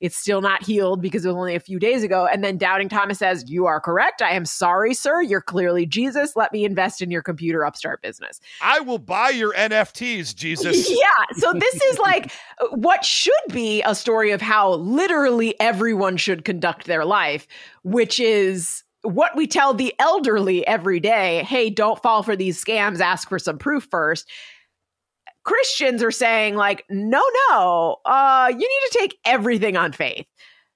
it's 0.00 0.16
still 0.16 0.40
not 0.40 0.64
healed 0.64 1.02
because 1.02 1.26
it 1.26 1.28
was 1.28 1.36
only 1.36 1.54
a 1.54 1.60
few 1.60 1.78
days 1.78 2.02
ago. 2.02 2.26
And 2.26 2.42
then 2.42 2.56
Doubting 2.56 2.88
Thomas 2.88 3.18
says, 3.18 3.44
You 3.48 3.66
are 3.66 3.80
correct. 3.80 4.22
I 4.22 4.30
am 4.30 4.46
sorry, 4.46 4.94
sir. 4.94 5.20
You're 5.20 5.42
clearly 5.42 5.84
Jesus. 5.84 6.36
Let 6.36 6.54
me 6.54 6.64
invest 6.64 7.02
in 7.02 7.10
your 7.10 7.22
computer 7.22 7.66
upstart 7.66 8.00
business. 8.00 8.40
I 8.62 8.80
will 8.80 8.98
buy 8.98 9.28
your 9.28 9.52
NFTs, 9.52 10.34
Jesus. 10.34 10.90
Yeah. 11.02 11.36
So 11.36 11.52
this 11.52 11.74
is 11.74 11.98
like 11.98 12.32
what 12.70 13.04
should 13.04 13.32
be 13.50 13.82
a 13.82 13.94
story 13.94 14.30
of 14.30 14.40
how 14.40 14.74
literally 14.74 15.58
everyone 15.60 16.16
should 16.16 16.44
conduct 16.44 16.86
their 16.86 17.04
life, 17.04 17.46
which 17.82 18.18
is 18.18 18.81
what 19.02 19.36
we 19.36 19.46
tell 19.46 19.74
the 19.74 19.94
elderly 19.98 20.66
every 20.66 21.00
day. 21.00 21.42
Hey, 21.44 21.70
don't 21.70 22.00
fall 22.02 22.22
for 22.22 22.36
these 22.36 22.62
scams. 22.62 23.00
Ask 23.00 23.28
for 23.28 23.38
some 23.38 23.58
proof 23.58 23.86
first. 23.90 24.28
Christians 25.44 26.02
are 26.02 26.12
saying 26.12 26.54
like, 26.54 26.84
no, 26.88 27.22
no, 27.50 27.96
uh, 28.04 28.48
you 28.48 28.56
need 28.56 28.90
to 28.90 28.98
take 28.98 29.18
everything 29.24 29.76
on 29.76 29.92
faith. 29.92 30.26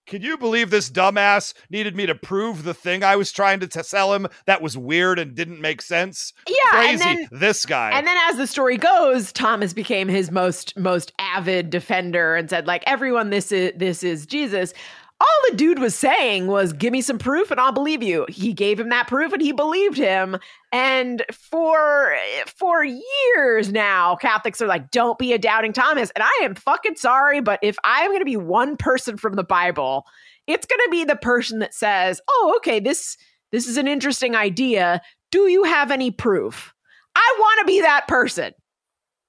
Can 0.07 0.23
you 0.23 0.39
believe 0.39 0.71
this 0.71 0.89
dumbass 0.89 1.53
needed 1.69 1.97
me 1.97 2.07
to 2.07 2.15
prove 2.15 2.63
the 2.63 2.75
thing 2.75 3.03
I 3.03 3.17
was 3.17 3.33
trying 3.33 3.59
to 3.61 3.67
t- 3.67 3.83
sell 3.83 4.15
him 4.15 4.29
that 4.47 4.63
was 4.63 4.79
weird 4.79 5.19
and 5.19 5.35
didn't 5.35 5.61
make 5.61 5.83
sense? 5.83 6.33
Yeah, 6.49 6.55
Crazy. 6.71 6.99
then 6.99 7.29
this 7.33 7.67
guy. 7.67 7.91
And 7.91 8.07
then 8.07 8.17
as 8.29 8.37
the 8.37 8.47
story 8.47 8.77
goes, 8.77 9.33
Thomas 9.33 9.73
became 9.73 10.07
his 10.07 10.31
most 10.31 10.77
most 10.79 11.13
avid 11.19 11.71
defender 11.71 12.37
and 12.37 12.49
said 12.49 12.69
like 12.69 12.85
everyone 12.87 13.31
this 13.31 13.51
is 13.51 13.73
this 13.77 14.05
is 14.05 14.27
Jesus. 14.27 14.73
All 15.19 15.51
the 15.51 15.57
dude 15.57 15.79
was 15.79 15.95
saying 15.95 16.47
was 16.47 16.75
give 16.75 16.93
me 16.93 17.01
some 17.01 17.19
proof 17.19 17.51
and 17.51 17.59
I'll 17.59 17.73
believe 17.73 18.03
you. 18.03 18.27
He 18.29 18.53
gave 18.53 18.79
him 18.79 18.91
that 18.91 19.09
proof 19.09 19.33
and 19.33 19.41
he 19.41 19.53
believed 19.53 19.97
him. 19.97 20.39
And 20.73 21.25
for 21.33 22.15
for 22.47 22.85
years 22.85 23.73
now 23.73 24.17
Catholics 24.17 24.61
are 24.61 24.67
like 24.67 24.91
don't 24.91 25.19
be 25.19 25.33
a 25.33 25.39
doubting 25.39 25.73
Thomas 25.73 26.11
and 26.15 26.23
I 26.23 26.45
am 26.45 26.55
fucking 26.55 26.97
sorry 26.97 27.41
but 27.41 27.59
if 27.63 27.77
I'm 27.83 28.11
going 28.11 28.21
to 28.21 28.27
be 28.27 28.37
one 28.37 28.77
person 28.77 29.17
from 29.17 29.35
the 29.35 29.45
Bible, 29.45 30.05
it's 30.47 30.67
going 30.67 30.81
to 30.85 30.91
be 30.91 31.05
the 31.05 31.17
person 31.17 31.59
that 31.61 31.75
says, 31.75 32.21
"Oh, 32.29 32.55
okay, 32.59 32.79
this 32.79 33.17
this 33.53 33.67
is 33.67 33.77
an 33.77 33.89
interesting 33.89 34.35
idea. 34.35 35.01
Do 35.31 35.49
you 35.49 35.65
have 35.65 35.91
any 35.91 36.11
proof?" 36.11 36.73
I 37.17 37.37
want 37.39 37.61
to 37.61 37.67
be 37.67 37.81
that 37.81 38.07
person. 38.07 38.53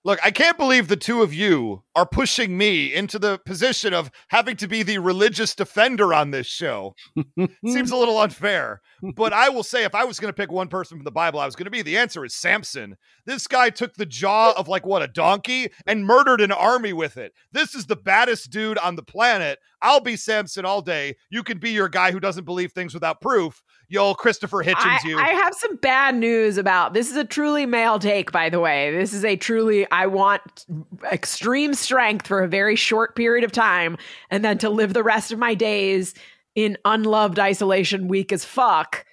Look, 0.07 0.21
I 0.23 0.31
can't 0.31 0.57
believe 0.57 0.87
the 0.87 0.95
two 0.95 1.21
of 1.21 1.33
you 1.33 1.83
are 1.93 2.05
pushing 2.05 2.57
me 2.57 2.93
into 2.93 3.19
the 3.19 3.39
position 3.39 3.93
of 3.93 4.09
having 4.29 4.55
to 4.55 4.65
be 4.65 4.81
the 4.81 4.99
religious 4.99 5.53
defender 5.53 6.13
on 6.13 6.31
this 6.31 6.47
show. 6.47 6.95
Seems 7.67 7.91
a 7.91 7.97
little 7.97 8.17
unfair. 8.17 8.79
But 9.17 9.33
I 9.33 9.49
will 9.49 9.63
say, 9.63 9.83
if 9.83 9.93
I 9.93 10.05
was 10.05 10.17
going 10.17 10.29
to 10.31 10.37
pick 10.41 10.49
one 10.49 10.69
person 10.69 10.97
from 10.97 11.03
the 11.03 11.11
Bible, 11.11 11.41
I 11.41 11.45
was 11.45 11.57
going 11.57 11.65
to 11.65 11.71
be 11.71 11.81
the 11.81 11.97
answer 11.97 12.23
is 12.23 12.33
Samson. 12.33 12.95
This 13.25 13.47
guy 13.47 13.69
took 13.69 13.95
the 13.95 14.05
jaw 14.05 14.53
of 14.55 14.69
like 14.69 14.85
what 14.85 15.01
a 15.01 15.09
donkey 15.09 15.71
and 15.85 16.05
murdered 16.05 16.39
an 16.39 16.53
army 16.53 16.93
with 16.93 17.17
it. 17.17 17.33
This 17.51 17.75
is 17.75 17.87
the 17.87 17.97
baddest 17.97 18.49
dude 18.49 18.77
on 18.77 18.95
the 18.95 19.03
planet. 19.03 19.59
I'll 19.81 19.99
be 19.99 20.15
Samson 20.15 20.65
all 20.65 20.81
day. 20.81 21.15
You 21.29 21.43
can 21.43 21.59
be 21.59 21.71
your 21.71 21.89
guy 21.89 22.11
who 22.11 22.19
doesn't 22.19 22.45
believe 22.45 22.71
things 22.71 22.93
without 22.93 23.21
proof. 23.21 23.61
Yo, 23.89 24.13
Christopher 24.13 24.63
Hitchens, 24.63 24.75
I, 24.75 25.07
you. 25.07 25.17
I 25.17 25.29
have 25.29 25.53
some 25.53 25.75
bad 25.77 26.15
news 26.15 26.57
about 26.57 26.93
this. 26.93 27.09
Is 27.09 27.15
a 27.15 27.23
truly 27.23 27.65
male 27.65 27.99
take, 27.99 28.31
by 28.31 28.49
the 28.49 28.59
way. 28.59 28.91
This 28.91 29.13
is 29.13 29.23
a 29.23 29.35
truly 29.35 29.89
I 29.91 30.07
want 30.07 30.65
extreme 31.11 31.73
strength 31.73 32.27
for 32.27 32.43
a 32.43 32.47
very 32.47 32.75
short 32.75 33.15
period 33.15 33.43
of 33.43 33.51
time, 33.51 33.97
and 34.29 34.43
then 34.43 34.57
to 34.59 34.69
live 34.69 34.93
the 34.93 35.03
rest 35.03 35.31
of 35.31 35.39
my 35.39 35.53
days 35.53 36.13
in 36.55 36.77
unloved 36.85 37.39
isolation, 37.39 38.07
weak 38.07 38.31
as 38.31 38.43
fuck. 38.43 39.05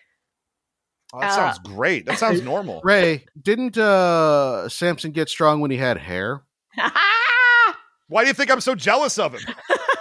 Oh, 1.13 1.21
that 1.21 1.31
uh, 1.31 1.35
sounds 1.35 1.59
great. 1.61 2.07
That 2.07 2.19
sounds 2.19 2.43
normal. 2.43 2.81
Ray, 2.83 3.27
didn't 3.41 3.79
uh 3.79 4.69
Samson 4.69 5.13
get 5.13 5.29
strong 5.29 5.61
when 5.61 5.71
he 5.71 5.77
had 5.77 5.99
hair? 5.99 6.43
Why 8.09 8.23
do 8.23 8.29
you 8.29 8.35
think 8.35 8.51
I'm 8.51 8.61
so 8.61 8.75
jealous 8.75 9.19
of 9.19 9.35
him? 9.35 9.41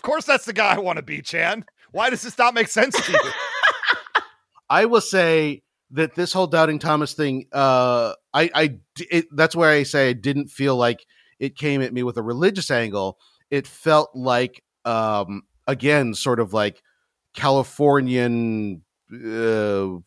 of 0.00 0.02
course, 0.02 0.24
that's 0.24 0.46
the 0.46 0.54
guy 0.54 0.76
I 0.76 0.78
want 0.78 0.96
to 0.96 1.02
be, 1.02 1.20
Chan. 1.20 1.66
Why 1.92 2.08
does 2.08 2.22
this 2.22 2.38
not 2.38 2.54
make 2.54 2.68
sense 2.68 2.98
to 3.04 3.12
you? 3.12 3.18
I 4.70 4.86
will 4.86 5.02
say 5.02 5.62
that 5.90 6.14
this 6.14 6.32
whole 6.32 6.46
doubting 6.46 6.78
Thomas 6.78 7.12
thing, 7.12 7.44
uh, 7.52 8.14
I, 8.32 8.50
I, 8.54 8.78
it, 8.98 9.26
that's 9.30 9.54
where 9.54 9.68
I 9.68 9.82
say 9.82 10.08
I 10.08 10.14
didn't 10.14 10.48
feel 10.48 10.74
like 10.74 11.04
it 11.38 11.54
came 11.54 11.82
at 11.82 11.92
me 11.92 12.02
with 12.02 12.16
a 12.16 12.22
religious 12.22 12.70
angle. 12.70 13.18
It 13.50 13.66
felt 13.66 14.08
like, 14.14 14.64
um, 14.86 15.42
again, 15.66 16.14
sort 16.14 16.40
of 16.40 16.54
like 16.54 16.82
Californian 17.34 18.80
uh, 19.12 19.98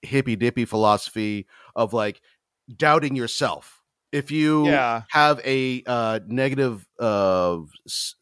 hippy 0.00 0.36
dippy 0.36 0.64
philosophy 0.64 1.46
of 1.76 1.92
like 1.92 2.22
doubting 2.74 3.16
yourself. 3.16 3.73
If 4.14 4.30
you 4.30 4.66
Yeah. 4.66 5.02
have 5.10 5.40
a 5.44 5.82
uh, 5.86 6.20
negative, 6.26 6.86
uh, 6.98 7.58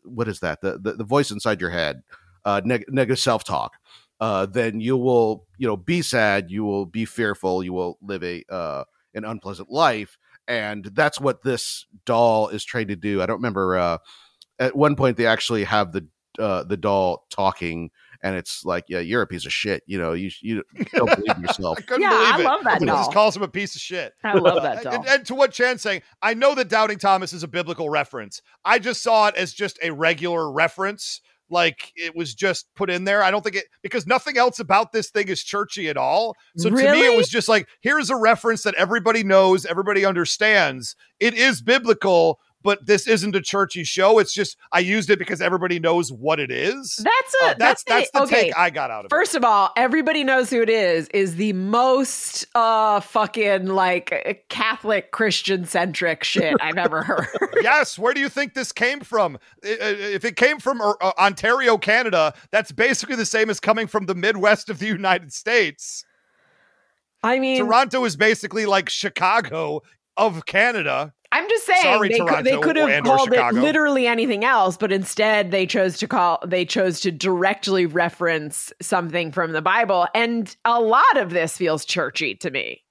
what 0.05 0.29
is 0.29 0.41
that? 0.41 0.61
The, 0.61 0.79
the 0.79 0.93
the 0.95 1.05
voice 1.05 1.31
inside 1.31 1.61
your 1.61 1.71
head, 1.71 2.03
uh, 2.45 2.61
neg- 2.65 2.87
negative 2.89 3.19
self 3.19 3.45
talk 3.45 3.73
uh, 4.21 4.47
then 4.47 4.81
you 4.81 4.97
will, 4.97 5.47
you 5.59 5.67
know, 5.67 5.77
be 5.77 6.01
sad. 6.01 6.49
You 6.49 6.65
will 6.65 6.87
be 6.87 7.05
fearful. 7.05 7.65
You 7.65 7.73
will 7.73 7.99
live 8.01 8.23
a 8.23 8.45
uh, 8.49 8.85
an 9.15 9.25
unpleasant 9.25 9.69
life, 9.69 10.17
and 10.47 10.85
that's 10.95 11.21
what 11.21 11.43
this 11.43 11.87
doll 12.07 12.49
is 12.49 12.65
trying 12.65 12.87
to 12.89 12.97
do. 12.97 13.21
I 13.21 13.27
don't 13.27 13.39
remember. 13.39 13.77
Uh, 13.77 13.99
at 14.61 14.77
one 14.77 14.97
point, 14.97 15.17
they 15.17 15.27
actually 15.27 15.65
have 15.65 15.93
the 15.93 16.07
uh, 16.39 16.63
the 16.65 16.77
doll 16.77 17.27
talking, 17.31 17.91
and 18.23 18.37
it's 18.37 18.65
like, 18.65 18.85
yeah, 18.89 19.01
you're 19.01 19.23
a 19.23 19.27
piece 19.27 19.47
of 19.47 19.53
shit. 19.53 19.83
You 19.87 19.99
know, 19.99 20.13
you 20.13 20.31
you 20.41 20.63
don't 20.95 21.15
believe 21.17 21.39
yourself. 21.39 21.79
I 21.79 21.83
couldn't 21.83 22.03
Yeah, 22.03 22.11
believe 22.11 22.35
I 22.35 22.41
it. 22.41 22.45
love 22.45 22.65
that 22.65 22.79
Somebody 22.79 22.99
just 22.99 23.13
calls 23.13 23.37
him 23.37 23.43
a 23.43 23.49
piece 23.49 23.75
of 23.75 23.81
shit. 23.81 24.13
I 24.25 24.35
love 24.35 24.63
that 24.63 24.83
doll. 24.83 24.95
And, 24.95 25.07
and 25.07 25.27
to 25.27 25.35
what 25.35 25.53
Chan's 25.53 25.83
saying, 25.83 26.03
I 26.23 26.35
know 26.35 26.55
that 26.55 26.69
doubting 26.69 26.99
Thomas 26.99 27.33
is 27.33 27.43
a 27.43 27.49
biblical 27.49 27.91
reference. 27.91 28.41
I 28.65 28.79
just 28.79 29.03
saw 29.03 29.29
it 29.29 29.35
as 29.37 29.53
just 29.53 29.79
a 29.83 29.91
regular 29.93 30.51
reference. 30.51 31.21
Like 31.51 31.93
it 31.97 32.17
was 32.17 32.35
just 32.35 32.67
put 32.77 32.89
in 32.89 33.05
there. 33.05 33.23
I 33.23 33.31
don't 33.31 33.43
think 33.45 33.57
it 33.57 33.65
because 33.83 34.07
nothing 34.07 34.39
else 34.39 34.59
about 34.59 34.93
this 34.93 35.11
thing 35.11 35.29
is 35.29 35.43
churchy 35.43 35.91
at 35.91 35.99
all. 35.99 36.35
So 36.57 36.71
to 36.71 36.77
me, 36.93 37.05
it 37.05 37.15
was 37.17 37.29
just 37.29 37.47
like 37.47 37.69
here's 37.83 38.09
a 38.09 38.17
reference 38.17 38.63
that 38.63 38.75
everybody 38.77 39.23
knows, 39.23 39.67
everybody 39.67 40.07
understands. 40.07 40.97
It 41.21 41.35
is 41.35 41.61
biblical, 41.61 42.39
but 42.63 42.87
this 42.87 43.07
isn't 43.07 43.35
a 43.35 43.41
churchy 43.41 43.85
show. 43.85 44.19
It's 44.19 44.33
just 44.33 44.57
I 44.71 44.81
used 44.81 45.11
it 45.11 45.19
because 45.19 45.41
everybody 45.41 45.79
knows 45.79 46.13
what 46.13 46.41
it 46.41 46.51
is. 46.51 46.97
That's 46.97 47.35
a 47.43 47.47
Uh, 47.47 47.55
that's 47.59 47.85
that's 47.85 48.11
the 48.11 48.23
okay. 48.23 48.43
take 48.45 48.59
I 48.59 48.71
got 48.71 48.91
out 48.91 49.05
of 49.05 49.11
First 49.11 49.35
of 49.35 49.45
all, 49.45 49.71
everybody 49.77 50.25
knows 50.25 50.51
who 50.51 50.63
it 50.63 50.71
is. 50.71 51.09
Is 51.09 51.37
the 51.37 51.53
most 51.53 52.47
uh 52.55 53.01
fucking 53.01 53.67
like 53.67 54.47
Catholic 54.49 55.11
Christian 55.11 55.65
centric 55.65 56.25
shit 56.25 56.57
I've 56.61 56.79
ever 56.79 57.03
heard. 57.05 57.29
Yes, 57.63 57.99
where 57.99 58.15
do 58.15 58.21
you 58.21 58.29
think 58.29 58.55
this 58.55 58.73
came 58.73 59.01
from? 59.01 59.39
If 59.63 60.25
it 60.25 60.37
came 60.37 60.59
from 60.59 60.81
uh, 60.81 60.95
uh, 61.01 61.13
Ontario, 61.19 61.79
Canada, 61.79 62.35
that's 62.51 62.73
basically 62.73 63.17
the 63.17 63.27
same 63.27 63.51
as 63.51 63.61
coming 63.61 63.87
from 63.87 64.07
the 64.07 64.15
Midwest 64.15 64.69
of 64.71 64.79
the 64.79 64.87
United 64.87 65.33
States. 65.33 66.05
I 67.23 67.39
mean, 67.39 67.59
Toronto 67.59 68.05
is 68.05 68.17
basically 68.17 68.67
like 68.67 68.89
Chicago 68.89 69.83
of 70.17 70.45
Canada. 70.47 71.13
I'm 71.33 71.49
just 71.49 71.65
saying 71.65 71.81
Sorry, 71.81 72.09
they, 72.11 72.19
could, 72.19 72.45
they 72.45 72.59
could 72.59 72.77
have 72.77 73.05
called 73.05 73.33
it 73.33 73.55
literally 73.55 74.07
anything 74.07 74.45
else, 74.45 74.77
but 74.77 74.93
instead 74.93 75.51
they 75.51 75.67
chose 75.67 75.97
to 75.99 76.07
call 76.07 76.39
they 76.47 76.67
chose 76.67 77.01
to 77.01 77.11
directly 77.11 77.87
reference 77.87 78.71
something 78.83 79.33
from 79.33 79.53
the 79.53 79.63
Bible. 79.63 80.07
And 80.15 80.55
a 80.67 80.79
lot 80.79 81.17
of 81.17 81.31
this 81.31 81.57
feels 81.57 81.87
churchy 81.87 82.35
to 82.37 82.51
me. 82.51 82.83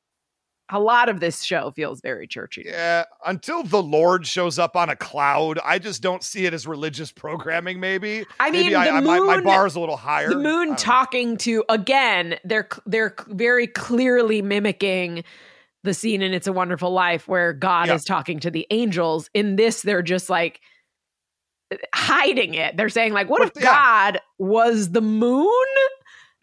A 0.73 0.79
lot 0.79 1.09
of 1.09 1.19
this 1.19 1.43
show 1.43 1.71
feels 1.71 1.99
very 2.01 2.25
churchy. 2.25 2.63
Yeah, 2.65 3.03
until 3.25 3.61
the 3.61 3.83
Lord 3.83 4.25
shows 4.25 4.57
up 4.57 4.75
on 4.77 4.89
a 4.89 4.95
cloud, 4.95 5.59
I 5.63 5.77
just 5.77 6.01
don't 6.01 6.23
see 6.23 6.45
it 6.45 6.53
as 6.53 6.65
religious 6.65 7.11
programming. 7.11 7.79
Maybe 7.79 8.25
I 8.39 8.49
maybe 8.49 8.69
mean, 8.69 8.77
I, 8.77 8.85
the 8.85 8.91
I, 8.91 8.99
my, 9.01 9.19
my 9.19 9.35
moon- 9.35 9.43
bar 9.43 9.67
is 9.67 9.75
a 9.75 9.79
little 9.79 9.97
higher. 9.97 10.29
the 10.29 10.35
moon 10.35 10.45
don't 10.45 10.69
know. 10.69 10.75
talking 10.77 11.37
to 11.37 11.63
again 11.69 12.39
they're 12.43 12.69
they're 12.87 13.13
very 13.27 13.67
clearly 13.67 14.41
mimicking 14.41 15.25
the 15.83 15.93
scene 15.93 16.21
in 16.21 16.33
it's 16.33 16.47
a 16.47 16.53
wonderful 16.53 16.91
life 16.91 17.27
where 17.27 17.53
god 17.53 17.87
Yeah. 17.87 17.95
is 17.95 18.03
talking 18.05 18.39
to 18.41 18.51
the 18.51 18.67
angels 18.69 19.29
in 19.33 19.55
this 19.55 19.81
they're 19.81 20.01
just 20.03 20.29
like 20.29 20.59
hiding 21.93 22.53
it 22.53 22.75
they're 22.77 22.89
saying 22.89 23.13
like 23.13 23.29
what 23.29 23.39
But, 23.39 23.55
if 23.57 23.63
yeah. 23.63 23.69
god 23.71 24.19
was 24.37 24.91
the 24.91 25.01
moon 25.01 25.47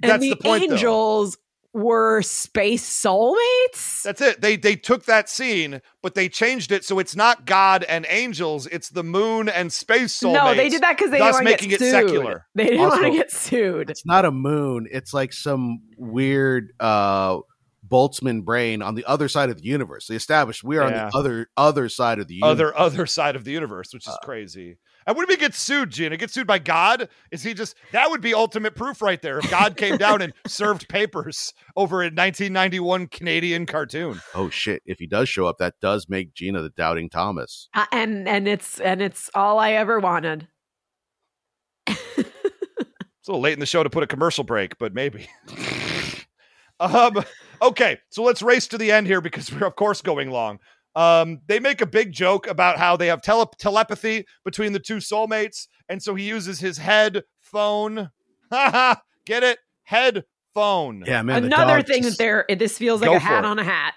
and 0.02 0.10
That's 0.12 0.22
the, 0.22 0.30
the 0.30 0.36
point, 0.36 0.68
though. 0.68 0.74
angels 0.74 1.36
were 1.74 2.22
space 2.22 2.88
soulmates 3.04 4.02
That's 4.02 4.20
it. 4.22 4.40
They 4.40 4.56
they 4.56 4.74
took 4.74 5.04
that 5.04 5.28
scene, 5.28 5.82
but 6.02 6.14
they 6.14 6.28
changed 6.28 6.72
it 6.72 6.84
so 6.84 6.98
it's 6.98 7.14
not 7.14 7.44
God 7.46 7.84
and 7.84 8.06
angels; 8.08 8.66
it's 8.68 8.88
the 8.88 9.02
moon 9.04 9.48
and 9.50 9.70
space 9.72 10.18
soulmates. 10.18 10.32
no 10.32 10.54
they 10.54 10.68
did 10.70 10.82
that 10.82 10.96
because 10.96 11.10
they 11.10 11.18
thus 11.18 11.36
didn't 11.36 11.44
want 11.44 11.44
making 11.44 11.68
to 11.70 11.74
it 11.74 11.78
get 11.78 11.80
sued 11.80 11.90
secular. 12.08 12.46
they 12.54 12.64
didn't 12.64 12.80
want 12.80 13.04
to 13.04 13.10
get 13.10 13.30
sued 13.30 13.90
It's 13.90 14.06
not 14.06 14.24
a 14.24 14.30
moon. 14.30 14.86
It's 14.90 15.12
like 15.12 15.32
some 15.32 15.80
weird 15.98 16.72
uh 16.80 17.38
Boltzmann 17.88 18.44
brain 18.44 18.82
on 18.82 18.94
the 18.94 19.04
other 19.06 19.28
side 19.28 19.50
of 19.50 19.56
the 19.58 19.64
universe. 19.64 20.06
They 20.06 20.14
established 20.16 20.62
we 20.62 20.76
are 20.76 20.88
Yeah. 20.90 21.04
on 21.06 21.10
the 21.10 21.16
other 21.16 21.46
other 21.56 21.88
side 21.88 22.18
of 22.18 22.28
the 22.28 22.34
universe. 22.34 22.50
Other 22.52 22.78
other 22.78 23.06
side 23.06 23.36
of 23.36 23.44
the 23.44 23.52
universe, 23.52 23.92
which 23.92 24.06
is 24.06 24.12
Uh. 24.14 24.24
crazy. 24.24 24.78
And 25.06 25.16
what 25.16 25.22
if 25.22 25.30
he 25.30 25.36
gets 25.40 25.58
sued, 25.58 25.88
Gina? 25.90 26.18
Get 26.18 26.30
sued 26.30 26.46
by 26.46 26.58
God? 26.58 27.08
Is 27.30 27.42
he 27.42 27.54
just 27.54 27.76
that 27.92 28.10
would 28.10 28.20
be 28.20 28.34
ultimate 28.34 28.74
proof 28.74 29.00
right 29.00 29.20
there? 29.22 29.38
If 29.38 29.50
God 29.50 29.76
came 29.76 29.96
down 29.98 30.20
and 30.20 30.34
served 30.46 30.86
papers 30.88 31.54
over 31.76 32.02
a 32.02 32.10
1991 32.10 33.06
Canadian 33.06 33.64
cartoon. 33.64 34.20
Oh 34.34 34.50
shit! 34.50 34.82
If 34.84 34.98
he 34.98 35.06
does 35.06 35.28
show 35.30 35.46
up, 35.46 35.56
that 35.58 35.74
does 35.80 36.06
make 36.10 36.34
Gina 36.34 36.60
the 36.60 36.68
doubting 36.70 37.08
Thomas. 37.08 37.68
Uh, 37.74 37.86
and 37.90 38.28
and 38.28 38.46
it's 38.46 38.78
and 38.80 39.00
it's 39.00 39.30
all 39.34 39.58
i 39.58 39.72
ever 39.72 39.98
wanted 39.98 40.48
It's 41.86 43.28
a 43.28 43.32
little 43.32 43.40
late 43.42 43.52
in 43.54 43.60
the 43.60 43.66
show 43.66 43.82
to 43.82 43.90
put 43.90 44.02
a 44.02 44.06
commercial 44.06 44.44
break, 44.44 44.78
but 44.78 44.94
maybe. 44.94 45.28
um, 46.80 47.24
okay, 47.62 47.98
so 48.08 48.22
let's 48.22 48.42
race 48.42 48.66
to 48.68 48.78
the 48.78 48.92
end 48.92 49.06
here 49.06 49.20
because 49.20 49.52
we're 49.60 49.66
of 49.66 49.76
course 49.76 50.02
going 50.02 50.30
long. 50.30 50.58
Um, 50.94 51.40
they 51.46 51.60
make 51.60 51.80
a 51.80 51.86
big 51.86 52.12
joke 52.12 52.48
about 52.48 52.78
how 52.78 52.96
they 52.96 53.06
have 53.06 53.22
tele- 53.22 53.50
telepathy 53.58 54.26
between 54.44 54.72
the 54.72 54.80
two 54.80 54.96
soulmates, 54.96 55.68
and 55.88 56.02
so 56.02 56.14
he 56.14 56.24
uses 56.24 56.60
his 56.60 56.78
head 56.78 57.22
phone. 57.40 58.10
Haha, 58.50 59.00
get 59.26 59.42
it? 59.42 59.58
Head 59.84 60.24
phone. 60.54 61.04
Yeah, 61.06 61.22
man. 61.22 61.44
Another 61.44 61.82
thing 61.82 62.02
that 62.02 62.18
they're 62.18 62.44
this 62.48 62.78
feels 62.78 63.00
like 63.00 63.10
a 63.10 63.18
hat 63.18 63.44
on 63.44 63.58
a 63.58 63.64
hat. 63.64 63.94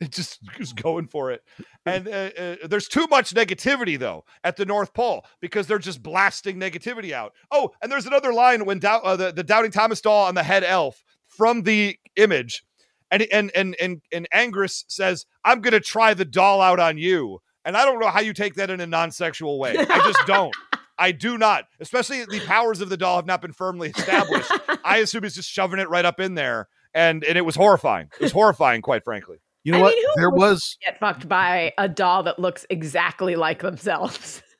It 0.00 0.12
just 0.12 0.38
is 0.60 0.72
going 0.72 1.08
for 1.08 1.32
it. 1.32 1.42
And 1.84 2.06
uh, 2.06 2.30
uh, 2.38 2.56
there's 2.68 2.86
too 2.86 3.08
much 3.08 3.34
negativity 3.34 3.98
though 3.98 4.24
at 4.44 4.56
the 4.56 4.64
North 4.64 4.94
Pole 4.94 5.24
because 5.40 5.66
they're 5.66 5.78
just 5.78 6.02
blasting 6.02 6.58
negativity 6.58 7.10
out. 7.10 7.32
Oh, 7.50 7.72
and 7.82 7.90
there's 7.90 8.06
another 8.06 8.32
line 8.32 8.64
when 8.64 8.78
Dou- 8.78 8.88
uh, 8.88 9.16
the, 9.16 9.32
the 9.32 9.42
Doubting 9.42 9.72
Thomas 9.72 10.00
doll 10.00 10.26
on 10.26 10.36
the 10.36 10.44
head 10.44 10.62
elf 10.62 11.02
from 11.38 11.62
the 11.62 11.96
image, 12.16 12.62
and 13.10 13.22
and 13.32 13.50
and 13.54 13.74
and 13.80 14.02
and 14.12 14.28
Angus 14.32 14.84
says, 14.88 15.24
"I'm 15.44 15.62
gonna 15.62 15.80
try 15.80 16.12
the 16.12 16.26
doll 16.26 16.60
out 16.60 16.78
on 16.80 16.98
you." 16.98 17.38
And 17.64 17.76
I 17.76 17.84
don't 17.86 17.98
know 18.00 18.08
how 18.08 18.20
you 18.20 18.32
take 18.34 18.54
that 18.54 18.70
in 18.70 18.80
a 18.80 18.86
non-sexual 18.86 19.58
way. 19.58 19.76
I 19.78 19.98
just 20.12 20.20
don't. 20.26 20.54
I 20.98 21.12
do 21.12 21.38
not. 21.38 21.64
Especially 21.80 22.24
the 22.24 22.40
powers 22.46 22.80
of 22.80 22.88
the 22.88 22.96
doll 22.96 23.16
have 23.16 23.26
not 23.26 23.40
been 23.40 23.52
firmly 23.52 23.90
established. 23.96 24.50
I 24.84 24.98
assume 24.98 25.22
he's 25.22 25.34
just 25.34 25.48
shoving 25.50 25.78
it 25.78 25.88
right 25.88 26.04
up 26.04 26.18
in 26.20 26.34
there, 26.34 26.68
and 26.92 27.22
and 27.24 27.38
it 27.38 27.42
was 27.46 27.54
horrifying. 27.56 28.08
It 28.14 28.22
was 28.22 28.32
horrifying, 28.32 28.82
quite 28.82 29.04
frankly. 29.04 29.38
You 29.64 29.72
know 29.72 29.78
I 29.78 29.82
what? 29.82 29.94
mean, 29.94 30.04
who 30.06 30.12
there 30.16 30.30
was 30.30 30.76
Get 30.84 30.98
fucked 30.98 31.28
by 31.28 31.72
a 31.78 31.88
doll 31.88 32.22
that 32.24 32.38
looks 32.38 32.66
exactly 32.68 33.36
like 33.36 33.62
themselves. 33.62 34.42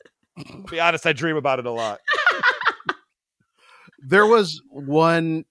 To 0.46 0.62
be 0.70 0.78
honest, 0.78 1.04
I 1.04 1.12
dream 1.12 1.34
about 1.34 1.58
it 1.58 1.66
a 1.66 1.72
lot. 1.72 1.98
there 4.06 4.24
was 4.24 4.62
one 4.70 5.44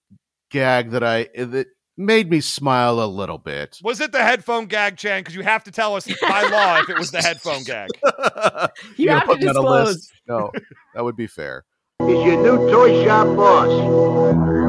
gag 0.50 0.90
that 0.90 1.02
I 1.02 1.28
that 1.34 1.66
made 1.96 2.30
me 2.30 2.40
smile 2.40 3.00
a 3.02 3.06
little 3.06 3.38
bit. 3.38 3.78
Was 3.82 4.00
it 4.00 4.12
the 4.12 4.22
headphone 4.22 4.66
gag, 4.66 4.96
Chan? 4.96 5.20
Because 5.20 5.34
you 5.34 5.42
have 5.42 5.64
to 5.64 5.70
tell 5.70 5.96
us 5.96 6.06
by 6.22 6.48
law 6.48 6.78
if 6.80 6.88
it 6.88 6.98
was 6.98 7.10
the 7.10 7.22
headphone 7.22 7.64
gag. 7.64 7.90
You 8.96 9.06
You're 9.06 9.14
have 9.14 9.22
to 9.22 9.28
putting 9.28 9.46
that 9.46 9.56
on 9.56 9.82
a 9.82 9.84
disclose. 9.84 10.12
No, 10.28 10.52
that 10.94 11.04
would 11.04 11.16
be 11.16 11.26
fair. 11.26 11.64
Is 12.02 12.24
your 12.24 12.42
new 12.42 12.70
toy 12.70 13.04
shop 13.04 13.26
boss, 13.36 13.68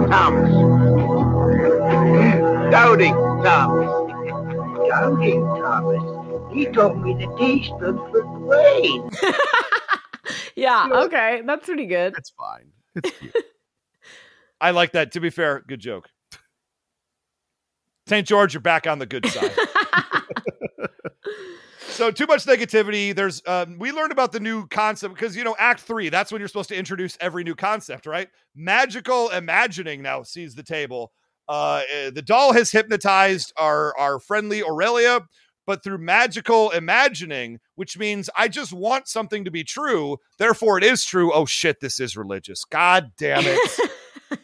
Thomas. 0.09 0.51
Doubting 2.71 3.13
Thomas. 3.13 4.89
Doubting 4.89 5.41
Thomas. 5.41 6.53
He 6.53 6.65
told 6.67 7.01
me 7.01 7.13
the 7.13 7.35
D 7.37 7.63
stood 7.63 7.95
for 7.95 8.23
Dwayne. 8.23 9.15
Yeah, 10.55 10.89
okay, 11.05 11.41
that's 11.45 11.65
pretty 11.65 11.85
good. 11.85 12.13
That's 12.13 12.31
fine. 12.31 12.71
It's 12.95 13.11
cute. 13.17 13.33
I 14.61 14.71
like 14.71 14.91
that. 14.93 15.11
To 15.13 15.19
be 15.19 15.29
fair, 15.29 15.63
good 15.67 15.79
joke. 15.79 16.09
St. 18.07 18.27
George, 18.27 18.53
you're 18.53 18.61
back 18.61 18.87
on 18.87 18.99
the 18.99 19.05
good 19.05 19.25
side. 19.27 19.51
so 21.89 22.09
too 22.09 22.25
much 22.25 22.45
negativity. 22.45 23.15
There's 23.15 23.41
um, 23.45 23.77
we 23.77 23.91
learned 23.91 24.11
about 24.11 24.31
the 24.31 24.39
new 24.39 24.67
concept 24.67 25.13
because 25.13 25.35
you 25.35 25.43
know 25.43 25.55
Act 25.59 25.81
Three. 25.81 26.09
That's 26.09 26.31
when 26.31 26.39
you're 26.39 26.47
supposed 26.47 26.69
to 26.69 26.75
introduce 26.75 27.17
every 27.21 27.43
new 27.43 27.55
concept, 27.55 28.05
right? 28.05 28.29
Magical 28.55 29.29
imagining 29.29 30.01
now 30.01 30.23
sees 30.23 30.55
the 30.55 30.63
table. 30.63 31.11
Uh, 31.47 31.81
eh, 31.91 32.09
the 32.09 32.21
doll 32.21 32.53
has 32.53 32.71
hypnotized 32.71 33.53
our 33.57 33.95
our 33.97 34.19
friendly 34.19 34.63
Aurelia, 34.63 35.21
but 35.67 35.83
through 35.83 35.99
magical 35.99 36.71
imagining, 36.71 37.59
which 37.75 37.95
means 37.95 38.27
I 38.35 38.47
just 38.47 38.73
want 38.73 39.07
something 39.07 39.45
to 39.45 39.51
be 39.51 39.63
true. 39.63 40.17
Therefore, 40.39 40.79
it 40.79 40.83
is 40.83 41.05
true. 41.05 41.31
Oh 41.31 41.45
shit, 41.45 41.79
this 41.79 41.99
is 41.99 42.17
religious. 42.17 42.63
God 42.65 43.11
damn 43.19 43.43
it. 43.45 43.91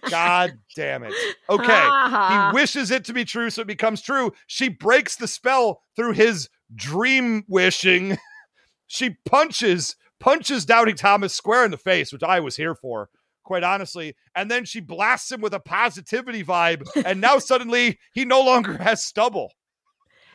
God 0.10 0.60
damn 0.76 1.04
it. 1.04 1.14
Okay. 1.48 1.90
He 2.50 2.56
wishes 2.56 2.90
it 2.90 3.06
to 3.06 3.14
be 3.14 3.24
true, 3.24 3.50
so 3.52 3.62
it 3.62 3.68
becomes 3.68 4.02
true. 4.02 4.34
She 4.48 4.68
breaks 4.68 5.16
the 5.16 5.28
spell 5.28 5.82
through 5.96 6.14
his 6.14 6.50
dream 6.74 7.44
wishing. 7.48 8.18
she 8.88 9.18
punches, 9.26 9.96
punches 10.20 10.66
Doubting 10.66 10.96
Thomas 10.96 11.36
square 11.36 11.64
in 11.64 11.72
the 11.72 11.78
face, 11.78 12.12
which 12.12 12.24
I 12.24 12.40
was 12.40 12.56
here 12.56 12.74
for, 12.74 13.10
quite 13.44 13.64
honestly. 13.64 14.16
And 14.34 14.50
then 14.50 14.66
she 14.66 14.80
blasts 14.80 15.32
him 15.32 15.40
with 15.42 15.54
a 15.54 15.60
positivity 15.60 16.44
vibe. 16.44 16.88
And 17.06 17.22
now 17.22 17.38
suddenly 17.38 18.00
he 18.14 18.26
no 18.26 18.42
longer 18.42 18.78
has 18.78 19.04
stubble. 19.04 19.52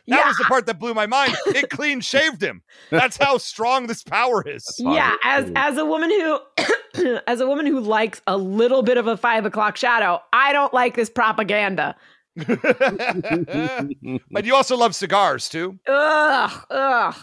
That 0.09 0.17
yeah, 0.19 0.27
was 0.29 0.37
the 0.39 0.45
part 0.45 0.67
that 0.67 0.79
blew 0.79 0.95
my 0.95 1.07
mind. 1.07 1.35
It 1.49 1.71
clean 1.71 2.01
shaved 2.03 2.43
him. 2.43 2.63
That's 2.91 3.17
how 3.17 3.39
strong 3.39 3.87
this 3.87 4.03
power 4.03 4.43
is. 4.47 4.65
yeah. 4.79 5.17
As 5.25 5.51
as 5.57 5.77
a 5.79 5.85
woman 5.85 6.11
who, 6.11 6.39
as 7.27 7.41
a 7.41 7.47
woman 7.47 7.67
who 7.67 7.81
likes 7.81 8.21
a 8.27 8.37
little 8.37 8.83
bit 8.83 8.97
of 8.99 9.07
a 9.07 9.17
five 9.17 9.45
o'clock 9.47 9.77
shadow, 9.77 10.21
I 10.33 10.53
don't 10.53 10.73
like 10.75 10.97
this 10.97 11.11
propaganda. 11.11 11.97
but 14.31 14.45
you 14.45 14.55
also 14.55 14.77
love 14.77 14.95
cigars 14.95 15.49
too. 15.49 15.79
Ugh, 15.87 16.65
ugh. 16.71 17.15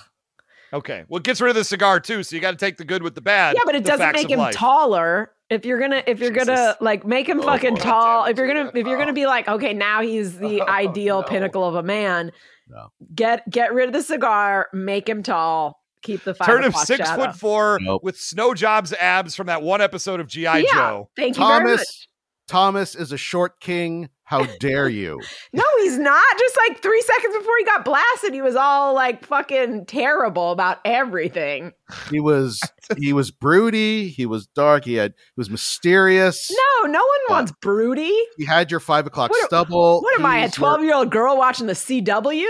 Okay. 0.74 1.06
Well, 1.08 1.20
it 1.20 1.24
gets 1.24 1.40
rid 1.40 1.50
of 1.52 1.56
the 1.56 1.64
cigar 1.64 2.00
too, 2.00 2.24
so 2.24 2.36
you 2.36 2.42
got 2.42 2.52
to 2.52 2.58
take 2.58 2.76
the 2.78 2.84
good 2.84 3.02
with 3.02 3.16
the 3.16 3.22
bad. 3.22 3.56
Yeah, 3.56 3.62
but 3.66 3.76
it 3.76 3.86
doesn't 3.86 4.12
make 4.14 4.30
him 4.30 4.40
life. 4.40 4.54
taller. 4.54 5.32
If 5.50 5.64
you're 5.66 5.80
gonna, 5.80 6.04
if 6.06 6.20
you're 6.20 6.32
gonna 6.32 6.76
like 6.82 7.06
make 7.06 7.28
him 7.30 7.40
Oh, 7.40 7.44
fucking 7.44 7.76
God 7.76 7.82
tall, 7.84 8.26
if 8.26 8.36
you're 8.38 8.48
gonna, 8.48 8.66
Gina. 8.72 8.80
if 8.82 8.86
you're 8.86 8.98
gonna 8.98 9.14
be 9.14 9.26
like, 9.28 9.48
okay, 9.48 9.74
now 9.74 10.02
he's 10.02 10.38
the 10.40 10.62
Oh, 10.68 10.68
ideal 10.68 11.22
no. 11.22 11.28
pinnacle 11.28 11.64
of 11.66 11.76
a 11.76 11.84
man. 11.84 12.34
No. 12.70 12.90
Get 13.16 13.50
get 13.50 13.74
rid 13.74 13.88
of 13.88 13.94
the 13.94 14.02
cigar, 14.04 14.68
make 14.74 15.08
him 15.08 15.24
tall, 15.24 15.82
keep 16.02 16.24
the 16.24 16.34
five 16.34 16.48
Turn 16.48 16.64
him 16.64 16.72
six 16.74 17.08
shadow. 17.08 17.26
foot 17.26 17.36
four 17.36 17.80
Nope. 17.82 18.04
with 18.04 18.18
Snow 18.20 18.54
Job's 18.54 18.94
abs 18.94 19.36
from 19.36 19.48
that 19.48 19.62
one 19.62 19.82
episode 19.82 20.20
of 20.20 20.28
GI 20.28 20.42
Yeah. 20.44 20.62
Joe. 20.74 21.10
Thank 21.16 21.38
you 21.38 21.46
very 21.48 21.64
much. 21.64 21.78
Thomas 21.78 22.08
Thomas 22.48 22.96
is 22.96 23.12
a 23.12 23.18
short 23.18 23.60
king 23.60 24.10
How 24.28 24.46
dare 24.60 24.90
you? 24.90 25.22
No, 25.54 25.64
he's 25.80 25.98
not. 25.98 26.22
Just 26.38 26.58
like 26.68 26.82
three 26.84 27.02
seconds 27.02 27.36
before 27.38 27.54
he 27.58 27.64
got 27.66 27.86
blasted, 27.86 28.34
he 28.34 28.42
was 28.42 28.56
all 28.56 28.94
like 28.94 29.26
fucking 29.26 29.86
terrible 29.86 30.52
about 30.52 30.80
everything. 30.86 31.72
He 32.12 32.20
was 32.20 32.60
he 32.98 33.14
was 33.14 33.32
broody. 33.32 34.10
He 34.10 34.26
was 34.26 34.46
dark. 34.48 34.84
He 34.86 34.96
had 34.96 35.14
he 35.18 35.34
was 35.40 35.50
mysterious. 35.50 36.52
No, 36.52 36.88
no 36.92 37.00
one 37.00 37.20
Uh, 37.30 37.34
wants 37.34 37.54
broody. 37.62 38.16
He 38.38 38.46
had 38.46 38.70
your 38.70 38.82
five 38.82 39.08
o'clock 39.08 39.32
What- 39.32 39.46
stubble. 39.46 40.02
What 40.02 40.20
am 40.20 40.26
I, 40.26 40.40
a 40.40 40.52
12 40.52 40.84
year 40.84 40.94
old 40.96 41.10
girl 41.10 41.38
watching 41.38 41.68
the 41.68 41.74
CW? 41.74 42.46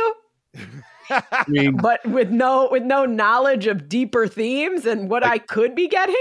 I 1.09 1.45
mean, 1.47 1.77
But 1.77 2.05
with 2.05 2.29
no 2.31 2.67
with 2.71 2.83
no 2.83 3.05
knowledge 3.05 3.67
of 3.67 3.87
deeper 3.87 4.27
themes 4.27 4.85
and 4.85 5.09
what 5.09 5.23
I 5.25 5.37
could 5.37 5.75
be 5.75 5.87
getting? 5.87 6.15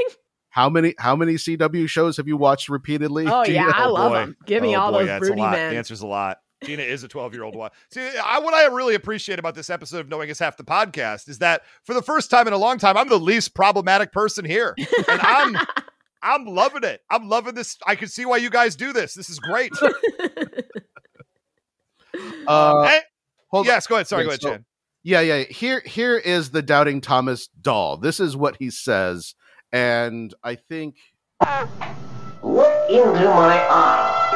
How 0.56 0.70
many 0.70 0.94
how 0.98 1.14
many 1.14 1.34
CW 1.34 1.86
shows 1.86 2.16
have 2.16 2.26
you 2.26 2.38
watched 2.38 2.70
repeatedly? 2.70 3.26
Oh 3.28 3.44
Gina? 3.44 3.56
yeah, 3.58 3.72
I 3.74 3.84
love 3.88 4.12
boy. 4.12 4.16
them. 4.20 4.36
Give 4.46 4.62
me 4.62 4.74
Oh, 4.74 4.80
all 4.80 4.90
boy, 4.92 5.00
those 5.00 5.06
that's 5.08 5.24
a 5.24 5.26
broody 5.26 5.42
lot. 5.42 5.52
men. 5.52 5.70
The 5.72 5.76
answer's 5.76 6.00
a 6.00 6.06
lot. 6.06 6.38
Gina 6.64 6.82
is 6.82 7.04
a 7.04 7.08
12 7.08 7.34
year 7.34 7.42
old 7.44 7.54
one. 7.54 7.70
See, 7.90 8.00
I, 8.24 8.38
what 8.38 8.54
I 8.54 8.64
really 8.74 8.94
appreciate 8.94 9.38
about 9.38 9.54
this 9.54 9.68
episode 9.68 9.98
of 10.00 10.08
Knowing 10.08 10.30
Is 10.30 10.38
Half 10.38 10.56
the 10.56 10.64
Podcast 10.64 11.28
is 11.28 11.40
that 11.40 11.60
for 11.84 11.92
the 11.92 12.00
first 12.00 12.30
time 12.30 12.46
in 12.46 12.54
a 12.54 12.56
long 12.58 12.78
time, 12.78 12.96
I'm 12.96 13.10
the 13.10 13.18
least 13.18 13.54
problematic 13.54 14.12
person 14.12 14.46
here. 14.46 14.74
And 14.78 15.20
I'm 15.20 15.56
I'm 16.22 16.46
loving 16.46 16.84
it. 16.84 17.02
I'm 17.10 17.28
loving 17.28 17.54
this. 17.54 17.76
I 17.86 17.94
can 17.94 18.08
see 18.08 18.24
why 18.24 18.38
you 18.38 18.48
guys 18.48 18.76
do 18.76 18.94
this. 18.94 19.12
This 19.12 19.28
is 19.28 19.38
great. 19.38 19.72
Uh, 22.46 22.86
Hey, 22.88 23.00
hold 23.48 23.66
yes, 23.66 23.86
go 23.86 23.96
ahead. 23.96 24.06
Sorry, 24.06 24.22
Okay, 24.22 24.26
go 24.26 24.30
ahead, 24.30 24.40
so- 24.40 24.50
Chan. 24.52 24.64
Yeah, 25.02 25.20
yeah. 25.20 25.44
Here, 25.44 25.82
here 25.84 26.16
is 26.16 26.50
the 26.50 26.62
doubting 26.62 27.00
Thomas 27.00 27.46
doll. 27.60 27.96
This 27.96 28.18
is 28.18 28.36
what 28.36 28.56
he 28.58 28.70
says, 28.70 29.34
and 29.76 30.34
I 30.42 30.54
think 30.54 30.96
Look 32.42 32.74
into 32.88 33.28
my 33.28 33.58
eyes. 33.68 34.32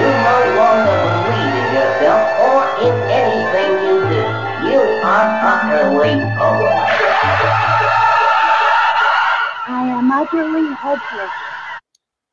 You 0.00 0.08
no 0.26 0.38
longer 0.58 0.96
believe 1.06 1.54
in 1.60 1.68
yourself 1.78 2.26
or 2.46 2.62
in 2.86 2.94
anything 3.20 3.70
you 3.86 3.96
do. 4.10 4.22
You 4.66 4.80
are 5.06 5.28
utterly 5.46 6.18
hopeless. 6.38 6.90
I 9.68 9.94
am 9.96 10.10
utterly 10.10 10.74
hopeless. 10.74 11.30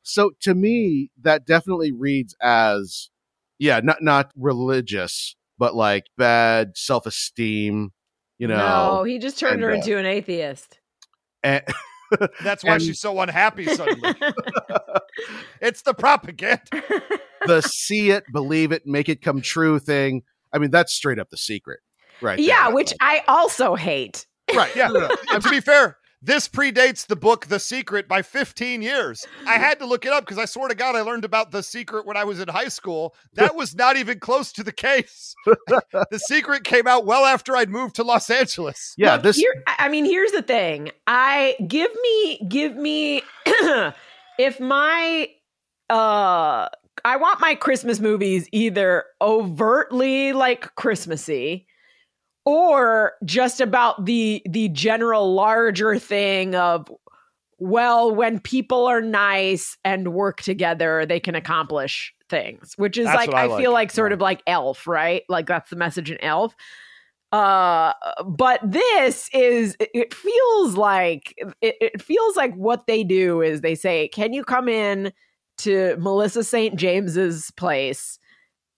so. 0.02 0.32
To 0.40 0.54
me, 0.54 1.10
that 1.20 1.46
definitely 1.46 1.92
reads 1.92 2.34
as, 2.42 3.10
yeah, 3.58 3.80
not 3.84 4.02
not 4.02 4.32
religious, 4.36 5.36
but 5.58 5.76
like 5.76 6.06
bad 6.16 6.72
self 6.76 7.06
esteem. 7.06 7.92
You 8.38 8.48
know, 8.48 8.56
no, 8.56 9.04
he 9.04 9.18
just 9.18 9.38
turned 9.38 9.54
and, 9.54 9.62
her 9.62 9.70
uh, 9.70 9.74
into 9.74 9.96
an 9.96 10.06
atheist. 10.06 10.80
and, 11.44 11.62
That's 12.42 12.64
why 12.64 12.74
and- 12.74 12.82
she's 12.82 13.00
so 13.00 13.20
unhappy 13.20 13.66
suddenly. 13.66 14.14
it's 15.60 15.82
the 15.82 15.94
propaganda. 15.94 16.62
the 17.46 17.62
see 17.62 18.10
it, 18.10 18.24
believe 18.32 18.72
it, 18.72 18.86
make 18.86 19.08
it 19.08 19.22
come 19.22 19.40
true 19.40 19.78
thing. 19.78 20.22
I 20.52 20.58
mean, 20.58 20.70
that's 20.70 20.92
straight 20.92 21.18
up 21.18 21.30
the 21.30 21.36
secret, 21.36 21.80
right? 22.20 22.38
yeah, 22.38 22.66
there. 22.66 22.74
which 22.74 22.92
I 23.00 23.22
also 23.28 23.74
hate. 23.74 24.26
Right. 24.54 24.74
Yeah. 24.74 24.88
and 25.32 25.42
to 25.42 25.50
be 25.50 25.60
fair, 25.60 25.97
this 26.20 26.48
predates 26.48 27.06
the 27.06 27.14
book 27.14 27.46
The 27.46 27.60
Secret 27.60 28.08
by 28.08 28.22
15 28.22 28.82
years. 28.82 29.24
I 29.46 29.58
had 29.58 29.78
to 29.78 29.86
look 29.86 30.04
it 30.04 30.12
up 30.12 30.24
because 30.24 30.38
I 30.38 30.46
swear 30.46 30.68
to 30.68 30.74
God, 30.74 30.96
I 30.96 31.02
learned 31.02 31.24
about 31.24 31.52
The 31.52 31.62
Secret 31.62 32.06
when 32.06 32.16
I 32.16 32.24
was 32.24 32.40
in 32.40 32.48
high 32.48 32.68
school. 32.68 33.14
That 33.34 33.54
was 33.54 33.76
not 33.76 33.96
even 33.96 34.18
close 34.18 34.50
to 34.52 34.64
the 34.64 34.72
case. 34.72 35.34
the 35.46 36.20
Secret 36.26 36.64
came 36.64 36.88
out 36.88 37.06
well 37.06 37.24
after 37.24 37.56
I'd 37.56 37.70
moved 37.70 37.94
to 37.96 38.02
Los 38.02 38.30
Angeles. 38.30 38.94
yeah, 38.98 39.14
Look, 39.14 39.22
this 39.22 39.36
here, 39.36 39.62
I 39.68 39.76
I 39.78 39.88
mean, 39.90 40.04
here's 40.04 40.32
the 40.32 40.42
thing. 40.42 40.90
I 41.06 41.54
give 41.66 41.90
me, 42.02 42.46
give 42.48 42.74
me, 42.74 43.22
if 44.38 44.58
my, 44.58 45.28
uh, 45.88 46.68
I 47.04 47.16
want 47.16 47.40
my 47.40 47.54
Christmas 47.54 48.00
movies 48.00 48.48
either 48.50 49.04
overtly 49.20 50.32
like 50.32 50.74
Christmassy 50.74 51.67
or 52.48 53.12
just 53.26 53.60
about 53.60 54.06
the 54.06 54.40
the 54.48 54.70
general 54.70 55.34
larger 55.34 55.98
thing 55.98 56.54
of 56.54 56.90
well 57.58 58.10
when 58.14 58.40
people 58.40 58.86
are 58.86 59.02
nice 59.02 59.76
and 59.84 60.14
work 60.14 60.40
together 60.40 61.04
they 61.04 61.20
can 61.20 61.34
accomplish 61.34 62.14
things 62.30 62.72
which 62.78 62.96
is 62.96 63.04
That's 63.04 63.16
like 63.18 63.34
I 63.34 63.42
I, 63.42 63.46
like. 63.48 63.60
feel 63.62 63.72
like 63.72 63.90
sort 63.90 64.12
Yeah. 64.12 64.14
of 64.14 64.20
like 64.22 64.42
elf 64.46 64.86
right 64.86 65.24
like 65.28 65.46
that's 65.46 65.68
the 65.68 65.76
message 65.76 66.10
in 66.10 66.18
elf 66.24 66.54
uh 67.32 67.92
but 68.26 68.60
this 68.64 69.28
is 69.34 69.76
it- 69.78 69.90
it 69.92 70.14
feels 70.14 70.74
like 70.74 71.34
it, 71.60 71.74
it 71.82 72.00
feels 72.00 72.34
like 72.34 72.54
what 72.54 72.86
they 72.86 73.04
do 73.04 73.42
is 73.42 73.60
they 73.60 73.74
say 73.74 74.08
can 74.08 74.32
you 74.32 74.42
come 74.42 74.70
in 74.70 75.12
to 75.58 75.96
melissa 75.98 76.42
st 76.42 76.76
james's 76.76 77.50
place 77.58 78.18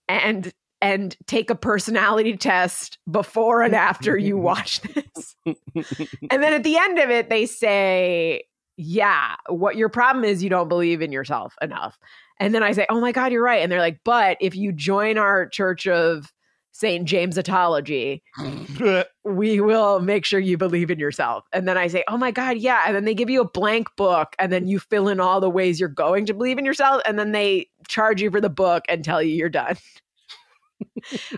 and 0.09 0.51
and 0.81 1.15
take 1.27 1.49
a 1.49 1.55
personality 1.55 2.35
test 2.35 2.97
before 3.09 3.61
and 3.61 3.75
after 3.75 4.17
you 4.17 4.37
watch 4.37 4.81
this 4.81 5.35
and 5.45 6.43
then 6.43 6.53
at 6.53 6.63
the 6.63 6.77
end 6.77 6.99
of 6.99 7.09
it 7.09 7.29
they 7.29 7.45
say 7.45 8.43
yeah 8.77 9.35
what 9.47 9.75
your 9.75 9.89
problem 9.89 10.25
is 10.25 10.43
you 10.43 10.49
don't 10.49 10.69
believe 10.69 11.01
in 11.01 11.11
yourself 11.11 11.55
enough 11.61 11.97
and 12.39 12.55
then 12.55 12.63
i 12.63 12.71
say 12.71 12.85
oh 12.89 12.99
my 12.99 13.11
god 13.11 13.31
you're 13.31 13.43
right 13.43 13.61
and 13.61 13.71
they're 13.71 13.79
like 13.79 13.99
but 14.03 14.37
if 14.41 14.55
you 14.55 14.71
join 14.71 15.17
our 15.17 15.47
church 15.47 15.87
of 15.87 16.31
st 16.71 17.05
james 17.05 17.37
atology 17.37 18.23
we 19.23 19.61
will 19.61 19.99
make 19.99 20.25
sure 20.25 20.39
you 20.39 20.57
believe 20.57 20.89
in 20.89 20.99
yourself. 20.99 21.45
And 21.53 21.67
then 21.67 21.77
I 21.77 21.87
say, 21.87 22.03
oh 22.07 22.17
my 22.17 22.31
God, 22.31 22.57
yeah. 22.57 22.83
And 22.85 22.95
then 22.95 23.05
they 23.05 23.13
give 23.13 23.29
you 23.29 23.41
a 23.41 23.49
blank 23.49 23.87
book 23.95 24.35
and 24.39 24.51
then 24.51 24.67
you 24.67 24.79
fill 24.79 25.07
in 25.07 25.19
all 25.19 25.39
the 25.39 25.49
ways 25.49 25.79
you're 25.79 25.89
going 25.89 26.25
to 26.25 26.33
believe 26.33 26.57
in 26.57 26.65
yourself. 26.65 27.01
And 27.05 27.19
then 27.19 27.31
they 27.31 27.67
charge 27.87 28.21
you 28.21 28.31
for 28.31 28.41
the 28.41 28.49
book 28.49 28.83
and 28.89 29.03
tell 29.03 29.21
you 29.21 29.35
you're 29.35 29.49
done. 29.49 29.77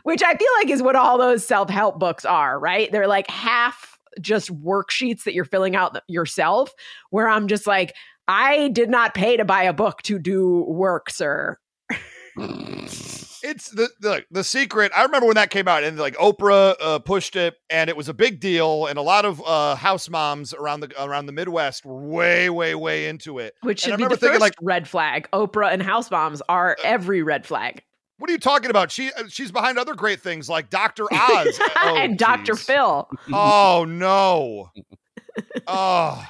Which 0.04 0.24
I 0.24 0.36
feel 0.36 0.50
like 0.58 0.70
is 0.70 0.84
what 0.84 0.96
all 0.96 1.18
those 1.18 1.46
self 1.46 1.70
help 1.70 2.00
books 2.00 2.26
are, 2.26 2.60
right? 2.60 2.92
They're 2.92 3.08
like 3.08 3.30
half 3.30 3.98
just 4.22 4.54
worksheets 4.64 5.24
that 5.24 5.34
you're 5.34 5.46
filling 5.46 5.76
out 5.76 5.98
yourself, 6.08 6.74
where 7.10 7.28
I'm 7.28 7.48
just 7.48 7.66
like, 7.66 7.94
I 8.28 8.70
did 8.70 8.90
not 8.90 9.14
pay 9.14 9.38
to 9.38 9.46
buy 9.46 9.64
a 9.64 9.74
book 9.74 10.02
to 10.04 10.20
do 10.20 10.66
work, 10.68 11.10
sir. 11.10 11.58
It's 13.46 13.72
the, 13.72 13.90
the 14.00 14.24
the 14.32 14.42
secret. 14.42 14.94
I 14.96 15.04
remember 15.04 15.28
when 15.28 15.36
that 15.36 15.50
came 15.50 15.68
out, 15.68 15.84
and 15.84 16.00
like 16.00 16.16
Oprah 16.16 16.76
uh, 16.80 17.00
pushed 17.00 17.36
it, 17.36 17.56
and 17.70 17.90
it 17.90 17.98
was 17.98 18.08
a 18.08 18.14
big 18.14 18.40
deal, 18.40 18.86
and 18.86 18.98
a 18.98 19.02
lot 19.02 19.26
of 19.26 19.46
uh, 19.46 19.76
house 19.76 20.10
moms 20.10 20.54
around 20.54 20.80
the 20.80 20.94
around 20.98 21.26
the 21.26 21.34
Midwest 21.34 21.86
were 21.86 22.00
way, 22.00 22.50
way, 22.50 22.74
way 22.74 23.08
into 23.08 23.40
it. 23.40 23.56
Which 23.60 23.82
should 23.82 23.98
be 23.98 24.04
the 24.06 24.12
thinking, 24.12 24.30
first 24.30 24.42
like- 24.42 24.54
red 24.62 24.88
flag. 24.88 25.28
Oprah 25.34 25.74
and 25.74 25.84
house 25.84 26.10
moms 26.10 26.42
are 26.48 26.78
every 26.86 27.22
red 27.22 27.46
flag. 27.46 27.84
What 28.24 28.30
are 28.30 28.34
you 28.36 28.40
talking 28.40 28.70
about? 28.70 28.90
She 28.90 29.12
uh, 29.12 29.24
she's 29.28 29.52
behind 29.52 29.78
other 29.78 29.96
great 29.96 30.22
things 30.22 30.48
like 30.48 30.70
Doctor 30.70 31.04
Oz 31.12 31.60
Oh, 31.76 31.98
and 31.98 32.18
Dr. 32.18 32.56
Phil. 32.56 33.10
Oh 33.34 33.86
no. 33.86 34.70
Oh. 35.68 36.26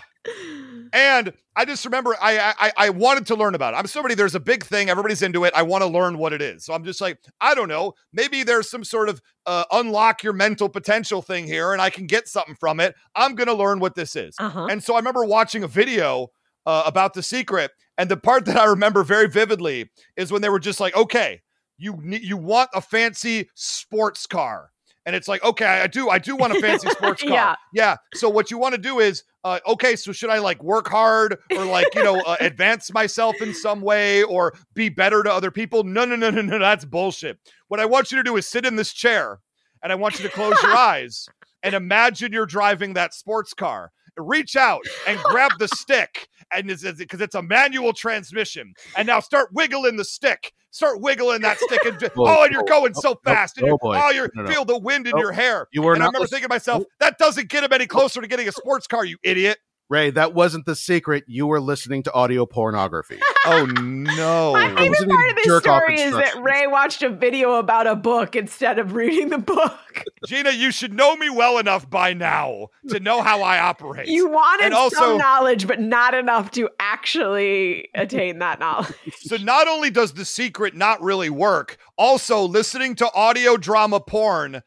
And 0.91 1.33
I 1.55 1.65
just 1.65 1.85
remember 1.85 2.15
I, 2.19 2.55
I 2.57 2.71
I 2.77 2.89
wanted 2.89 3.27
to 3.27 3.35
learn 3.35 3.53
about 3.53 3.75
it. 3.75 3.77
I'm 3.77 3.85
somebody. 3.85 4.15
There's 4.15 4.33
a 4.33 4.39
big 4.39 4.63
thing. 4.63 4.89
Everybody's 4.89 5.21
into 5.21 5.43
it. 5.43 5.53
I 5.55 5.61
want 5.61 5.83
to 5.83 5.87
learn 5.87 6.17
what 6.17 6.33
it 6.33 6.41
is. 6.41 6.65
So 6.65 6.73
I'm 6.73 6.83
just 6.83 6.99
like 6.99 7.19
I 7.39 7.53
don't 7.53 7.67
know. 7.67 7.93
Maybe 8.11 8.41
there's 8.41 8.71
some 8.71 8.83
sort 8.83 9.07
of 9.07 9.21
uh, 9.45 9.65
unlock 9.71 10.23
your 10.23 10.33
mental 10.33 10.69
potential 10.69 11.21
thing 11.21 11.45
here, 11.45 11.73
and 11.73 11.81
I 11.81 11.91
can 11.91 12.07
get 12.07 12.27
something 12.27 12.55
from 12.55 12.79
it. 12.79 12.95
I'm 13.13 13.35
gonna 13.35 13.53
learn 13.53 13.79
what 13.79 13.93
this 13.93 14.15
is. 14.15 14.35
Uh-huh. 14.39 14.65
And 14.65 14.83
so 14.83 14.95
I 14.95 14.97
remember 14.97 15.25
watching 15.25 15.63
a 15.63 15.67
video 15.67 16.29
uh, 16.65 16.83
about 16.87 17.13
the 17.13 17.21
secret, 17.21 17.69
and 17.99 18.09
the 18.09 18.17
part 18.17 18.45
that 18.45 18.57
I 18.57 18.65
remember 18.65 19.03
very 19.03 19.27
vividly 19.27 19.91
is 20.15 20.31
when 20.31 20.41
they 20.41 20.49
were 20.49 20.59
just 20.59 20.79
like, 20.79 20.95
"Okay, 20.95 21.41
you 21.83 21.99
you 22.03 22.37
want 22.37 22.69
a 22.73 22.81
fancy 22.81 23.49
sports 23.55 24.25
car." 24.25 24.71
And 25.05 25.15
it's 25.15 25.27
like, 25.27 25.43
okay, 25.43 25.65
I 25.65 25.87
do, 25.87 26.09
I 26.09 26.17
do 26.17 26.35
want 26.35 26.55
a 26.55 26.61
fancy 26.61 26.89
sports 26.91 27.21
car. 27.21 27.31
Yeah. 27.31 27.55
Yeah. 27.73 27.95
So 28.13 28.29
what 28.29 28.49
you 28.49 28.57
want 28.57 28.73
to 28.73 28.79
do 28.79 28.99
is, 28.99 29.23
uh, 29.43 29.59
okay, 29.67 29.97
so 29.97 30.13
should 30.13 30.29
I 30.29 30.39
like 30.39 30.63
work 30.63 30.87
hard 30.87 31.37
or 31.51 31.65
like, 31.65 31.93
you 31.93 32.03
know, 32.03 32.21
uh, 32.21 32.37
advance 32.39 32.93
myself 32.93 33.41
in 33.41 33.53
some 33.53 33.81
way 33.81 34.23
or 34.23 34.53
be 34.73 34.87
better 34.87 35.21
to 35.21 35.29
other 35.29 35.51
people? 35.51 35.83
No, 35.83 36.05
no, 36.05 36.15
no, 36.15 36.29
no, 36.29 36.41
no. 36.41 36.57
That's 36.57 36.85
bullshit. 36.85 37.37
What 37.67 37.81
I 37.81 37.85
want 37.85 38.11
you 38.11 38.17
to 38.17 38.23
do 38.23 38.37
is 38.37 38.47
sit 38.47 38.65
in 38.65 38.77
this 38.77 38.93
chair 38.93 39.39
and 39.81 39.91
I 39.91 39.95
want 39.95 40.17
you 40.19 40.23
to 40.23 40.33
close 40.33 40.55
your 40.63 40.71
eyes 40.77 41.27
and 41.63 41.75
imagine 41.75 42.31
you're 42.31 42.45
driving 42.45 42.93
that 42.93 43.13
sports 43.13 43.53
car. 43.53 43.91
Reach 44.15 44.55
out 44.55 44.83
and 45.07 45.19
grab 45.23 45.53
the 45.57 45.67
stick, 45.73 46.27
and 46.53 46.69
it's 46.69 46.83
because 46.83 47.19
it's 47.19 47.33
a 47.33 47.41
manual 47.41 47.93
transmission. 47.93 48.73
And 48.95 49.07
now 49.07 49.19
start 49.19 49.49
wiggling 49.53 49.95
the 49.95 50.05
stick. 50.05 50.53
Start 50.73 51.01
wiggling 51.01 51.41
that 51.41 51.59
stick, 51.59 51.85
and 51.85 52.01
Whoa, 52.01 52.09
oh, 52.25 52.35
oh, 52.39 52.43
and 52.45 52.51
you're 52.51 52.63
oh, 52.63 52.65
going 52.65 52.93
oh, 52.97 52.99
so 52.99 53.11
oh, 53.11 53.19
fast, 53.23 53.57
and 53.59 53.65
oh, 53.65 53.67
you're, 53.67 53.77
boy. 53.77 53.95
oh, 53.95 54.09
you 54.09 54.27
No, 54.33 54.41
no. 54.41 54.51
feel 54.51 54.65
the 54.65 54.79
wind 54.79 55.05
in 55.05 55.15
your 55.19 55.31
hair. 55.31 55.67
You 55.71 55.83
were 55.83 55.93
and 55.93 56.01
I 56.01 56.07
remember 56.07 56.21
listening- 56.21 56.37
thinking 56.41 56.49
to 56.49 56.53
myself, 56.55 56.83
that 56.99 57.19
doesn't 57.19 57.47
get 57.47 57.63
him 57.63 57.71
any 57.71 57.85
closer 57.85 58.21
to 58.21 58.27
getting 58.27 58.47
a 58.47 58.51
sports 58.51 58.87
car, 58.87 59.05
you 59.05 59.17
idiot. 59.21 59.59
Ray, 59.93 60.09
that 60.09 60.33
wasn't 60.33 60.65
the 60.65 60.75
secret. 60.75 61.23
You 61.27 61.45
were 61.45 61.61
listening 61.61 62.01
to 62.03 62.13
audio 62.13 62.45
pornography. 62.47 63.19
Oh 63.45 63.65
no. 63.65 64.53
My 64.53 64.73
favorite 64.73 65.09
part 65.09 65.29
of 65.31 65.35
this 65.35 65.57
story 65.61 65.99
is 65.99 66.13
that. 66.13 66.41
Ray 66.41 66.65
watched 66.65 67.03
a 67.03 67.09
video 67.09 67.55
about 67.55 67.87
a 67.87 67.95
book 67.95 68.37
instead 68.37 68.79
of 68.79 68.93
reading 68.93 69.27
the 69.27 69.37
book. 69.37 69.77
Gina, 70.25 70.51
you 70.51 70.71
should 70.71 70.93
know 70.93 71.13
me 71.17 71.29
well 71.29 71.57
enough 71.57 71.89
by 71.89 72.13
now 72.13 72.67
to 72.87 73.01
know 73.01 73.21
how 73.21 73.41
I 73.41 73.59
operate. 73.59 74.07
You 74.07 74.29
wanted 74.29 74.67
And 74.67 74.73
also- 74.73 74.95
some 74.95 75.17
knowledge, 75.17 75.67
but 75.67 75.81
not 75.81 76.13
enough 76.13 76.51
to 76.51 76.69
actually 76.79 77.89
attain 77.93 78.39
that 78.39 78.61
knowledge. 78.61 78.93
So 79.17 79.35
not 79.35 79.67
only 79.67 79.89
does 79.89 80.13
the 80.13 80.23
secret 80.23 80.73
not 80.73 81.01
really 81.01 81.29
work, 81.29 81.77
also 81.97 82.43
listening 82.45 82.95
to 82.95 83.11
audio 83.13 83.57
drama 83.57 83.99
porn 83.99 84.61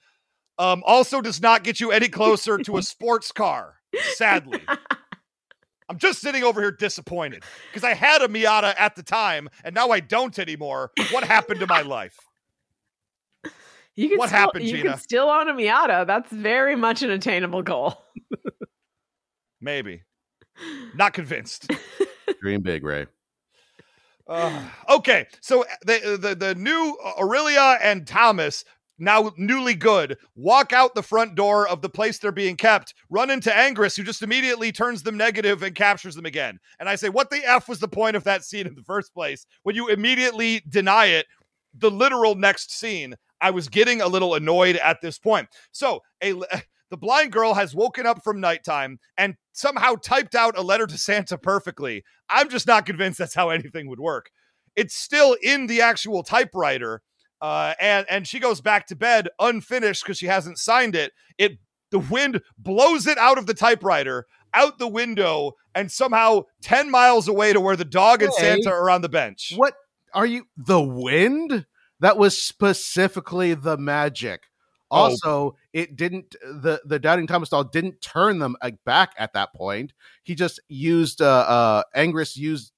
um, 0.59 0.83
also 0.85 1.23
does 1.23 1.41
not 1.41 1.65
get 1.65 1.81
you 1.81 1.93
any 1.93 2.09
closer 2.11 2.59
to 2.59 2.77
a 2.77 2.83
sports 2.83 3.33
car. 3.33 3.77
Sadly. 4.17 4.61
I'm 5.89 5.99
just 5.99 6.21
sitting 6.21 6.43
over 6.43 6.61
here 6.61 6.73
disappointed 6.73 7.45
because 7.71 7.85
I 7.85 7.95
had 7.95 8.23
a 8.23 8.29
Miata 8.29 8.75
at 8.79 8.97
the 8.97 9.03
time 9.03 9.49
and 9.65 9.75
now 9.75 9.91
I 9.91 10.01
don't 10.01 10.37
anymore. 10.39 10.91
What 11.13 11.25
happened 11.25 11.61
to 11.61 11.67
my 11.67 11.83
life? 11.83 12.19
You 13.95 14.09
can 14.11 14.19
What 14.19 14.29
still, 14.29 14.39
happened, 14.41 14.65
you 14.67 14.77
Gina? 14.77 14.91
can 14.91 14.99
still 14.99 15.31
own 15.31 15.49
a 15.49 15.55
Miata. 15.55 16.07
That's 16.07 16.31
very 16.31 16.77
much 16.77 17.03
an 17.03 17.11
attainable 17.11 17.63
goal. 17.63 18.03
Maybe. 19.61 20.03
Not 20.95 21.13
convinced. 21.15 21.71
Dream 22.41 22.63
big, 22.63 22.85
Ray. 22.85 23.07
Uh, 24.29 24.61
okay, 24.89 25.27
so 25.41 25.65
the, 25.85 26.19
the 26.21 26.35
the 26.35 26.55
new 26.57 26.99
Aurelia 27.17 27.79
and 27.81 28.07
Thomas, 28.07 28.65
now 28.99 29.33
newly 29.37 29.75
good, 29.75 30.17
walk 30.35 30.73
out 30.73 30.95
the 30.95 31.03
front 31.03 31.35
door 31.35 31.69
of 31.69 31.83
the 31.83 31.89
place 31.89 32.19
they're 32.19 32.33
being 32.33 32.57
kept, 32.57 32.95
run 33.11 33.31
into 33.31 33.51
Angrus, 33.51 33.97
who 33.97 34.03
just 34.03 34.23
immediately 34.23 34.73
turns 34.73 35.03
them 35.03 35.17
negative 35.17 35.63
and 35.63 35.75
captures 35.75 36.15
them 36.15 36.27
again. 36.27 36.59
And 36.81 36.89
I 36.89 36.97
say, 36.97 37.09
what 37.09 37.31
the 37.31 37.45
f 37.45 37.69
was 37.69 37.81
the 37.81 37.89
point 37.89 38.17
of 38.17 38.25
that 38.25 38.45
scene 38.45 38.67
in 38.67 38.75
the 38.75 38.83
first 38.83 39.13
place? 39.13 39.47
When 39.63 39.77
you 39.77 39.89
immediately 39.89 40.63
deny 40.69 41.07
it, 41.07 41.27
the 41.79 41.91
literal 41.91 42.35
next 42.35 42.73
scene. 42.73 43.15
I 43.41 43.51
was 43.51 43.69
getting 43.69 44.01
a 44.01 44.09
little 44.09 44.35
annoyed 44.35 44.77
at 44.77 45.01
this 45.03 45.19
point. 45.19 45.49
So 45.73 46.01
a 46.23 46.35
the 46.91 46.97
blind 46.97 47.33
girl 47.33 47.55
has 47.55 47.75
woken 47.75 48.07
up 48.07 48.23
from 48.23 48.41
nighttime 48.41 48.99
and 49.19 49.35
somehow 49.53 49.97
typed 49.97 50.35
out 50.35 50.57
a 50.57 50.63
letter 50.63 50.87
to 50.87 50.97
Santa 50.97 51.37
perfectly. 51.37 52.05
I'm 52.29 52.49
just 52.49 52.67
not 52.67 52.87
convinced 52.87 53.19
that's 53.19 53.35
how 53.35 53.51
anything 53.51 53.89
would 53.89 54.01
work. 54.01 54.31
It's 54.77 54.95
still 54.95 55.37
in 55.43 55.67
the 55.67 55.81
actual 55.81 56.23
typewriter, 56.23 57.03
uh, 57.41 57.75
and 57.81 58.07
and 58.09 58.27
she 58.27 58.39
goes 58.39 58.61
back 58.61 58.87
to 58.87 58.97
bed 58.97 59.29
unfinished 59.39 60.03
because 60.03 60.19
she 60.19 60.27
hasn't 60.27 60.59
signed 60.59 60.95
it. 60.95 61.13
It 61.39 61.59
the 61.91 61.99
wind 61.99 62.41
blows 62.59 63.07
it 63.07 63.19
out 63.19 63.39
of 63.39 63.47
the 63.47 63.55
typewriter, 63.55 64.27
out 64.55 64.79
the 64.79 64.89
window, 64.89 65.53
and 65.75 65.91
somehow 65.91 66.43
ten 66.63 66.91
miles 66.91 67.29
away 67.29 67.53
to 67.53 67.61
where 67.61 67.77
the 67.77 67.85
dog 67.85 68.23
and 68.23 68.33
Santa 68.33 68.71
are 68.71 68.91
on 68.91 69.03
the 69.03 69.09
bench. 69.09 69.53
What 69.55 69.75
are 70.13 70.27
you? 70.27 70.47
The 70.57 70.83
wind? 70.83 71.67
That 72.01 72.19
was 72.19 72.41
specifically 72.41 73.55
the 73.55 73.79
magic. 73.79 74.43
Oh. 74.91 74.97
Also, 74.97 75.57
it 75.73 75.97
didn't. 75.97 76.37
the 76.43 76.81
The 76.85 76.99
doubting 76.99 77.27
Thomas 77.27 77.49
doll 77.49 77.65
didn't 77.65 78.01
turn 78.01 78.39
them 78.39 78.57
back 78.85 79.13
at 79.19 79.33
that 79.35 79.53
point. 79.55 79.93
He 80.23 80.35
just 80.35 80.61
used. 80.69 81.21
Uh, 81.21 81.83
uh 81.95 82.03
used 82.35 82.73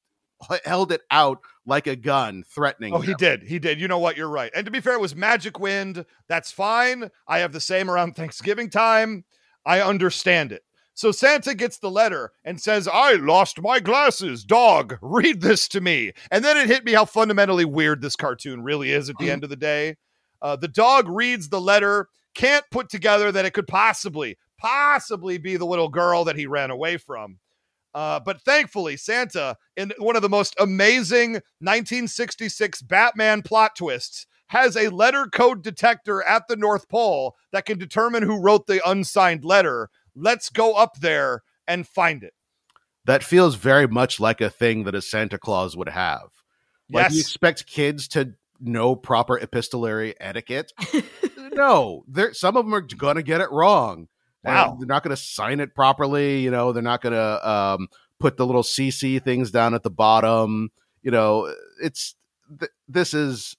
held 0.65 0.93
it 0.93 1.02
out 1.10 1.40
like 1.66 1.86
a 1.86 1.97
gun, 1.97 2.44
threatening. 2.48 2.94
Oh, 2.94 3.01
he 3.01 3.15
did. 3.15 3.43
He 3.43 3.59
did. 3.59 3.81
You 3.81 3.89
know 3.89 3.98
what? 3.98 4.16
You're 4.16 4.28
right. 4.28 4.51
And 4.55 4.65
to 4.65 4.70
be 4.70 4.81
fair, 4.81 4.94
it 4.94 5.01
was 5.01 5.15
magic 5.15 5.59
wind. 5.59 6.05
That's 6.28 6.51
fine. 6.51 7.10
I 7.27 7.39
have 7.39 7.52
the 7.52 7.60
same 7.60 7.90
around 7.90 8.12
Thanksgiving 8.16 8.70
time. 8.70 9.24
I 9.66 9.81
understand 9.81 10.52
it. 10.52 10.65
So 10.94 11.12
Santa 11.12 11.55
gets 11.55 11.78
the 11.78 11.90
letter 11.90 12.32
and 12.44 12.60
says, 12.60 12.89
I 12.93 13.12
lost 13.12 13.60
my 13.60 13.78
glasses. 13.78 14.43
Dog, 14.43 14.98
read 15.01 15.40
this 15.40 15.69
to 15.69 15.81
me. 15.81 16.12
And 16.32 16.44
then 16.44 16.56
it 16.56 16.66
hit 16.66 16.85
me 16.85 16.93
how 16.93 17.05
fundamentally 17.05 17.65
weird 17.65 18.02
this 18.02 18.16
cartoon 18.16 18.65
really 18.65 18.90
is 18.90 19.09
at 19.09 19.16
the 19.19 19.31
end 19.31 19.44
of 19.44 19.51
the 19.51 19.55
day. 19.55 19.97
Uh, 20.43 20.56
the 20.56 20.66
dog 20.66 21.09
reads 21.09 21.48
the 21.48 21.60
letter, 21.60 22.09
can't 22.35 22.65
put 22.73 22.89
together 22.89 23.31
that 23.31 23.44
it 23.44 23.52
could 23.52 23.69
possibly, 23.69 24.39
possibly 24.56 25.39
be 25.39 25.56
the 25.56 25.66
little 25.66 25.89
girl 25.89 26.24
that 26.24 26.36
he 26.36 26.47
ran 26.47 26.70
away 26.70 26.97
from. 26.97 27.39
Uh, 27.99 28.20
but 28.20 28.41
thankfully, 28.43 28.97
Santa, 28.97 29.57
in 29.77 29.93
one 29.99 30.15
of 30.15 30.23
the 30.23 30.29
most 30.29 30.55
amazing 30.61 31.33
1966 31.59 32.81
Batman 32.83 33.43
plot 33.43 33.75
twists, 33.75 34.25
has 34.51 34.77
a 34.77 34.89
letter 34.89 35.27
code 35.27 35.65
detector 35.65 36.23
at 36.23 36.47
the 36.47 36.55
North 36.55 36.89
Pole 36.89 37.35
that 37.51 37.66
can 37.66 37.77
determine 37.77 38.23
who 38.23 38.41
wrote 38.41 38.69
the 38.69 38.81
unsigned 38.89 39.45
letter. 39.45 39.91
Let's 40.15 40.49
go 40.49 40.75
up 40.75 41.01
there 41.01 41.43
and 41.66 41.89
find 41.89 42.23
it. 42.23 42.35
That 43.05 43.25
feels 43.25 43.57
very 43.57 43.89
much 43.89 44.20
like 44.20 44.41
a 44.41 44.49
thing 44.49 44.85
that 44.85 44.95
a 44.95 45.03
Santa 45.03 45.37
Claus 45.37 45.77
would 45.77 45.89
have. 45.89 46.29
Like 46.89 47.11
you 47.11 47.19
expect 47.19 47.66
kids 47.66 48.07
to 48.11 48.35
know 48.61 48.95
proper 48.95 49.37
epistolary 49.37 50.15
etiquette. 50.20 50.73
no, 51.37 52.05
there 52.07 52.33
some 52.33 52.57
of 52.57 52.65
them 52.65 52.75
are 52.77 52.81
going 52.81 53.16
to 53.16 53.25
get 53.25 53.41
it 53.41 53.51
wrong. 53.51 54.07
Wow. 54.44 54.77
they're 54.78 54.86
not 54.86 55.02
going 55.02 55.15
to 55.15 55.23
sign 55.23 55.60
it 55.60 55.74
properly. 55.74 56.40
You 56.40 56.51
know, 56.51 56.73
they're 56.73 56.82
not 56.82 57.02
going 57.02 57.15
to 57.15 57.48
um, 57.48 57.89
put 58.20 58.36
the 58.36 58.47
little 58.47 58.62
CC 58.62 59.23
things 59.23 59.51
down 59.51 59.74
at 59.74 59.82
the 59.82 59.90
bottom. 59.90 60.70
You 61.02 61.10
know, 61.10 61.52
it's 61.82 62.15
th- 62.59 62.70
this 62.86 63.15
is 63.15 63.56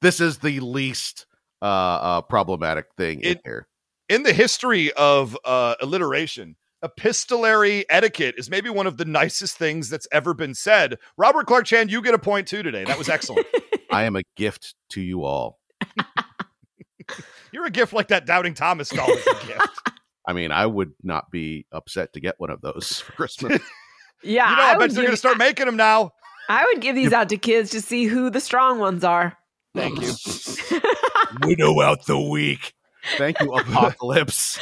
this 0.00 0.20
is 0.20 0.38
the 0.38 0.60
least 0.60 1.26
uh, 1.60 1.64
uh, 1.64 2.20
problematic 2.22 2.86
thing 2.96 3.20
in 3.20 3.38
here. 3.44 3.66
In 4.08 4.24
the 4.24 4.32
history 4.32 4.92
of 4.92 5.36
uh, 5.44 5.76
alliteration, 5.80 6.56
epistolary 6.82 7.88
etiquette 7.88 8.34
is 8.36 8.50
maybe 8.50 8.68
one 8.68 8.86
of 8.86 8.96
the 8.96 9.04
nicest 9.04 9.56
things 9.56 9.88
that's 9.88 10.08
ever 10.12 10.34
been 10.34 10.54
said. 10.54 10.98
Robert 11.16 11.46
Clark 11.46 11.66
Chan, 11.66 11.88
you 11.88 12.02
get 12.02 12.14
a 12.14 12.18
point 12.18 12.48
too 12.48 12.62
today. 12.62 12.84
That 12.84 12.98
was 12.98 13.08
excellent. 13.08 13.46
I 13.90 14.04
am 14.04 14.16
a 14.16 14.22
gift 14.36 14.74
to 14.90 15.00
you 15.00 15.24
all. 15.24 15.58
You're 17.52 17.66
a 17.66 17.70
gift 17.70 17.92
like 17.92 18.08
that 18.08 18.26
doubting 18.26 18.54
Thomas 18.54 18.88
doll 18.88 19.10
is 19.10 19.26
a 19.26 19.46
gift. 19.46 19.80
I 20.26 20.32
mean, 20.32 20.52
I 20.52 20.66
would 20.66 20.92
not 21.02 21.30
be 21.30 21.66
upset 21.72 22.12
to 22.14 22.20
get 22.20 22.38
one 22.38 22.50
of 22.50 22.60
those 22.60 23.00
for 23.06 23.12
Christmas. 23.12 23.60
Yeah, 24.24 24.50
You 24.50 24.56
know, 24.56 24.62
I, 24.62 24.66
I, 24.66 24.72
bet 24.74 24.78
would 24.78 24.90
they're 24.92 24.96
going 24.98 25.06
to 25.06 25.12
give, 25.14 25.18
start 25.18 25.38
making 25.38 25.66
them 25.66 25.76
now. 25.76 26.12
I 26.48 26.64
would 26.64 26.80
give 26.80 26.94
these 26.94 27.12
out 27.12 27.28
to 27.30 27.36
kids 27.36 27.70
to 27.70 27.80
see 27.80 28.04
who 28.04 28.30
the 28.30 28.38
strong 28.38 28.78
ones 28.78 29.02
are. 29.02 29.36
Thank 29.74 30.00
you. 30.00 30.12
Widow 31.42 31.80
out 31.80 32.06
the 32.06 32.20
week. 32.20 32.72
Thank 33.16 33.40
you, 33.40 33.52
Apocalypse. 33.52 34.60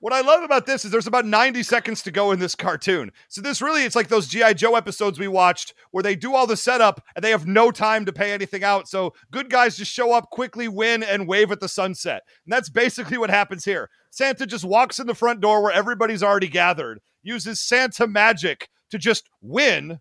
What 0.00 0.12
I 0.12 0.20
love 0.20 0.42
about 0.42 0.66
this 0.66 0.84
is 0.84 0.90
there's 0.90 1.06
about 1.06 1.24
90 1.24 1.62
seconds 1.62 2.02
to 2.02 2.10
go 2.10 2.30
in 2.30 2.38
this 2.38 2.54
cartoon. 2.54 3.10
So 3.28 3.40
this 3.40 3.62
really 3.62 3.84
it's 3.84 3.96
like 3.96 4.08
those 4.08 4.28
GI 4.28 4.54
Joe 4.54 4.74
episodes 4.74 5.18
we 5.18 5.28
watched 5.28 5.74
where 5.90 6.02
they 6.02 6.14
do 6.14 6.34
all 6.34 6.46
the 6.46 6.56
setup 6.56 7.02
and 7.14 7.24
they 7.24 7.30
have 7.30 7.46
no 7.46 7.70
time 7.70 8.04
to 8.04 8.12
pay 8.12 8.32
anything 8.32 8.62
out. 8.62 8.88
So 8.88 9.14
good 9.30 9.48
guys 9.48 9.76
just 9.76 9.92
show 9.92 10.12
up, 10.12 10.30
quickly 10.30 10.68
win 10.68 11.02
and 11.02 11.26
wave 11.26 11.50
at 11.50 11.60
the 11.60 11.68
sunset. 11.68 12.22
And 12.44 12.52
that's 12.52 12.68
basically 12.68 13.16
what 13.16 13.30
happens 13.30 13.64
here. 13.64 13.88
Santa 14.10 14.46
just 14.46 14.64
walks 14.64 14.98
in 14.98 15.06
the 15.06 15.14
front 15.14 15.40
door 15.40 15.62
where 15.62 15.72
everybody's 15.72 16.22
already 16.22 16.48
gathered, 16.48 17.00
uses 17.22 17.60
Santa 17.60 18.06
magic 18.06 18.68
to 18.90 18.98
just 18.98 19.28
win, 19.40 20.00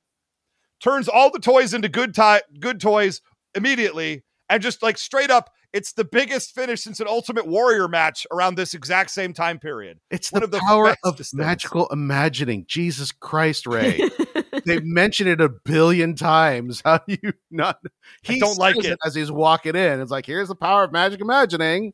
turns 0.82 1.08
all 1.08 1.32
the 1.32 1.40
toys 1.40 1.74
into 1.74 1.90
good 1.90 2.16
good 2.60 2.82
toys 2.82 3.22
immediately 3.56 4.24
and 4.50 4.62
just 4.62 4.84
like 4.84 4.98
straight 4.98 5.32
up 5.32 5.50
it's 5.76 5.92
the 5.94 6.06
biggest 6.06 6.56
finish 6.56 6.82
since 6.82 7.00
an 7.02 7.08
Ultimate 7.08 7.46
Warrior 7.46 7.88
match 7.90 8.26
around 8.32 8.56
this 8.56 8.74
exact 8.74 9.12
same 9.12 9.34
time 9.34 9.60
period. 9.60 10.00
It's 10.10 10.32
One 10.32 10.40
the 10.40 10.46
of 10.46 10.52
the 10.52 10.60
power 10.60 10.96
of 11.04 11.18
things. 11.18 11.34
magical 11.34 11.88
imagining. 11.90 12.64
Jesus 12.68 13.12
Christ, 13.12 13.68
Ray. 13.68 14.00
they 14.66 14.80
mention 14.80 15.28
it 15.28 15.42
a 15.42 15.50
billion 15.50 16.16
times. 16.16 16.82
How 16.86 17.00
do 17.08 17.18
you 17.22 17.34
not? 17.52 17.80
He 18.24 18.40
don't 18.40 18.58
like 18.58 18.76
says 18.76 18.86
it. 18.86 19.00
as 19.06 19.14
he's 19.16 19.32
walking 19.32 19.76
in. 19.76 20.00
It's 20.00 20.12
like, 20.12 20.26
here's 20.26 20.48
the 20.48 20.56
power 20.56 20.86
of 20.86 20.92
magic 20.94 21.20
imagining. 21.20 21.94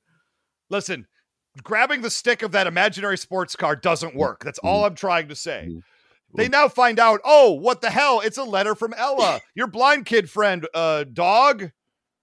Listen, 0.70 1.08
grabbing 1.64 2.02
the 2.02 2.12
stick 2.12 2.44
of 2.44 2.52
that 2.52 2.68
imaginary 2.68 3.18
sports 3.18 3.56
car 3.56 3.76
doesn't 3.76 4.16
work. 4.16 4.44
That's 4.46 4.60
all 4.60 4.86
I'm 4.86 4.96
trying 4.96 5.28
to 5.30 5.36
say. 5.36 5.68
Mhm. 5.72 5.82
They 6.36 6.48
now 6.48 6.70
find 6.70 6.98
out, 7.00 7.20
oh, 7.26 7.52
what 7.52 7.82
the 7.82 7.90
hell? 7.90 8.22
It's 8.22 8.38
a 8.38 8.44
letter 8.44 8.74
from 8.76 8.94
Ella, 8.94 9.42
your 9.54 9.68
blind 9.68 10.06
kid 10.06 10.30
friend, 10.30 10.66
uh, 10.74 11.04
dog. 11.12 11.72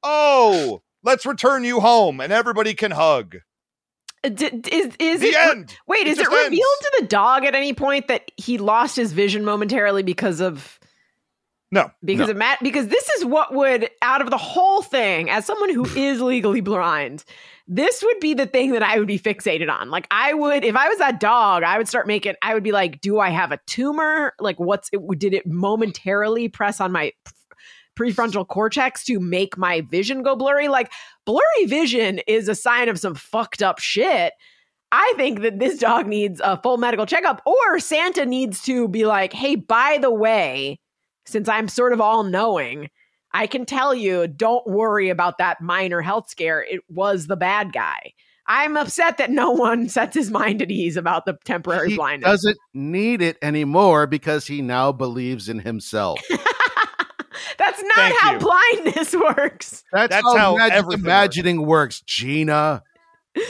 Oh, 0.02 0.82
let's 1.02 1.24
return 1.26 1.64
you 1.64 1.80
home 1.80 2.20
and 2.20 2.32
everybody 2.32 2.74
can 2.74 2.90
hug. 2.92 3.36
Uh, 4.24 4.28
D- 4.30 4.50
d- 4.50 4.70
is 4.74 4.94
is 4.98 5.20
The 5.20 5.28
it 5.28 5.36
end. 5.36 5.76
Wait, 5.86 6.06
It 6.06 6.08
is 6.08 6.18
it 6.18 6.26
revealed 6.26 6.52
ends. 6.52 6.60
to 6.82 6.96
the 7.00 7.06
dog 7.06 7.44
at 7.44 7.54
any 7.54 7.72
point 7.72 8.08
that 8.08 8.30
he 8.36 8.58
lost 8.58 8.96
his 8.96 9.12
vision 9.12 9.44
momentarily 9.44 10.02
because 10.02 10.40
of 10.40 10.78
No. 11.70 11.90
because 12.04 12.28
of 12.28 12.36
Matt? 12.36 12.58
Because 12.62 12.88
this 12.88 13.08
is 13.10 13.24
what 13.24 13.54
would 13.54 13.88
out 14.02 14.20
of 14.20 14.30
the 14.30 14.36
whole 14.38 14.82
thing, 14.82 15.30
as 15.30 15.46
someone 15.46 15.72
who 15.72 15.84
is 15.96 16.20
legally 16.20 16.60
blind, 16.60 17.24
this 17.68 18.02
would 18.02 18.18
be 18.18 18.34
the 18.34 18.46
thing 18.46 18.72
that 18.72 18.82
I 18.82 18.98
would 18.98 19.06
be 19.06 19.20
fixated 19.20 19.70
on. 19.70 19.88
Like 19.90 20.08
I 20.10 20.34
would, 20.34 20.64
if 20.64 20.74
I 20.74 20.88
was 20.88 20.98
that 20.98 21.20
dog, 21.20 21.62
I 21.62 21.78
would 21.78 21.86
start 21.86 22.08
making. 22.08 22.34
I 22.42 22.54
would 22.54 22.64
be 22.64 22.72
like, 22.72 23.00
do 23.00 23.20
I 23.20 23.28
have 23.30 23.52
a 23.52 23.60
tumor? 23.66 24.32
Like, 24.40 24.58
what's 24.58 24.88
it? 24.92 25.00
Did 25.18 25.32
it 25.34 25.46
momentarily 25.46 26.48
press 26.48 26.80
on 26.80 26.90
my 26.90 27.12
prefrontal 27.98 28.46
cortex 28.46 29.04
to 29.04 29.18
make 29.18 29.58
my 29.58 29.80
vision 29.82 30.22
go 30.22 30.36
blurry? 30.36 30.68
Like 30.68 30.92
blurry 31.26 31.64
vision 31.66 32.20
is 32.26 32.48
a 32.48 32.54
sign 32.54 32.88
of 32.88 32.98
some 32.98 33.14
fucked 33.14 33.62
up 33.62 33.78
shit. 33.78 34.32
I 34.90 35.12
think 35.16 35.42
that 35.42 35.58
this 35.58 35.78
dog 35.78 36.06
needs 36.06 36.40
a 36.42 36.58
full 36.62 36.78
medical 36.78 37.04
checkup, 37.04 37.42
or 37.44 37.78
Santa 37.78 38.24
needs 38.24 38.62
to 38.62 38.88
be 38.88 39.04
like, 39.04 39.34
hey, 39.34 39.54
by 39.56 39.98
the 40.00 40.10
way, 40.10 40.80
since 41.26 41.46
I'm 41.46 41.68
sort 41.68 41.92
of 41.92 42.00
all 42.00 42.22
knowing, 42.22 42.88
I 43.34 43.46
can 43.46 43.66
tell 43.66 43.94
you, 43.94 44.26
don't 44.26 44.66
worry 44.66 45.10
about 45.10 45.36
that 45.38 45.60
minor 45.60 46.00
health 46.00 46.30
scare. 46.30 46.62
It 46.62 46.80
was 46.88 47.26
the 47.26 47.36
bad 47.36 47.74
guy. 47.74 48.14
I'm 48.46 48.78
upset 48.78 49.18
that 49.18 49.30
no 49.30 49.50
one 49.50 49.88
sets 49.90 50.14
his 50.16 50.30
mind 50.30 50.62
at 50.62 50.70
ease 50.70 50.96
about 50.96 51.26
the 51.26 51.36
temporary 51.44 51.90
He 51.90 51.96
blindness. 51.96 52.30
doesn't 52.30 52.56
need 52.72 53.20
it 53.20 53.36
anymore 53.42 54.06
because 54.06 54.46
he 54.46 54.62
now 54.62 54.90
believes 54.90 55.50
in 55.50 55.58
himself. 55.58 56.18
That's 57.58 57.82
not 57.82 57.94
Thank 57.96 58.18
how 58.20 58.32
you. 58.32 58.38
blindness 58.38 59.14
works. 59.36 59.84
That's, 59.92 60.10
That's 60.14 60.24
how, 60.26 60.36
how 60.36 60.56
magic 60.56 60.92
imagining 60.92 61.66
works, 61.66 62.00
Gina. 62.00 62.82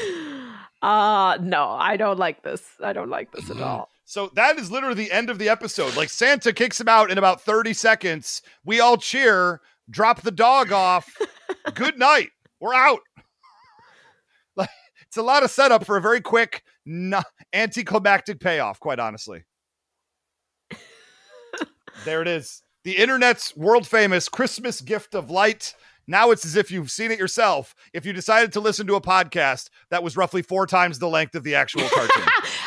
Uh 0.80 1.36
no, 1.40 1.70
I 1.70 1.96
don't 1.96 2.20
like 2.20 2.44
this. 2.44 2.62
I 2.80 2.92
don't 2.92 3.08
like 3.10 3.32
this 3.32 3.50
at 3.50 3.60
all. 3.60 3.88
So 4.04 4.30
that 4.36 4.58
is 4.60 4.70
literally 4.70 4.94
the 4.94 5.10
end 5.10 5.28
of 5.28 5.40
the 5.40 5.48
episode. 5.48 5.96
Like 5.96 6.08
Santa 6.08 6.52
kicks 6.52 6.80
him 6.80 6.86
out 6.86 7.10
in 7.10 7.18
about 7.18 7.40
30 7.40 7.72
seconds. 7.74 8.42
We 8.64 8.78
all 8.78 8.96
cheer, 8.96 9.60
drop 9.90 10.22
the 10.22 10.30
dog 10.30 10.70
off. 10.70 11.18
Good 11.74 11.98
night. 11.98 12.30
We're 12.60 12.74
out. 12.74 13.00
Like 14.56 14.70
it's 15.06 15.16
a 15.16 15.22
lot 15.22 15.42
of 15.42 15.50
setup 15.50 15.84
for 15.84 15.96
a 15.96 16.00
very 16.00 16.20
quick 16.20 16.62
no- 16.86 17.22
anticlimactic 17.52 18.38
payoff, 18.38 18.78
quite 18.78 19.00
honestly. 19.00 19.44
there 22.04 22.22
it 22.22 22.28
is. 22.28 22.62
The 22.88 22.96
internet's 22.96 23.54
world 23.54 23.86
famous 23.86 24.30
Christmas 24.30 24.80
gift 24.80 25.14
of 25.14 25.30
light. 25.30 25.74
Now 26.06 26.30
it's 26.30 26.46
as 26.46 26.56
if 26.56 26.70
you've 26.70 26.90
seen 26.90 27.10
it 27.10 27.18
yourself. 27.18 27.74
If 27.92 28.06
you 28.06 28.14
decided 28.14 28.50
to 28.54 28.60
listen 28.60 28.86
to 28.86 28.94
a 28.94 29.00
podcast 29.02 29.68
that 29.90 30.02
was 30.02 30.16
roughly 30.16 30.40
four 30.40 30.66
times 30.66 30.98
the 30.98 31.06
length 31.06 31.34
of 31.34 31.44
the 31.44 31.54
actual 31.54 31.86
cartoon. 31.94 32.24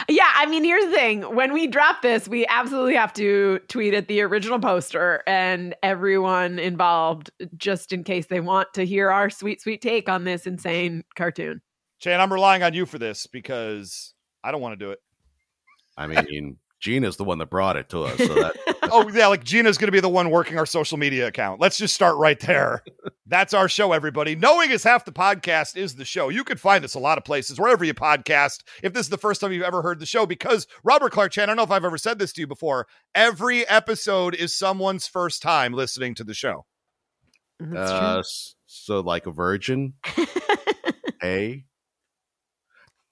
Yeah, 0.07 0.31
I 0.35 0.45
mean, 0.45 0.63
here's 0.63 0.85
the 0.85 0.91
thing. 0.91 1.23
When 1.23 1.53
we 1.53 1.65
drop 1.65 2.03
this, 2.03 2.27
we 2.27 2.45
absolutely 2.45 2.93
have 2.93 3.13
to 3.13 3.61
tweet 3.67 3.95
at 3.95 4.07
the 4.07 4.21
original 4.21 4.59
poster 4.59 5.23
and 5.25 5.73
everyone 5.81 6.59
involved, 6.59 7.31
just 7.57 7.91
in 7.91 8.03
case 8.03 8.27
they 8.27 8.41
want 8.41 8.71
to 8.75 8.85
hear 8.85 9.09
our 9.09 9.31
sweet, 9.31 9.59
sweet 9.59 9.81
take 9.81 10.07
on 10.07 10.23
this 10.23 10.45
insane 10.45 11.03
cartoon. 11.15 11.63
Chan, 11.97 12.21
I'm 12.21 12.31
relying 12.31 12.61
on 12.61 12.75
you 12.75 12.85
for 12.85 12.99
this 12.99 13.25
because 13.25 14.13
I 14.43 14.51
don't 14.51 14.61
want 14.61 14.77
to 14.77 14.85
do 14.85 14.91
it. 14.91 14.99
I 15.97 16.05
mean, 16.05 16.59
Gina's 16.81 17.15
the 17.15 17.23
one 17.23 17.37
that 17.37 17.49
brought 17.49 17.77
it 17.77 17.89
to 17.89 18.01
us. 18.03 18.17
So 18.17 18.33
that 18.33 18.57
Oh, 18.91 19.07
yeah, 19.09 19.27
like 19.27 19.43
Gina's 19.43 19.77
going 19.77 19.87
to 19.87 19.91
be 19.91 19.99
the 20.01 20.09
one 20.09 20.31
working 20.31 20.57
our 20.57 20.65
social 20.65 20.97
media 20.97 21.27
account. 21.27 21.61
Let's 21.61 21.77
just 21.77 21.93
start 21.95 22.17
right 22.17 22.39
there. 22.39 22.83
That's 23.27 23.53
our 23.53 23.69
show, 23.69 23.93
everybody. 23.93 24.35
Knowing 24.35 24.71
is 24.71 24.83
half 24.83 25.05
the 25.05 25.13
podcast 25.13 25.77
is 25.77 25.95
the 25.95 26.03
show. 26.03 26.27
You 26.29 26.43
can 26.43 26.57
find 26.57 26.83
us 26.83 26.95
a 26.95 26.99
lot 26.99 27.17
of 27.17 27.23
places, 27.23 27.59
wherever 27.59 27.85
you 27.85 27.93
podcast. 27.93 28.63
If 28.83 28.91
this 28.93 29.05
is 29.05 29.09
the 29.09 29.17
first 29.17 29.39
time 29.39 29.53
you've 29.53 29.63
ever 29.63 29.81
heard 29.81 29.99
the 29.99 30.05
show, 30.05 30.25
because 30.25 30.67
Robert 30.83 31.13
Clark 31.13 31.31
Chan, 31.31 31.43
I 31.43 31.45
don't 31.45 31.55
know 31.55 31.63
if 31.63 31.71
I've 31.71 31.85
ever 31.85 31.97
said 31.97 32.19
this 32.19 32.33
to 32.33 32.41
you 32.41 32.47
before, 32.47 32.87
every 33.15 33.65
episode 33.69 34.35
is 34.35 34.57
someone's 34.57 35.07
first 35.07 35.41
time 35.41 35.71
listening 35.73 36.15
to 36.15 36.23
the 36.25 36.33
show. 36.33 36.65
That's 37.59 37.91
uh, 37.91 38.19
s- 38.19 38.55
so 38.65 38.99
like 39.01 39.27
a 39.27 39.31
virgin. 39.31 39.93
hey. 41.21 41.65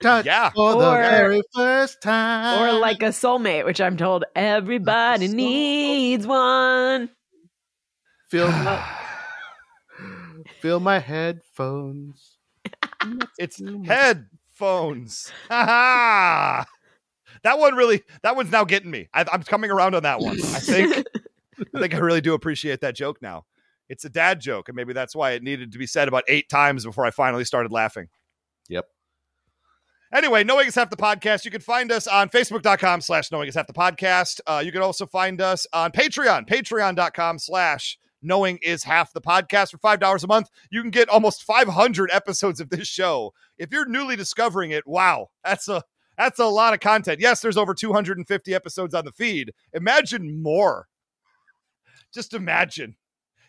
Touch 0.02 0.26
Yeah. 0.26 0.50
For 0.52 0.74
the 0.74 0.92
very 0.92 1.42
first 1.54 2.02
time. 2.02 2.62
Or 2.62 2.80
like 2.80 3.02
a 3.02 3.08
soulmate, 3.10 3.66
which 3.66 3.82
I'm 3.82 3.98
told 3.98 4.24
everybody 4.36 5.28
soulmate. 5.28 5.34
needs 5.34 6.28
one. 6.28 7.10
feel 8.30 8.48
my, 8.52 8.86
feel 10.62 10.80
my 10.80 11.00
headphones. 11.00 12.38
It's 13.38 13.62
headphones. 13.86 15.32
Ha 15.50 15.66
ha. 15.66 16.66
That 17.44 17.60
one 17.60 17.76
really, 17.76 18.04
that 18.24 18.36
one's 18.36 18.52
now 18.52 18.66
getting 18.66 18.92
me. 18.92 19.10
I, 19.14 19.26
I'm 19.32 19.44
coming 19.44 19.72
around 19.72 19.96
on 19.96 20.04
that 20.04 20.20
one. 20.20 20.36
I 20.42 20.60
think, 20.60 21.06
I 21.76 21.80
think 21.80 21.94
I 21.94 21.98
really 22.00 22.22
do 22.22 22.34
appreciate 22.34 22.82
that 22.82 22.96
joke 22.96 23.22
now. 23.22 23.46
It's 23.88 24.06
a 24.06 24.10
dad 24.10 24.40
joke, 24.40 24.70
and 24.70 24.76
maybe 24.76 24.94
that's 24.94 25.16
why 25.16 25.32
it 25.32 25.44
needed 25.44 25.72
to 25.72 25.78
be 25.80 25.88
said 25.88 26.08
about 26.08 26.24
eight 26.28 26.48
times 26.50 26.86
before 26.86 27.06
I 27.06 27.12
finally 27.12 27.44
started 27.46 27.72
laughing. 27.72 28.08
Yep. 28.68 28.86
Anyway, 30.12 30.44
Knowing 30.44 30.68
is 30.68 30.74
Half 30.74 30.90
the 30.90 30.98
Podcast. 30.98 31.46
You 31.46 31.52
can 31.52 31.62
find 31.62 31.92
us 31.92 32.08
on 32.08 32.30
Facebook.com 32.30 33.02
slash 33.02 33.32
Knowing 33.32 33.48
is 33.48 33.54
Half 33.54 33.68
the 33.68 33.74
Podcast. 33.74 34.40
Uh, 34.48 34.62
you 34.66 34.72
can 34.72 34.82
also 34.82 35.06
find 35.06 35.40
us 35.40 35.68
on 35.72 35.92
Patreon, 35.92 36.48
Patreon.com 36.48 37.38
slash 37.38 38.00
Knowing 38.24 38.58
is 38.64 38.84
Half 38.84 39.14
the 39.14 39.22
Podcast. 39.22 39.70
For 39.70 39.78
$5 39.78 40.24
a 40.24 40.28
month, 40.28 40.50
you 40.72 40.82
can 40.82 40.90
get 40.90 41.10
almost 41.10 41.44
500 41.44 42.10
episodes 42.12 42.60
of 42.60 42.72
this 42.72 42.88
show. 42.88 43.34
If 43.60 43.72
you're 43.72 43.88
newly 43.88 44.16
discovering 44.16 44.72
it, 44.72 44.88
wow, 44.88 45.28
that's 45.44 45.68
a 45.68 45.84
that's 46.18 46.40
a 46.40 46.46
lot 46.46 46.74
of 46.74 46.80
content. 46.80 47.22
Yes, 47.22 47.40
there's 47.40 47.56
over 47.56 47.74
250 47.76 48.54
episodes 48.54 48.96
on 48.96 49.06
the 49.06 49.12
feed. 49.12 49.54
Imagine 49.74 50.42
more. 50.42 50.88
Just 52.14 52.34
imagine. 52.34 52.96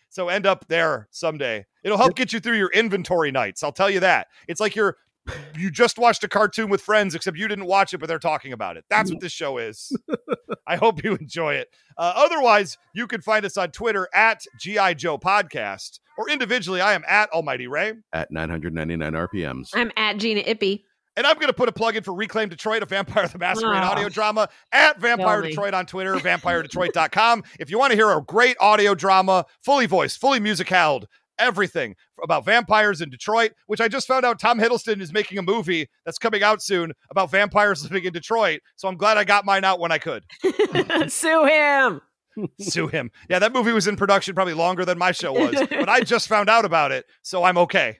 So 0.09 0.29
end 0.29 0.45
up 0.45 0.65
there 0.67 1.07
someday. 1.09 1.65
It'll 1.83 1.97
help 1.97 2.15
get 2.15 2.31
you 2.31 2.39
through 2.39 2.57
your 2.57 2.71
inventory 2.71 3.31
nights. 3.31 3.63
I'll 3.63 3.71
tell 3.71 3.89
you 3.89 4.01
that. 4.01 4.27
It's 4.47 4.61
like 4.61 4.75
you're 4.75 4.95
you 5.57 5.69
just 5.71 5.97
watched 5.97 6.23
a 6.23 6.27
cartoon 6.27 6.69
with 6.69 6.81
friends, 6.81 7.13
except 7.15 7.37
you 7.37 7.47
didn't 7.47 7.65
watch 7.65 7.93
it, 7.93 7.99
but 7.99 8.07
they're 8.07 8.19
talking 8.19 8.53
about 8.53 8.77
it. 8.77 8.85
That's 8.89 9.11
what 9.11 9.19
this 9.21 9.31
show 9.31 9.57
is. 9.57 9.95
I 10.67 10.75
hope 10.77 11.03
you 11.03 11.15
enjoy 11.15 11.55
it. 11.55 11.69
Uh, 11.97 12.13
otherwise, 12.15 12.77
you 12.93 13.07
can 13.07 13.21
find 13.21 13.45
us 13.45 13.57
on 13.57 13.71
Twitter 13.71 14.07
at 14.13 14.41
GI 14.59 14.95
Joe 14.95 15.17
Podcast, 15.17 15.99
or 16.17 16.29
individually, 16.29 16.81
I 16.81 16.93
am 16.93 17.03
at 17.07 17.29
Almighty 17.31 17.67
Ray. 17.67 17.93
At 18.13 18.31
999 18.31 19.13
RPMs. 19.13 19.69
I'm 19.73 19.91
at 19.97 20.17
Gina 20.17 20.41
Ippy. 20.41 20.83
And 21.17 21.27
I'm 21.27 21.35
going 21.35 21.47
to 21.47 21.53
put 21.53 21.67
a 21.67 21.73
plug 21.73 21.97
in 21.97 22.03
for 22.03 22.13
Reclaim 22.13 22.47
Detroit, 22.47 22.83
a 22.83 22.85
Vampire 22.85 23.27
the 23.27 23.37
Masquerade 23.37 23.83
Oh. 23.83 23.87
audio 23.87 24.07
drama 24.07 24.47
at 24.71 24.97
Vampire 25.01 25.41
me. 25.41 25.49
Detroit 25.49 25.73
on 25.73 25.85
Twitter, 25.85 26.15
vampiredetroit.com. 26.15 27.43
If 27.59 27.69
you 27.69 27.77
want 27.77 27.91
to 27.91 27.97
hear 27.97 28.09
a 28.11 28.21
great 28.21 28.55
audio 28.61 28.95
drama, 28.95 29.45
fully 29.63 29.87
voiced, 29.87 30.21
fully 30.21 30.39
musicaled, 30.39 31.03
everything 31.39 31.95
about 32.23 32.45
vampires 32.45 33.01
in 33.01 33.09
Detroit, 33.09 33.51
which 33.67 33.81
I 33.81 33.87
just 33.87 34.07
found 34.07 34.25
out 34.25 34.39
Tom 34.39 34.59
Hiddleston 34.59 35.01
is 35.01 35.13
making 35.13 35.37
a 35.37 35.41
movie 35.41 35.89
that's 36.05 36.17
coming 36.17 36.43
out 36.43 36.61
soon 36.61 36.93
about 37.09 37.31
vampires 37.31 37.83
living 37.91 38.05
in 38.05 38.13
Detroit. 38.13 38.61
So 38.75 38.87
I'm 38.87 38.97
glad 38.97 39.17
I 39.17 39.23
got 39.23 39.45
mine 39.45 39.63
out 39.63 39.79
when 39.79 39.91
I 39.91 39.97
could. 39.97 40.23
Sue 41.11 41.45
him. 41.45 42.01
Sue 42.59 42.87
him. 42.87 43.11
Yeah, 43.29 43.39
that 43.39 43.53
movie 43.53 43.73
was 43.73 43.87
in 43.87 43.95
production 43.95 44.35
probably 44.35 44.53
longer 44.53 44.85
than 44.85 44.97
my 44.97 45.11
show 45.11 45.33
was, 45.33 45.55
but 45.69 45.89
I 45.89 46.01
just 46.01 46.27
found 46.27 46.49
out 46.49 46.65
about 46.65 46.91
it. 46.91 47.05
So 47.21 47.43
I'm 47.43 47.57
okay. 47.57 47.97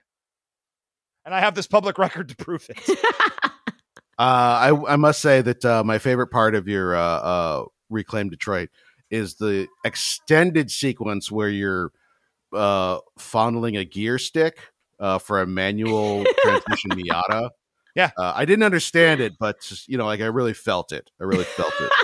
And 1.24 1.34
I 1.34 1.40
have 1.40 1.54
this 1.54 1.66
public 1.66 1.98
record 1.98 2.28
to 2.30 2.36
prove 2.36 2.66
it. 2.68 2.98
Uh, 4.18 4.76
I 4.86 4.92
I 4.92 4.96
must 4.96 5.20
say 5.20 5.40
that 5.42 5.64
uh, 5.64 5.82
my 5.82 5.98
favorite 5.98 6.28
part 6.28 6.54
of 6.54 6.68
your 6.68 6.94
uh, 6.94 7.00
uh, 7.00 7.64
Reclaim 7.90 8.28
Detroit 8.28 8.68
is 9.10 9.34
the 9.34 9.66
extended 9.84 10.70
sequence 10.70 11.30
where 11.30 11.48
you're 11.48 11.92
uh, 12.52 12.98
fondling 13.18 13.76
a 13.76 13.84
gear 13.84 14.18
stick 14.18 14.58
uh, 15.00 15.18
for 15.18 15.40
a 15.40 15.46
manual 15.46 16.24
transmission 16.42 16.90
Miata. 16.96 17.50
Yeah. 17.94 18.10
uh, 18.16 18.32
I 18.34 18.44
didn't 18.44 18.62
understand 18.62 19.20
it, 19.20 19.34
but 19.38 19.60
just, 19.60 19.88
you 19.88 19.98
know, 19.98 20.06
like 20.06 20.20
I 20.20 20.26
really 20.26 20.54
felt 20.54 20.92
it. 20.92 21.10
I 21.20 21.24
really 21.24 21.44
felt 21.44 21.72
it. 21.80 21.90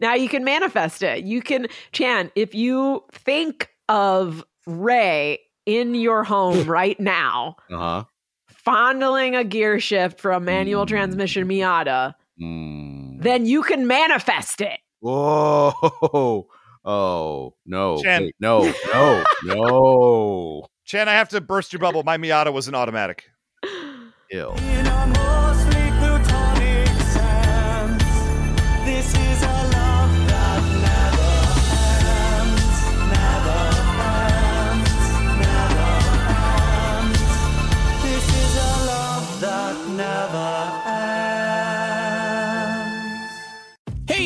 Now 0.00 0.14
you 0.14 0.28
can 0.28 0.42
manifest 0.42 1.02
it. 1.04 1.22
You 1.24 1.40
can, 1.40 1.68
Chan, 1.92 2.32
if 2.34 2.54
you 2.56 3.04
think 3.12 3.68
of 3.88 4.44
Ray 4.66 5.38
in 5.64 5.94
your 5.94 6.24
home 6.24 6.66
right 6.68 6.98
now, 6.98 7.56
Uh 7.70 7.78
huh. 7.78 8.04
fondling 8.48 9.36
a 9.36 9.44
gear 9.44 9.78
shift 9.78 10.18
for 10.20 10.32
a 10.32 10.40
manual 10.40 10.86
transmission 10.86 11.46
Miata, 11.46 12.14
Mm. 12.42 13.22
then 13.22 13.46
you 13.46 13.62
can 13.62 13.86
manifest 13.86 14.60
it. 14.60 14.80
Whoa! 15.00 16.48
Oh 16.84 17.54
no! 17.64 18.02
Jen. 18.02 18.24
Wait, 18.24 18.34
no! 18.40 18.72
No! 18.92 19.24
No! 19.44 20.66
Chan, 20.84 21.08
I 21.08 21.12
have 21.12 21.28
to 21.30 21.40
burst 21.40 21.72
your 21.72 21.80
bubble. 21.80 22.02
My 22.02 22.18
Miata 22.18 22.52
was 22.52 22.68
an 22.68 22.74
automatic. 22.74 23.24
Ew. 24.30 24.81